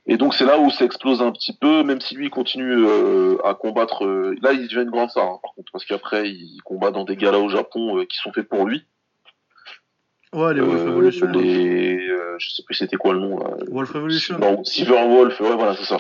[0.09, 3.37] Et donc c'est là où ça explose un petit peu, même si lui continue euh,
[3.45, 4.05] à combattre.
[4.05, 7.05] euh, là, il devient une grande star, hein, par contre, parce qu'après, il combat dans
[7.05, 8.85] des galas au Japon euh, qui sont faits pour lui.
[10.33, 11.27] Ouais, les Wolf Euh, Revolution.
[11.27, 11.33] là.
[11.41, 13.51] les, euh, je sais plus c'était quoi le nom là.
[13.71, 14.39] Wolf Revolution.
[14.39, 15.99] Non, Silverwolf, ouais, voilà, c'est ça.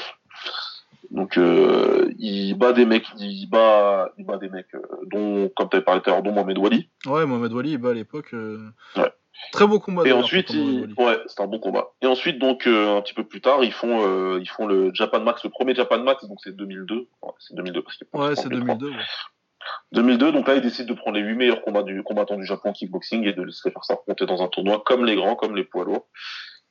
[1.10, 5.68] Donc, euh, il bat des mecs, il bat, il bat des mecs, euh, dont, comme
[5.68, 6.88] tu avais parlé tout à l'heure, dont Mohamed Wali.
[7.06, 8.34] Ouais, Mohamed Wali, bah, à l'époque.
[8.34, 8.58] euh,
[8.96, 9.10] Ouais.
[9.52, 10.02] Très beau combat.
[10.06, 11.88] Et ensuite, ouais, c'est un bon combat.
[12.00, 15.20] Et ensuite, donc, euh, un petit peu plus tard, ils font, ils font le Japan
[15.20, 16.94] Max, le premier Japan Max, donc c'est 2002.
[17.22, 18.74] Ouais, c'est 2002 parce qu'il Ouais, c'est les trois.
[18.76, 18.88] 2002.
[18.96, 19.02] ouais.
[19.92, 22.70] 2002, donc là, ils décident de prendre les huit meilleurs combats du, combattants du Japon
[22.70, 25.64] en kickboxing et de les faire s'affronter dans un tournoi comme les grands, comme les
[25.64, 26.06] poids lourds.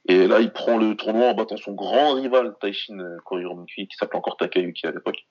[0.08, 3.98] Et là, il prend le tournoi en battant son grand rival Taishin euh, Koriromiki, qui
[3.98, 5.26] s'appelait encore Takayuki à l'époque.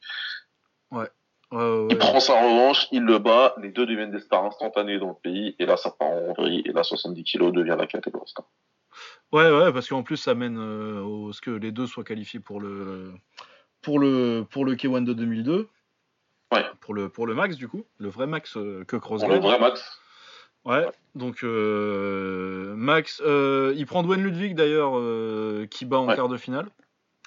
[0.91, 1.09] Ouais,
[1.53, 5.11] ouais, Il prend sa revanche, il le bat, les deux deviennent des stars instantanées dans
[5.11, 8.29] le pays, et là, ça part en vrille, et là, 70 kilos devient la catégorie
[8.29, 8.47] star.
[9.33, 12.41] Ouais, ouais, parce qu'en plus, ça mène euh, au ce que les deux soient qualifiés
[12.41, 13.13] pour le
[13.83, 15.69] pour le pour le K1 de 2002.
[16.53, 16.65] Ouais.
[16.81, 19.39] Pour le pour le max du coup, le vrai max euh, que Cross Pour le
[19.39, 20.01] vrai max.
[20.65, 20.87] Ouais.
[21.15, 26.17] Donc euh, Max, euh, il prend Dwayne Ludwig d'ailleurs, euh, qui bat en Ouais.
[26.17, 26.69] quart de finale.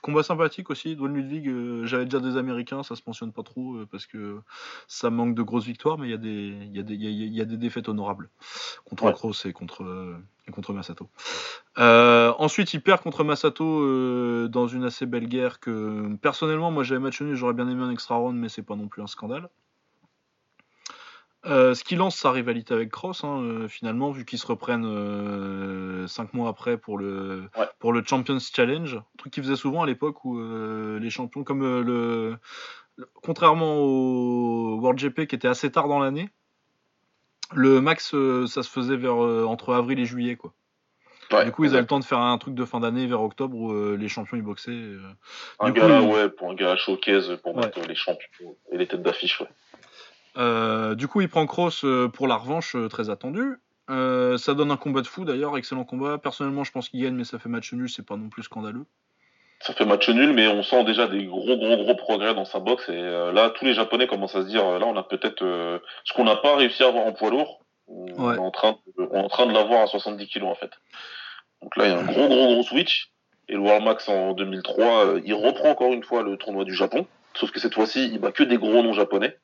[0.01, 0.95] Combat sympathique aussi.
[0.95, 4.39] Dwayne Ludwig, j'avais déjà des Américains, ça se mentionne pas trop parce que
[4.87, 7.03] ça manque de grosses victoires, mais il y a des il y a des il
[7.03, 8.29] y a- il y a des défaites honorables
[8.85, 9.13] contre Ouais.
[9.13, 9.83] Cross et contre
[10.47, 11.09] et contre Masato.
[11.77, 17.21] Ensuite, il perd contre Masato dans une assez belle guerre que personnellement, moi j'avais match
[17.21, 19.49] nul, j'aurais bien aimé un extra round, mais c'est pas non plus un scandale.
[21.47, 26.07] Euh, ce qui lance sa rivalité avec Cross, hein, euh, finalement, vu qu'ils se reprennent
[26.07, 27.67] 5 mois après pour le, Ouais.
[27.79, 31.43] pour le Champions Challenge, un truc qu'ils faisaient souvent à l'époque où euh, les champions,
[31.43, 32.37] comme euh, le,
[32.97, 36.29] le- contrairement au World GP qui était assez tard dans l'année,
[37.53, 40.53] le max euh, ça se faisait vers euh, entre avril et juillet quoi.
[41.31, 43.21] Ouais, du coup, ils avaient le temps de faire un truc de fin d'année vers
[43.21, 44.71] octobre où euh, les champions ils boxaient.
[44.71, 44.99] euh.
[45.59, 47.65] Un Du gars, coup, il- ouais, pour un gars showcase, pour Ouais.
[47.65, 49.47] mettre les champions et les têtes d'affiche, ouais.
[50.37, 53.57] Euh, du coup, il prend Cross euh, pour la revanche euh, très attendue.
[53.89, 56.17] Euh, ça donne un combat de fou d'ailleurs, excellent combat.
[56.17, 58.85] Personnellement, je pense qu'il gagne, mais ça fait match nul, c'est pas non plus scandaleux.
[59.61, 62.59] Ça fait match nul, mais on sent déjà des gros, gros, gros progrès dans sa
[62.59, 62.87] boxe.
[62.89, 65.39] Et euh, là, tous les Japonais commencent à se dire, là, on a peut-être
[66.03, 67.61] ce qu'on n'a pas réussi à avoir en poids lourd.
[67.87, 68.35] On, Ouais.
[68.35, 70.71] est en train de, on est en train de l'avoir à 70 kilos en fait.
[71.61, 73.11] Donc là, il y a un gros, gros, gros switch.
[73.49, 76.73] Et le World Max en 2003, euh, il reprend encore une fois le tournoi du
[76.75, 77.07] Japon.
[77.33, 79.37] Sauf que cette fois-ci, il bat que des gros noms japonais,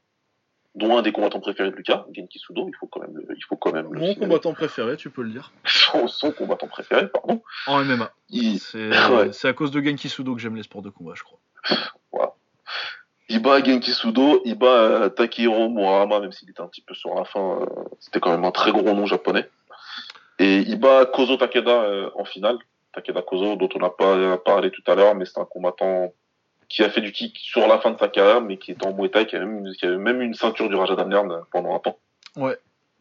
[0.75, 2.67] dont un des combattants préférés de Lucas, Genki Sudo.
[2.67, 5.29] Il faut quand même, le, il faut quand même Mon combattant préféré, tu peux le
[5.29, 5.51] dire.
[5.65, 7.41] son, son combattant préféré, pardon.
[7.67, 8.11] En MMA.
[8.29, 9.45] Il, C'est Ouais.
[9.45, 11.39] à cause de Genki Sudo que j'aime les sports de combat, je crois.
[13.29, 16.93] Il bat Genki Sudo, il bat euh, Takehiro Murahama, même s'il était un petit peu
[16.93, 17.65] sur la fin, euh,
[17.99, 19.49] c'était quand même un très gros nom japonais.
[20.39, 22.57] Et il bat Kozo Takeda euh, en finale.
[22.93, 26.13] Takeda Kozo, dont on n'a pas parlé tout à l'heure, mais c'est un combattant
[26.73, 28.93] qui a fait du kick sur la fin de sa carrière, mais qui est en
[28.95, 31.75] Muay Thai, qui a même, une- qui a même une ceinture du Raja Damnern pendant
[31.75, 31.99] un temps.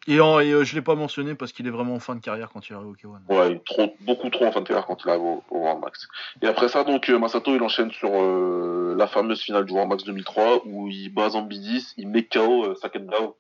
[0.08, 2.20] Et, en, et euh, je l'ai pas mentionné parce qu'il est vraiment en fin de
[2.20, 3.20] carrière quand il arrive au K1.
[3.34, 5.80] Ouais, il trop, beaucoup trop en fin de carrière quand il arrive au, au World
[5.80, 6.06] Max.
[6.42, 9.90] Et après ça, donc euh, Masato, il enchaîne sur euh, la fameuse finale du World
[9.90, 13.36] Max 2003 où il bat Zambidis, il met KO Sakendao,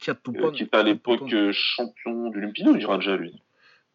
[0.00, 0.10] Qui
[0.52, 3.42] qui était à l'époque champion du ou du Raja, lui.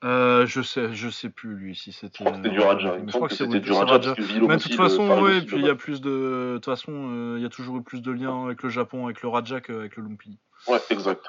[0.03, 2.25] Euh, je sais, je sais plus lui si c'était.
[2.25, 2.97] C'était du Raja.
[3.05, 5.65] Je crois que c'était oui, du Raja Mais de toute façon, ouais, aussi, puis il
[5.65, 8.11] y a plus de, de toute façon, euh, il y a toujours eu plus de
[8.11, 10.39] liens avec le Japon, avec le Raja qu'avec le Lumpini.
[10.67, 11.25] Ouais, exact.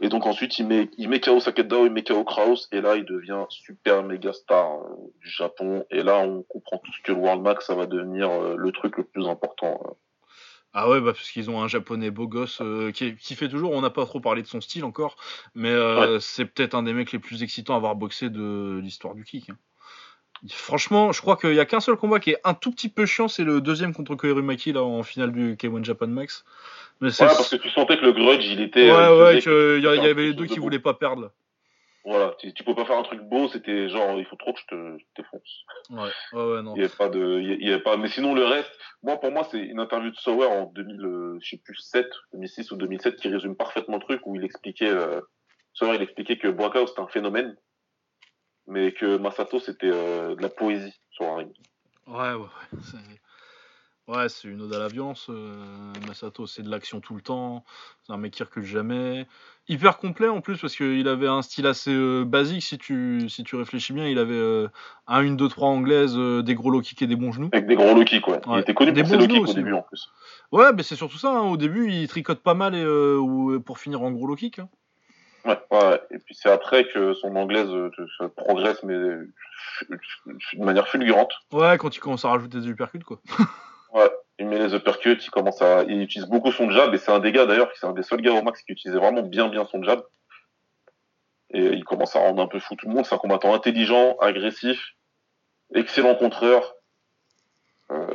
[0.00, 2.96] Et donc ensuite, il met, il met KO Sakendao, il met KO Kraus, et là,
[2.96, 5.84] il devient super méga star euh, du Japon.
[5.90, 8.72] Et là, on comprend tout ce que le World Max, ça va devenir euh, le
[8.72, 9.80] truc le plus important.
[10.74, 13.72] Ah ouais, bah parce qu'ils ont un japonais beau gosse euh, qui, fait toujours.
[13.72, 15.16] On n'a pas trop parlé de son style encore,
[15.54, 19.14] mais euh, c'est peut-être un des mecs les plus excitants à avoir boxé de l'histoire
[19.14, 19.50] du kick.
[19.50, 19.56] hein.
[20.50, 23.06] Franchement, je crois qu'il y a qu'un seul combat qui est un tout petit peu
[23.06, 26.44] chiant, c'est le deuxième contre Koirumaki là en finale du K1 Japan Max.
[27.00, 28.90] Mais Ouais, parce que tu sentais que le grudge, il était.
[28.90, 31.22] ouais, euh, il ouais, qu'il y, y avait les deux qui voulaient pas perdre.
[31.22, 31.32] là.
[32.08, 34.60] Voilà, tu, tu peux pas faire un truc beau, c'était genre, il faut trop que
[34.60, 35.64] je te je te défonce.
[35.90, 36.74] Ouais, ouais, ouais, non.
[36.74, 38.70] Il y avait pas de, il y- avait pas, mais sinon le reste,
[39.02, 42.08] moi pour moi c'est une interview de Sauer en 2000, euh, je sais plus 7,
[42.32, 45.20] 2006 ou 2007 qui résume parfaitement le truc où il expliquait, euh,
[45.74, 47.56] Sauer il expliquait que Boakao c'était un phénomène,
[48.66, 51.52] mais que Masato c'était euh, de la poésie sur un ring.
[52.06, 53.20] Ouais, ouais, ouais.
[54.08, 55.26] Ouais, c'est une ode à la violence.
[55.28, 55.54] euh,
[56.06, 57.62] Masato, c'est de l'action tout le temps.
[58.04, 59.26] C'est un mec qui recule jamais.
[59.68, 62.62] Hyper complet en plus, parce qu'il avait un style assez euh, basique.
[62.62, 64.68] Si tu, si tu réfléchis bien, il avait euh,
[65.08, 67.50] un 1, 2, 3 anglaise, euh, des gros low kicks et des bons genoux.
[67.52, 68.40] Avec des gros low kicks, ouais.
[68.46, 69.78] Il était connu Des pour ses low kicks au début ouais.
[69.78, 70.08] en plus.
[70.52, 71.30] Ouais, mais c'est surtout ça.
[71.30, 71.42] hein.
[71.42, 74.58] Au début, il tricote pas mal et, euh, ou- pour finir en gros low kick.
[74.58, 74.70] hein.
[75.44, 76.00] Ouais, ouais.
[76.12, 79.30] Et puis c'est après que son anglaise euh, se- progresse, mais euh,
[79.90, 81.32] de manière fulgurante.
[81.52, 83.20] Ouais, quand il commence à rajouter des uppercuts, quoi.
[84.48, 87.32] Met les uppercuts, il commence à, il utilise beaucoup son jab, et c'est un des
[87.32, 89.82] gars d'ailleurs, c'est un des seuls gars au max qui utilisait vraiment bien bien son
[89.82, 90.02] jab.
[91.50, 93.06] Et il commence à rendre un peu fou tout le monde.
[93.06, 94.94] C'est un combattant intelligent, agressif,
[95.74, 96.74] excellent contreur.
[97.90, 98.06] Euh,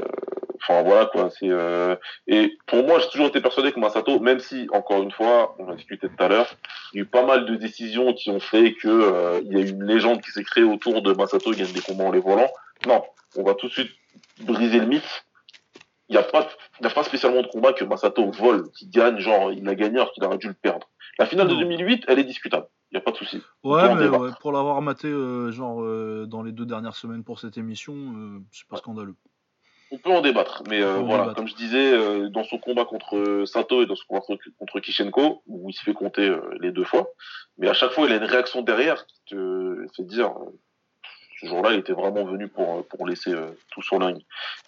[0.63, 1.29] Enfin voilà quoi.
[1.43, 1.95] Euh,
[2.27, 5.69] et pour moi j'ai toujours été persuadé que Masato, même si encore une fois on
[5.69, 6.47] a discuté tout à l'heure,
[6.93, 9.57] il y a eu pas mal de décisions qui ont fait que euh, il y
[9.57, 12.11] a eu une légende qui s'est créée autour de Masato il gagne des combats en
[12.11, 12.49] les volant.
[12.87, 13.03] Non,
[13.35, 13.91] on va tout de suite
[14.39, 15.25] briser le mythe.
[16.13, 16.47] Il n'y a pas,
[16.79, 19.73] il y a pas spécialement de combat que Masato vole, qui gagne, genre il a
[19.73, 20.87] gagné alors qu'il aurait dû le perdre.
[21.17, 21.61] La finale de Non.
[21.61, 22.67] 2008, elle est discutable.
[22.91, 23.41] Il n'y a pas de souci.
[23.63, 27.39] Ouais, mais ouais, pour l'avoir maté, euh, genre, euh, dans les deux dernières semaines pour
[27.39, 29.15] cette émission, euh, c'est pas scandaleux.
[29.89, 31.35] On peut en débattre, mais euh, voilà, débattre.
[31.35, 34.21] comme je disais, dans son combat contre Sato et dans son combat
[34.59, 37.07] contre, Kishenko, où il se fait compter les deux fois,
[37.57, 40.31] mais à chaque fois il a une réaction derrière qui te fait dire,
[41.39, 44.21] ce jour-là il était vraiment venu pour, euh, pour laisser euh, tout sur le ring.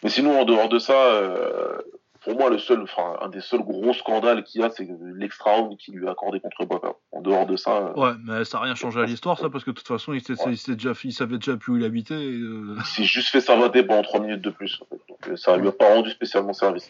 [0.04, 1.78] Mais sinon, en dehors de ça, euh,
[2.24, 5.52] pour moi le seul, enfin un des seuls gros scandales qu'il y a, c'est l'extra
[5.56, 6.94] round qu'il lui a accordé contre Boca.
[7.12, 9.64] En dehors de ça, euh, Ouais, mais ça n'a rien changé à l'histoire, ça, parce
[9.64, 10.54] que de toute façon, il, Ouais.
[10.68, 12.16] il, déjà, il savait déjà plus où il habitait.
[12.16, 14.82] et, euh, il s'est juste fait savater pendant trois minutes de plus.
[14.82, 15.02] en fait.
[15.08, 16.90] Donc, euh, ça lui a pas rendu spécialement service.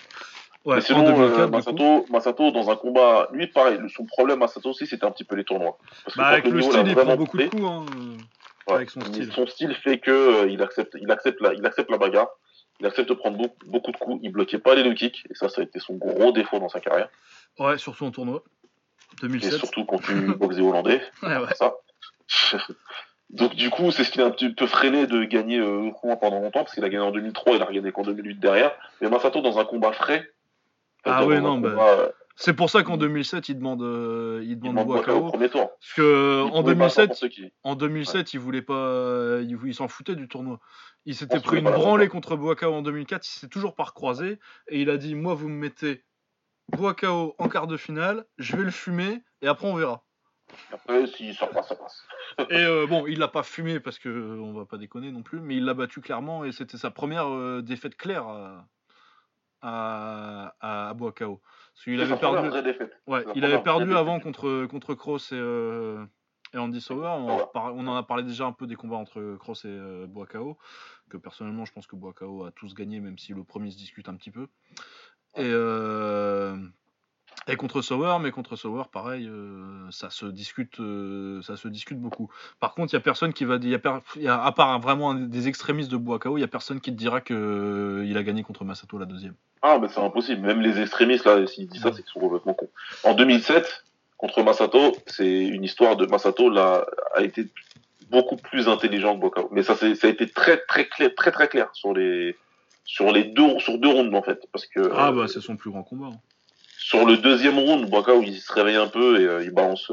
[0.63, 1.51] Ouais, Mais sinon, en euh, 2004, du coup.
[1.51, 5.23] Masato, Masato, dans un combat, lui, pareil, le- son problème, Masato aussi, c'était un petit
[5.25, 5.77] peu les tournois.
[6.05, 7.61] Parce que Bah, avec le niveau style, l'a il prend beaucoup de coups.
[7.63, 7.85] Hein.
[8.67, 9.31] Ouais, avec son style.
[9.31, 12.29] Son style fait que euh, il accepte, il accepte la, il accepte la bagarre,
[12.79, 15.33] il accepte de prendre beaucoup, beaucoup de coups, il bloquait pas les low kicks, et
[15.35, 17.09] ça, ça a été son gros défaut dans sa carrière.
[17.59, 18.43] Ouais, surtout en tournoi.
[19.13, 19.53] Et 2007.
[19.53, 21.53] surtout quand tu boxes des hollandais, Ouais, ouais.
[21.55, 21.75] ça.
[23.31, 25.89] Donc du coup, c'est ce qui l'a un petit peu freiné de gagner euh,
[26.21, 28.71] pendant longtemps, parce qu'il a gagné en 2003, il a regagné qu'en 2008 derrière.
[29.01, 30.29] Mais Masato, dans un combat frais,
[31.03, 34.51] Ah ouais, non, bah, combat, euh, C'est pour ça qu'en 2007, il demande, euh, il
[34.51, 35.27] il demande au Boakao.
[35.29, 35.69] premier tour.
[35.79, 37.53] Parce que euh, Il en pouvait battre 2007, n'importe qui.
[37.63, 40.59] en 2007, il voulait pas, euh, il, il s'en foutait du tournoi.
[41.05, 43.25] Il s'était pris une branlée contre Boakao en 2004.
[43.25, 46.03] Il s'est toujours pas recroisé et il a dit, moi, vous me mettez
[46.69, 50.03] Boakao en quart de finale, je vais le fumer et après on verra.
[50.73, 52.03] Après, si ça passe, ça passe.
[52.49, 55.23] Et euh, bon, il l'a pas fumé parce que euh, on va pas déconner non
[55.23, 58.67] plus, mais il l'a battu clairement et c'était sa première défaite claire à,
[59.61, 61.39] à, à, à Boakao.
[61.75, 62.49] Parce qu'il C'est avait perdu.
[63.05, 66.05] Ouais, il avait perdu avant contre, contre Cross et, euh,
[66.53, 67.05] et Andy Sauer.
[67.05, 70.57] On, on en a parlé déjà un peu des combats entre Cross et euh, Boakao.
[71.09, 74.07] Que personnellement, je pense que Boakao a tous gagné, même si le premier se discute
[74.07, 74.47] un petit peu.
[75.35, 76.55] Et, euh,
[77.47, 81.99] et contre Sauer, mais contre Sauer, pareil, euh, ça, se discute, euh, ça se discute
[81.99, 82.29] beaucoup.
[82.59, 84.43] Par contre, il y a personne qui va dire, il y a il y a-
[84.43, 88.15] à part vraiment des extrémistes de Boakao, il y a personne qui te dira qu'il
[88.17, 89.35] a gagné contre Masato la deuxième.
[89.61, 90.41] Ah, mais c'est impossible.
[90.41, 92.69] Même les extrémistes, là, s'ils disent ça, c'est qu'ils sont complètement cons.
[93.03, 93.85] En 2007,
[94.17, 96.85] contre Masato, c'est une histoire de Masato, là,
[97.15, 97.47] a été
[98.09, 99.49] beaucoup plus intelligent que Boakao.
[99.51, 102.37] Mais ça, ça a été très, très clair, très, très clair sur les,
[102.85, 104.39] sur les deux, sur deux rounds, en fait.
[104.51, 106.07] Parce que, Ah euh, bah c'est son plus grand combat.
[106.07, 106.19] hein.
[106.85, 109.91] Sur le deuxième round, où il se réveille un peu et il balance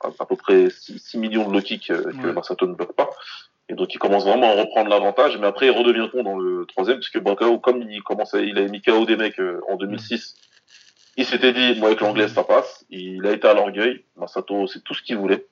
[0.00, 3.10] à, peu près 6, millions de low kicks que Masato ne bloque pas.
[3.68, 6.66] Et donc il commence vraiment à reprendre l'avantage, mais après il redevient con dans le
[6.66, 10.34] troisième, puisque Bakao, comme il commence il a mis KO des mecs en 2006,
[11.16, 14.82] il s'était dit, moi avec l'anglais ça passe, il a été à l'orgueil, Masato c'est
[14.82, 15.46] tout ce qu'il voulait.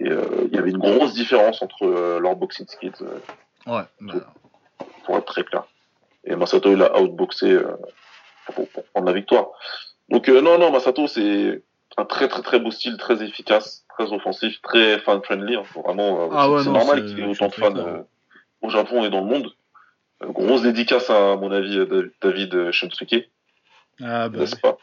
[0.00, 1.86] Et il y avait une grosse différence entre
[2.20, 3.04] leurs boxing skills.
[3.66, 4.14] ouais, bah,
[5.04, 5.64] pour être très clair.
[6.26, 7.76] Et Masato, il a outboxé euh,
[8.54, 9.46] pour, prendre la victoire.
[10.08, 11.62] Donc, euh, non, non, Masato, c'est
[11.96, 15.56] un très, très, très beau style, très efficace, très offensif, très fan-friendly.
[15.56, 15.62] Hein.
[15.74, 18.04] Vraiment, euh, ah c'est normal qu'il y ait autant de fans
[18.62, 19.52] au Japon et dans le monde.
[20.22, 21.78] grosse dédicace à, mon avis,
[22.20, 23.30] David Shunsuke.
[24.02, 24.38] Ah, bah.
[24.38, 24.78] N'est-ce pas?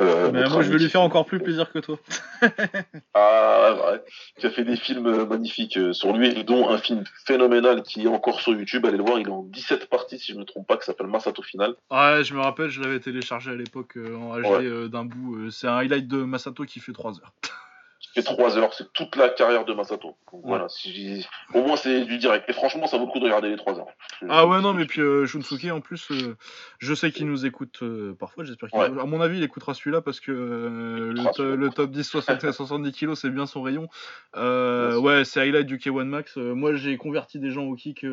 [0.00, 1.98] Euh, moi, je vais lui faire encore plus plaisir que toi.
[3.14, 4.02] ah, ouais.
[4.38, 8.08] Tu as fait des films magnifiques euh, sur lui, dont un film phénoménal qui est
[8.08, 8.86] encore sur YouTube.
[8.86, 10.84] Allez le voir, il est en 17 parties, si je ne me trompe pas, qui
[10.84, 11.74] s'appelle Masato Final.
[11.90, 15.50] Ouais, je me rappelle, je l'avais téléchargé à l'époque euh, en HD d'un bout.
[15.50, 17.32] C'est un highlight de Masato qui fait 3 heures.
[18.14, 20.16] fait 3 heures, c'est toute la carrière de Masato.
[20.32, 22.48] Voilà, si au moins c'est du direct.
[22.48, 23.88] Et franchement, ça vaut le coup de regarder les 3 heures.
[24.28, 26.36] Ah ouais, non, mais puis euh, Shunsuke, en plus, euh,
[26.78, 30.00] je sais qu'il nous écoute euh, parfois, j'espère qu'il À mon avis, il écoutera celui-là
[30.00, 33.88] parce que le, top 10 60 70 kg, c'est bien son rayon.
[34.34, 36.36] ouais, c'est highlight du K1 Max.
[36.36, 38.04] moi, j'ai converti des gens au kick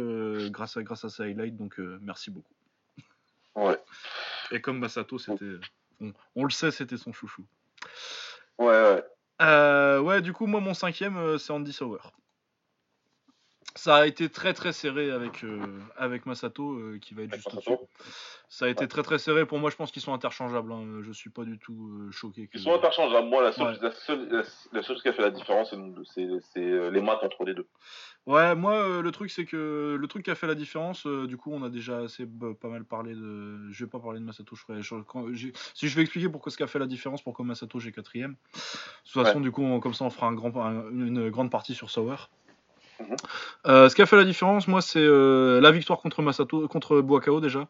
[0.52, 2.54] grâce, à, grâce à ces highlights, donc merci beaucoup.
[3.56, 3.78] Ouais.
[4.52, 5.46] Et comme Masato, c'était.
[6.36, 7.46] on le sait, c'était son chouchou.
[8.58, 9.04] Ouais, ouais.
[9.42, 12.00] Euh, ouais, du coup, moi, mon cinquième, euh, c'est Andy Sauer.
[13.78, 15.60] Ça a été très très serré avec, euh,
[15.98, 17.74] avec Masato qui va être juste au-dessus.
[18.48, 19.46] Ça a été très très serré.
[19.46, 20.72] Pour moi, je pense qu'ils sont interchangeables.
[20.72, 21.02] Hein.
[21.02, 22.50] Je suis pas du tout choqué.
[22.54, 23.28] Ils sont interchangeables.
[23.28, 23.78] Moi, la seule,
[24.72, 25.76] la seule, qui a fait la différence,
[26.14, 27.68] c'est les maths entre les deux.
[28.26, 31.28] Ouais, moi, euh, le truc, c'est que le truc qui a fait la différence, euh,
[31.28, 33.72] du coup, on a déjà assez pas mal parlé de.
[33.72, 34.82] Je vais pas parler de Masato, je ferai.
[35.74, 38.32] si je vais expliquer pourquoi ce qui a fait la différence, pourquoi Masato j'ai quatrième.
[38.32, 40.52] De toute façon, du coup, comme ça, on fera un grand,
[40.92, 42.16] une grande partie sur Sauer.
[43.00, 43.16] Mhm.
[43.68, 47.40] Euh, ce qui a fait la différence, moi, c'est la victoire contre Masato, contre Boakao
[47.42, 47.68] déjà.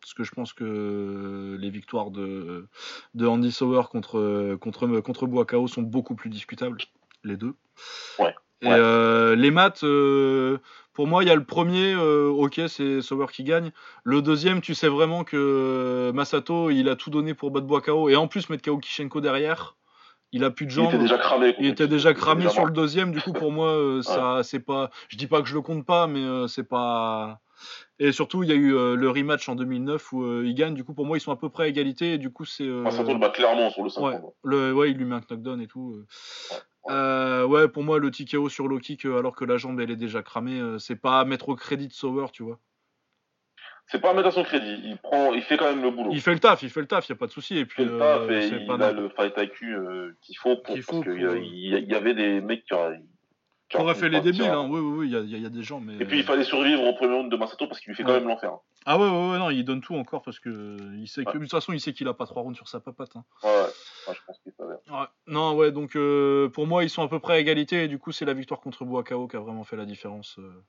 [0.00, 2.68] Parce que je pense que les victoires de,
[3.14, 6.78] de Andy Sauer contre, contre, contre Boakao sont beaucoup plus discutables,
[7.24, 7.54] les deux.
[8.20, 8.34] Ouais.
[8.62, 10.58] Et euh, les maths, euh,
[10.94, 13.70] pour moi, il y a le premier, euh, ok, c'est Sauer qui gagne.
[14.02, 18.08] Le deuxième, tu sais vraiment que Masato, il a tout donné pour battre Boakao.
[18.08, 19.76] Et en plus, mettre KO Kishenko derrière,
[20.32, 20.90] il a plus de jambes.
[20.92, 21.54] Il était déjà cramé.
[21.58, 23.12] Il était déjà cramé sur le deuxième.
[23.12, 24.90] Du coup, pour moi, ça, c'est pas.
[25.08, 27.40] Je dis pas que je le compte pas, mais c'est pas.
[27.98, 30.74] Et surtout, il y a eu le rematch en 2009 où il gagne.
[30.74, 32.14] Du coup, pour moi, ils sont à peu près à égalité.
[32.14, 32.64] Et du coup, c'est.
[32.64, 35.60] Masato le bat clairement sur le 5 ouais, le, ouais, il lui met un knockdown
[35.60, 36.04] et tout.
[36.88, 39.90] Euh, ouais, pour moi, le TKO sur low kick, euh, alors que la jambe elle
[39.90, 42.58] est déjà cramée, euh, c'est pas à mettre au crédit de Sauer, tu vois.
[43.88, 44.80] C'est pas à mettre à son crédit.
[44.84, 46.10] Il prend, il fait quand même le boulot.
[46.12, 47.56] Il fait le taf, il fait le taf, y a pas de souci.
[47.58, 49.76] Et puis, il, fait le taf et il a le fight IQ
[50.22, 50.76] qu'il faut pour.
[50.76, 52.74] il y avait des mecs qui,
[53.68, 54.66] qui aurait fait les débuts, hein.
[54.68, 55.80] oui, oui, oui, il y, y, a des gens.
[55.80, 55.94] Mais...
[55.98, 58.12] Et puis il fallait survivre au premier round de Masato parce qu'il lui fait quand
[58.12, 58.52] même l'enfer.
[58.88, 61.42] Ah ouais, ouais, ouais, non, il donne tout encore parce que il sait que de
[61.42, 63.16] toute façon il sait qu'il a pas trois rounds sur sa papate.
[63.16, 63.24] Hein.
[63.42, 64.74] Ouais, ouais, je pense qu'il savait.
[64.74, 65.06] Ouais.
[65.26, 67.98] Non, ouais, donc euh, pour moi ils sont à peu près à égalité et du
[67.98, 70.62] coup c'est la victoire contre Boakao qui a vraiment fait la différence euh,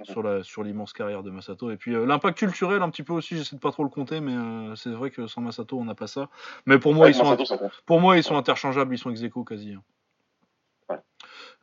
[0.00, 0.04] mhm.
[0.04, 1.70] sur la sur l'immense carrière de Masato.
[1.70, 4.20] Et puis euh, l'impact culturel un petit peu aussi, j'essaie de pas trop le compter,
[4.20, 6.28] mais c'est vrai que sans Masato on n'a pas ça.
[6.66, 7.38] Mais pour moi ils sont
[7.86, 9.72] pour moi ils sont interchangeables, ils sont ex quasi.
[9.72, 9.82] Hein.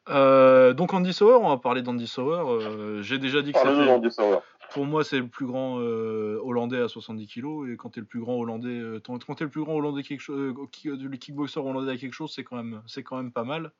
[0.10, 2.44] Euh, donc Andy Sauer, on va parler d'Andy Sauer.
[2.48, 4.40] Euh, j'ai déjà dit que c'était.
[4.72, 7.72] Pour moi, c'est le plus grand euh, Hollandais à 70 kg.
[7.72, 10.54] Et quand t'es le plus grand Hollandais, quand t'es le plus grand Hollandais quelque chose,
[10.84, 13.72] le kickboxer hollandais à quelque chose, c'est quand même, c'est quand même pas mal.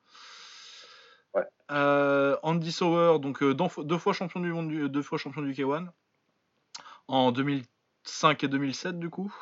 [1.36, 1.44] Ouais.
[2.42, 5.88] Andy Sauer, donc deux fois champion du monde, deux fois champion du K1
[7.08, 9.34] en 2005 et 2007 du coup,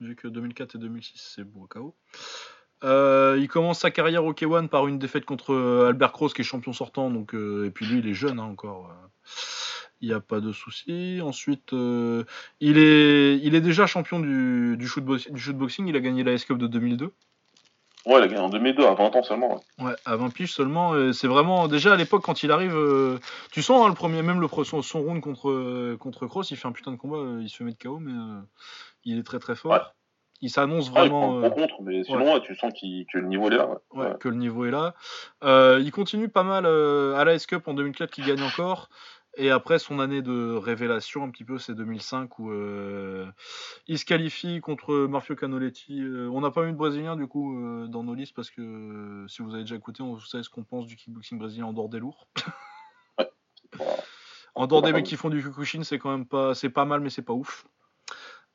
[0.00, 1.94] vu que 2004 et 2006 c'est KO.
[2.84, 6.42] Euh, il commence sa carrière au K1 par une défaite contre euh, Albert Kroos qui
[6.42, 8.92] est champion sortant, donc euh, et puis lui il est jeune hein, encore.
[10.02, 11.20] Il n'y a pas de souci.
[11.22, 15.88] Ensuite, il, est, il est déjà champion du, du, shootboxing.
[15.88, 17.06] Il a gagné la S-Cup de 2002.
[18.04, 19.64] Ouais, il a gagné en 2002, à 20 ans seulement.
[19.78, 20.92] Ouais, à 20 piges seulement.
[21.14, 21.66] C'est vraiment.
[21.66, 22.76] Déjà à l'époque, quand il arrive.
[23.50, 26.68] tu sens hein, le premier, même le, son, son round contre, contre Kroos, il fait
[26.68, 27.40] un putain de combat.
[27.40, 28.12] il se fait mettre KO, mais
[29.06, 29.94] il est très très fort
[30.40, 31.40] il s'annonce vraiment.
[31.42, 33.78] Ah, contre, mais sinon, tu sens que le niveau est là.
[33.92, 34.94] Ouais, que le niveau est là.
[35.44, 38.88] Euh, il continue pas mal euh, à la S-Cup en 2004, qui gagne encore.
[39.38, 43.26] Et après son année de révélation, un petit peu, c'est 2005 où euh,
[43.86, 46.02] il se qualifie contre Marfio Canoletti.
[46.32, 47.54] on n'a pas eu de Brésilien du coup
[47.86, 50.86] dans nos listes parce que si vous avez déjà écouté, on sait ce qu'on pense
[50.86, 52.28] du kickboxing brésilien en dehors des lourds.
[54.56, 57.00] En dehors des mecs qui font du Fukushin, c'est quand même pas, c'est pas mal,
[57.00, 57.66] mais c'est pas ouf.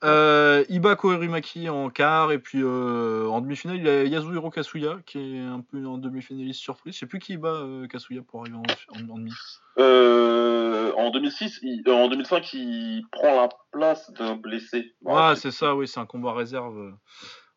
[0.04, 4.98] Euh, Iba Koerimaki en quart, et puis euh, en demi-finale, il y a Yasuhiro Kasuya,
[5.06, 6.96] qui est un peu en demi-finaliste surprise.
[6.96, 8.64] Je sais plus qui bat euh, Kasuya pour arriver en,
[8.96, 9.32] en, demi.
[9.78, 14.96] en 2006, en 2005, il prend la place d'un blessé.
[15.06, 16.94] Ah, c'est ça, oui, c'est un combat réserve.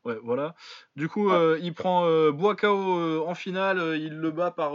[0.04, 0.54] Ouais, voilà.
[0.96, 1.30] Du coup,
[1.62, 4.72] il prend Boakao en finale, il le bat par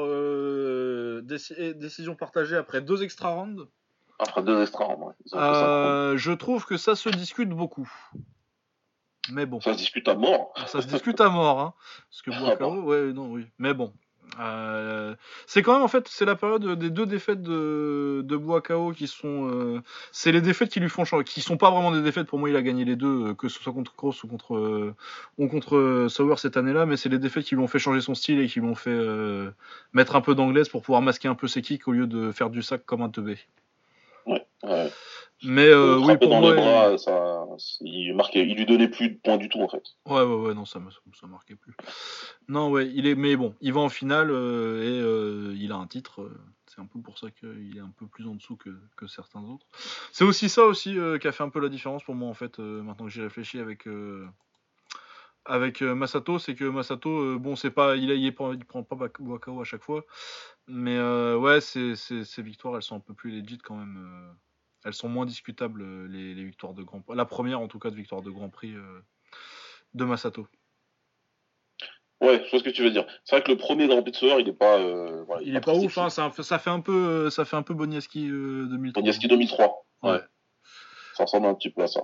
[1.75, 3.67] décision partagée après deux extra rounds.
[4.19, 7.89] Après deux extra rounds, euh, Je trouve que ça se discute beaucoup.
[9.31, 9.61] Mais bon.
[9.61, 10.53] Ça se discute à mort.
[10.67, 11.73] Ça se discute à mort, hein.
[12.09, 13.45] Parce que ah Boakao, ouais, non, oui.
[13.59, 13.93] Mais bon,
[14.39, 15.15] euh,
[15.47, 19.07] c'est quand même en fait c'est la période des deux défaites de, de Boakao qui
[19.07, 19.81] sont euh,
[20.11, 22.49] c'est les défaites qui lui font changer qui sont pas vraiment des défaites pour moi
[22.49, 24.93] il a gagné les deux que ce soit contre Cross ou contre
[25.39, 28.13] ou contre Sauer cette année-là mais c'est les défaites qui lui ont fait changer son
[28.13, 28.97] style et qui lui ont fait
[29.93, 32.51] mettre un peu d'anglaise pour pouvoir masquer un peu ses kicks au lieu de faire
[32.51, 33.39] du sac comme un teubé.
[34.63, 34.91] Ouais.
[35.43, 37.45] Mais euh, oui, pour dans moi, les bras, ça,
[37.79, 39.83] il, marquait, il lui donnait plus de points du tout en fait.
[40.05, 40.81] Ouais, ouais, ouais, non, ça,
[41.17, 41.73] ça marquait plus.
[42.49, 45.75] Non, ouais, il est, mais bon, il va en finale euh, et euh, il a
[45.75, 46.29] un titre.
[46.67, 49.41] c'est un peu pour ça qu'il est un peu plus en dessous que, que certains
[49.43, 49.65] autres.
[50.11, 52.59] C'est aussi ça aussi qui a fait un peu la différence pour moi en fait.
[52.59, 53.87] maintenant que j'ai réfléchi avec
[55.45, 58.97] avec Masato, c'est que Masato, bon, c'est pas, il, a, il, prend, il prend pas
[59.19, 60.05] Wakao à chaque fois,
[60.67, 61.95] mais ouais, ces
[62.39, 64.35] victoires, elles sont un peu plus legit quand même
[64.85, 67.15] elles sont moins discutables, euh, les, victoires de Grand Prix.
[67.15, 69.01] La première, en tout cas, de victoire de Grand Prix euh,
[69.93, 70.47] de Masato.
[72.21, 73.05] Ouais, je vois ce que tu veux dire.
[73.23, 74.77] C'est vrai que le premier Grand Prix de Sauveur, il est pas.
[74.77, 78.27] Euh, il, est pas, ouf, hein, ça, fait un peu, ça fait un peu Boniaski
[78.27, 79.01] 2003.
[79.01, 79.85] Boniaski 2003.
[80.03, 80.19] Ouais.
[81.15, 82.01] Ça ressemble un petit peu à ça.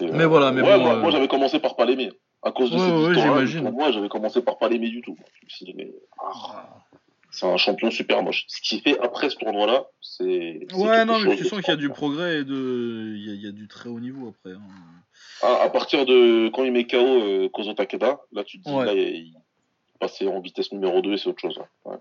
[0.00, 2.12] Mais voilà, mais moi, j'avais commencé par pas l'aimer.
[2.42, 5.16] À cause de cette victoire moi, j'avais commencé par pas l'aimer du tout.
[5.40, 5.92] Je me suis dit, mais.
[6.18, 6.80] Ah.
[7.30, 8.44] C'est un champion super moche.
[8.48, 10.66] Ce qu'il fait après ce tournoi-là, c'est.
[10.74, 13.14] Ouais, non, mais tu sens qu'il y a du progrès et de...
[13.16, 14.52] il, y a, du très haut niveau après.
[14.52, 14.62] Hein.
[15.42, 18.74] Ah, à, partir de quand il met KO euh, Kozo Takeda, là tu te dis,
[18.74, 19.32] là, il,
[20.00, 21.60] passait en vitesse numéro 2 et c'est autre chose.
[21.84, 21.96] Ouais.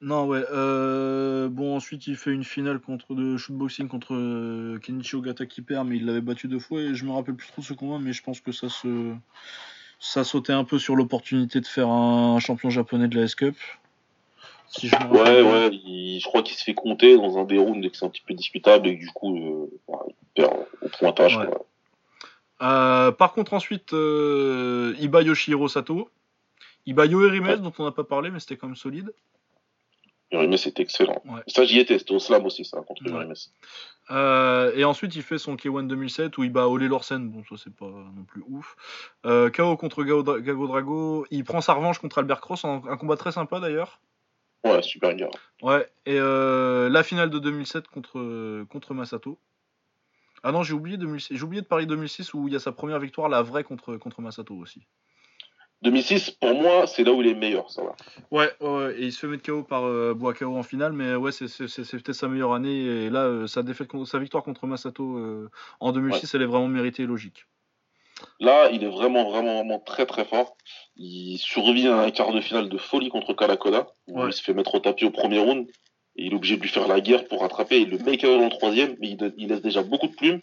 [0.00, 0.44] Non, ouais.
[0.52, 5.60] Euh, bon, ensuite, il fait une finale contre de shootboxing contre euh, Kenichi Ogata qui
[5.60, 6.80] perd, mais il l'avait battu deux fois.
[6.80, 9.14] Et je me rappelle plus trop ce combat, mais je pense que ça se
[9.98, 13.56] ça sautait un peu sur l'opportunité de faire un champion japonais de la S-Cup.
[14.82, 18.04] ouais, ouais, je crois qu'il se fait compter dans un des rounds et que c'est
[18.04, 21.38] un petit peu discutable et que du coup, euh, il perd au pointage.
[22.60, 26.10] Euh, par contre, ensuite, euh, Iba Yoshihiro Sato.
[26.86, 29.12] Iba Yoerimes, dont on n'a pas parlé, mais c'était quand même solide.
[30.30, 31.22] Yoerimes c'était excellent.
[31.46, 33.34] Ça, j'y étais, c'était au slam aussi, ça, contre ouais.
[34.10, 37.28] Euh, et ensuite, il fait son K1 2007 où il bat Ole Lorsen.
[37.28, 38.76] Bon, ça, c'est pas non plus ouf.
[39.26, 41.26] Euh, KO contre Gago Drago.
[41.30, 42.64] Il prend sa revanche contre Albert Cross.
[42.64, 44.00] Un, combat très sympa d'ailleurs.
[44.64, 45.30] Ouais, super gars.
[45.62, 49.38] Ouais, et euh, la finale de 2007 contre, contre Masato.
[50.42, 53.00] Ah non, j'ai oublié, j'ai oublié de Paris 2006 où il y a sa première
[53.00, 54.86] victoire, la vraie contre, contre Masato aussi.
[55.82, 57.94] 2006, pour moi, c'est là où il est meilleur, ça va.
[58.32, 61.30] Ouais, ouais, et il se fait mettre KO par euh, Boakao en finale, mais ouais,
[61.30, 62.84] c'est peut-être sa meilleure année.
[63.04, 66.66] Et là, euh, sa, défaite, sa victoire contre Masato euh, en 2006, elle est vraiment
[66.66, 67.44] méritée et logique.
[68.40, 70.56] Là, il est vraiment, vraiment, vraiment très, très fort.
[70.96, 74.54] Il survit à un quart de finale de folie contre Kalakoda, où il se fait
[74.54, 75.68] mettre au tapis au premier round.
[76.16, 77.78] Et il est obligé de lui faire la guerre pour rattraper.
[77.78, 80.40] Il le met KO dans le troisième, mais il, il laisse déjà beaucoup de plumes.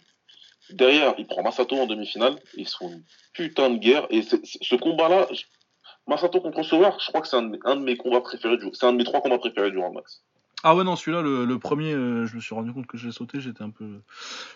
[0.70, 2.36] Derrière, il prend Masato en demi-finale.
[2.56, 4.06] Ils sont une putain de guerre.
[4.10, 5.28] Et ce combat-là,
[6.06, 8.92] Masato contre Sauveur, je crois que c'est un, de mes combats préférés du C'est un
[8.92, 10.22] de mes trois combats préférés du Max.
[10.62, 13.40] Ah ouais, non, celui-là, le, premier, euh, je me suis rendu compte que j'ai sauté,
[13.40, 14.00] j'étais un peu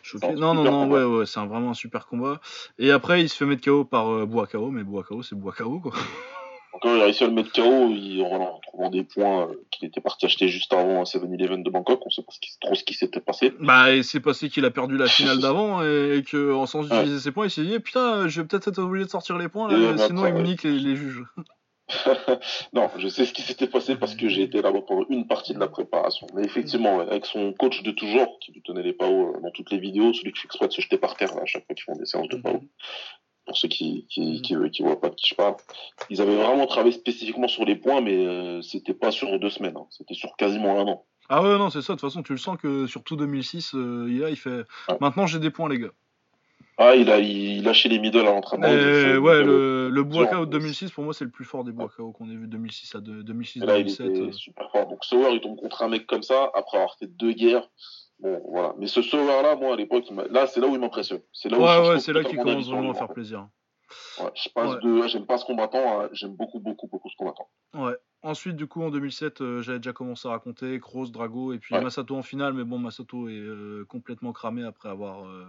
[0.02, 0.32] choqué.
[0.32, 2.40] Non, non, non, ouais, ouais, c'est vraiment un super combat.
[2.78, 5.92] Et après, il se fait mettre KO par euh, Boakao, mais Boakao, c'est Boakao, quoi.
[6.72, 10.00] Encore, il a réussi à le mettre KO en trouvant des points euh, qu'il était
[10.00, 12.00] parti acheter juste avant à 7-Eleven de Bangkok.
[12.06, 13.52] On sait pas trop ce qui s'était passé.
[13.58, 17.32] Bah, il s'est passé qu'il a perdu la finale d'avant et, qu'en sans utiliser ses
[17.32, 19.68] points, il s'est dit eh, Putain, je vais peut-être être obligé de sortir les points,
[19.98, 21.24] sinon il me nique les, juges.
[22.72, 25.54] non, je sais ce qui s'était passé parce que j'ai été là-bas pendant une partie
[25.54, 26.26] de la préparation.
[26.34, 29.70] Mais effectivement, avec son coach de toujours, qui lui tenait les PAO euh, dans toutes
[29.70, 31.84] les vidéos, celui qui fait exprès de se jeter par terre à chaque fois qu'ils
[31.84, 32.62] font des séances de PAO,
[33.50, 35.56] pour ceux qui qui, qui, qui voient pas de qui je parle.
[36.08, 39.76] Ils avaient vraiment travaillé spécifiquement sur les points, mais euh, c'était pas sur deux semaines,
[39.76, 39.86] hein.
[39.90, 41.04] c'était sur quasiment un an.
[41.28, 43.74] Ah ouais, non, c'est ça, de toute façon, tu le sens que sur tout 2006,
[43.74, 44.62] euh, il, a, il fait
[45.00, 45.90] Maintenant j'ai des points, les gars.
[46.78, 48.68] Ah, il a il lâché les middle à l'entraînement.
[48.68, 52.30] Ouais, le, le Boakao de 2006, pour moi, c'est le plus fort des Boakao qu'on
[52.30, 54.06] ait vu 2006 à 2006 là, 2007.
[54.06, 54.32] Il était euh.
[54.32, 54.86] super fort.
[54.86, 57.68] Donc, Sauer, il tombe contre un mec comme ça, après avoir fait deux guerres.
[58.20, 58.74] Bon, voilà.
[58.78, 61.22] Mais ce Sauer-là, moi, à l'époque, là, c'est là où il m'impressionne.
[61.32, 63.48] C'est là où ouais, ouais, c'est là qu'il commence vraiment à faire plaisir.
[64.20, 67.48] Ouais, je passe de j'aime pas ce combattant j'aime beaucoup, beaucoup, beaucoup ce combattant.
[67.74, 67.96] Ouais.
[68.22, 71.74] ensuite, du coup, en 2007, euh, j'avais déjà commencé à raconter Kroos, Drago et puis
[71.74, 71.80] Ouais.
[71.80, 72.52] Masato en finale.
[72.52, 75.46] Mais bon, Masato est euh, complètement cramé après avoir, euh,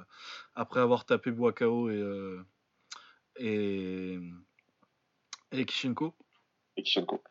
[0.56, 2.38] après avoir tapé Boakao et,
[3.38, 4.18] et,
[5.52, 6.16] et Kishenko.
[6.78, 7.22] Et Kishenko.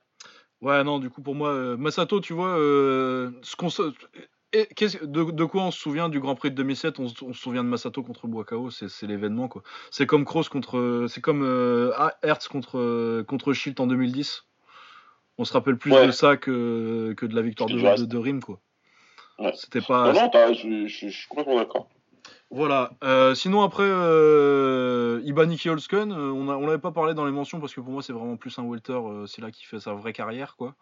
[0.60, 3.70] Ouais, non, du coup, pour moi, Masato, tu vois, ce qu'on
[4.53, 4.69] et
[5.03, 7.41] de, de quoi on se souvient du Grand Prix de 2007 on, se- on se
[7.41, 9.62] souvient de Masato contre Boakao, c'est l'événement, quoi.
[9.91, 11.07] C'est comme Kroos contre.
[11.09, 14.45] C'est comme euh, Hertz contre, contre Schilt en 2010.
[15.39, 16.07] On se rappelle plus Ouais.
[16.07, 18.61] de ça que, que de la victoire de, de, de Rim, quoi.
[19.39, 19.53] Ouais.
[19.55, 20.12] C'était pas.
[20.12, 21.89] non, non, t'as- je, je- je suis complètement d'accord.
[22.51, 22.91] Voilà.
[23.05, 27.31] Euh, sinon, après, euh, Ibaniki Holsken, euh, on a- on l'avait pas parlé dans les
[27.31, 28.93] mentions parce que pour moi, c'est vraiment plus un welter.
[28.93, 30.75] euh, c'est là qu'il fait sa vraie carrière, quoi.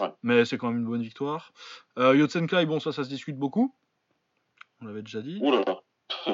[0.00, 0.12] Ouais.
[0.24, 1.52] Mais c'est quand même une bonne victoire.
[1.98, 3.72] Euh, Yotsenkai, bon, ça, ça se discute beaucoup.
[4.80, 5.38] On l'avait déjà dit.
[5.40, 5.80] Ouh là là.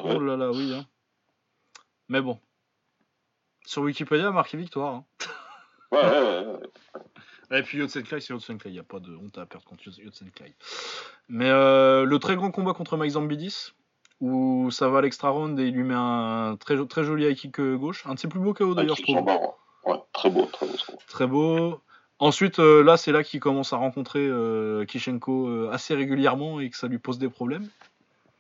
[0.02, 0.72] Oh là là, oui.
[0.74, 0.86] hein.
[2.08, 2.38] Mais bon.
[3.66, 4.94] Sur Wikipédia, marqué victoire.
[4.94, 5.04] hein.
[5.92, 6.60] Ouais, ouais, ouais, ouais.
[7.58, 8.68] Et puis Yotsenkai, c'est Yotsenkai.
[8.70, 10.54] Il n'y a pas de honte à perdre contre Yotsenkai.
[11.28, 13.72] Mais euh, le très grand combat contre Mike Zambidis,
[14.20, 17.36] où ça va à l'extra round et il lui met un très, très joli high
[17.36, 18.04] kick euh, gauche.
[18.06, 19.24] Un de ses plus beaux KO d'ailleurs, je trouve.
[19.86, 20.74] Ouais, très beau, très beau.
[21.08, 21.80] Très beau.
[22.18, 26.68] Ensuite, euh, là, c'est là qu'il commence à rencontrer euh, Kishenko euh, assez régulièrement et
[26.68, 27.66] que ça lui pose des problèmes.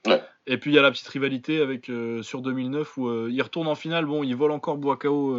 [0.06, 0.22] Ouais.
[0.46, 1.90] Et puis il y a la petite rivalité avec
[2.22, 4.04] sur 2009 où il retourne en finale.
[4.06, 5.34] Bon, il vole encore Boakao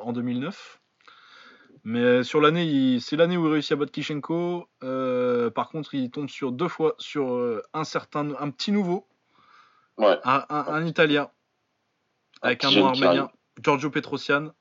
[0.00, 0.80] en 2009.
[1.86, 4.66] Mais sur l'année, il- c'est l'année où il réussit à battre Kishenko.
[5.54, 9.06] Par contre, il tombe sur deux fois sur un certain, un petit nouveau,
[9.98, 11.30] Ouais, un, un- un Italien
[12.42, 13.30] avec un nom arménien,
[13.62, 14.52] Giorgio Petrosian,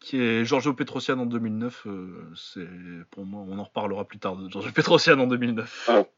[0.00, 1.86] qui est Giorgio Petrosian en 2009.
[1.86, 2.68] euh, c'est
[3.10, 5.88] pour moi, on en reparlera plus tard de Giorgio Petrosian en 2009.
[5.92, 6.10] Ouais.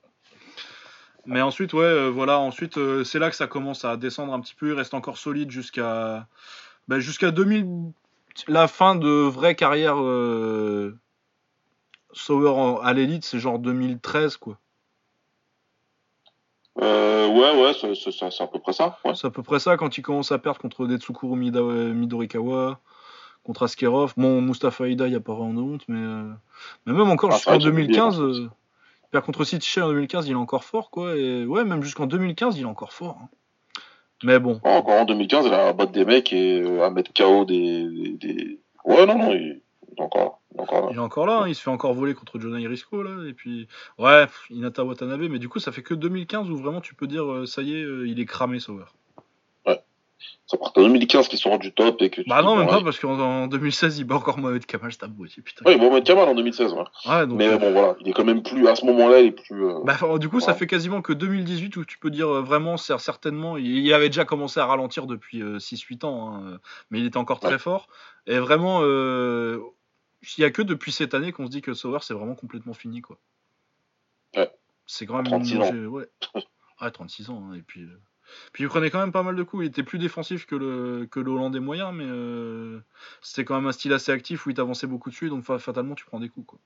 [1.27, 4.41] Mais ensuite, ouais, euh, voilà, ensuite, euh, c'est là que ça commence à descendre un
[4.41, 4.69] petit peu.
[4.69, 6.27] Il reste encore solide jusqu'à
[6.89, 7.93] bah, jusqu'à 2000,
[8.49, 9.97] la fin de vraie carrière
[12.12, 14.59] Sauer à l'élite, c'est genre 2013, quoi.
[16.81, 18.99] Euh, ouais, ouais, c'est- c'est c'est- c'est à peu près ça.
[19.05, 19.15] Ouais.
[19.15, 22.78] C'est à peu près ça quand il commence à perdre contre Detsukuru Midorikawa,
[23.42, 24.15] contre Askerov.
[24.16, 26.31] Bon, Mustafa Ida, il n'y a pas vraiment de honte, mais, euh,
[26.86, 28.32] mais même encore Ah, jusqu'en c'est vrai, j'ai oublié, 2015, en euh,
[29.05, 31.16] il perd contre Sitche en 2015, il est encore fort, quoi.
[31.16, 33.18] Et ouais, même jusqu'en 2015, il est encore fort.
[33.23, 33.28] hein.
[34.23, 37.44] Mais bon, encore en 2015, il a à battre des mecs et à mettre KO
[37.47, 39.60] des, des, des- Ouais, non, non, il,
[39.99, 40.41] encore.
[40.55, 40.89] Il est encore là.
[40.91, 43.27] il est encore là, hein, il se fait encore voler contre Jonah Irisco, là.
[43.28, 46.81] Et puis, ouais, pff, Hinata Watanabe, mais du coup, ça fait que 2015 où vraiment
[46.81, 48.85] tu peux dire, euh, ça y est, euh, il est cramé, Sauer.
[50.47, 52.85] Ça part en 2015 qu'il sort du top et que Bah non, même pas, ouais.
[52.85, 55.65] parce qu'en en 2016, il bat encore Mohamed Kamal Stabouti, putain.
[55.65, 56.83] Ouais, bon, mettre Kamal en 2016, ouais.
[57.09, 59.27] Ouais, donc, Mais euh, bon, voilà, il est quand même plus, à ce moment-là, il
[59.28, 59.65] est plus.
[59.65, 60.59] euh, Bah, du coup, ça Ouais.
[60.59, 64.25] fait quasiment que 2018 où tu peux dire vraiment, c'est certainement, il, il avait déjà
[64.25, 66.59] commencé à ralentir depuis euh, 6-8 ans, hein,
[66.91, 67.59] mais il était encore très Ouais.
[67.59, 67.86] fort.
[68.27, 69.60] Et vraiment, euh,
[70.23, 72.74] il n'y a que depuis cette année qu'on se dit que Sauer, c'est vraiment complètement
[72.74, 73.00] fini.
[73.00, 73.18] quoi.
[74.36, 74.50] Ouais.
[74.86, 75.60] C'est quand même 36 ans.
[75.60, 76.07] mangé- Ouais.
[76.82, 77.49] ouais, 36 ans.
[77.50, 77.99] hein, et puis, euh,
[78.52, 79.65] puis il prenait quand même pas mal de coups.
[79.65, 82.81] Il était plus défensif que le, que le Hollandais moyen, mais euh,
[83.23, 85.94] c'était quand même un style assez actif où il t'avançait beaucoup dessus, donc fa- fatalement,
[85.94, 86.47] tu prends des coups.
[86.47, 86.58] Quoi.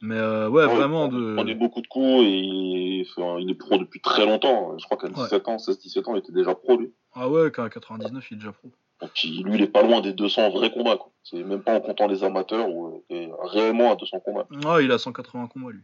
[0.00, 1.08] Mais euh, ouais, ouais, vraiment.
[1.08, 1.36] de...
[1.38, 4.76] On est beaucoup de coups et enfin, il est pro depuis très longtemps.
[4.78, 6.92] Je crois qu'à 17 ans, 16-17 ans, il était déjà pro, lui.
[7.14, 8.70] Ah ouais, qu'à 99, il est déjà pro.
[9.02, 10.96] Lui, il est pas loin des 200 vrais combats.
[10.96, 11.10] quoi.
[11.22, 14.46] C'est même pas en comptant les amateurs ou euh, réellement à 200 combats.
[14.66, 15.82] Ah, il a 180 combats, lui.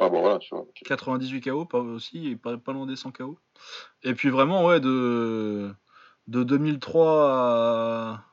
[0.00, 0.60] Ah bah voilà, tu vois.
[0.60, 0.82] ok.
[0.84, 3.38] 98 KO pas aussi, et pas, pas loin des 100 KO.
[4.04, 5.72] Et puis vraiment, ouais, de,
[6.28, 8.24] de 2003 à,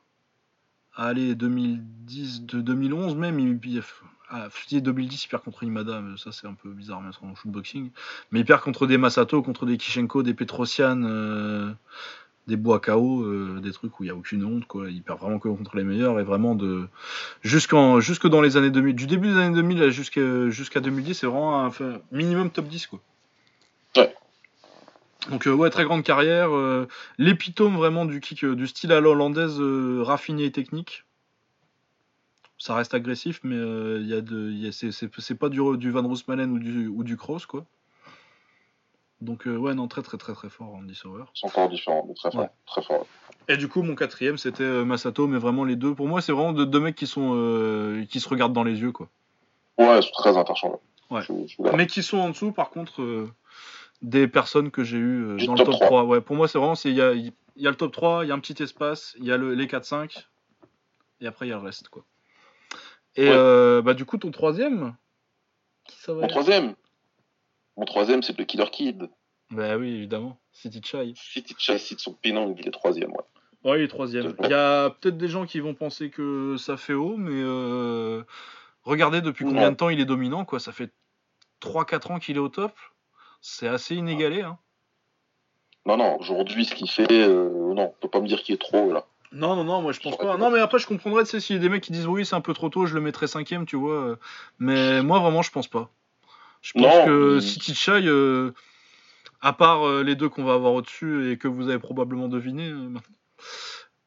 [0.94, 3.82] à aller 2010, de 2011 même, il,
[4.30, 7.24] ah, je dis 2010, il perd contre Imada, mais ça c'est un peu bizarre mettre
[7.24, 7.92] en shootboxing.
[8.32, 11.72] Mais il perd contre des Masato, contre des Kishenko, des Petrosian, euh,
[12.48, 14.90] des Boakao, euh, des trucs où il n'y a aucune honte, quoi.
[14.90, 16.88] Il perd vraiment que contre les meilleurs, et vraiment de
[17.42, 21.28] jusqu'en jusque dans les années 2000, du début des années 2000 jusqu'à jusqu'à 2010, c'est
[21.28, 23.02] vraiment un enfin, minimum top 10, quoi.
[23.98, 24.14] Ouais.
[25.32, 29.00] Donc euh, ouais, très grande carrière, euh, l'épitome vraiment du kick, euh, du style à
[29.00, 31.04] l'hollandaise euh, raffiné et technique.
[32.60, 35.50] Ça reste agressif, mais il y a de, il y a- c'est, c'est, c'est pas
[35.50, 37.66] du, du Van Roosmalen ou du, ou du Cross, quoi.
[39.22, 41.24] Donc euh, ouais, non, très très très très fort Andy Sauer.
[41.34, 42.42] C'est encore différent, mais très fort.
[42.42, 42.50] Ouais.
[42.66, 43.06] Très fort.
[43.48, 45.94] Et du coup, mon quatrième, c'était euh, Masato, mais vraiment les deux.
[45.96, 48.82] Pour moi, c'est vraiment deux, deux mecs qui sont euh, qui se regardent dans les
[48.82, 49.08] yeux, quoi.
[49.78, 50.82] Ouais, c'est très interchangeable.
[51.10, 51.22] Ouais.
[51.22, 51.76] Je, je.
[51.76, 53.28] Mais qui sont en dessous, par contre,
[54.02, 55.88] des personnes que j'ai eues dans le top top 3.
[55.88, 56.04] 3.
[56.06, 57.32] Ouais, pour moi, c'est vraiment, il y a, y
[57.68, 59.68] a le top 3, il y a un petit espace, il y a le, les
[59.68, 60.26] 4-5,
[61.22, 62.04] et après, il y a le reste, quoi.
[63.16, 63.82] Et Ouais.
[63.82, 64.96] bah, du coup, ton troisième,
[65.86, 66.32] qui ça va Mon être?
[66.32, 66.76] troisième?
[67.78, 69.10] Mon troisième, c'est le Killer Kid.
[69.52, 71.14] Bah oui, évidemment, City Chai.
[71.16, 73.24] City Chassis de son Pinong, il est troisième, ouais.
[73.64, 74.36] Ouais, il est troisième.
[74.44, 78.24] Il y a peut-être des gens qui vont penser que ça fait haut, mais euh,
[78.86, 80.60] Regardez depuis combien de temps il est dominant, quoi.
[80.60, 80.92] Ça fait
[81.62, 82.72] 3-4 ans qu'il est au top.
[83.42, 84.42] C'est assez inégalé.
[84.42, 84.58] Hein.
[85.88, 88.60] Non, non, aujourd'hui, ce qu'il fait, euh, non, on peut pas me dire qu'il est
[88.60, 89.06] trop là.
[89.32, 90.38] Non, non, non, moi je pense pas.
[90.38, 92.26] Non, mais après, je comprendrais, tu sais, s'il y a des mecs qui disent oui,
[92.26, 94.18] c'est un peu trop tôt, je le mettrais cinquième, tu vois.
[94.60, 95.90] Mais moi, vraiment, je pense pas.
[96.66, 98.52] Je pense que City Chai, euh,
[99.40, 102.74] à part euh, les deux qu'on va avoir au-dessus et que vous avez probablement deviné,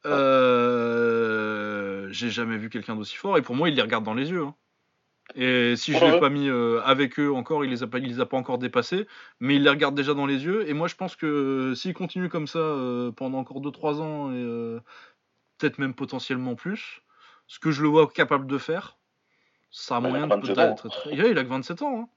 [0.05, 3.37] euh, j'ai jamais vu quelqu'un d'aussi fort.
[3.37, 4.43] Et pour moi, il les regarde dans les yeux.
[4.43, 4.55] Hein.
[5.35, 6.49] Et si je ne l'ai pas mis
[6.83, 9.07] avec eux encore, il les a pas, il les a pas encore dépassés,
[9.39, 10.67] mais il les regarde déjà dans les yeux.
[10.67, 12.59] Et moi, je pense que s'il continue comme ça
[13.15, 14.79] pendant encore 2-3 ans et
[15.57, 17.03] peut-être même potentiellement plus.
[17.47, 18.97] Ce que je le vois capable de faire,
[19.71, 21.07] ça a moyen de peut-être être.
[21.09, 22.01] Il a que 27 ans.
[22.01, 22.09] Hein.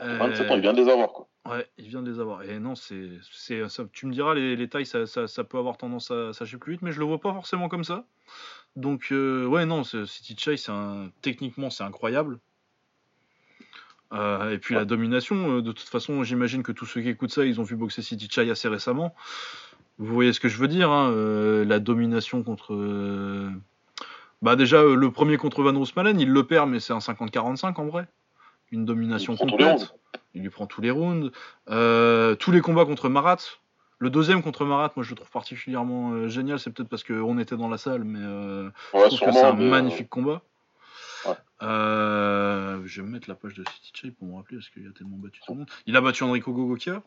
[0.00, 1.12] 27 ans, il vient de les avoir.
[1.12, 1.28] Quoi.
[1.48, 2.42] Ouais, il vient de les avoir.
[2.42, 3.62] Et non, c'est, c'est,
[3.92, 6.92] tu me diras, les, tailles, ça, ça, peut avoir tendance à s'acheter plus vite, mais
[6.92, 8.04] je le vois pas forcément comme ça.
[8.76, 11.10] Donc, euh, ouais, non, City Chai, c'est un...
[11.22, 12.38] techniquement, c'est incroyable.
[14.12, 17.32] Euh, et puis la domination, euh, de toute façon, j'imagine que tous ceux qui écoutent
[17.32, 19.14] ça, ils ont vu boxer City Chai assez récemment.
[19.98, 22.72] Vous voyez ce que je veux dire, hein, euh, la domination contre.
[22.72, 23.50] Euh,
[24.42, 27.80] bah déjà, euh, le premier contre Van Roosmalen, il le perd, mais c'est un 50-45
[27.80, 28.06] en vrai.
[28.70, 29.94] Une domination complète.
[30.34, 31.30] Il lui prend tous les rounds.
[31.66, 33.38] tous les combats contre Marat.
[34.00, 36.58] Le deuxième contre Marat, moi je le trouve particulièrement génial.
[36.58, 40.08] C'est peut-être parce qu'on était dans la salle, mais je trouve que c'est un magnifique
[40.08, 40.42] combat.
[41.60, 44.92] je vais me mettre la page de City Chai pour me rappeler parce qu'il a
[44.92, 45.70] tellement battu tout le monde.
[45.86, 47.02] Il a battu Enrico Gogokia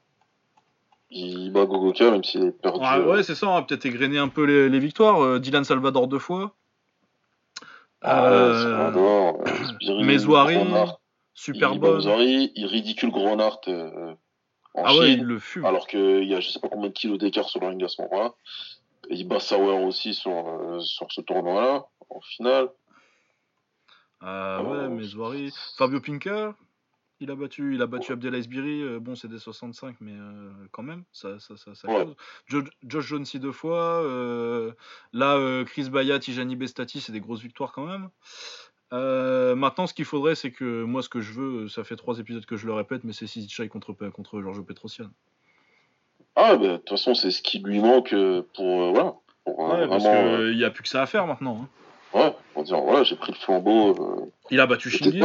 [1.11, 2.80] il bat Gogoka, même s'il est perdu.
[2.80, 5.22] Ouais, ouais c'est ça, on va peut-être égrener un peu les, les victoires.
[5.22, 6.56] Euh, Dylan Salvador deux fois.
[8.01, 10.98] Ah, euh, Salvador, euh,
[11.34, 12.00] super bon.
[12.00, 14.14] il ridicule Gronart euh,
[14.74, 15.66] en ah ouais, il le fume.
[15.66, 17.88] Alors qu'il y a je sais pas combien de kilos d'écart sur le ring à
[17.88, 18.34] ce moment-là.
[19.10, 20.34] il bat Sauer aussi sur,
[20.82, 22.69] sur ce tournoi-là, en finale.
[24.22, 25.51] Ah ouais, Meswari.
[25.77, 26.56] Fabio Pinka
[27.22, 28.82] il a battu, il a battu Abdelaziz Biri.
[28.82, 31.88] Euh, bon, c'est des 65, mais euh, quand même, ça, ça, ça, ça
[32.84, 34.01] Josh Jones deux fois.
[34.03, 34.72] Euh,
[35.14, 38.10] là, Chris Bayat, Tijani Bestati, c'est des grosses victoires quand même.
[38.92, 42.45] Maintenant, ce qu'il faudrait, c'est que moi, ce que je veux, ça fait trois épisodes
[42.45, 45.10] que je le répète, mais c'est Chai contre, contre Giorgio Petrosian.
[46.36, 48.16] Ah, bah, de toute façon, c'est ce qui lui manque
[48.56, 48.92] pour.
[48.92, 49.16] voilà.
[49.45, 51.61] ouais, parce qu'il n'y a plus que ça à faire maintenant.
[51.64, 51.68] Hein.
[52.14, 54.32] Ouais, pour dire, voilà, j'ai pris le flambeau.
[54.50, 55.22] il a battu Shingi.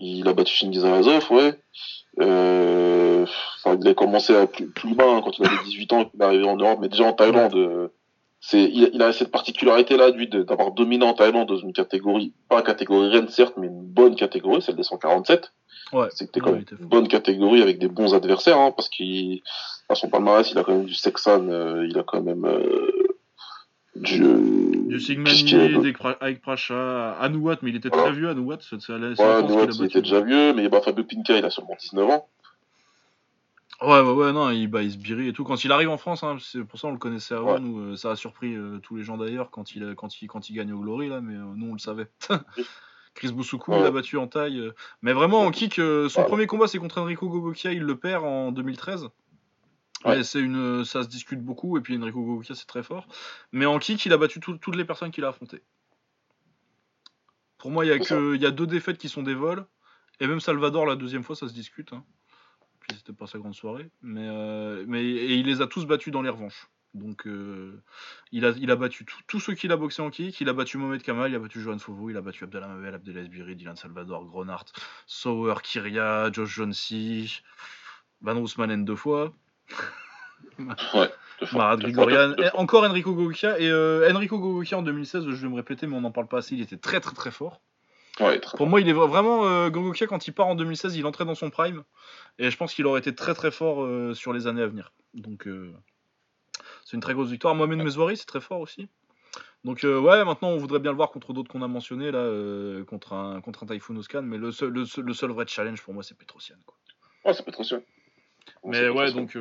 [0.00, 1.58] Il a battu Shingizazov, ouais.
[2.20, 3.26] Euh,
[3.66, 6.24] il a commencé à plus, plus bas hein, quand il avait 18 ans, il est
[6.24, 7.88] arrivé en Europe, mais déjà en Thaïlande, euh,
[8.40, 13.08] c'est, il, a cette particularité-là, lui, d'avoir dominé en Thaïlande dans une catégorie, pas catégorie
[13.08, 15.52] reine, certes, mais une bonne catégorie, celle des 147.
[15.92, 16.06] Ouais.
[16.10, 19.40] C'était quand même une bonne catégorie avec des bons adversaires, hein, parce qu'il,
[19.88, 22.90] à son palmarès, il a quand même du Sexan, euh, il a quand même, euh,
[23.96, 24.20] du,
[24.86, 28.58] du Sigmani, avec Pracha, Anouat, mais il était très vieux, Anouat.
[29.18, 32.28] Ouais, Anouat, il, était déjà vieux, mais bah, Fabio Pinka, il a seulement 19 ans.
[33.80, 35.44] Ouais, ouais, ouais, non, il, bah, il se birit et tout.
[35.44, 37.96] Quand il arrive en France, hein, c'est pour ça on le connaissait avant, nous, euh,
[37.96, 40.72] ça a surpris euh, tous les gens d'ailleurs quand il, quand, il, quand il gagne
[40.72, 42.08] au Glory, là, mais euh, nous on le savait.
[43.14, 44.70] Chris Boussoukou, il a battu en taille.
[45.02, 48.52] mais vraiment, en kick, son premier combat c'est contre Enrico Gogokia, il le perd en
[48.52, 49.08] 2013
[50.22, 53.08] c'est une, ça se discute beaucoup, et puis Enrico Gogokia c'est très fort.
[53.52, 55.62] Mais en kick, il a battu toutes les personnes qu'il a affrontées.
[57.58, 59.66] Pour moi, il y, a que, il y a deux défaites qui sont des vols,
[60.20, 61.92] et même Salvador, la deuxième fois, ça se discute.
[61.92, 62.04] Hein.
[62.88, 63.90] Puis c'était pas sa grande soirée.
[64.02, 66.68] Mais, euh, mais et il les a tous battus dans les revanches.
[66.94, 67.82] Donc euh,
[68.32, 70.40] il, a, il a battu tous ceux qu'il a boxé en kick.
[70.40, 72.94] Il a battu Mohamed Kamal, il a battu Johan Fovo, il a battu Abdallah Mabel,
[72.94, 74.64] Abdelaziz Biri, Dylan Salvador, Gronart,
[75.06, 77.42] Sauer, Kiria, Josh Jonesy,
[78.22, 79.34] Van Roosmanen deux fois
[80.58, 81.10] ouais.
[81.52, 82.34] Marat Grigorian.
[82.54, 83.58] encore Enrico Gogokia.
[83.60, 86.38] Et euh, Enrico Gogokia en 2016, je vais me répéter, mais on n'en parle pas
[86.38, 86.54] assez.
[86.54, 87.60] Il était très très très fort.
[88.56, 91.34] Pour moi, il est vraiment euh, Gogokia quand il part en 2016, il entrait dans
[91.34, 91.84] son prime.
[92.38, 94.92] Et je pense qu'il aurait été très très fort euh, sur les années à venir.
[95.14, 95.72] Donc euh,
[96.84, 97.54] c'est une très grosse victoire.
[97.54, 98.88] Mohamed Mezouari, c'est très fort aussi.
[99.64, 103.12] Donc ouais, maintenant on voudrait bien le voir contre d'autres qu'on a mentionnés là, contre
[103.12, 106.16] un contre un Typhoon Oscan, mais le seul, le seul, vrai challenge pour moi c'est
[106.16, 106.76] Petrosian quoi.
[107.24, 107.82] Ouais, c'est Petrosian.
[108.64, 109.36] Mais ouais, donc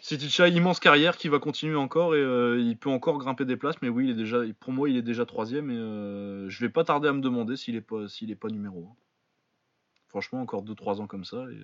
[0.00, 3.56] euh, Chai, immense carrière qui va continuer encore et euh, il peut encore grimper des
[3.56, 3.80] places.
[3.82, 6.68] Mais oui, il est déjà, pour moi, il est déjà troisième et euh, je vais
[6.70, 8.96] pas tarder à me demander s'il est pas, s'il est pas numéro 1.
[10.08, 11.44] Franchement, encore 2-3 ans comme ça.
[11.50, 11.60] Et,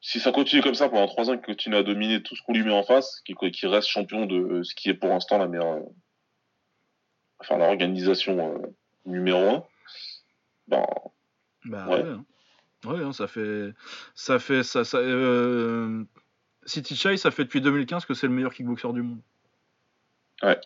[0.00, 2.52] Si ça continue comme ça pendant 3 ans, qu'il continue à dominer tout ce qu'on
[2.52, 5.80] lui met en face, qu'il reste champion de ce qui est pour l'instant la meilleure,
[7.38, 8.60] enfin l'organisation
[9.06, 9.64] numéro 1,
[10.68, 10.84] ben,
[11.64, 12.02] bah ouais.
[12.02, 12.24] Hein.
[12.84, 13.72] Ouais, hein, ça fait.
[14.14, 14.62] Ça fait.
[14.62, 16.04] Ça, ça, euh,
[16.66, 19.18] City Chai, ça fait depuis 2015 que c'est le meilleur kickboxer du monde.
[20.42, 20.60] Ouais.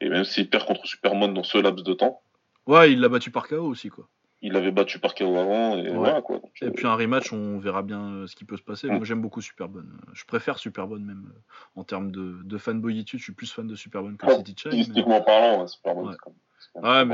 [0.00, 2.20] Et même s'il perd contre Superman dans ce laps de temps.
[2.66, 4.08] Ouais, il l'a battu par KO aussi, quoi.
[4.42, 5.90] Il l'avait battu par KO avant, et Ouais.
[5.94, 6.38] voilà, quoi.
[6.40, 8.88] Donc, Et euh, puis un rematch, on verra bien euh, ce qui peut se passer.
[8.88, 8.96] Mm.
[8.96, 9.98] Moi, j'aime beaucoup Superbone.
[10.12, 11.40] Je préfère Superbone, même euh,
[11.80, 13.18] en termes de, de fanboyitude.
[13.18, 14.68] Je suis plus fan de Superbone que Ouais, City Chai.
[14.70, 16.08] mais- stylistiquement parlant, ouais, bon.
[16.08, 16.14] Ouais.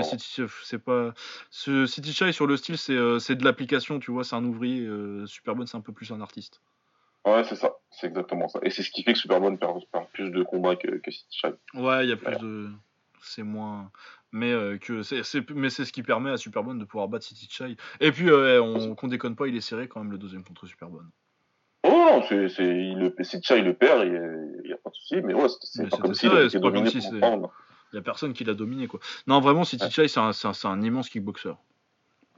[0.03, 1.15] c'est mais c'est pas.
[1.51, 2.93] Ce City Chai sur le style, c'est
[3.37, 4.25] de l'application, tu vois.
[4.25, 4.81] C'est un ouvrier.
[4.85, 6.61] euh, Superbone, c'est un peu plus un artiste.
[7.25, 7.73] Ouais, c'est ça.
[7.91, 8.59] C'est exactement ça.
[8.63, 11.39] Et c'est ce qui fait que Superbone perd, perd plus de combats que, que City
[11.41, 11.53] Chai.
[11.75, 12.71] Ouais, il y a plus de.
[13.21, 13.91] C'est moins.
[14.33, 17.25] Mais euh, que c'est c'est- mais c'est ce qui permet à Superbone de pouvoir battre
[17.25, 17.77] City Chai.
[18.01, 20.67] Et puis, euh, on qu'on déconne pas, il est serré quand même le deuxième contre
[20.67, 21.09] Superbone.
[21.85, 24.91] Oh non, c'est, c'est, il le, City Chai, il le perd, il n'y a pas
[24.91, 26.99] de souci, mais ouais, c'est, Mais pas comme ça, c'est pas comme si.
[27.93, 29.01] Il a personne qui l'a dominé, quoi.
[29.27, 29.91] Non, vraiment, City Ouais.
[29.91, 31.53] Chai, c'est un, c'est un- c'est un immense kickboxer.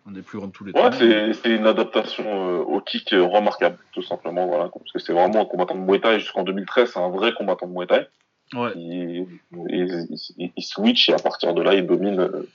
[0.07, 0.92] Un des plus grands de tous les Ouais, temps.
[0.92, 4.68] c'est, c'est une adaptation euh, au kick euh, remarquable, tout simplement, voilà.
[4.68, 7.66] Parce que c'est vraiment un combattant de Muay Thai jusqu'en 2013, c'est un vrai combattant
[7.66, 8.07] de Muay Thai.
[8.55, 8.73] Ouais.
[8.76, 9.26] Il,
[9.70, 10.07] il,
[10.39, 12.47] il- il switch et à partir de là, il domine euh,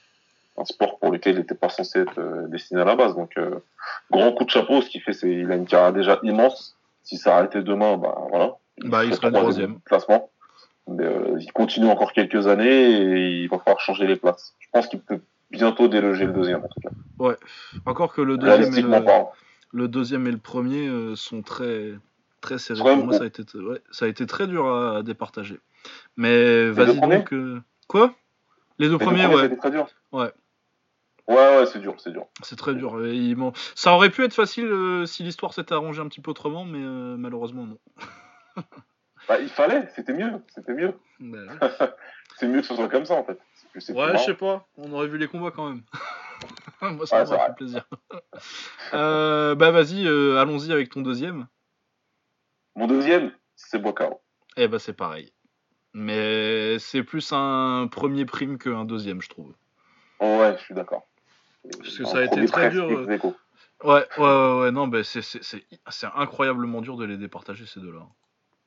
[0.58, 3.16] un sport pour lequel il n'était pas censé être euh, destiné à la base.
[3.16, 3.56] Donc, euh,
[4.12, 6.76] grand coup de chapeau, ce qu'il fait, c'est il a une carrière déjà immense.
[7.04, 8.54] Si ça arrêtait demain, bah voilà.
[8.84, 9.80] Bah, il serait troisième.
[9.86, 10.30] Classement.
[10.88, 14.54] Mais, euh, il continue encore quelques années et il va falloir changer les places.
[14.60, 15.20] Je pense qu'il peut
[15.52, 17.36] bientôt déloger le deuxième, en tout cas.
[17.86, 19.32] Encore que le deuxième, et Réalistiquement
[19.72, 21.94] le, deuxième et le premier euh, sont très,
[22.42, 22.80] très serrés.
[22.82, 25.60] Pour moi, ça a, été, ouais, ça a été très dur à, à départager.
[26.18, 27.34] Mais vas-y donc.
[27.34, 28.14] euh, Quoi?
[28.78, 29.44] Les deux Les deux premiers, ouais.
[29.44, 29.88] c'était très dur.
[30.12, 30.32] Ouais.
[31.28, 32.26] Ouais, ouais, c'est dur, c'est dur.
[32.42, 33.06] C'est très dur.
[33.06, 33.36] Et
[33.76, 36.80] ça aurait pu être facile euh, si l'histoire s'était arrangée un petit peu autrement, mais
[37.18, 37.78] malheureusement, non.
[39.28, 40.94] Bah, il fallait, c'était mieux, c'était mieux.
[41.20, 41.70] Bah, ouais.
[42.38, 43.38] C'est mieux que ce soit comme ça, en fait.
[43.78, 44.68] C'est Ouais, je sais pas.
[44.78, 45.84] On aurait vu les combats quand même.
[46.82, 47.86] Moi, ça Ouais, fait plaisir.
[48.94, 51.48] Euh, bah, vas-y, euh, allons-y avec ton deuxième.
[52.76, 54.22] Mon deuxième, c'est Bokao.
[54.58, 55.32] Eh bah, c'est pareil.
[55.94, 59.54] Mais c'est plus un premier prime qu'un deuxième, je trouve.
[60.20, 61.08] Oh, ouais, je suis d'accord.
[61.64, 63.06] Parce que ça a été très dur, euh.
[63.06, 63.30] Ouais,
[63.84, 68.08] ouais, ouais, ouais, non, bah, c'est- c'est incroyablement dur de les départager, ces deux-là.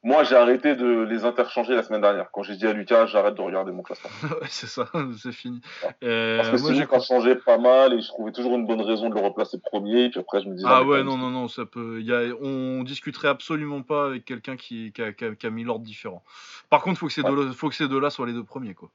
[0.05, 2.31] Moi, j'ai arrêté de les interchanger la semaine dernière.
[2.33, 4.11] Quand j'ai dit à Lucas, j'arrête de regarder mon classement.
[4.41, 4.87] ouais, c'est ça,
[5.23, 5.61] c'est fini.
[5.85, 5.91] Ouais.
[6.09, 9.09] Euh, Parce que moi, j'ai changeait pas mal et je trouvais toujours une bonne raison
[9.11, 10.07] de le replacer premier.
[10.07, 10.67] Et puis après, je me disais.
[10.69, 12.01] Ah ouais, non, non, non, ça peut.
[12.03, 15.51] Y a, on discuterait absolument pas avec quelqu'un qui, qui, a, qui a- qui a
[15.51, 16.25] mis l'ordre différent.
[16.69, 17.31] Par contre, faut que ces Ouais.
[17.31, 18.91] deux, faut que ces deux-là soient les deux premiers, quoi.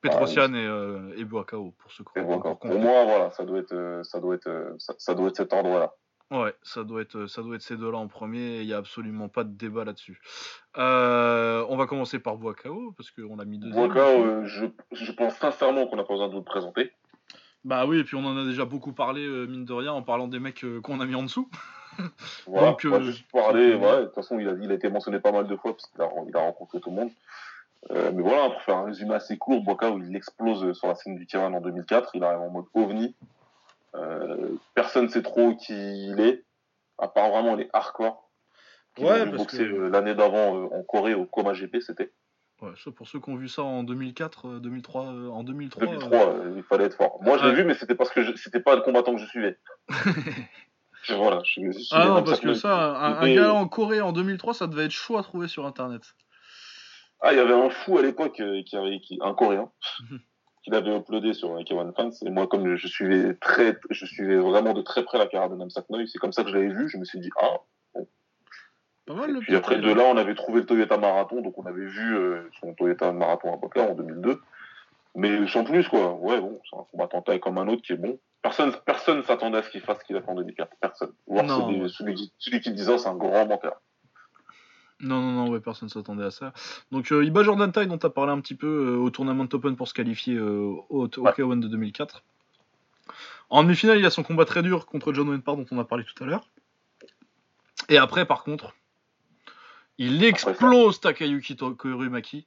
[0.00, 1.90] Petrosian et, euh, et Boakao, pour
[2.24, 2.78] bon, encore Pour compris.
[2.78, 5.52] moi, voilà, ça doit être, euh, ça doit être, euh, ça, ça doit être cet
[5.52, 5.92] ordre-là.
[6.32, 8.60] Ouais, ça doit être, ça doit être ces deux-là en premier.
[8.62, 10.18] Il y a absolument pas de débat là-dessus.
[10.78, 13.88] Euh, on va commencer par Boakao parce qu'on l'a mis deuxième.
[13.88, 16.92] Bokao, euh, je, je pense sincèrement qu'on n'a pas besoin de vous le présenter.
[17.64, 20.02] Bah oui, et puis on en a déjà beaucoup parlé, euh, mine de rien, en
[20.02, 21.48] parlant des mecs euh, qu'on a mis en dessous.
[22.46, 23.74] Voilà, Donc, on euh, juste parler.
[23.74, 25.86] Ouais, de toute façon, il a, il a été mentionné pas mal de fois parce
[25.90, 27.10] qu'il a, il a rencontré tout le monde.
[27.90, 31.16] Euh, mais voilà, pour faire un résumé assez court, Bokao, il explose sur la scène
[31.16, 32.12] du Kiran en 2004.
[32.14, 33.14] Il arrive en mode ovni.
[33.94, 36.44] Euh, personne sait trop qui il est,
[36.98, 38.30] à part vraiment les hardcore.
[38.96, 42.12] Qui Ouais, parce boxer que- euh, l'année d'avant euh, en Corée au Koma GP, c'était
[42.60, 45.84] Ouais, ça pour ceux qui ont vu ça en 2004, euh, 2003, euh, en 2003.
[45.86, 46.18] 2003.
[46.28, 47.18] euh, il fallait être fort.
[47.22, 47.56] Moi, je l'ai Ouais.
[47.56, 49.58] vu, mais c'était parce que je- c'était pas le combattant que je suivais.
[51.08, 54.12] Voilà, je, je suis Ah non, parce que ça, un, un gars en Corée en
[54.12, 56.02] 2003, ça devait être chaud à trouver sur internet.
[57.20, 58.34] Ah, il y avait un fou à l'époque
[58.66, 59.72] qui avait, qui, un Coréen,
[60.62, 60.64] Mhm.
[60.64, 62.10] qui l'avait uploadé sur euh, K1 Fans.
[62.24, 65.56] Et moi, comme je suivais très, je suivais vraiment de très près la carrière de
[65.56, 66.88] Namsak Noy, c'est comme ça que je l'avais vu.
[66.88, 67.58] Je me suis dit, ah.
[69.04, 71.58] Pas mal Et le puis après, de là, on avait trouvé le Toyota Marathon, donc
[71.58, 74.40] on avait vu euh, son Toyota Marathon à Boca en 2002.
[75.16, 76.12] Mais sans plus, quoi.
[76.14, 78.18] Ouais, bon, c'est un combattant taille comme un autre qui est bon.
[78.40, 80.70] Personne, personne s'attendait à ce qu'il fasse ce qu'il a fait en 2004.
[80.80, 81.12] Personne.
[81.26, 83.80] Voir celui, celui, qui- celui qui disait, c'est un grand menteur.
[85.02, 86.52] Non, non, non, ouais, personne s'attendait à ça.
[86.92, 89.10] Donc, euh, il bat Jordan Tai, dont tu as parlé un petit peu euh, au
[89.10, 91.32] tournament Open pour se qualifier euh, au, au Ouais.
[91.32, 92.22] K1 de 2004.
[93.50, 96.04] En demi-finale, il a son combat très dur contre John Wenpar, dont on a parlé
[96.04, 96.48] tout à l'heure.
[97.88, 98.74] Et après, par contre,
[99.98, 102.46] il explose Takayuki Kurumaki.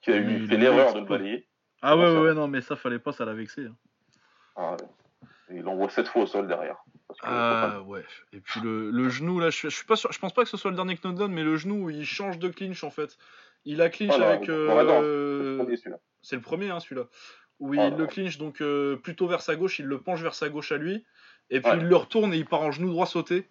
[0.00, 1.46] Qui a eu, l'erreur de le balayer.
[1.82, 3.66] Ah ouais, ouais, ouais, non, mais ça, fallait pas, ça l'a vexé.
[3.66, 3.76] hein.
[4.56, 4.88] Ah, ouais.
[5.50, 6.76] Et il envoie sept fois au sol derrière.
[7.08, 8.04] Que- Ah ouais.
[8.32, 10.42] Et puis le, le genou là, je, suis- je suis pas sûr, je pense pas
[10.42, 13.16] que ce soit le dernier knockdown, mais le genou il change de clinch en fait.
[13.64, 14.48] Il a clinch Voilà, avec.
[14.48, 15.96] euh, c'est le premier, celui-là.
[16.22, 17.04] C'est le premier hein, celui-là.
[17.60, 17.96] Où il Voilà.
[17.96, 20.76] le clinch donc euh, plutôt vers sa gauche, il le penche vers sa gauche à
[20.76, 21.04] lui,
[21.50, 21.78] et puis Ouais.
[21.78, 23.48] il le retourne et il part en genou droit sauté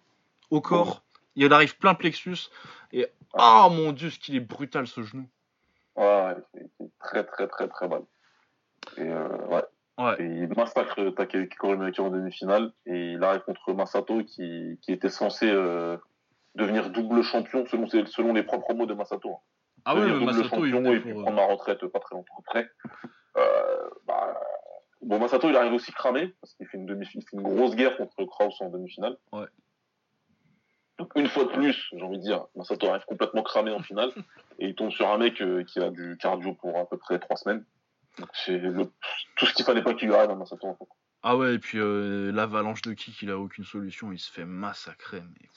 [0.50, 1.02] au corps.
[1.34, 2.50] Il arrive plein plexus
[2.92, 5.28] et ah mon dieu ce qu'il est brutal ce genou.
[5.96, 6.68] Ouais, c'est
[7.00, 8.02] très très très très mal.
[8.98, 9.64] Et euh, ouais.
[9.98, 10.14] Ouais.
[10.20, 15.08] Et il massacre Takayuki Kurumaki en demi-finale et il arrive contre Masato qui, qui était
[15.08, 15.96] censé euh,
[16.54, 19.30] devenir double champion selon, ses- selon les propres mots de Masato.
[19.30, 19.38] hein.
[19.86, 21.20] Ah mais double Masato il champion venait et puis pour.
[21.20, 22.68] euh, prendre ma retraite pas très longtemps après.
[23.38, 24.38] Euh, bah,
[25.02, 27.76] Bon, Masato, il arrive aussi cramé, parce qu'il fait une, demi il fait une grosse
[27.76, 29.16] guerre contre Kraus en demi-finale.
[29.30, 29.44] Ouais.
[30.98, 34.10] Donc, une fois de plus, j'ai envie de dire, Masato arrive complètement cramé en finale,
[34.58, 37.18] et il tombe sur un mec euh, qui a du cardio pour à peu près
[37.20, 37.64] trois semaines.
[38.32, 38.90] C'est le-
[39.36, 40.84] tout ce qu'il fallait pas qu'il arrive à Masato, en fait.
[41.22, 44.44] Ah ouais, et puis euh, l'avalanche de kick, il a aucune solution, il se fait
[44.44, 45.20] massacrer.
[45.22, 45.48] Mais...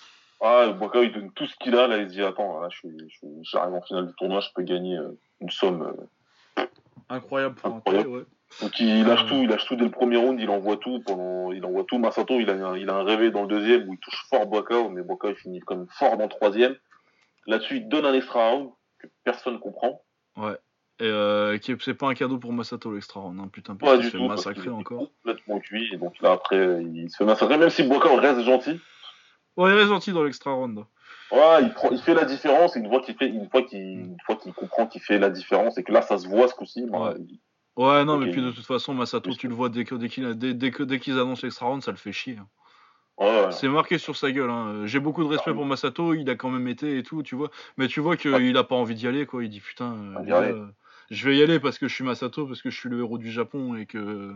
[0.42, 2.88] Ah, Boka, il donne tout ce qu'il a, là, il se dit, attends, là, je
[3.08, 5.82] je j'arrive en finale du tournoi, je peux gagner euh, une somme.
[5.84, 6.66] euh.
[7.10, 8.10] Incroyable pour Incroyable.
[8.10, 8.24] un ouais.
[8.62, 11.52] Donc, il lâche tout, il lâche tout dès le premier round, il envoie tout pendant,
[11.52, 12.00] il envoie tout.
[12.00, 14.48] Masato, il a, un- il a un réveil dans le deuxième où il touche fort
[14.48, 16.76] Boka, mais Boka, il finit comme fort dans le troisième.
[17.46, 20.02] Là-dessus, il donne un extra round que personne comprend.
[20.36, 20.58] Ouais.
[21.02, 24.06] Et euh, c'est pas un cadeau pour Masato l'extra round, hein, putain, Pas parce qu'il
[24.08, 25.08] du se fait massacrer encore.
[25.24, 25.90] Complètement cuit.
[25.94, 28.80] Et donc là, après, il se fait massacrer, même si Boka reste gentil.
[29.56, 30.80] Ouais, il est gentil dans l'extra round.
[31.32, 32.76] Ouais, il, prend- il fait la différence.
[32.76, 35.30] Et une fois qu'il fait, une fois qu'il, une fois qu'il comprend qu'il fait la
[35.30, 37.16] différence et que là, ça se voit ce coup-ci, bah, Ouais.
[37.20, 37.40] il-
[37.78, 39.38] Ouais, non, mais puis de toute façon, Masato, Oui.
[39.38, 41.82] tu le vois dès que dès qu'il dès, dès que dès qu'ils annoncent l'extra round,
[41.82, 42.36] ça le fait chier.
[42.38, 42.48] hein.
[43.20, 43.52] ouais, ouais.
[43.52, 44.50] C'est marqué sur sa gueule.
[44.50, 44.82] Hein.
[44.86, 47.36] J'ai beaucoup de respect Ah pour Masato, il a quand même été et tout, tu
[47.36, 47.52] vois.
[47.78, 48.58] Mais tu vois qu'il Ouais.
[48.58, 49.44] a pas envie d'y aller, quoi.
[49.46, 49.96] Il dit putain,
[51.12, 53.18] je vais y aller parce que je suis Masato, parce que je suis le héros
[53.18, 54.34] du Japon et que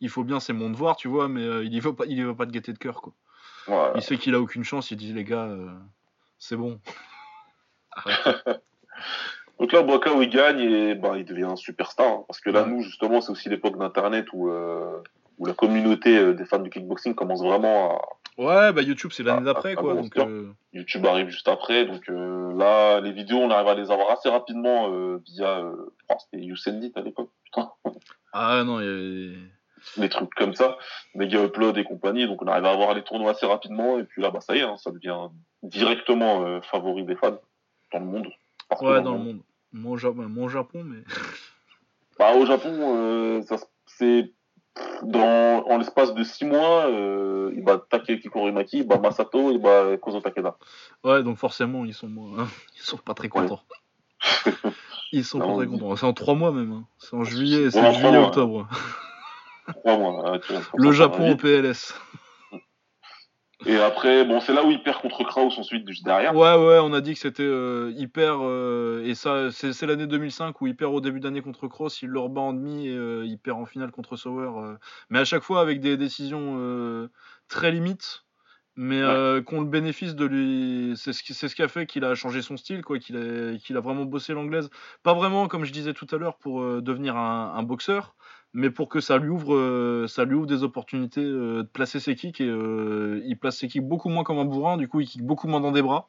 [0.00, 1.28] il faut bien, c'est mon devoir, tu vois.
[1.28, 3.12] Mais euh, il y va pas, il y va pas de gaieté de cœur, quoi.
[3.96, 4.90] Il sait qu'il a aucune chance.
[4.90, 5.68] Il dit les gars, euh,
[6.38, 6.80] c'est bon.
[9.60, 12.06] Donc là, Boka, où il gagne et bah, il devient un superstar.
[12.06, 12.70] hein, parce que là, Ouais.
[12.70, 15.00] nous, justement, c'est aussi l'époque d'Internet où, euh,
[15.38, 18.02] où la communauté euh, des fans du kickboxing commence vraiment à.
[18.36, 19.94] Ouais, bah YouTube, c'est l'année d'après, quoi.
[19.94, 21.84] Donc, euh, YouTube arrive juste après.
[21.86, 25.62] Donc euh, là, les vidéos, on arrive à les avoir assez rapidement euh, via.
[26.08, 27.30] Que c'était Yousendit à l'époque.
[27.44, 27.70] Putain.
[28.32, 29.38] ah non, il y a-
[30.00, 30.78] des trucs comme ça,
[31.14, 32.26] Mega Upload et compagnie.
[32.26, 33.98] Donc on arrive à avoir les tournois assez rapidement.
[33.98, 35.28] Et puis là, bah, ça y est, hein, ça devient
[35.62, 37.38] directement favori des fans
[37.92, 38.28] dans le monde.
[38.80, 39.40] Ouais, dans le monde.
[39.72, 41.02] Mon, Ja- mon Japon, mais.
[42.18, 43.56] Bah, au Japon, ça
[43.86, 44.32] c'est
[45.02, 49.58] dans en l'espace de 6 mois, euh, il bat Takeki Korimaki, il bat Masato, il
[49.58, 50.56] bat Kozo Takeda.
[51.04, 52.46] Ouais, donc forcément, ils sont, moins-
[52.76, 53.60] ils sont pas très contents.
[55.12, 55.96] Ils sont pas très on- contents.
[55.96, 56.72] C'est en trois mois même.
[56.72, 56.84] hein.
[56.98, 58.26] C'est en juillet, c'est Ouais, en trois juillet mois.
[58.28, 58.68] octobre.
[59.84, 61.36] Trois mois, hein, tu vois, Le Japon au.
[61.36, 61.94] PLS.
[63.66, 66.34] Et après, bon, c'est là où il perd contre Kraus ensuite juste derrière.
[66.34, 68.38] Ouais, ouais, on a dit que c'était euh, hyper.
[68.42, 72.08] euh, et ça, c'est l'année 2005 où il perd au début d'année contre Cross, il
[72.08, 74.48] le rebat en demi et euh, il perd en finale contre Sauer.
[75.10, 77.08] mais à chaque fois avec des décisions
[77.48, 78.24] très limites.
[78.76, 79.00] Mais
[79.46, 80.94] qu'on le bénéfice de lui.
[80.96, 83.16] C'est ce, qui, c'est ce qui a fait qu'il a changé son style, quoi, qu'il
[83.16, 84.68] a, vraiment bossé l'anglaise.
[85.04, 88.16] Pas vraiment, comme je disais tout à l'heure, pour devenir un, un boxeur,
[88.54, 92.00] mais pour que ça lui ouvre, euh, ça lui ouvre des opportunités euh, de placer
[92.00, 92.40] ses kicks.
[92.40, 95.22] Et euh, il place ses kicks beaucoup moins comme un bourrin, du coup, il kick
[95.22, 96.08] beaucoup moins dans des bras.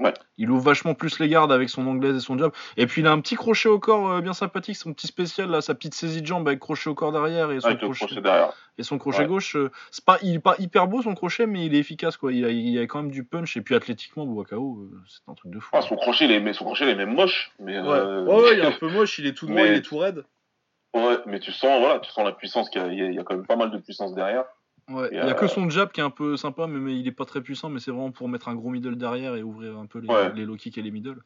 [0.00, 0.12] Ouais.
[0.38, 2.50] Il ouvre vachement plus les gardes avec son anglaise et son jab.
[2.76, 5.48] Et puis il a un petit crochet au corps euh, bien sympathique, son petit spécial,
[5.48, 8.20] là, sa petite saisie de jambe avec crochet au corps derrière et son crochet, crochet
[8.20, 8.52] derrière.
[8.76, 9.26] et son crochet Ouais.
[9.26, 9.54] gauche.
[9.54, 12.32] euh, c'est pas, il est pas hyper beau son crochet, mais il est efficace quoi.
[12.32, 15.34] Il a, il a quand même du punch et puis athlétiquement, Bouakao, euh, c'est un
[15.34, 15.70] truc de fou.
[15.72, 17.52] Ah, son crochet, il est, mais son crochet, il est même moche.
[17.60, 17.86] Mais, Ouais.
[17.90, 20.24] euh, il est un peu moche, il est tout droit, Mais- il est tout raide.
[20.94, 23.46] Ouais, mais tu sens, voilà, tu sens la puissance qu'il y y a- quand même
[23.46, 24.44] pas mal de puissance derrière.
[24.90, 26.94] Ouais, il y a euh, que son jab qui est un peu sympa, mais, mais
[26.94, 29.42] il est pas très puissant, mais c'est vraiment pour mettre un gros middle derrière et
[29.42, 30.30] ouvrir un peu les, Ouais.
[30.34, 31.22] les low kicks et les middle.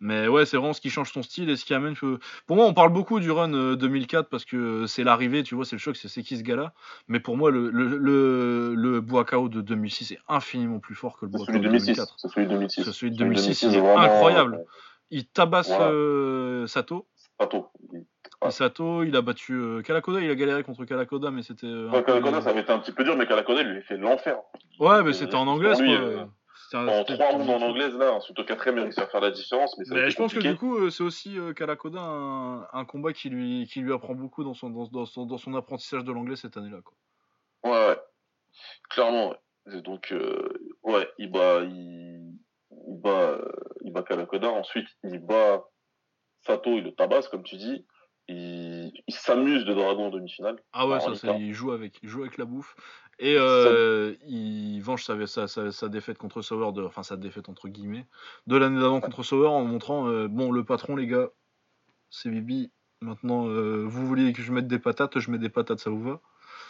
[0.00, 1.94] Mais ouais, c'est vraiment ce qui change son style et ce qui amène.
[1.96, 5.42] que- Pour moi, on parle beaucoup du run euh, 2004 parce que euh, c'est l'arrivée,
[5.42, 6.72] tu vois, c'est le choc, c'est qui ce gars-là.
[7.08, 11.26] Mais pour moi, le, le, le, le Buakao de 2006 est infiniment plus fort que
[11.26, 11.86] le Buakao de de 2006.
[11.96, 12.14] 2004.
[12.16, 12.84] C'est celui de 2006.
[12.84, 14.54] C'est celui de Celui 2006, il est incroyable.
[14.54, 14.64] euh,
[15.10, 15.88] Il tabasse Voilà.
[15.90, 17.06] euh, Sato.
[17.50, 17.68] Tôt.
[18.46, 21.66] Et Sato, il a battu euh, Kalakoda, il a galéré contre Kalakoda, mais c'était.
[21.66, 23.82] euh, peu- Kalakoda, ça avait été un petit peu dur, mais Kalakoda, il lui a
[23.82, 24.38] fait l'enfer.
[24.80, 26.04] Ouais, mais c'était en anglaise, lui, quoi.
[26.04, 26.24] euh,
[26.72, 29.76] un- En trois rounds en anglaise, là, ensuite au quatrième, il à faire la différence.
[29.78, 33.28] Mais, ça Mais je pense que du coup, c'est aussi Kalakoda un, un combat qui
[33.30, 36.36] lui, qui lui apprend beaucoup dans son, dans, dans son, dans son apprentissage de l'anglais
[36.36, 36.78] cette année-là.
[36.82, 37.70] Quoi.
[37.70, 37.98] Ouais, ouais.
[38.90, 39.30] Clairement,
[39.66, 39.80] ouais.
[39.82, 40.14] Donc,
[40.82, 42.34] ouais, il bat, il,
[42.88, 43.38] il bat,
[43.82, 44.50] il bat Kalakoda.
[44.50, 45.62] Ensuite, il bat
[46.46, 47.84] Sato, il le tabasse, comme tu dis.
[48.28, 50.56] Il, il s'amuse de Dragon en demi-finale.
[50.72, 51.36] Ah ouais, ça, c'est- part.
[51.36, 52.74] il joue avec, il joue avec la bouffe.
[53.18, 57.48] Et euh, il venge sa, sa, sa, sa défaite contre Sauer, de, enfin sa défaite
[57.48, 58.06] entre guillemets,
[58.48, 61.28] de l'année d'avant contre Sauer en montrant, euh, bon, le patron, les gars,
[62.10, 62.72] c'est Bibi.
[63.00, 66.02] Maintenant, euh, vous vouliez que je mette des patates, je mets des patates, ça vous
[66.02, 66.20] va?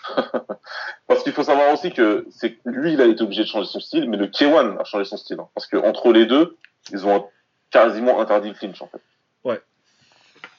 [1.06, 3.80] Parce qu'il faut savoir aussi que c'est lui, il a été obligé de changer son
[3.80, 5.38] style, mais le K1 a changé son style.
[5.40, 5.48] hein.
[5.54, 6.58] parce que entre les deux,
[6.90, 7.28] ils ont
[7.70, 9.00] quasiment interdit le clinch, en fait.
[9.44, 9.60] Ouais.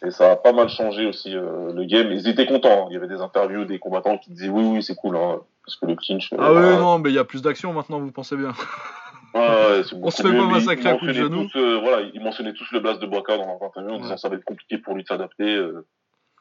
[0.06, 2.12] Et ça a pas mal changé aussi euh, le game.
[2.12, 2.84] Ils étaient contents.
[2.84, 2.88] hein.
[2.90, 5.76] Il y avait des interviews des combattants qui disaient oui, oui, c'est cool, hein, parce
[5.78, 6.32] que le clinch.
[6.34, 6.78] euh, Ah ouais, voilà.
[6.80, 8.54] non, mais il y a plus d'action maintenant, vous pensez bien.
[9.34, 11.48] Ouais, On se fait mieux, pas massacrer à coups de genoux.
[11.52, 14.02] tous, euh, voilà, ils mentionnaient tous le blast de Boaka dans leur interview en Ouais.
[14.02, 15.56] disant ça va être compliqué pour lui de s'adapter.
[15.56, 15.86] euh,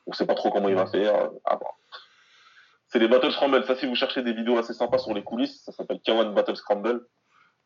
[0.06, 1.14] on sait pas trop comment il va faire.
[1.14, 1.28] euh.
[2.88, 3.64] C'est les Battle Scramble.
[3.64, 6.54] Ça, si vous cherchez des vidéos assez sympas sur les coulisses, ça s'appelle K1 Battle
[6.56, 7.00] Scramble.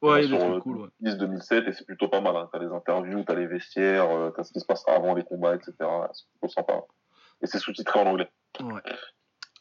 [0.01, 0.89] Ouais, il sur est euh, cool, ouais.
[1.17, 2.37] 2007 et c'est plutôt pas mal.
[2.37, 2.49] Hein.
[2.53, 5.55] T'as les interviews, t'as les vestiaires, euh, t'as ce qui se passe avant les combats,
[5.57, 5.73] etc.
[6.13, 6.83] C'est plutôt sympa.
[7.43, 8.29] Et c'est sous-titré en anglais.
[8.63, 8.81] ouais.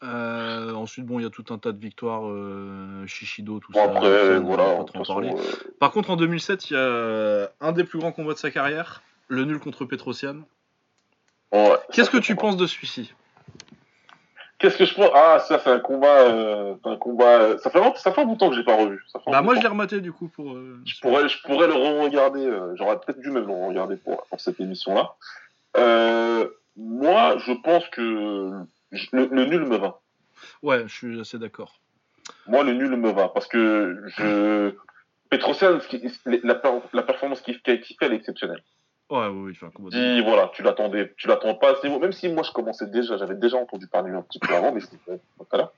[0.03, 3.79] Euh, ensuite, bon, il y a tout un tas de victoires, euh, Shishido, tout Bon,
[3.83, 3.91] ça.
[3.91, 5.31] après, ça, on va voilà, pas trop en parler.
[5.35, 5.41] euh,
[5.79, 9.01] Par contre, en 2007, il y a un des plus grands combats de sa carrière,
[9.27, 10.35] le nul contre Petrosian.
[11.51, 13.11] ouais, Qu'est-ce que tu penses de celui-ci?
[14.59, 16.21] Qu'est-ce que je pense Ah, ça, c'est un combat.
[16.29, 17.41] Euh, un combat.
[17.41, 19.03] euh, Ça fait, longtemps- ça fait un bout de temps que j'ai pas revu.
[19.07, 20.53] Ça fait Bah, moi, je l'ai rematé du coup pour.
[20.53, 22.45] euh, Je pourrais, je pourrais le re-regarder.
[22.45, 25.13] euh, J'aurais peut-être dû même le regarder pour, pour cette émission-là.
[25.77, 29.99] Euh, moi, je pense que le, le nul me va.
[30.63, 31.79] Ouais, je suis assez d'accord.
[32.47, 34.73] Moi, le nul me va parce que je.
[35.29, 35.79] Petrosian,
[36.25, 36.55] la,
[36.93, 38.63] la performance qu'il fait, elle est exceptionnelle.
[39.09, 39.95] Ouais, fait un combat de.
[39.95, 43.35] Dis, voilà, tu l'attendais, tu l'attends pas assez même si moi je commençais déjà, j'avais
[43.35, 44.87] déjà entendu parler un petit peu avant, mais je
[45.49, 45.71] voilà.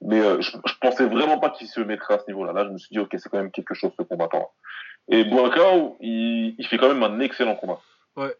[0.00, 2.52] Mais euh, je, je pensais vraiment pas qu'il se mettrait à ce niveau-là.
[2.52, 4.50] Là, je me suis dit, ok, c'est quand même quelque chose ce combattant.
[5.08, 7.80] Et Boakao, il, il fait quand même un excellent combat.
[8.16, 8.34] Ouais.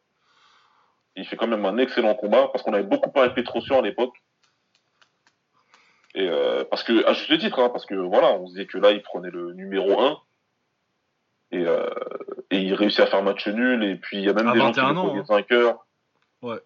[1.14, 3.82] Il fait quand même un excellent combat parce qu'on avait beaucoup parlé de Petrosian à
[3.82, 4.14] l'époque.
[6.14, 8.78] Et euh, parce que, à juste titre, hein, parce que voilà, on se disait que
[8.78, 10.18] là, il prenait le numéro 1.
[11.52, 11.88] Et, euh,
[12.50, 13.84] et il réussit à faire match nul.
[13.84, 15.24] Et puis, il y a même À des gens qui 21 le ans, prenaient hein.
[15.28, 15.86] vainqueur.
[16.42, 16.58] Ouais.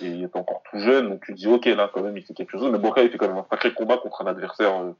[0.00, 2.24] Et il est encore tout jeune, donc tu te dis, ok, là, quand même, il
[2.24, 2.70] fait quelque chose.
[2.70, 4.92] Mais Boka, il fait quand même un sacré combat contre un adversaire euh,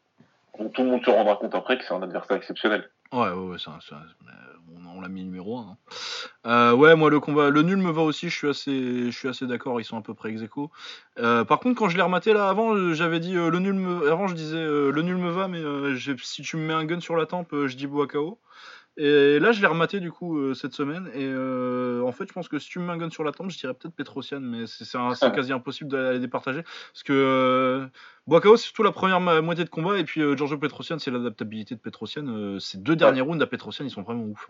[0.58, 2.90] dont tout le monde se rendra compte après que c'est un adversaire exceptionnel.
[3.12, 3.78] Ouais, ouais, ouais, ça,
[4.76, 5.76] on, on l'a mis numéro 1.
[6.47, 9.28] Euh, ouais, moi, le combat, le nul me va aussi, je suis assez, je suis
[9.28, 10.70] assez d'accord, ils sont à peu près ex aequo.
[11.18, 14.10] Euh, par contre, quand je l'ai rematé là avant, j'avais dit euh, le nul me.
[14.10, 15.62] Avant, je disais le nul me va, mais
[16.23, 18.39] si tu me mets un gun sur la tempe, je dis Boakao.
[18.97, 21.10] Et là, je l'ai rematé du coup euh, cette semaine.
[21.14, 23.32] Et euh, en fait, je pense que si tu me mets un gun sur la
[23.32, 24.98] tempe, je dirais peut-être Petrosian, mais c'est c'est
[25.34, 26.62] quasi impossible d'aller départager.
[26.62, 27.86] Parce que euh,
[28.28, 29.98] Boakao, c'est surtout la première moitié de combat.
[29.98, 32.26] Et puis euh, Giorgio Petrosian, c'est l'adaptabilité de Petrosian.
[32.28, 34.48] Euh, ces deux derniers rounds à Petrosian, ils sont vraiment ouf.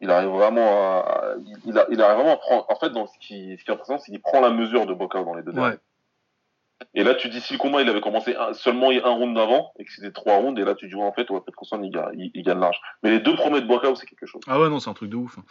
[0.00, 3.06] Il arrive vraiment à, il, il a- il arrive vraiment à prendre, en fait, dans
[3.06, 5.42] ce qui, ce qui est impressionnant, c'est qu'il prend la mesure de Boka dans les
[5.42, 5.78] deux Ouais.
[6.94, 9.72] Et là, tu dis, si le combat, il avait commencé un- seulement un round d'avant,
[9.78, 11.90] et que c'était trois rounds, et là, tu dis, ouais, en fait, ouais, Petrosian, il,
[11.90, 12.80] gagne- il, il gagne large.
[13.02, 14.40] Mais les deux premiers de Boka, c'est quelque chose.
[14.46, 15.38] Ah ouais, non, c'est un truc de ouf.
[15.38, 15.44] hein.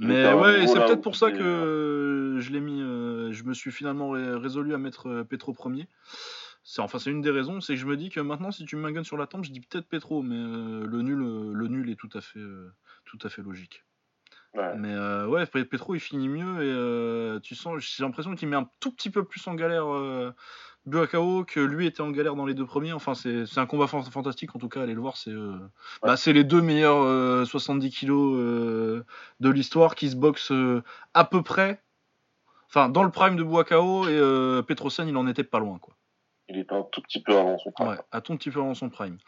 [0.00, 2.80] Il Mais ouais, c'est peut-être pour ça que euh, je l'ai mis.
[2.80, 5.88] euh, je me suis finalement ré- résolu à mettre euh, Petro premier.
[6.62, 8.76] C'est enfin c'est une des raisons, c'est que je me dis que maintenant si tu
[8.76, 11.66] me gun sur la tempe, je dis peut-être Petro, mais euh, le nul, euh, le
[11.68, 12.40] nul est tout à fait,
[13.06, 13.84] tout à fait logique.
[14.54, 14.74] Ouais.
[14.76, 18.48] Mais euh, ouais, Pe- Petro il finit mieux et euh, tu sens, j'ai l'impression qu'il
[18.48, 20.34] met un tout petit peu plus en galère euh,
[20.86, 22.92] Buakao que lui était en galère dans les deux premiers.
[22.92, 25.52] Enfin c'est un combat fan- fantastique en tout cas, allez le voir, c'est euh,
[26.02, 29.04] bah, c'est les deux meilleurs euh, 70 kilos euh,
[29.40, 30.82] de l'histoire qui se boxent euh,
[31.14, 31.82] à peu près.
[32.68, 35.94] Enfin, dans le prime de Buakao et euh, Petrosian, il en était pas loin, quoi.
[36.50, 37.88] Il était un tout petit peu avant son prime.
[37.88, 39.18] Ouais, à ton petit peu avant son prime.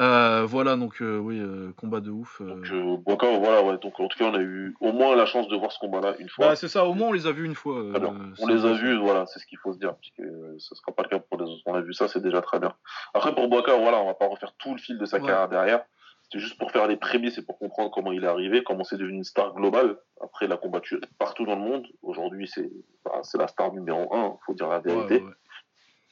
[0.00, 2.42] Euh, voilà, donc euh, oui, euh, combat de ouf.
[2.42, 2.68] Donc,
[3.04, 3.78] Boka, voilà, ouais.
[3.78, 6.16] Donc, en tout cas, on a eu au moins la chance de voir ce combat-là
[6.18, 6.48] une fois.
[6.48, 7.80] Bah, c'est ça, au moins on les a vus une fois.
[7.90, 8.12] Très bien.
[8.40, 10.74] on c'est les a vus, voilà, c'est ce qu'il faut se dire, puisque euh, ce
[10.74, 11.62] sera pas le cas pour les autres.
[11.66, 12.74] On a vu ça, c'est déjà très bien.
[13.14, 15.26] Après, pour Boaka, voilà, on va pas refaire tout le fil de sa Ouais.
[15.26, 15.84] carrière derrière.
[16.24, 18.96] C'était juste pour faire les prémices et pour comprendre comment il est arrivé, comment c'est
[18.96, 19.98] devenu une star globale.
[20.20, 21.86] Après, il a combattu partout dans le monde.
[22.02, 22.68] Aujourd'hui, c'est
[23.04, 25.22] bah, c'est la star numéro un, faut dire la vérité.
[25.22, 25.32] ouais.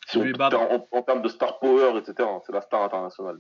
[0.07, 3.39] Si on en, en termes de star power, etc., c'est la star internationale.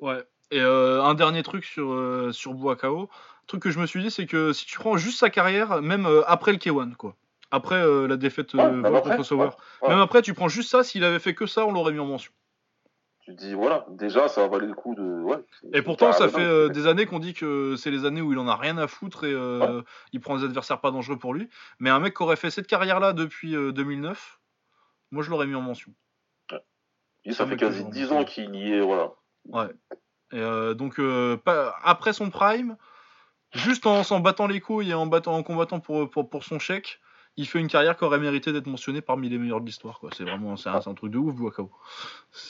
[0.00, 0.22] Ouais.
[0.50, 3.08] Et euh, un dernier truc sur, euh, sur Buakao,
[3.46, 6.06] truc que je me suis dit, c'est que si tu prends juste sa carrière, même
[6.06, 7.16] euh, après le K1, quoi.
[7.52, 9.38] Après euh, la défaite Ouais, même Volk après, contre Sauer.
[9.46, 9.50] ouais,
[9.82, 9.88] ouais.
[9.88, 12.06] Même après, tu prends juste ça, s'il avait fait que ça, on l'aurait mis en
[12.06, 12.32] mention.
[13.22, 15.20] Tu te dis, voilà, déjà, ça va valer le coup de.
[15.72, 18.38] Et pourtant, ça carrément, fait des années qu'on dit que c'est les années où il
[18.38, 19.34] en a rien à foutre et
[20.12, 21.48] il prend des adversaires pas dangereux pour lui.
[21.78, 24.40] Mais un mec qui aurait fait cette carrière-là depuis euh, 2009,
[25.12, 25.92] moi je l'aurais mis en mention.
[27.24, 28.12] Et ça un fait quasi je 10 remercie.
[28.14, 29.10] ans qu'il y est, voilà.
[30.32, 32.76] Et euh, donc, euh, pas, après son prime,
[33.52, 36.58] juste en s'en battant les couilles et en, battant, en combattant pour, pour, pour son
[36.58, 37.00] chèque,
[37.36, 40.00] il fait une carrière qui aurait mérité d'être mentionnée parmi les meilleurs de l'histoire.
[40.16, 41.70] C'est vraiment c'est un, truc de ouf, Buakao.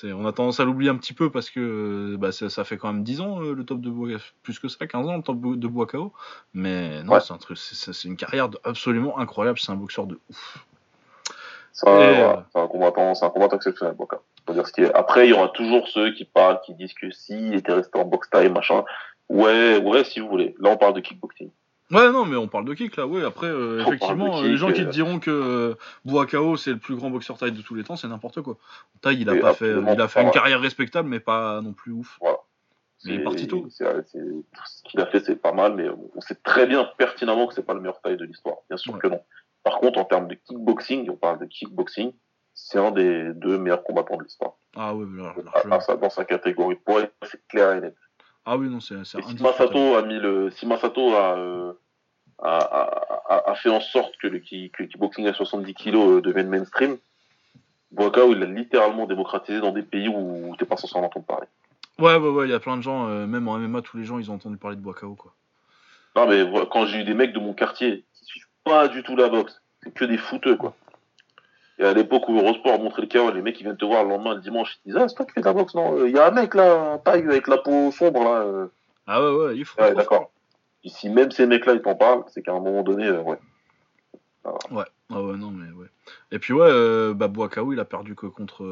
[0.05, 2.93] On a tendance à l'oublier un petit peu parce que bah, ça, ça fait quand
[2.93, 5.41] même 10 ans euh, le top de Buakao, plus que ça, 15 ans le top
[5.41, 6.13] de Buakao.
[6.55, 7.21] Mais non, Ouais.
[7.21, 9.59] c'est un truc, c'est- une carrière absolument incroyable.
[9.59, 10.67] C'est un boxeur de ouf.
[11.73, 13.95] C'est un, Et, voilà, euh, c'est un combattant, c'est un combattant exceptionnel.
[14.47, 14.93] Faut dire ce qui est.
[14.95, 17.99] Après, il y aura toujours ceux qui parlent, qui disent que si, il était resté
[17.99, 18.85] en box time, machin.
[19.29, 20.55] Ouais, ouais, si vous voulez.
[20.59, 21.51] Là, on parle de kickboxing.
[21.93, 23.25] Ouais, non, mais on parle de kick là, ouais.
[23.25, 25.75] Après, euh, effectivement, euh, les gens qui te diront que euh,
[26.05, 28.59] Buakao c'est le plus grand boxeur taille de tous les temps, c'est n'importe quoi.
[29.03, 30.31] Taille, il a pas fait, il a fait une Voilà.
[30.31, 32.19] carrière respectable, mais pas non plus ouf.
[33.05, 33.67] Mais il est parti tôt.
[33.71, 36.89] c'est- c'est- tout ce qu'il a fait, c'est pas mal, mais on sait très bien
[36.99, 38.59] pertinemment que c'est pas le meilleur taille de l'histoire.
[38.69, 39.01] Bien sûr Ouais.
[39.01, 39.21] que non.
[39.63, 42.13] Par contre, en termes de kickboxing, on parle de kickboxing,
[42.55, 44.55] c'est un des deux meilleurs combattants de l'histoire.
[44.77, 45.07] Ah oui,
[46.01, 46.77] dans sa catégorie.
[46.77, 47.97] Pour elle, c'est clair et net.
[48.47, 51.73] Ah oui, non, c'est si Masato a mis le, si Masato a, euh,
[52.39, 52.57] a,
[53.29, 56.49] a, a, fait en sorte que le, que le kickboxing à 70 kg euh, devienne
[56.49, 56.97] mainstream,
[57.91, 61.49] Boakao, il l'a littéralement démocratisé dans des pays où t'es pas censé en entendre parler.
[61.99, 64.05] Ouais, ouais, ouais, il y a plein de gens, euh, même en MMA, tous les
[64.05, 65.35] gens, ils ont entendu parler de Boakao, quoi.
[66.17, 68.05] Non, mais quand j'ai eu des mecs de mon quartier
[68.71, 70.75] pas du tout la boxe, c'est que des fouteux, quoi.
[71.79, 74.11] Et à l'époque où Eurosport montrait le chaos, les mecs qui viennent te voir le
[74.11, 76.03] lendemain, le dimanche, ils disent Ah, c'est toi qui fais de la boxe, non Il
[76.03, 78.43] euh, y a un mec là, un taille avec la peau sombre là.
[78.43, 78.67] Euh.
[79.07, 79.81] Ah ouais, ouais, il faut.
[79.81, 80.31] Ouais, d'accord.
[80.85, 83.39] Si même ces mecs-là, ils t'en parlent, c'est qu'à un moment donné, euh, ouais.
[84.71, 85.89] Ouais, ah ouais, non, mais ouais.
[86.33, 88.65] Et puis ouais, euh, bah, Boakao, il a perdu que contre.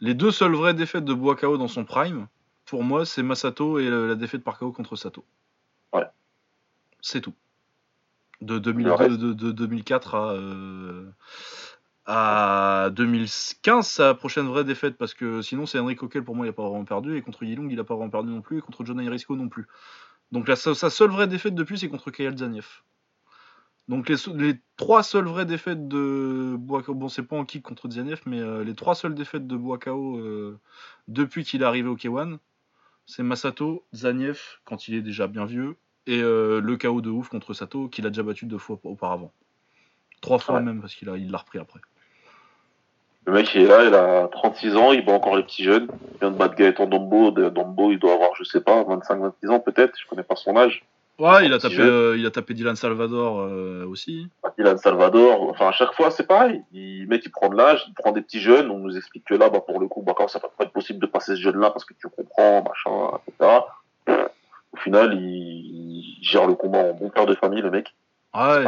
[0.00, 2.26] Les deux seules vraies défaites de Boakao dans son prime,
[2.66, 5.24] pour moi, c'est Masato et la défaite par KO contre Sato.
[5.92, 6.04] Ouais.
[7.00, 7.32] C'est tout
[8.40, 11.10] de, 2004 à, euh,
[12.06, 16.48] à 2015, sa prochaine vraie défaite, parce que sinon c'est Henry Coquel pour moi il
[16.48, 18.60] n'a pas vraiment perdu, et contre Yilong il n'a pas vraiment perdu non plus, et
[18.60, 19.66] contre John Irisco non plus.
[20.32, 22.82] Donc sa seule vraie défaite depuis c'est contre Kayal Zaniev.
[23.88, 28.20] Donc les, trois seules vraies défaites de Boakao, bon c'est pas en kick contre Zaniev,
[28.26, 30.58] mais euh, les trois seules défaites de Boakao euh,
[31.06, 32.38] depuis qu'il est arrivé au K1,
[33.06, 35.76] c'est Masato, Zaniev quand il est déjà bien vieux,
[36.06, 39.32] et euh, le chaos de ouf contre Sato qu'il a déjà battu deux fois auparavant.
[40.20, 41.80] Trois fois même parce qu'il a, il l'a repris après.
[43.26, 45.88] Le mec il est là, il a 36 ans, il bat encore les petits jeunes.
[46.14, 47.32] Il vient de battre Gaëtan Dombo.
[47.32, 50.84] Dombo, il doit avoir, je sais pas, 25-26 ans peut-être, je connais pas son âge.
[51.18, 54.28] Ouais, il a, tapé, euh, il a tapé Dylan Salvador euh, aussi.
[54.42, 56.62] Ah, Dylan Salvador, enfin à chaque fois c'est pareil.
[56.72, 59.34] Il, mec il prend de l'âge, il prend des petits jeunes, on nous explique que
[59.34, 61.40] là, bah, pour le coup, bah, quand ça va pas être possible de passer ce
[61.40, 63.60] jeune-là parce que tu comprends, machin, etc.
[64.72, 65.85] Au final, il,
[66.20, 67.94] gère le combat en bon père de famille, le mec.
[68.34, 68.64] Ouais,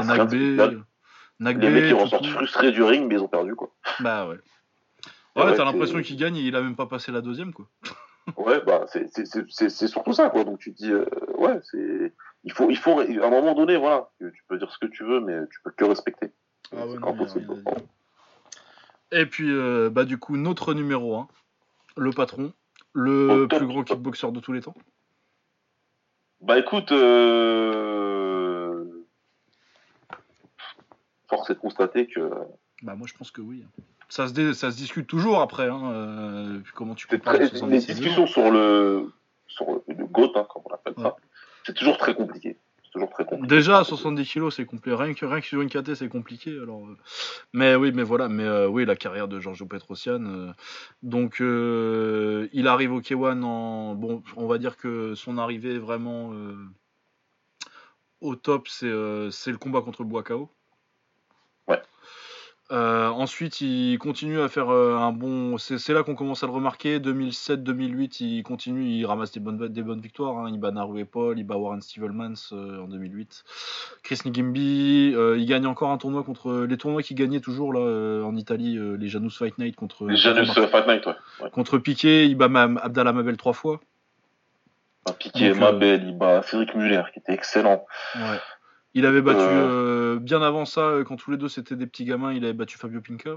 [1.40, 1.62] Nagbe.
[1.62, 3.70] Les mecs, ils ressortent frustrés du ring, mais ils ont perdu, quoi.
[4.00, 4.38] Bah ouais.
[5.36, 7.66] Ouais, t'as l'impression qu'il gagne et il a même pas passé la deuxième, quoi.
[8.36, 10.44] ouais, bah, c'est surtout ça, quoi.
[10.44, 12.12] Donc tu te dis, euh, ouais, c'est.
[12.44, 15.04] Il faut, il faut, à un moment donné, voilà, tu peux dire ce que tu
[15.04, 16.32] veux, mais tu peux que respecter.
[16.76, 17.16] Ah ouais, non,
[19.10, 21.28] et puis, euh, bah, du coup, notre numéro 1,
[21.96, 22.52] le patron,
[22.92, 24.74] le plus grand kickboxer de tous les temps.
[26.40, 28.84] Bah écoute, euh...
[31.28, 32.30] force est de constater que.
[32.82, 33.64] Bah moi je pense que oui.
[34.08, 35.68] Ça se, ça se discute toujours après.
[35.68, 37.38] Hein, euh, comment tu peux très...
[37.38, 39.12] Les discussions sur le
[39.46, 41.16] sur le GOAT, hein, comme on appelle ça,
[41.66, 42.56] c'est toujours très compliqué.
[43.42, 44.96] Déjà, 70 kilos, c'est compliqué.
[44.96, 46.50] Rien que, rien que sur une KT, c'est compliqué.
[46.50, 46.96] Alors, euh.
[47.52, 48.28] Mais oui, mais voilà.
[48.28, 50.24] Mais euh, oui, la carrière de Giorgio Petrosian.
[50.24, 50.52] Euh,
[51.02, 53.94] donc, il arrive au K1 en.
[53.94, 56.32] Bon, on va dire que son arrivée vraiment
[58.20, 60.50] au top, c'est le combat contre Boakao.
[62.70, 65.56] Euh, ensuite, il continue à faire euh, un bon.
[65.56, 66.98] C'est là qu'on commence à le remarquer.
[66.98, 70.36] 2007-2008, il continue, il ramasse des bonnes, des bonnes victoires.
[70.38, 70.50] Hein.
[70.52, 73.44] Il bat Naru et Paul, il bat Warren Stevelmans euh, en 2008.
[74.02, 78.36] Chris Ngimbi, il gagne encore un tournoi contre les tournois qu'il gagnait toujours là en
[78.36, 80.06] Italie, les Janus Fight Night contre.
[80.06, 81.50] Les Janus Fight Night, ouais.
[81.50, 82.50] Contre Piquet, il bat
[82.82, 83.80] Abdallah Mabel trois fois.
[85.08, 87.86] Ah, Piquet, Mabel, il bat Cédric Muller, qui était excellent.
[88.14, 88.38] Ouais.
[88.98, 90.16] Il avait battu euh.
[90.16, 92.52] Euh, bien avant ça, euh, quand tous les deux c'était des petits gamins, il avait
[92.52, 93.30] battu Fabio Pinca.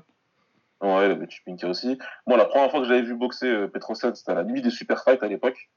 [0.81, 1.99] Ouais, il avait battu Pinca aussi.
[2.25, 3.67] Moi, la première fois que j'avais vu boxer euh,
[4.15, 5.69] c'était à la nuit des Super Fights à l'époque.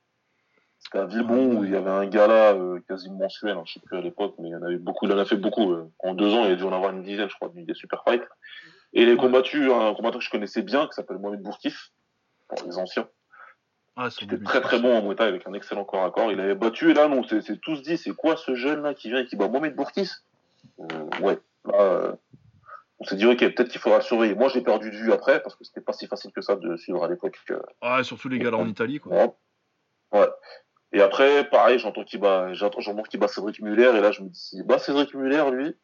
[0.78, 2.56] C'était à Villebon où il y avait un gala
[2.88, 5.12] quasiment mensuel, hein, je sais plus à l'époque, mais il y en avait beaucoup, il
[5.12, 5.74] en a fait beaucoup.
[5.98, 7.74] en deux ans, il a dû en avoir une dizaine, je crois, de nuit des
[7.74, 8.26] Super Fights.
[8.94, 11.90] Et il a combattu un combattant que je connaissais bien, qui s'appelle Mohamed Bourkif,
[12.48, 13.06] pour les anciens.
[13.96, 16.32] Ah, C'était très très bon en Muay avec un excellent corps à corps.
[16.32, 19.08] Il avait battu et là non, c'est tous dit c'est quoi ce jeune là qui
[19.08, 20.10] vient et qui bat Mohamed Bourkis
[20.80, 20.84] euh,
[21.20, 22.12] Ouais, là euh,
[22.98, 24.34] on s'est dit ok peut-être qu'il faudra surveiller.
[24.34, 26.76] Moi j'ai perdu de vue après parce que c'était pas si facile que ça de
[26.76, 27.38] suivre à l'époque.
[27.80, 29.36] Ah surtout les gars en Italie quoi.
[30.12, 30.28] Ouais.
[30.92, 34.28] Et après pareil j'entends qu'il bat j'entends qu'il bat Cédric Muller et là je me
[34.28, 35.76] dis bah Cédric Muller lui?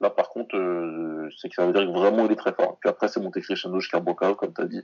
[0.00, 2.78] Là par contre euh, c'est que ça veut dire que vraiment il est très fort.
[2.80, 4.82] Puis après c'est monté crescendo jusqu'à Boca comme t'as dit.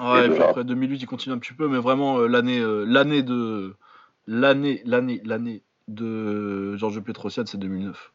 [0.00, 2.84] Ouais, et, puis après 2008, il continue un petit peu, mais vraiment euh, l'année, euh,
[2.84, 3.74] l'année de
[4.26, 8.12] l'année, l'année, l'année de Georges Petrosian, c'est 2009.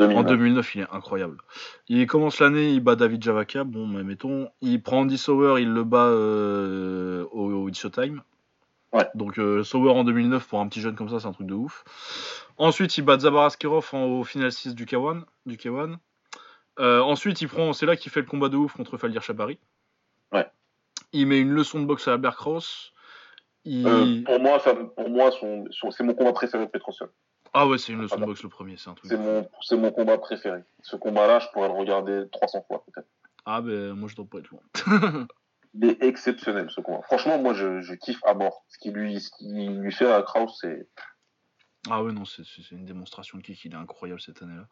[0.00, 1.38] En 2009, il est incroyable.
[1.88, 4.48] Il commence l'année, il bat David Javaka, bon, mais mettons.
[4.60, 8.22] Il prend Andy Sauer, il le bat euh, au, au It's Showtime.
[8.92, 9.08] Ouais.
[9.16, 11.84] Donc Sauer en 2009, pour un petit jeune comme ça, c'est un truc de ouf.
[12.58, 15.24] Ensuite, il bat Zabar Askerov au final 6 du K1.
[15.46, 15.96] Du K1.
[16.78, 19.58] ensuite, il prend, c'est là qu'il fait le combat de ouf contre Faldir Chabari.
[20.32, 20.46] Ouais
[21.12, 22.92] il met une leçon de boxe à Albert Cross.
[23.66, 25.30] Euh, pour moi, ça, pour moi
[25.90, 27.08] c'est mon combat préféré de Petrosian.
[27.52, 29.10] Ah ouais, c'est une leçon de boxe le premier, c'est un truc.
[29.10, 30.60] C'est mon, c'est mon combat préféré.
[30.82, 33.08] Ce combat-là, je pourrais le regarder 300 fois peut-être.
[33.44, 34.62] Ah ben moi je dois pas être loin.
[35.74, 37.02] Il est exceptionnel ce combat.
[37.02, 38.64] Franchement, moi je, je kiffe à mort.
[38.68, 40.88] Ce qu'il lui, ce lui fait à Kraus, c'est.
[41.86, 42.42] Ah ouais, non, c'est
[42.72, 44.66] une démonstration de kick, il est incroyable cette année-là.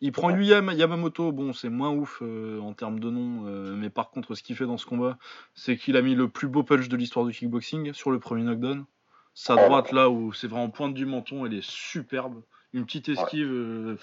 [0.00, 3.90] Il prend Yuya Yamamoto, bon, c'est moins ouf euh, en termes de nom, euh, mais
[3.90, 5.18] par contre, ce qu'il fait dans ce combat,
[5.54, 8.42] c'est qu'il a mis le plus beau punch de l'histoire du kickboxing sur le premier
[8.42, 8.84] knockdown.
[9.32, 12.42] Sa droite, là où c'est vraiment pointe du menton, elle est superbe.
[12.72, 13.96] Une petite esquive, euh,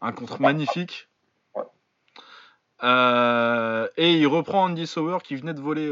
[0.00, 1.08] un contre magnifique.
[1.54, 1.64] Ouais.
[3.96, 5.86] Et il reprend Andy Sauer qui venait de voler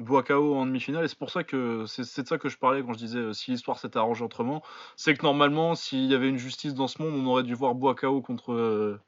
[0.00, 1.04] euh, Boakao en demi-finale.
[1.04, 3.32] Et c'est pour ça que c'est de ça que je parlais quand je disais euh,
[3.32, 4.62] si l'histoire s'était arrangée autrement.
[4.96, 7.74] C'est que normalement, s'il y avait une justice dans ce monde, on aurait dû voir
[7.74, 9.00] Boakao contre, euh,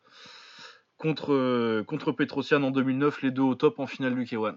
[0.96, 4.56] contre, euh, contre Petrosian en 2009, les deux au top en finale du K1.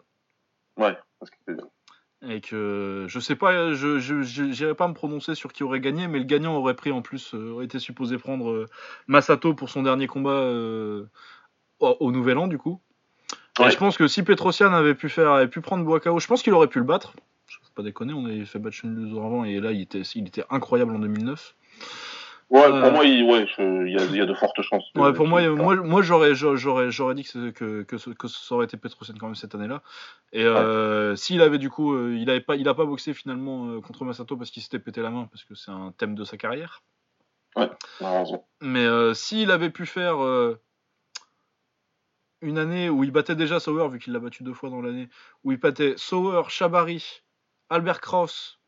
[0.77, 1.57] Ouais, parce que.
[2.23, 6.19] Et que je sais pas, je j'irai pas me prononcer sur qui aurait gagné, mais
[6.19, 8.67] le gagnant aurait pris en plus, euh, aurait été supposé prendre
[9.07, 11.07] Masato pour son dernier combat au,
[11.79, 12.79] au Nouvel An du coup.
[13.59, 13.71] Et Ouais.
[13.71, 16.53] je pense que si Petrosian avait pu faire, avait pu prendre Boakao, je pense qu'il
[16.53, 17.13] aurait pu le battre.
[17.47, 20.27] Je faut pas déconner, on avait fait battre ans avant et là il était, il
[20.27, 21.55] était incroyable en 2009.
[22.49, 24.83] Ouais, Euh, pour moi, il, ouais, je- y, a, il y a de fortes chances.
[24.95, 28.27] Ouais, pour moi, moi, moi j'aurais, j'aurais, j'aurais dit que, c'est- que, que, ce- que
[28.27, 29.81] ça aurait été Petrosian quand même cette année-là.
[30.33, 33.67] Et euh, s'il avait du coup, euh, il avait pas, il a pas boxé finalement
[33.69, 36.25] euh, contre Masato parce qu'il s'était pété la main parce que c'est un thème de
[36.25, 36.83] sa carrière.
[38.01, 38.43] Raison.
[38.61, 40.59] Mais euh, s'il avait pu faire euh,
[42.41, 45.09] une année où il battait déjà Sauer, vu qu'il l'a battu deux fois dans l'année,
[45.43, 47.21] où il battait Sauer, Chabari,
[47.69, 48.59] Albert Kraus,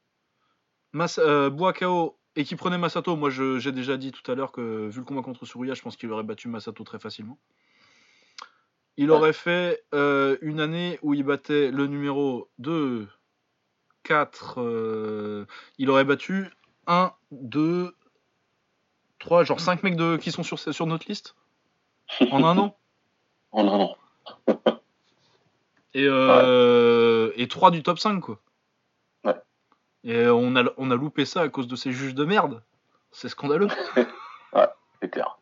[0.91, 4.51] Mas euh, Boakao et qui prenait Masato, moi je- j'ai déjà dit tout à l'heure
[4.51, 7.39] que vu le combat contre Suruya, je pense qu'il aurait battu Masato très facilement.
[8.97, 9.17] Il Ouais.
[9.17, 13.07] aurait fait euh, une année où il battait le numéro 2,
[14.03, 15.45] 4, euh,
[15.79, 16.49] il aurait battu
[16.85, 17.95] 1, 2,
[19.19, 21.35] 3, genre 5 mecs de, qui sont sur, sur notre liste
[22.31, 22.77] en un an.
[23.53, 23.97] En un an.
[25.93, 28.39] Et, euh, et 3 du top 5, quoi.
[29.23, 29.35] Ouais.
[30.03, 32.61] Et on a, on a loupé ça à cause de ces juges de merde.
[33.11, 33.67] C'est scandaleux.
[35.01, 35.37] C'est clair.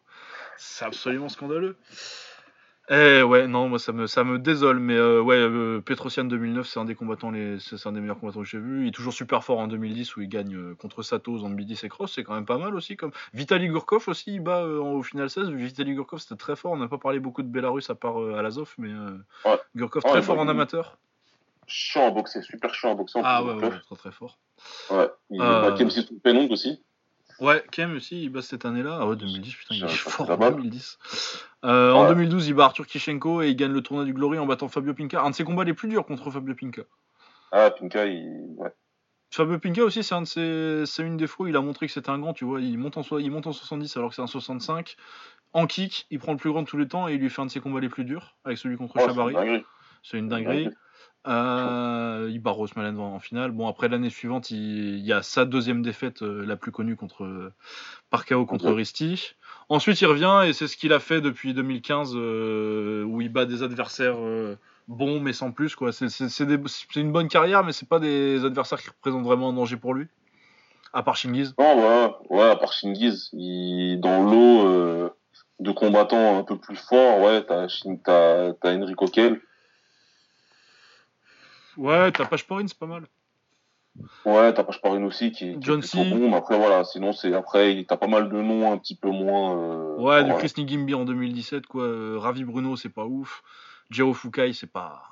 [0.57, 1.77] C'est absolument scandaleux.
[2.89, 6.67] Eh ouais, non, moi ça me, ça me désole, mais euh, ouais, euh, Petrosian 2009,
[6.67, 8.83] c'est un des combattants, les, c'est un des meilleurs combattants que j'ai vu.
[8.83, 11.89] Il est toujours super fort en 2010 où il gagne euh, contre Sato, Zambidis et
[11.89, 12.97] Cross, c'est quand même pas mal aussi.
[12.97, 15.49] Comme Vitaly Gurkov aussi, il bat euh, au final 16.
[15.51, 18.35] Vitaly Gurkov c'était très fort, on n'a pas parlé beaucoup de Belarus à part euh,
[18.35, 19.11] Alazov, mais euh,
[19.45, 19.59] Ouais.
[19.75, 20.97] Gurkov Ouais, très bah, fort en amateur.
[21.67, 23.19] Chiant à boxer, super chiant à boxer.
[23.19, 24.37] en Ah ouais, très très fort.
[24.89, 25.07] ouais.
[25.29, 25.75] Il bat
[26.23, 26.83] Penong aussi.
[27.39, 28.99] Ouais, Kem aussi, il bat cette année-là.
[29.01, 30.55] Ah ouais, 2010, putain, il est fort en pas mal.
[30.57, 30.99] 2010.
[31.63, 32.09] Euh, En Ouais.
[32.09, 34.93] 2012, il bat Arthur Kishenko et il gagne le tournoi du Glory en battant Fabio
[34.93, 35.21] Pinca.
[35.23, 36.81] Un de ses combats les plus durs contre Fabio Pinca.
[37.51, 38.55] Ah, Pinka, il.
[38.57, 38.71] Ouais.
[39.33, 40.83] Fabio Pinca aussi, c'est un de ses...
[40.85, 42.59] c'est une des fois où il a montré que c'était un grand, tu vois.
[42.61, 44.95] Il monte, en so- il monte en 70 alors que c'est un 65.
[45.53, 47.41] En kick, il prend le plus grand de tous les temps et il lui fait
[47.41, 49.33] un de ses combats les plus durs avec celui contre Oh, c'est Chabari.
[49.33, 49.65] une dinguerie.
[50.03, 50.69] C'est une dinguerie.
[51.27, 53.51] Euh, il bat Rosmalen en, en finale.
[53.51, 56.95] Bon, après l'année suivante, il, il y a sa deuxième défaite, euh, la plus connue
[56.95, 57.53] contre euh,
[58.09, 58.71] par KO contre.
[58.71, 59.35] Risti.
[59.73, 63.45] Ensuite, il revient et c'est ce qu'il a fait depuis 2015, euh, où il bat
[63.45, 64.57] des adversaires euh,
[64.89, 65.75] bons mais sans plus.
[65.75, 65.93] quoi.
[65.93, 69.23] C'est c'est- c'est des- c'est une bonne carrière, mais c'est pas des adversaires qui représentent
[69.23, 70.07] vraiment un danger pour lui.
[70.91, 71.55] À part Shingiz.
[71.57, 73.99] Non, ouais, ouais, à part Shingiz, il...
[74.01, 75.09] dans l'eau euh,
[75.61, 77.67] de combattants un peu plus forts, ouais, t'as
[78.03, 79.39] t'as t'as Enrico Kell.
[81.77, 83.03] Ouais, t'as Pashporin, c'est pas mal.
[84.25, 87.33] Ouais, t'as Pashparin aussi qui, qui John est plutôt bon, mais après voilà, sinon c'est
[87.33, 89.57] après t'as pas mal de noms un petit peu moins.
[89.57, 90.47] euh, Ouais, du voilà.
[90.47, 91.83] Chris Nigimbi en 2017, quoi.
[91.83, 93.41] Euh, Ravi Bruno, c'est pas ouf.
[93.89, 95.03] Jiro Fukai, c'est pas.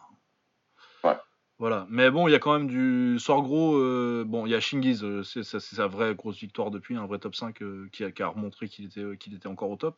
[1.60, 1.70] Ouais.
[1.70, 1.86] Voilà.
[1.90, 3.76] Mais bon, il y a quand même du sort gros.
[3.78, 7.20] euh, Bon, il y a Shingiz, euh, c'est sa vraie grosse victoire depuis, un vrai
[7.20, 9.96] top 5 euh, qui, a, qui a remontré qu'il était, qu'il était encore au top.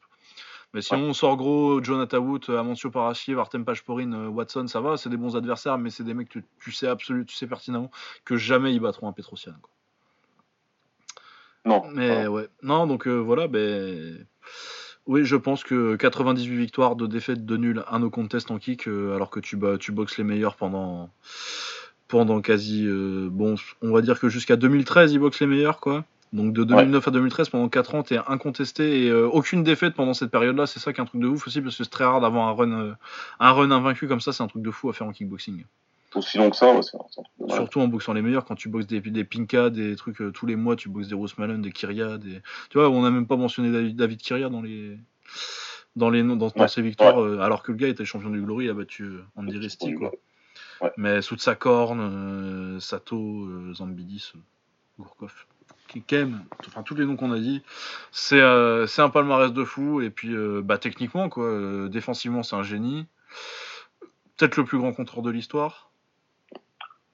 [0.74, 4.96] Mais sinon, on sort gros, Jonathan Wood, Amancio Parachiev, Artem Pashporin, euh, Watson, ça va,
[4.96, 7.46] c'est des bons adversaires, mais c'est des mecs que tu, tu sais absolument, tu sais
[7.46, 7.92] pertinemment
[8.24, 9.54] que jamais ils battront un Petrosian.
[9.62, 9.70] quoi.
[11.66, 11.84] Non.
[11.94, 12.48] Mais ouais.
[12.64, 14.26] Non, donc euh, voilà, ben.
[15.12, 18.88] Oui, je pense que 98 victoires, de défaites, de nuls, un no contest en kick,
[18.88, 21.10] euh, alors que tu, boxes les meilleurs pendant,
[22.08, 22.86] pendant quasi.
[22.88, 26.06] euh, bon, on va dire que jusqu'à 2013, ils boxent les meilleurs, quoi.
[26.32, 30.14] Donc de 2009 à 2013, pendant 4 ans, t'es incontesté et euh, aucune défaite pendant
[30.14, 30.66] cette période-là.
[30.66, 32.48] C'est ça qui est un truc de ouf aussi, parce que c'est très rare d'avoir
[32.48, 32.96] un run,
[33.42, 34.32] un run invaincu comme ça.
[34.32, 35.66] C'est un truc de fou à faire en kickboxing.
[36.16, 36.82] Aussi long que ça, ouais.
[37.50, 40.46] Surtout en boxant les meilleurs, quand tu boxes des, des Pinka, des trucs euh, tous
[40.46, 42.42] les mois, tu boxes des Rose Malone, des Kiria, des.
[42.70, 44.98] Tu vois, on n'a même pas mentionné David, David Kiria dans les.
[45.96, 48.42] Dans, les, dans, dans Ouais, ses victoires, euh, alors que le gars était champion du
[48.42, 50.12] Glory, il a battu euh, Andy Risti, quoi.
[50.98, 54.34] Mais sous de sa corne, Sato, Zambidis,
[54.98, 55.46] Gourkov.
[56.00, 57.62] Kem, enfin tous les noms qu'on a dit,
[58.12, 60.02] c'est euh, c'est un palmarès de fou.
[60.02, 63.06] Et puis, euh, bah, techniquement, quoi, euh, défensivement, c'est un génie.
[64.38, 65.91] Peut-être le plus grand contreur de l'histoire.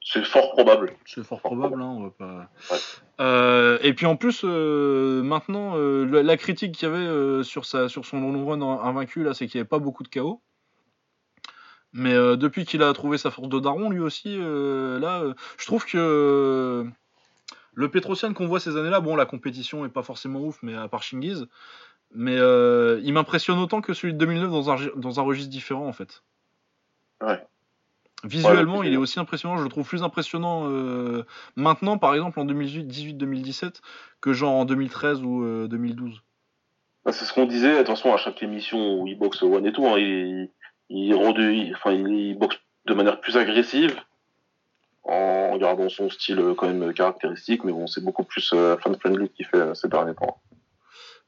[0.09, 0.93] C'est fort probable.
[1.05, 2.49] C'est fort probable, hein, on va pas.
[3.19, 7.89] Euh, et puis en plus, euh, maintenant, euh, la, critique qu'il y avait sur, sa,
[7.89, 10.41] sur son long run invaincu, là, c'est qu'il n'y avait pas beaucoup de chaos.
[11.91, 15.23] Mais depuis qu'il a trouvé sa force de daron, lui aussi, là,
[15.57, 16.85] je trouve que
[17.73, 20.87] le Petrosian qu'on voit ces années-là, bon, la compétition est pas forcément ouf, mais à
[20.87, 21.47] part Shingiz,
[22.13, 25.93] mais il m'impressionne autant que celui de 2009 dans un, dans un registre différent, en
[25.93, 26.23] fait.
[27.21, 27.45] Ouais.
[28.23, 29.57] Visuellement, Ouais, il est aussi impressionnant.
[29.57, 31.23] Je le trouve plus impressionnant euh,
[31.55, 33.75] maintenant, par exemple, en 2018-2017,
[34.21, 36.23] que genre en 2013 ou euh, 2012.
[37.05, 39.85] Bah, c'est ce qu'on disait, attention, à chaque émission où il boxe One et tout,
[39.87, 40.49] hein, il,
[40.89, 43.95] il, redu- il- enfin, il, il boxe de manière plus agressive,
[45.03, 49.29] en gardant son style euh, quand même caractéristique, mais bon, c'est beaucoup plus euh, fan-friendly
[49.29, 50.41] qu'il fait euh, ces derniers temps.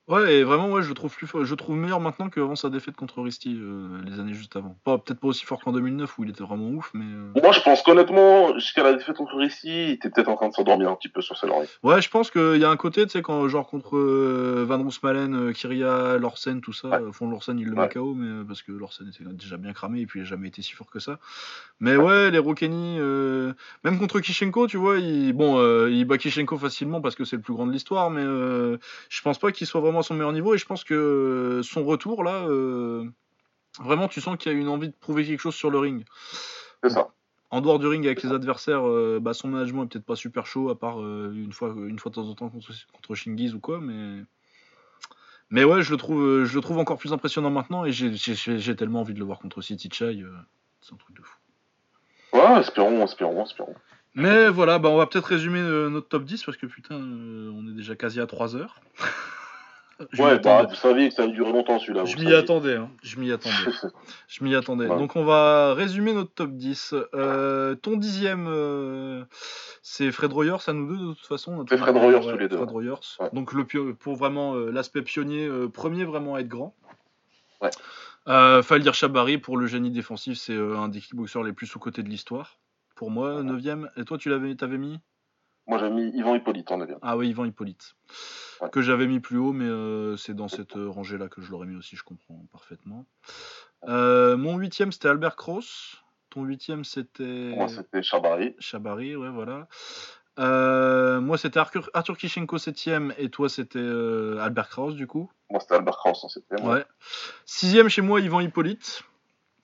[0.10, 2.56] Ouais, et vraiment, ouais, je le trouve plus, fort- je le trouve meilleur maintenant qu'avant
[2.56, 4.76] sa défaite contre Risty euh, les années juste avant.
[4.84, 7.52] Pas peut-être pas aussi fort qu'en 2009 où il était vraiment ouf, mais euh, Moi,
[7.52, 10.90] je pense qu'honnêtement, jusqu'à la défaite contre Russie, il était peut-être en train de s'endormir
[10.90, 11.68] un petit peu sur ses lauriers.
[11.84, 14.82] ouais, je pense qu'il y a un côté, tu sais, quand genre contre euh, Van
[14.82, 16.96] Roosmalen, euh, Kyria, Lorsen, tout ça, Ouais.
[17.02, 17.84] euh, fond Lorsen il le Ouais.
[17.84, 20.26] met KO, mais euh, parce que Lorsen était déjà bien cramé et puis il a
[20.26, 21.20] jamais été si fort que ça.
[21.80, 26.18] Mais ouais, les Rokeni, euh, même contre Kishenko, tu vois, il, bon, euh, il bat
[26.18, 28.78] Kishenko facilement parce que c'est le plus grand de l'histoire, mais euh,
[29.10, 31.64] je pense pas qu'il soit vraiment à son meilleur niveau et je pense que euh,
[31.64, 33.06] son retour là, euh,
[33.80, 36.06] vraiment, tu sens qu'il y a une envie de prouver quelque chose sur le ring.
[36.84, 37.10] C'est ça.
[37.52, 40.46] En dehors du ring avec les adversaires, euh, bah, son management est peut-être pas super
[40.46, 43.54] chaud, à part euh, une, fois, une fois de temps en temps contre, contre Shingiz
[43.56, 44.24] ou quoi, mais.
[45.52, 48.36] Mais ouais, je le trouve, je le trouve encore plus impressionnant maintenant et j'ai- j'ai
[48.60, 50.24] j'ai tellement envie de le voir contre City Chai.
[50.82, 51.36] c'est un truc de fou.
[52.34, 53.74] Ouais, espérons, espérons, espérons.
[54.14, 57.68] Mais voilà, bah, on va peut-être résumer notre top 10 parce que putain, euh, on
[57.68, 58.80] est déjà quasi à 3 heures.
[60.12, 62.06] Je Ouais, bah, vous saviez que ça allait durer longtemps celui-là.
[62.06, 62.90] Je m'y attendais, hein.
[63.04, 63.56] je m'y attendais.
[64.28, 64.88] Je m'y attendais.
[64.88, 64.98] Ouais.
[64.98, 66.96] Donc on va résumer notre top 10.
[67.14, 69.24] Euh, ton dixième, euh,
[69.82, 71.66] c'est Fred Royers à nous deux de toute façon.
[71.68, 72.58] C'est Fred Royers tous les deux.
[72.58, 72.94] Fred Royers.
[73.20, 73.30] Ouais.
[73.34, 76.76] Donc le pour vraiment euh, l'aspect pionnier, premier vraiment à être grand.
[77.62, 78.62] Ouais.
[78.62, 82.60] Faldir Chabari pour le génie défensif, c'est un des kickboxers les plus sous-cotés de l'histoire.
[82.96, 83.90] Pour moi, neuvième.
[83.98, 85.00] Et toi, tu l'avais, t'avais mis?
[85.70, 87.94] Moi, j'ai mis Yvan Hippolyte en 9 Ah oui, Yvan Hippolyte.
[88.60, 88.72] Ouais.
[88.72, 91.68] Que j'avais mis plus haut, mais euh, c'est dans cette euh, rangée-là que je l'aurais
[91.68, 93.06] mis aussi, je comprends parfaitement.
[93.88, 95.98] Euh, mon huitième, c'était Albert Cross.
[96.32, 98.56] Ton huitième, c'était Moi, c'était Chabari.
[98.58, 99.68] Chabari, ouais, voilà.
[100.40, 105.30] Euh, moi, c'était Arthur, Arthur Kishenko, septième, et toi, c'était euh, Albert Kraus, du coup.
[105.52, 106.84] Moi, c'était Albert Kraus en 7 Ouais.
[107.46, 109.04] Sixième chez moi, Yvan Hippolyte.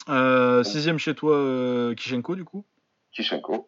[0.07, 2.63] Euh, sixième chez toi, Kishenko, du coup.
[3.11, 3.67] Kishenko.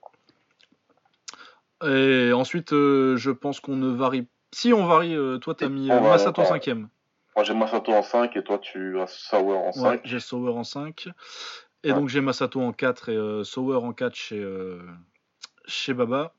[1.86, 4.28] Et ensuite, euh, je pense qu'on ne varie.
[4.54, 6.90] Si on varie, euh, toi, t'as mis euh, Masato va- cinquième.
[7.36, 9.84] Moi, j'ai Masato en 5 et toi, tu as Sauer en 5.
[9.92, 11.10] Ouais, j'ai Sauer en 5.
[11.84, 12.00] Et Ouais.
[12.00, 14.80] donc j'ai Masato en 4 et euh, Sauer en 4 chez, euh,
[15.66, 16.34] chez Baba.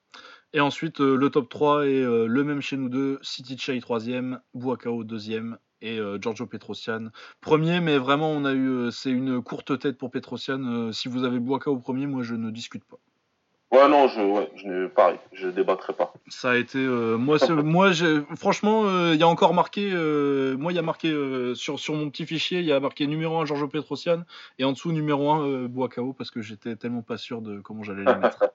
[0.53, 3.19] Et ensuite, euh, le top 3 est le même chez nous deux.
[3.23, 7.11] City Chai 3ème, Buakao 2ème et Giorgio Petrosian
[7.41, 7.81] premier.
[7.81, 10.91] Mais vraiment, on a eu, c'est une courte tête pour Petrosian.
[10.91, 12.97] Si vous avez Buakao premier, moi je ne discute pas.
[13.71, 16.15] Ouais, non, je, ouais, je pareil, je débattrai pas.
[16.29, 17.91] Ça a été, euh, moi, moi,
[18.37, 21.79] franchement, euh, il y a encore marqué, euh, moi, il y a marqué euh, sur,
[21.79, 24.23] sur mon petit fichier, il y a marqué numéro 1 Giorgio Petrosian
[24.59, 27.83] et en dessous numéro 1 euh, Buakao parce que j'étais tellement pas sûr de comment
[27.83, 28.45] j'allais les mettre.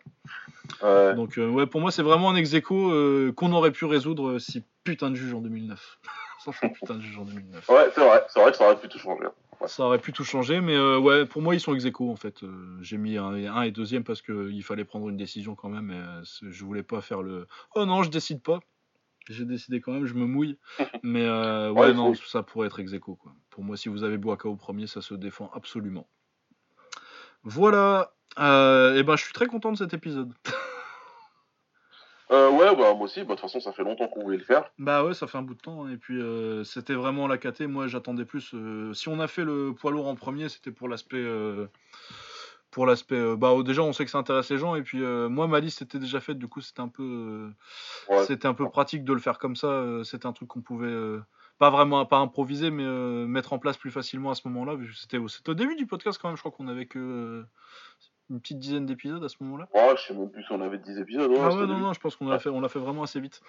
[0.82, 1.14] Ouais.
[1.14, 4.40] Donc, euh, ouais, pour moi, c'est vraiment un ex euh, qu'on aurait pu résoudre euh,
[4.40, 6.00] si putain de juge en 2009.
[6.43, 7.69] Sans ce putain de juge en 2009.
[7.69, 9.27] Ouais, c'est vrai, c'est vrai que ça aurait pu tout changer.
[9.66, 12.16] Ça aurait pu tout changer, mais euh, ouais, pour moi, ils sont ex aequo, en
[12.16, 12.43] fait.
[12.43, 15.92] Euh, J'ai mis un, un et deuxième parce qu'il fallait prendre une décision quand même.
[15.92, 18.59] Et, euh, je voulais pas faire le oh non, je décide pas.
[19.30, 20.58] J'ai décidé quand même, je me mouille.
[21.03, 23.33] Mais euh, ouais, non, ça pourrait être ex aequo, quoi.
[23.50, 26.08] Pour moi, si vous avez Boaka au premier, ça se défend absolument.
[27.43, 28.14] Voilà.
[28.40, 30.33] Euh, et ben, je suis très content de cet épisode.
[32.32, 34.43] Euh, ouais, bah, moi aussi, bah, de toute façon, ça fait longtemps qu'on voulait le
[34.43, 34.64] faire.
[34.80, 35.85] Bah ouais, ça fait un bout de temps.
[35.85, 37.61] hein, Et puis, euh, c'était vraiment la KT.
[37.68, 38.53] Moi, j'attendais plus.
[38.53, 41.24] euh, si on a fait le poids lourd en premier, c'était pour l'aspect.
[42.72, 43.35] pour l'aspect.
[43.35, 44.76] bah, déjà, on sait que ça intéresse les gens.
[44.76, 46.40] Et puis, moi, ma liste était déjà faite.
[46.40, 47.52] Du coup, c'était un peu.
[48.10, 48.24] Ouais.
[48.26, 49.84] C'était un peu pratique de le faire comme ça.
[50.03, 51.19] C'était un truc qu'on pouvait.
[51.60, 52.84] pas vraiment pas improviser, mais
[53.27, 54.77] mettre en place plus facilement à ce moment-là.
[54.95, 56.38] c'était au début du podcast quand même.
[56.38, 57.45] Je crois qu'on avait que.
[58.34, 59.68] Une petite dizaine d'épisodes à ce moment-là.
[59.74, 61.30] Ouais, je sais même plus si on avait 10 épisodes.
[61.32, 61.80] Ouais, Ah ouais, non, début.
[61.82, 62.40] non, je pense qu'on l'a Ouais.
[62.40, 63.42] fait, on l'a fait vraiment assez vite.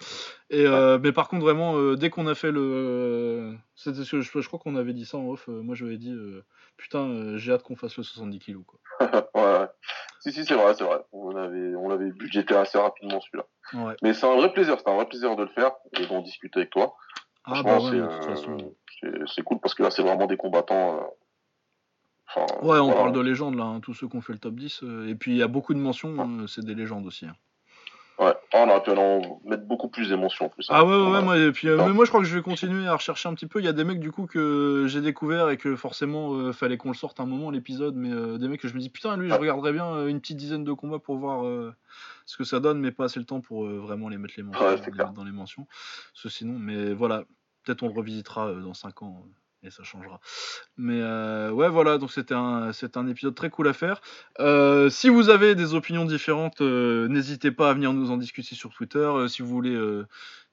[0.49, 2.61] Et, euh, Mais par contre, vraiment, euh, dès qu'on a fait le.
[2.61, 5.49] euh, c'était ce que je, je crois qu'on avait dit ça en off.
[5.49, 6.43] euh, moi, j'avais dit, euh,
[6.77, 8.63] putain, euh, j'ai hâte qu'on fasse le 70 kilos.
[8.65, 8.79] Quoi.
[9.35, 9.67] ouais.
[10.21, 11.03] Si, si, c'est vrai, c'est vrai.
[11.11, 13.95] On avait, on l'avait budgété assez rapidement celui-là.
[14.03, 16.59] Mais c'est un vrai plaisir, c'est un vrai plaisir de le faire et d'en discuter
[16.59, 16.95] avec toi.
[17.43, 17.77] Ah, bah
[19.27, 21.11] c'est cool parce que là, c'est vraiment des combattants.
[22.61, 24.83] Ouais, on parle de légendes là, hein, tous ceux qui ont fait le top 10.
[24.83, 27.25] Euh, et puis il y a beaucoup de mentions, euh, c'est des légendes aussi.
[27.25, 27.35] Hein.
[28.17, 30.67] Ouais, oh, on aurait pu en mettre beaucoup plus d'émotions en plus.
[30.69, 32.87] Ah ouais, ouais, moi, et puis, euh, mais moi je crois que je vais continuer
[32.87, 33.59] à rechercher un petit peu.
[33.59, 36.77] Il y a des mecs du coup que j'ai découvert et que forcément euh, fallait
[36.77, 39.17] qu'on le sorte un moment l'épisode, mais euh, des mecs que je me dis putain,
[39.17, 41.43] lui je regarderais bien une petite dizaine de combats pour voir
[42.25, 45.11] ce que ça donne, mais pas assez le temps pour vraiment les mettre les mentions,
[45.13, 45.67] dans les mentions.
[46.13, 47.25] Parce sinon, mais voilà,
[47.65, 49.25] peut-être on le revisitera dans 5 ans
[49.65, 50.19] et ça changera.
[50.77, 54.01] Mais euh, ouais, voilà, donc c'était un épisode très cool à faire.
[54.39, 58.55] Euh, si vous avez des opinions différentes, euh, n'hésitez pas à venir nous en discuter
[58.55, 59.11] sur Twitter.
[59.27, 59.75] si vous voulez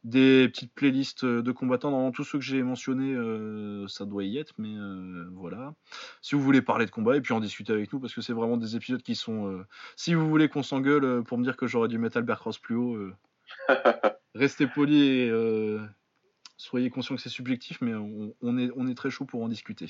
[0.04, 3.16] des petites playlists de combattants, dans tous ceux que j'ai mentionnés,
[3.88, 4.74] ça doit y être, mais
[5.32, 5.74] voilà.
[6.22, 8.32] Si vous voulez parler de combat et puis en discuter avec nous, parce que c'est
[8.32, 9.64] vraiment des épisodes qui sont.
[9.96, 12.76] si vous voulez qu'on s'engueule pour me dire que j'aurais dû mettre Albert Cross plus
[12.76, 12.98] haut,
[14.34, 15.32] restez poli et
[16.62, 19.86] soyez conscient que c'est subjectif, mais on, est, on est très chaud pour en discuter.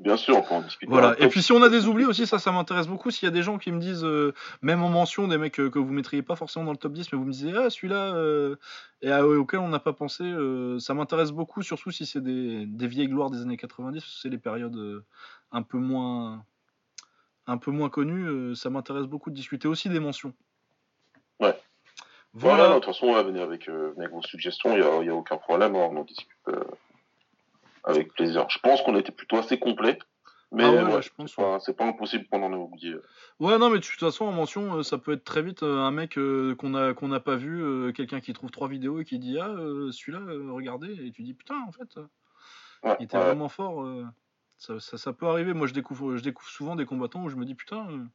[0.00, 0.90] Bien sûr, on peut en discuter.
[0.90, 1.14] Voilà.
[1.20, 3.12] Et puis si on a des oublis aussi, ça, ça m'intéresse beaucoup.
[3.12, 5.70] S'il y a des gens qui me disent, euh, même en mention, des mecs euh,
[5.70, 8.16] que vous mettriez pas forcément dans le top 10, mais vous me disiez, ah, celui-là,
[8.16, 8.56] euh,
[9.02, 10.24] et auquel on n'a pas pensé,
[10.80, 14.38] ça m'intéresse beaucoup, surtout si c'est des, des, vieilles gloires des années 90, c'est les
[14.38, 15.04] périodes
[15.52, 16.44] un peu moins,
[17.46, 18.56] un peu moins connues.
[18.56, 20.32] ça m'intéresse beaucoup de discuter aussi des mentions.
[21.38, 21.54] Ouais.
[22.34, 25.14] Voilà, de toute façon, on va venir avec, euh, avec vos suggestions, il n'y a,
[25.14, 26.64] aucun problème, hein, on en discute euh,
[27.84, 28.46] avec plaisir.
[28.50, 29.98] Je pense qu'on était plutôt assez complet.
[30.50, 32.94] Mais ah je pense, c'est pas, impossible qu'on en ait oublié.
[33.40, 35.90] Ouais, non, mais de toute façon, en mention, euh, ça peut être très vite un
[35.90, 39.36] mec qu'on a qu'on n'a pas vu, quelqu'un qui trouve trois vidéos et qui dit
[39.40, 39.52] ah
[39.90, 40.20] celui-là,
[40.52, 41.98] regardez, et tu dis putain en fait,
[43.00, 43.84] il était vraiment fort.
[44.58, 45.54] Ça, peut arriver.
[45.54, 48.06] Moi, je découvre je découvre souvent des combattants où je me dis putain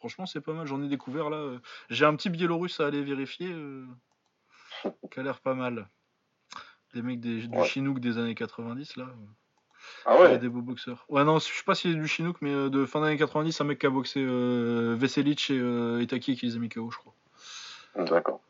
[0.00, 0.66] Franchement, c'est pas mal.
[0.66, 1.36] J'en ai découvert là.
[1.36, 1.58] Euh,
[1.90, 3.48] j'ai un petit biélorusse à aller vérifier.
[3.52, 3.84] Euh,
[5.10, 5.88] qui a l'air pas mal.
[6.94, 9.06] Des mecs du Chinook des années 90 là.
[10.06, 10.38] Ah ouais?
[10.38, 11.04] Des beaux boxeurs.
[11.10, 13.60] Ouais, non, je sais pas s'il est du Chinook, mais euh, de fin d'année 90,
[13.60, 17.14] un mec qui a boxé Veselic et Itaki qui les a mis KO, je crois.
[17.96, 18.40] D'accord.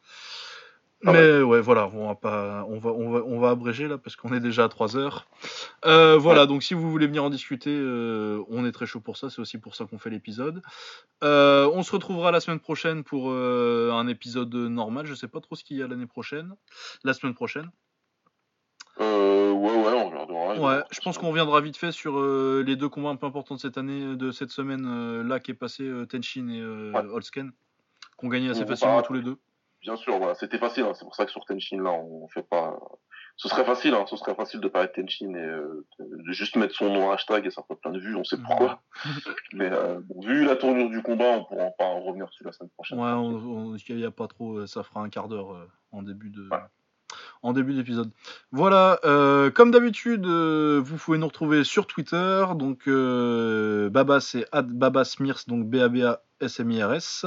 [1.03, 4.17] Mais ouais, voilà, on va pas, on va, on va, on va abréger là parce
[4.17, 5.27] qu'on est déjà à 3 heures.
[5.87, 9.17] Euh, voilà, donc si vous voulez venir en discuter, euh, on est très chaud pour
[9.17, 9.31] ça.
[9.31, 10.61] C'est aussi pour ça qu'on fait l'épisode.
[11.25, 15.07] Euh, on se retrouvera la semaine prochaine pour un épisode normal.
[15.07, 16.55] Je sais pas trop ce qu'il y a l'année prochaine,
[17.03, 17.71] la semaine prochaine.
[18.99, 20.59] ouais, ouais, on regardera.
[20.59, 23.61] Ouais, je pense qu'on reviendra vite fait sur les deux combats un peu importants de
[23.61, 26.63] cette année, de cette semaine là qui est passé, Tenshin et
[26.95, 27.53] Holsken,
[28.19, 29.39] qu'on gagnait assez facilement tous les deux.
[29.81, 30.85] Bien sûr, voilà, c'était facile.
[30.85, 30.93] Hein.
[30.95, 32.79] C'est pour ça que sur Tenshin, là, on fait pas.
[33.37, 34.05] Ce serait facile, hein.
[34.07, 37.47] ce serait facile de parler de Tenshin et euh, de juste mettre son nom hashtag
[37.47, 38.83] et ça fait plein de vues, on sait pourquoi.
[39.55, 42.69] Mais euh, vu la tournure du combat, on pourra pas en revenir dessus la semaine
[42.71, 42.99] prochaine.
[42.99, 46.49] Ouais, il n'y a pas trop, euh, ça fera un quart d'heure en début de.
[47.43, 48.11] En début d'épisode.
[48.53, 49.01] Voilà,
[49.55, 52.45] comme d'habitude, vous pouvez nous retrouver sur Twitter.
[52.55, 57.25] Donc, Baba, c'est Babasmirs, donc B-A-B-A-S-M-I-R-S.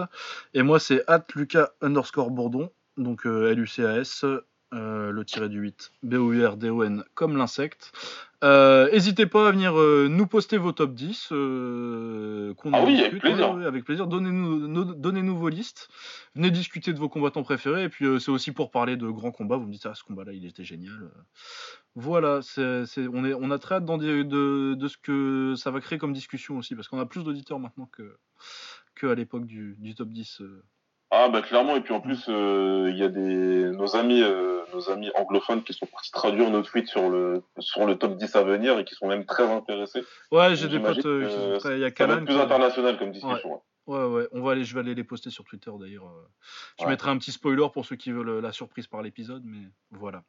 [0.53, 1.03] Et moi, c'est
[1.35, 4.25] Lucas underscore Bourdon, donc L-U-C-A-S.
[4.73, 7.91] Euh, le tiré du 8, B-O-U-R-D-O-N, comme l'insecte.
[8.43, 11.27] Euh, n'hésitez pas à venir euh, nous poster vos top 10.
[11.29, 13.51] qu'on ah oui, avec plaisir.
[13.67, 14.07] avec plaisir.
[14.07, 15.89] Donnez-nous, donnez-nous vos listes.
[16.33, 17.83] Venez discuter de vos combattants préférés.
[17.83, 19.57] Et puis, c'est aussi pour parler de grands combats.
[19.57, 21.11] Vous me dites, ah, ce combat-là, il était génial.
[21.95, 25.99] Voilà, c'est, on, est, on a très hâte de, de, ce que ça va créer
[25.99, 26.73] comme discussion aussi.
[26.73, 28.17] Parce qu'on a plus d'auditeurs maintenant que,
[28.95, 30.41] que à l'époque du, du top 10.
[31.15, 34.61] Ah bah clairement et puis en plus euh, il y a des nos amis euh,
[34.73, 38.35] nos amis anglophones qui sont partis traduire nos tweets sur le sur le top 10
[38.35, 40.03] à venir et qui sont même très intéressés.
[40.31, 43.61] Ouais, j'ai des potes euh, il y a Kalan plus international comme discussion.
[43.85, 44.03] Ouais.
[44.05, 44.27] ouais.
[44.31, 46.11] on va aller je vais aller les poster sur Twitter d'ailleurs.
[46.81, 50.23] Je mettrai un petit spoiler pour ceux qui veulent la surprise par l'épisode mais voilà.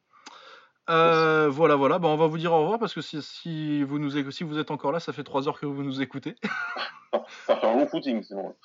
[0.89, 1.99] Euh, voilà, voilà.
[1.99, 4.59] Bah, on va vous dire au revoir parce que si, si, vous nous, si vous
[4.59, 6.35] êtes encore là, ça fait 3 heures que vous nous écoutez.
[7.47, 8.55] ça fait un long footing sinon.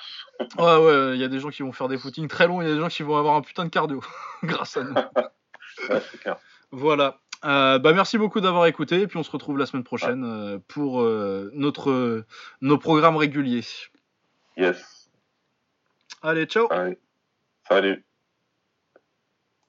[0.58, 2.68] ouais, ouais, il y a des gens qui vont faire des footings très longs, il
[2.68, 4.02] y a des gens qui vont avoir un putain de cardio
[4.42, 4.94] grâce à nous.
[4.94, 6.36] ouais, c'est clair.
[6.70, 7.18] Voilà.
[7.42, 10.58] Euh, bah merci beaucoup d'avoir écouté et puis on se retrouve la semaine prochaine euh,
[10.68, 11.02] pour
[11.54, 12.24] notre
[12.60, 13.64] nos programmes réguliers.
[14.58, 15.08] Yes.
[16.22, 16.70] Allez, ciao.
[16.70, 16.98] Allez.
[17.66, 18.04] Salut.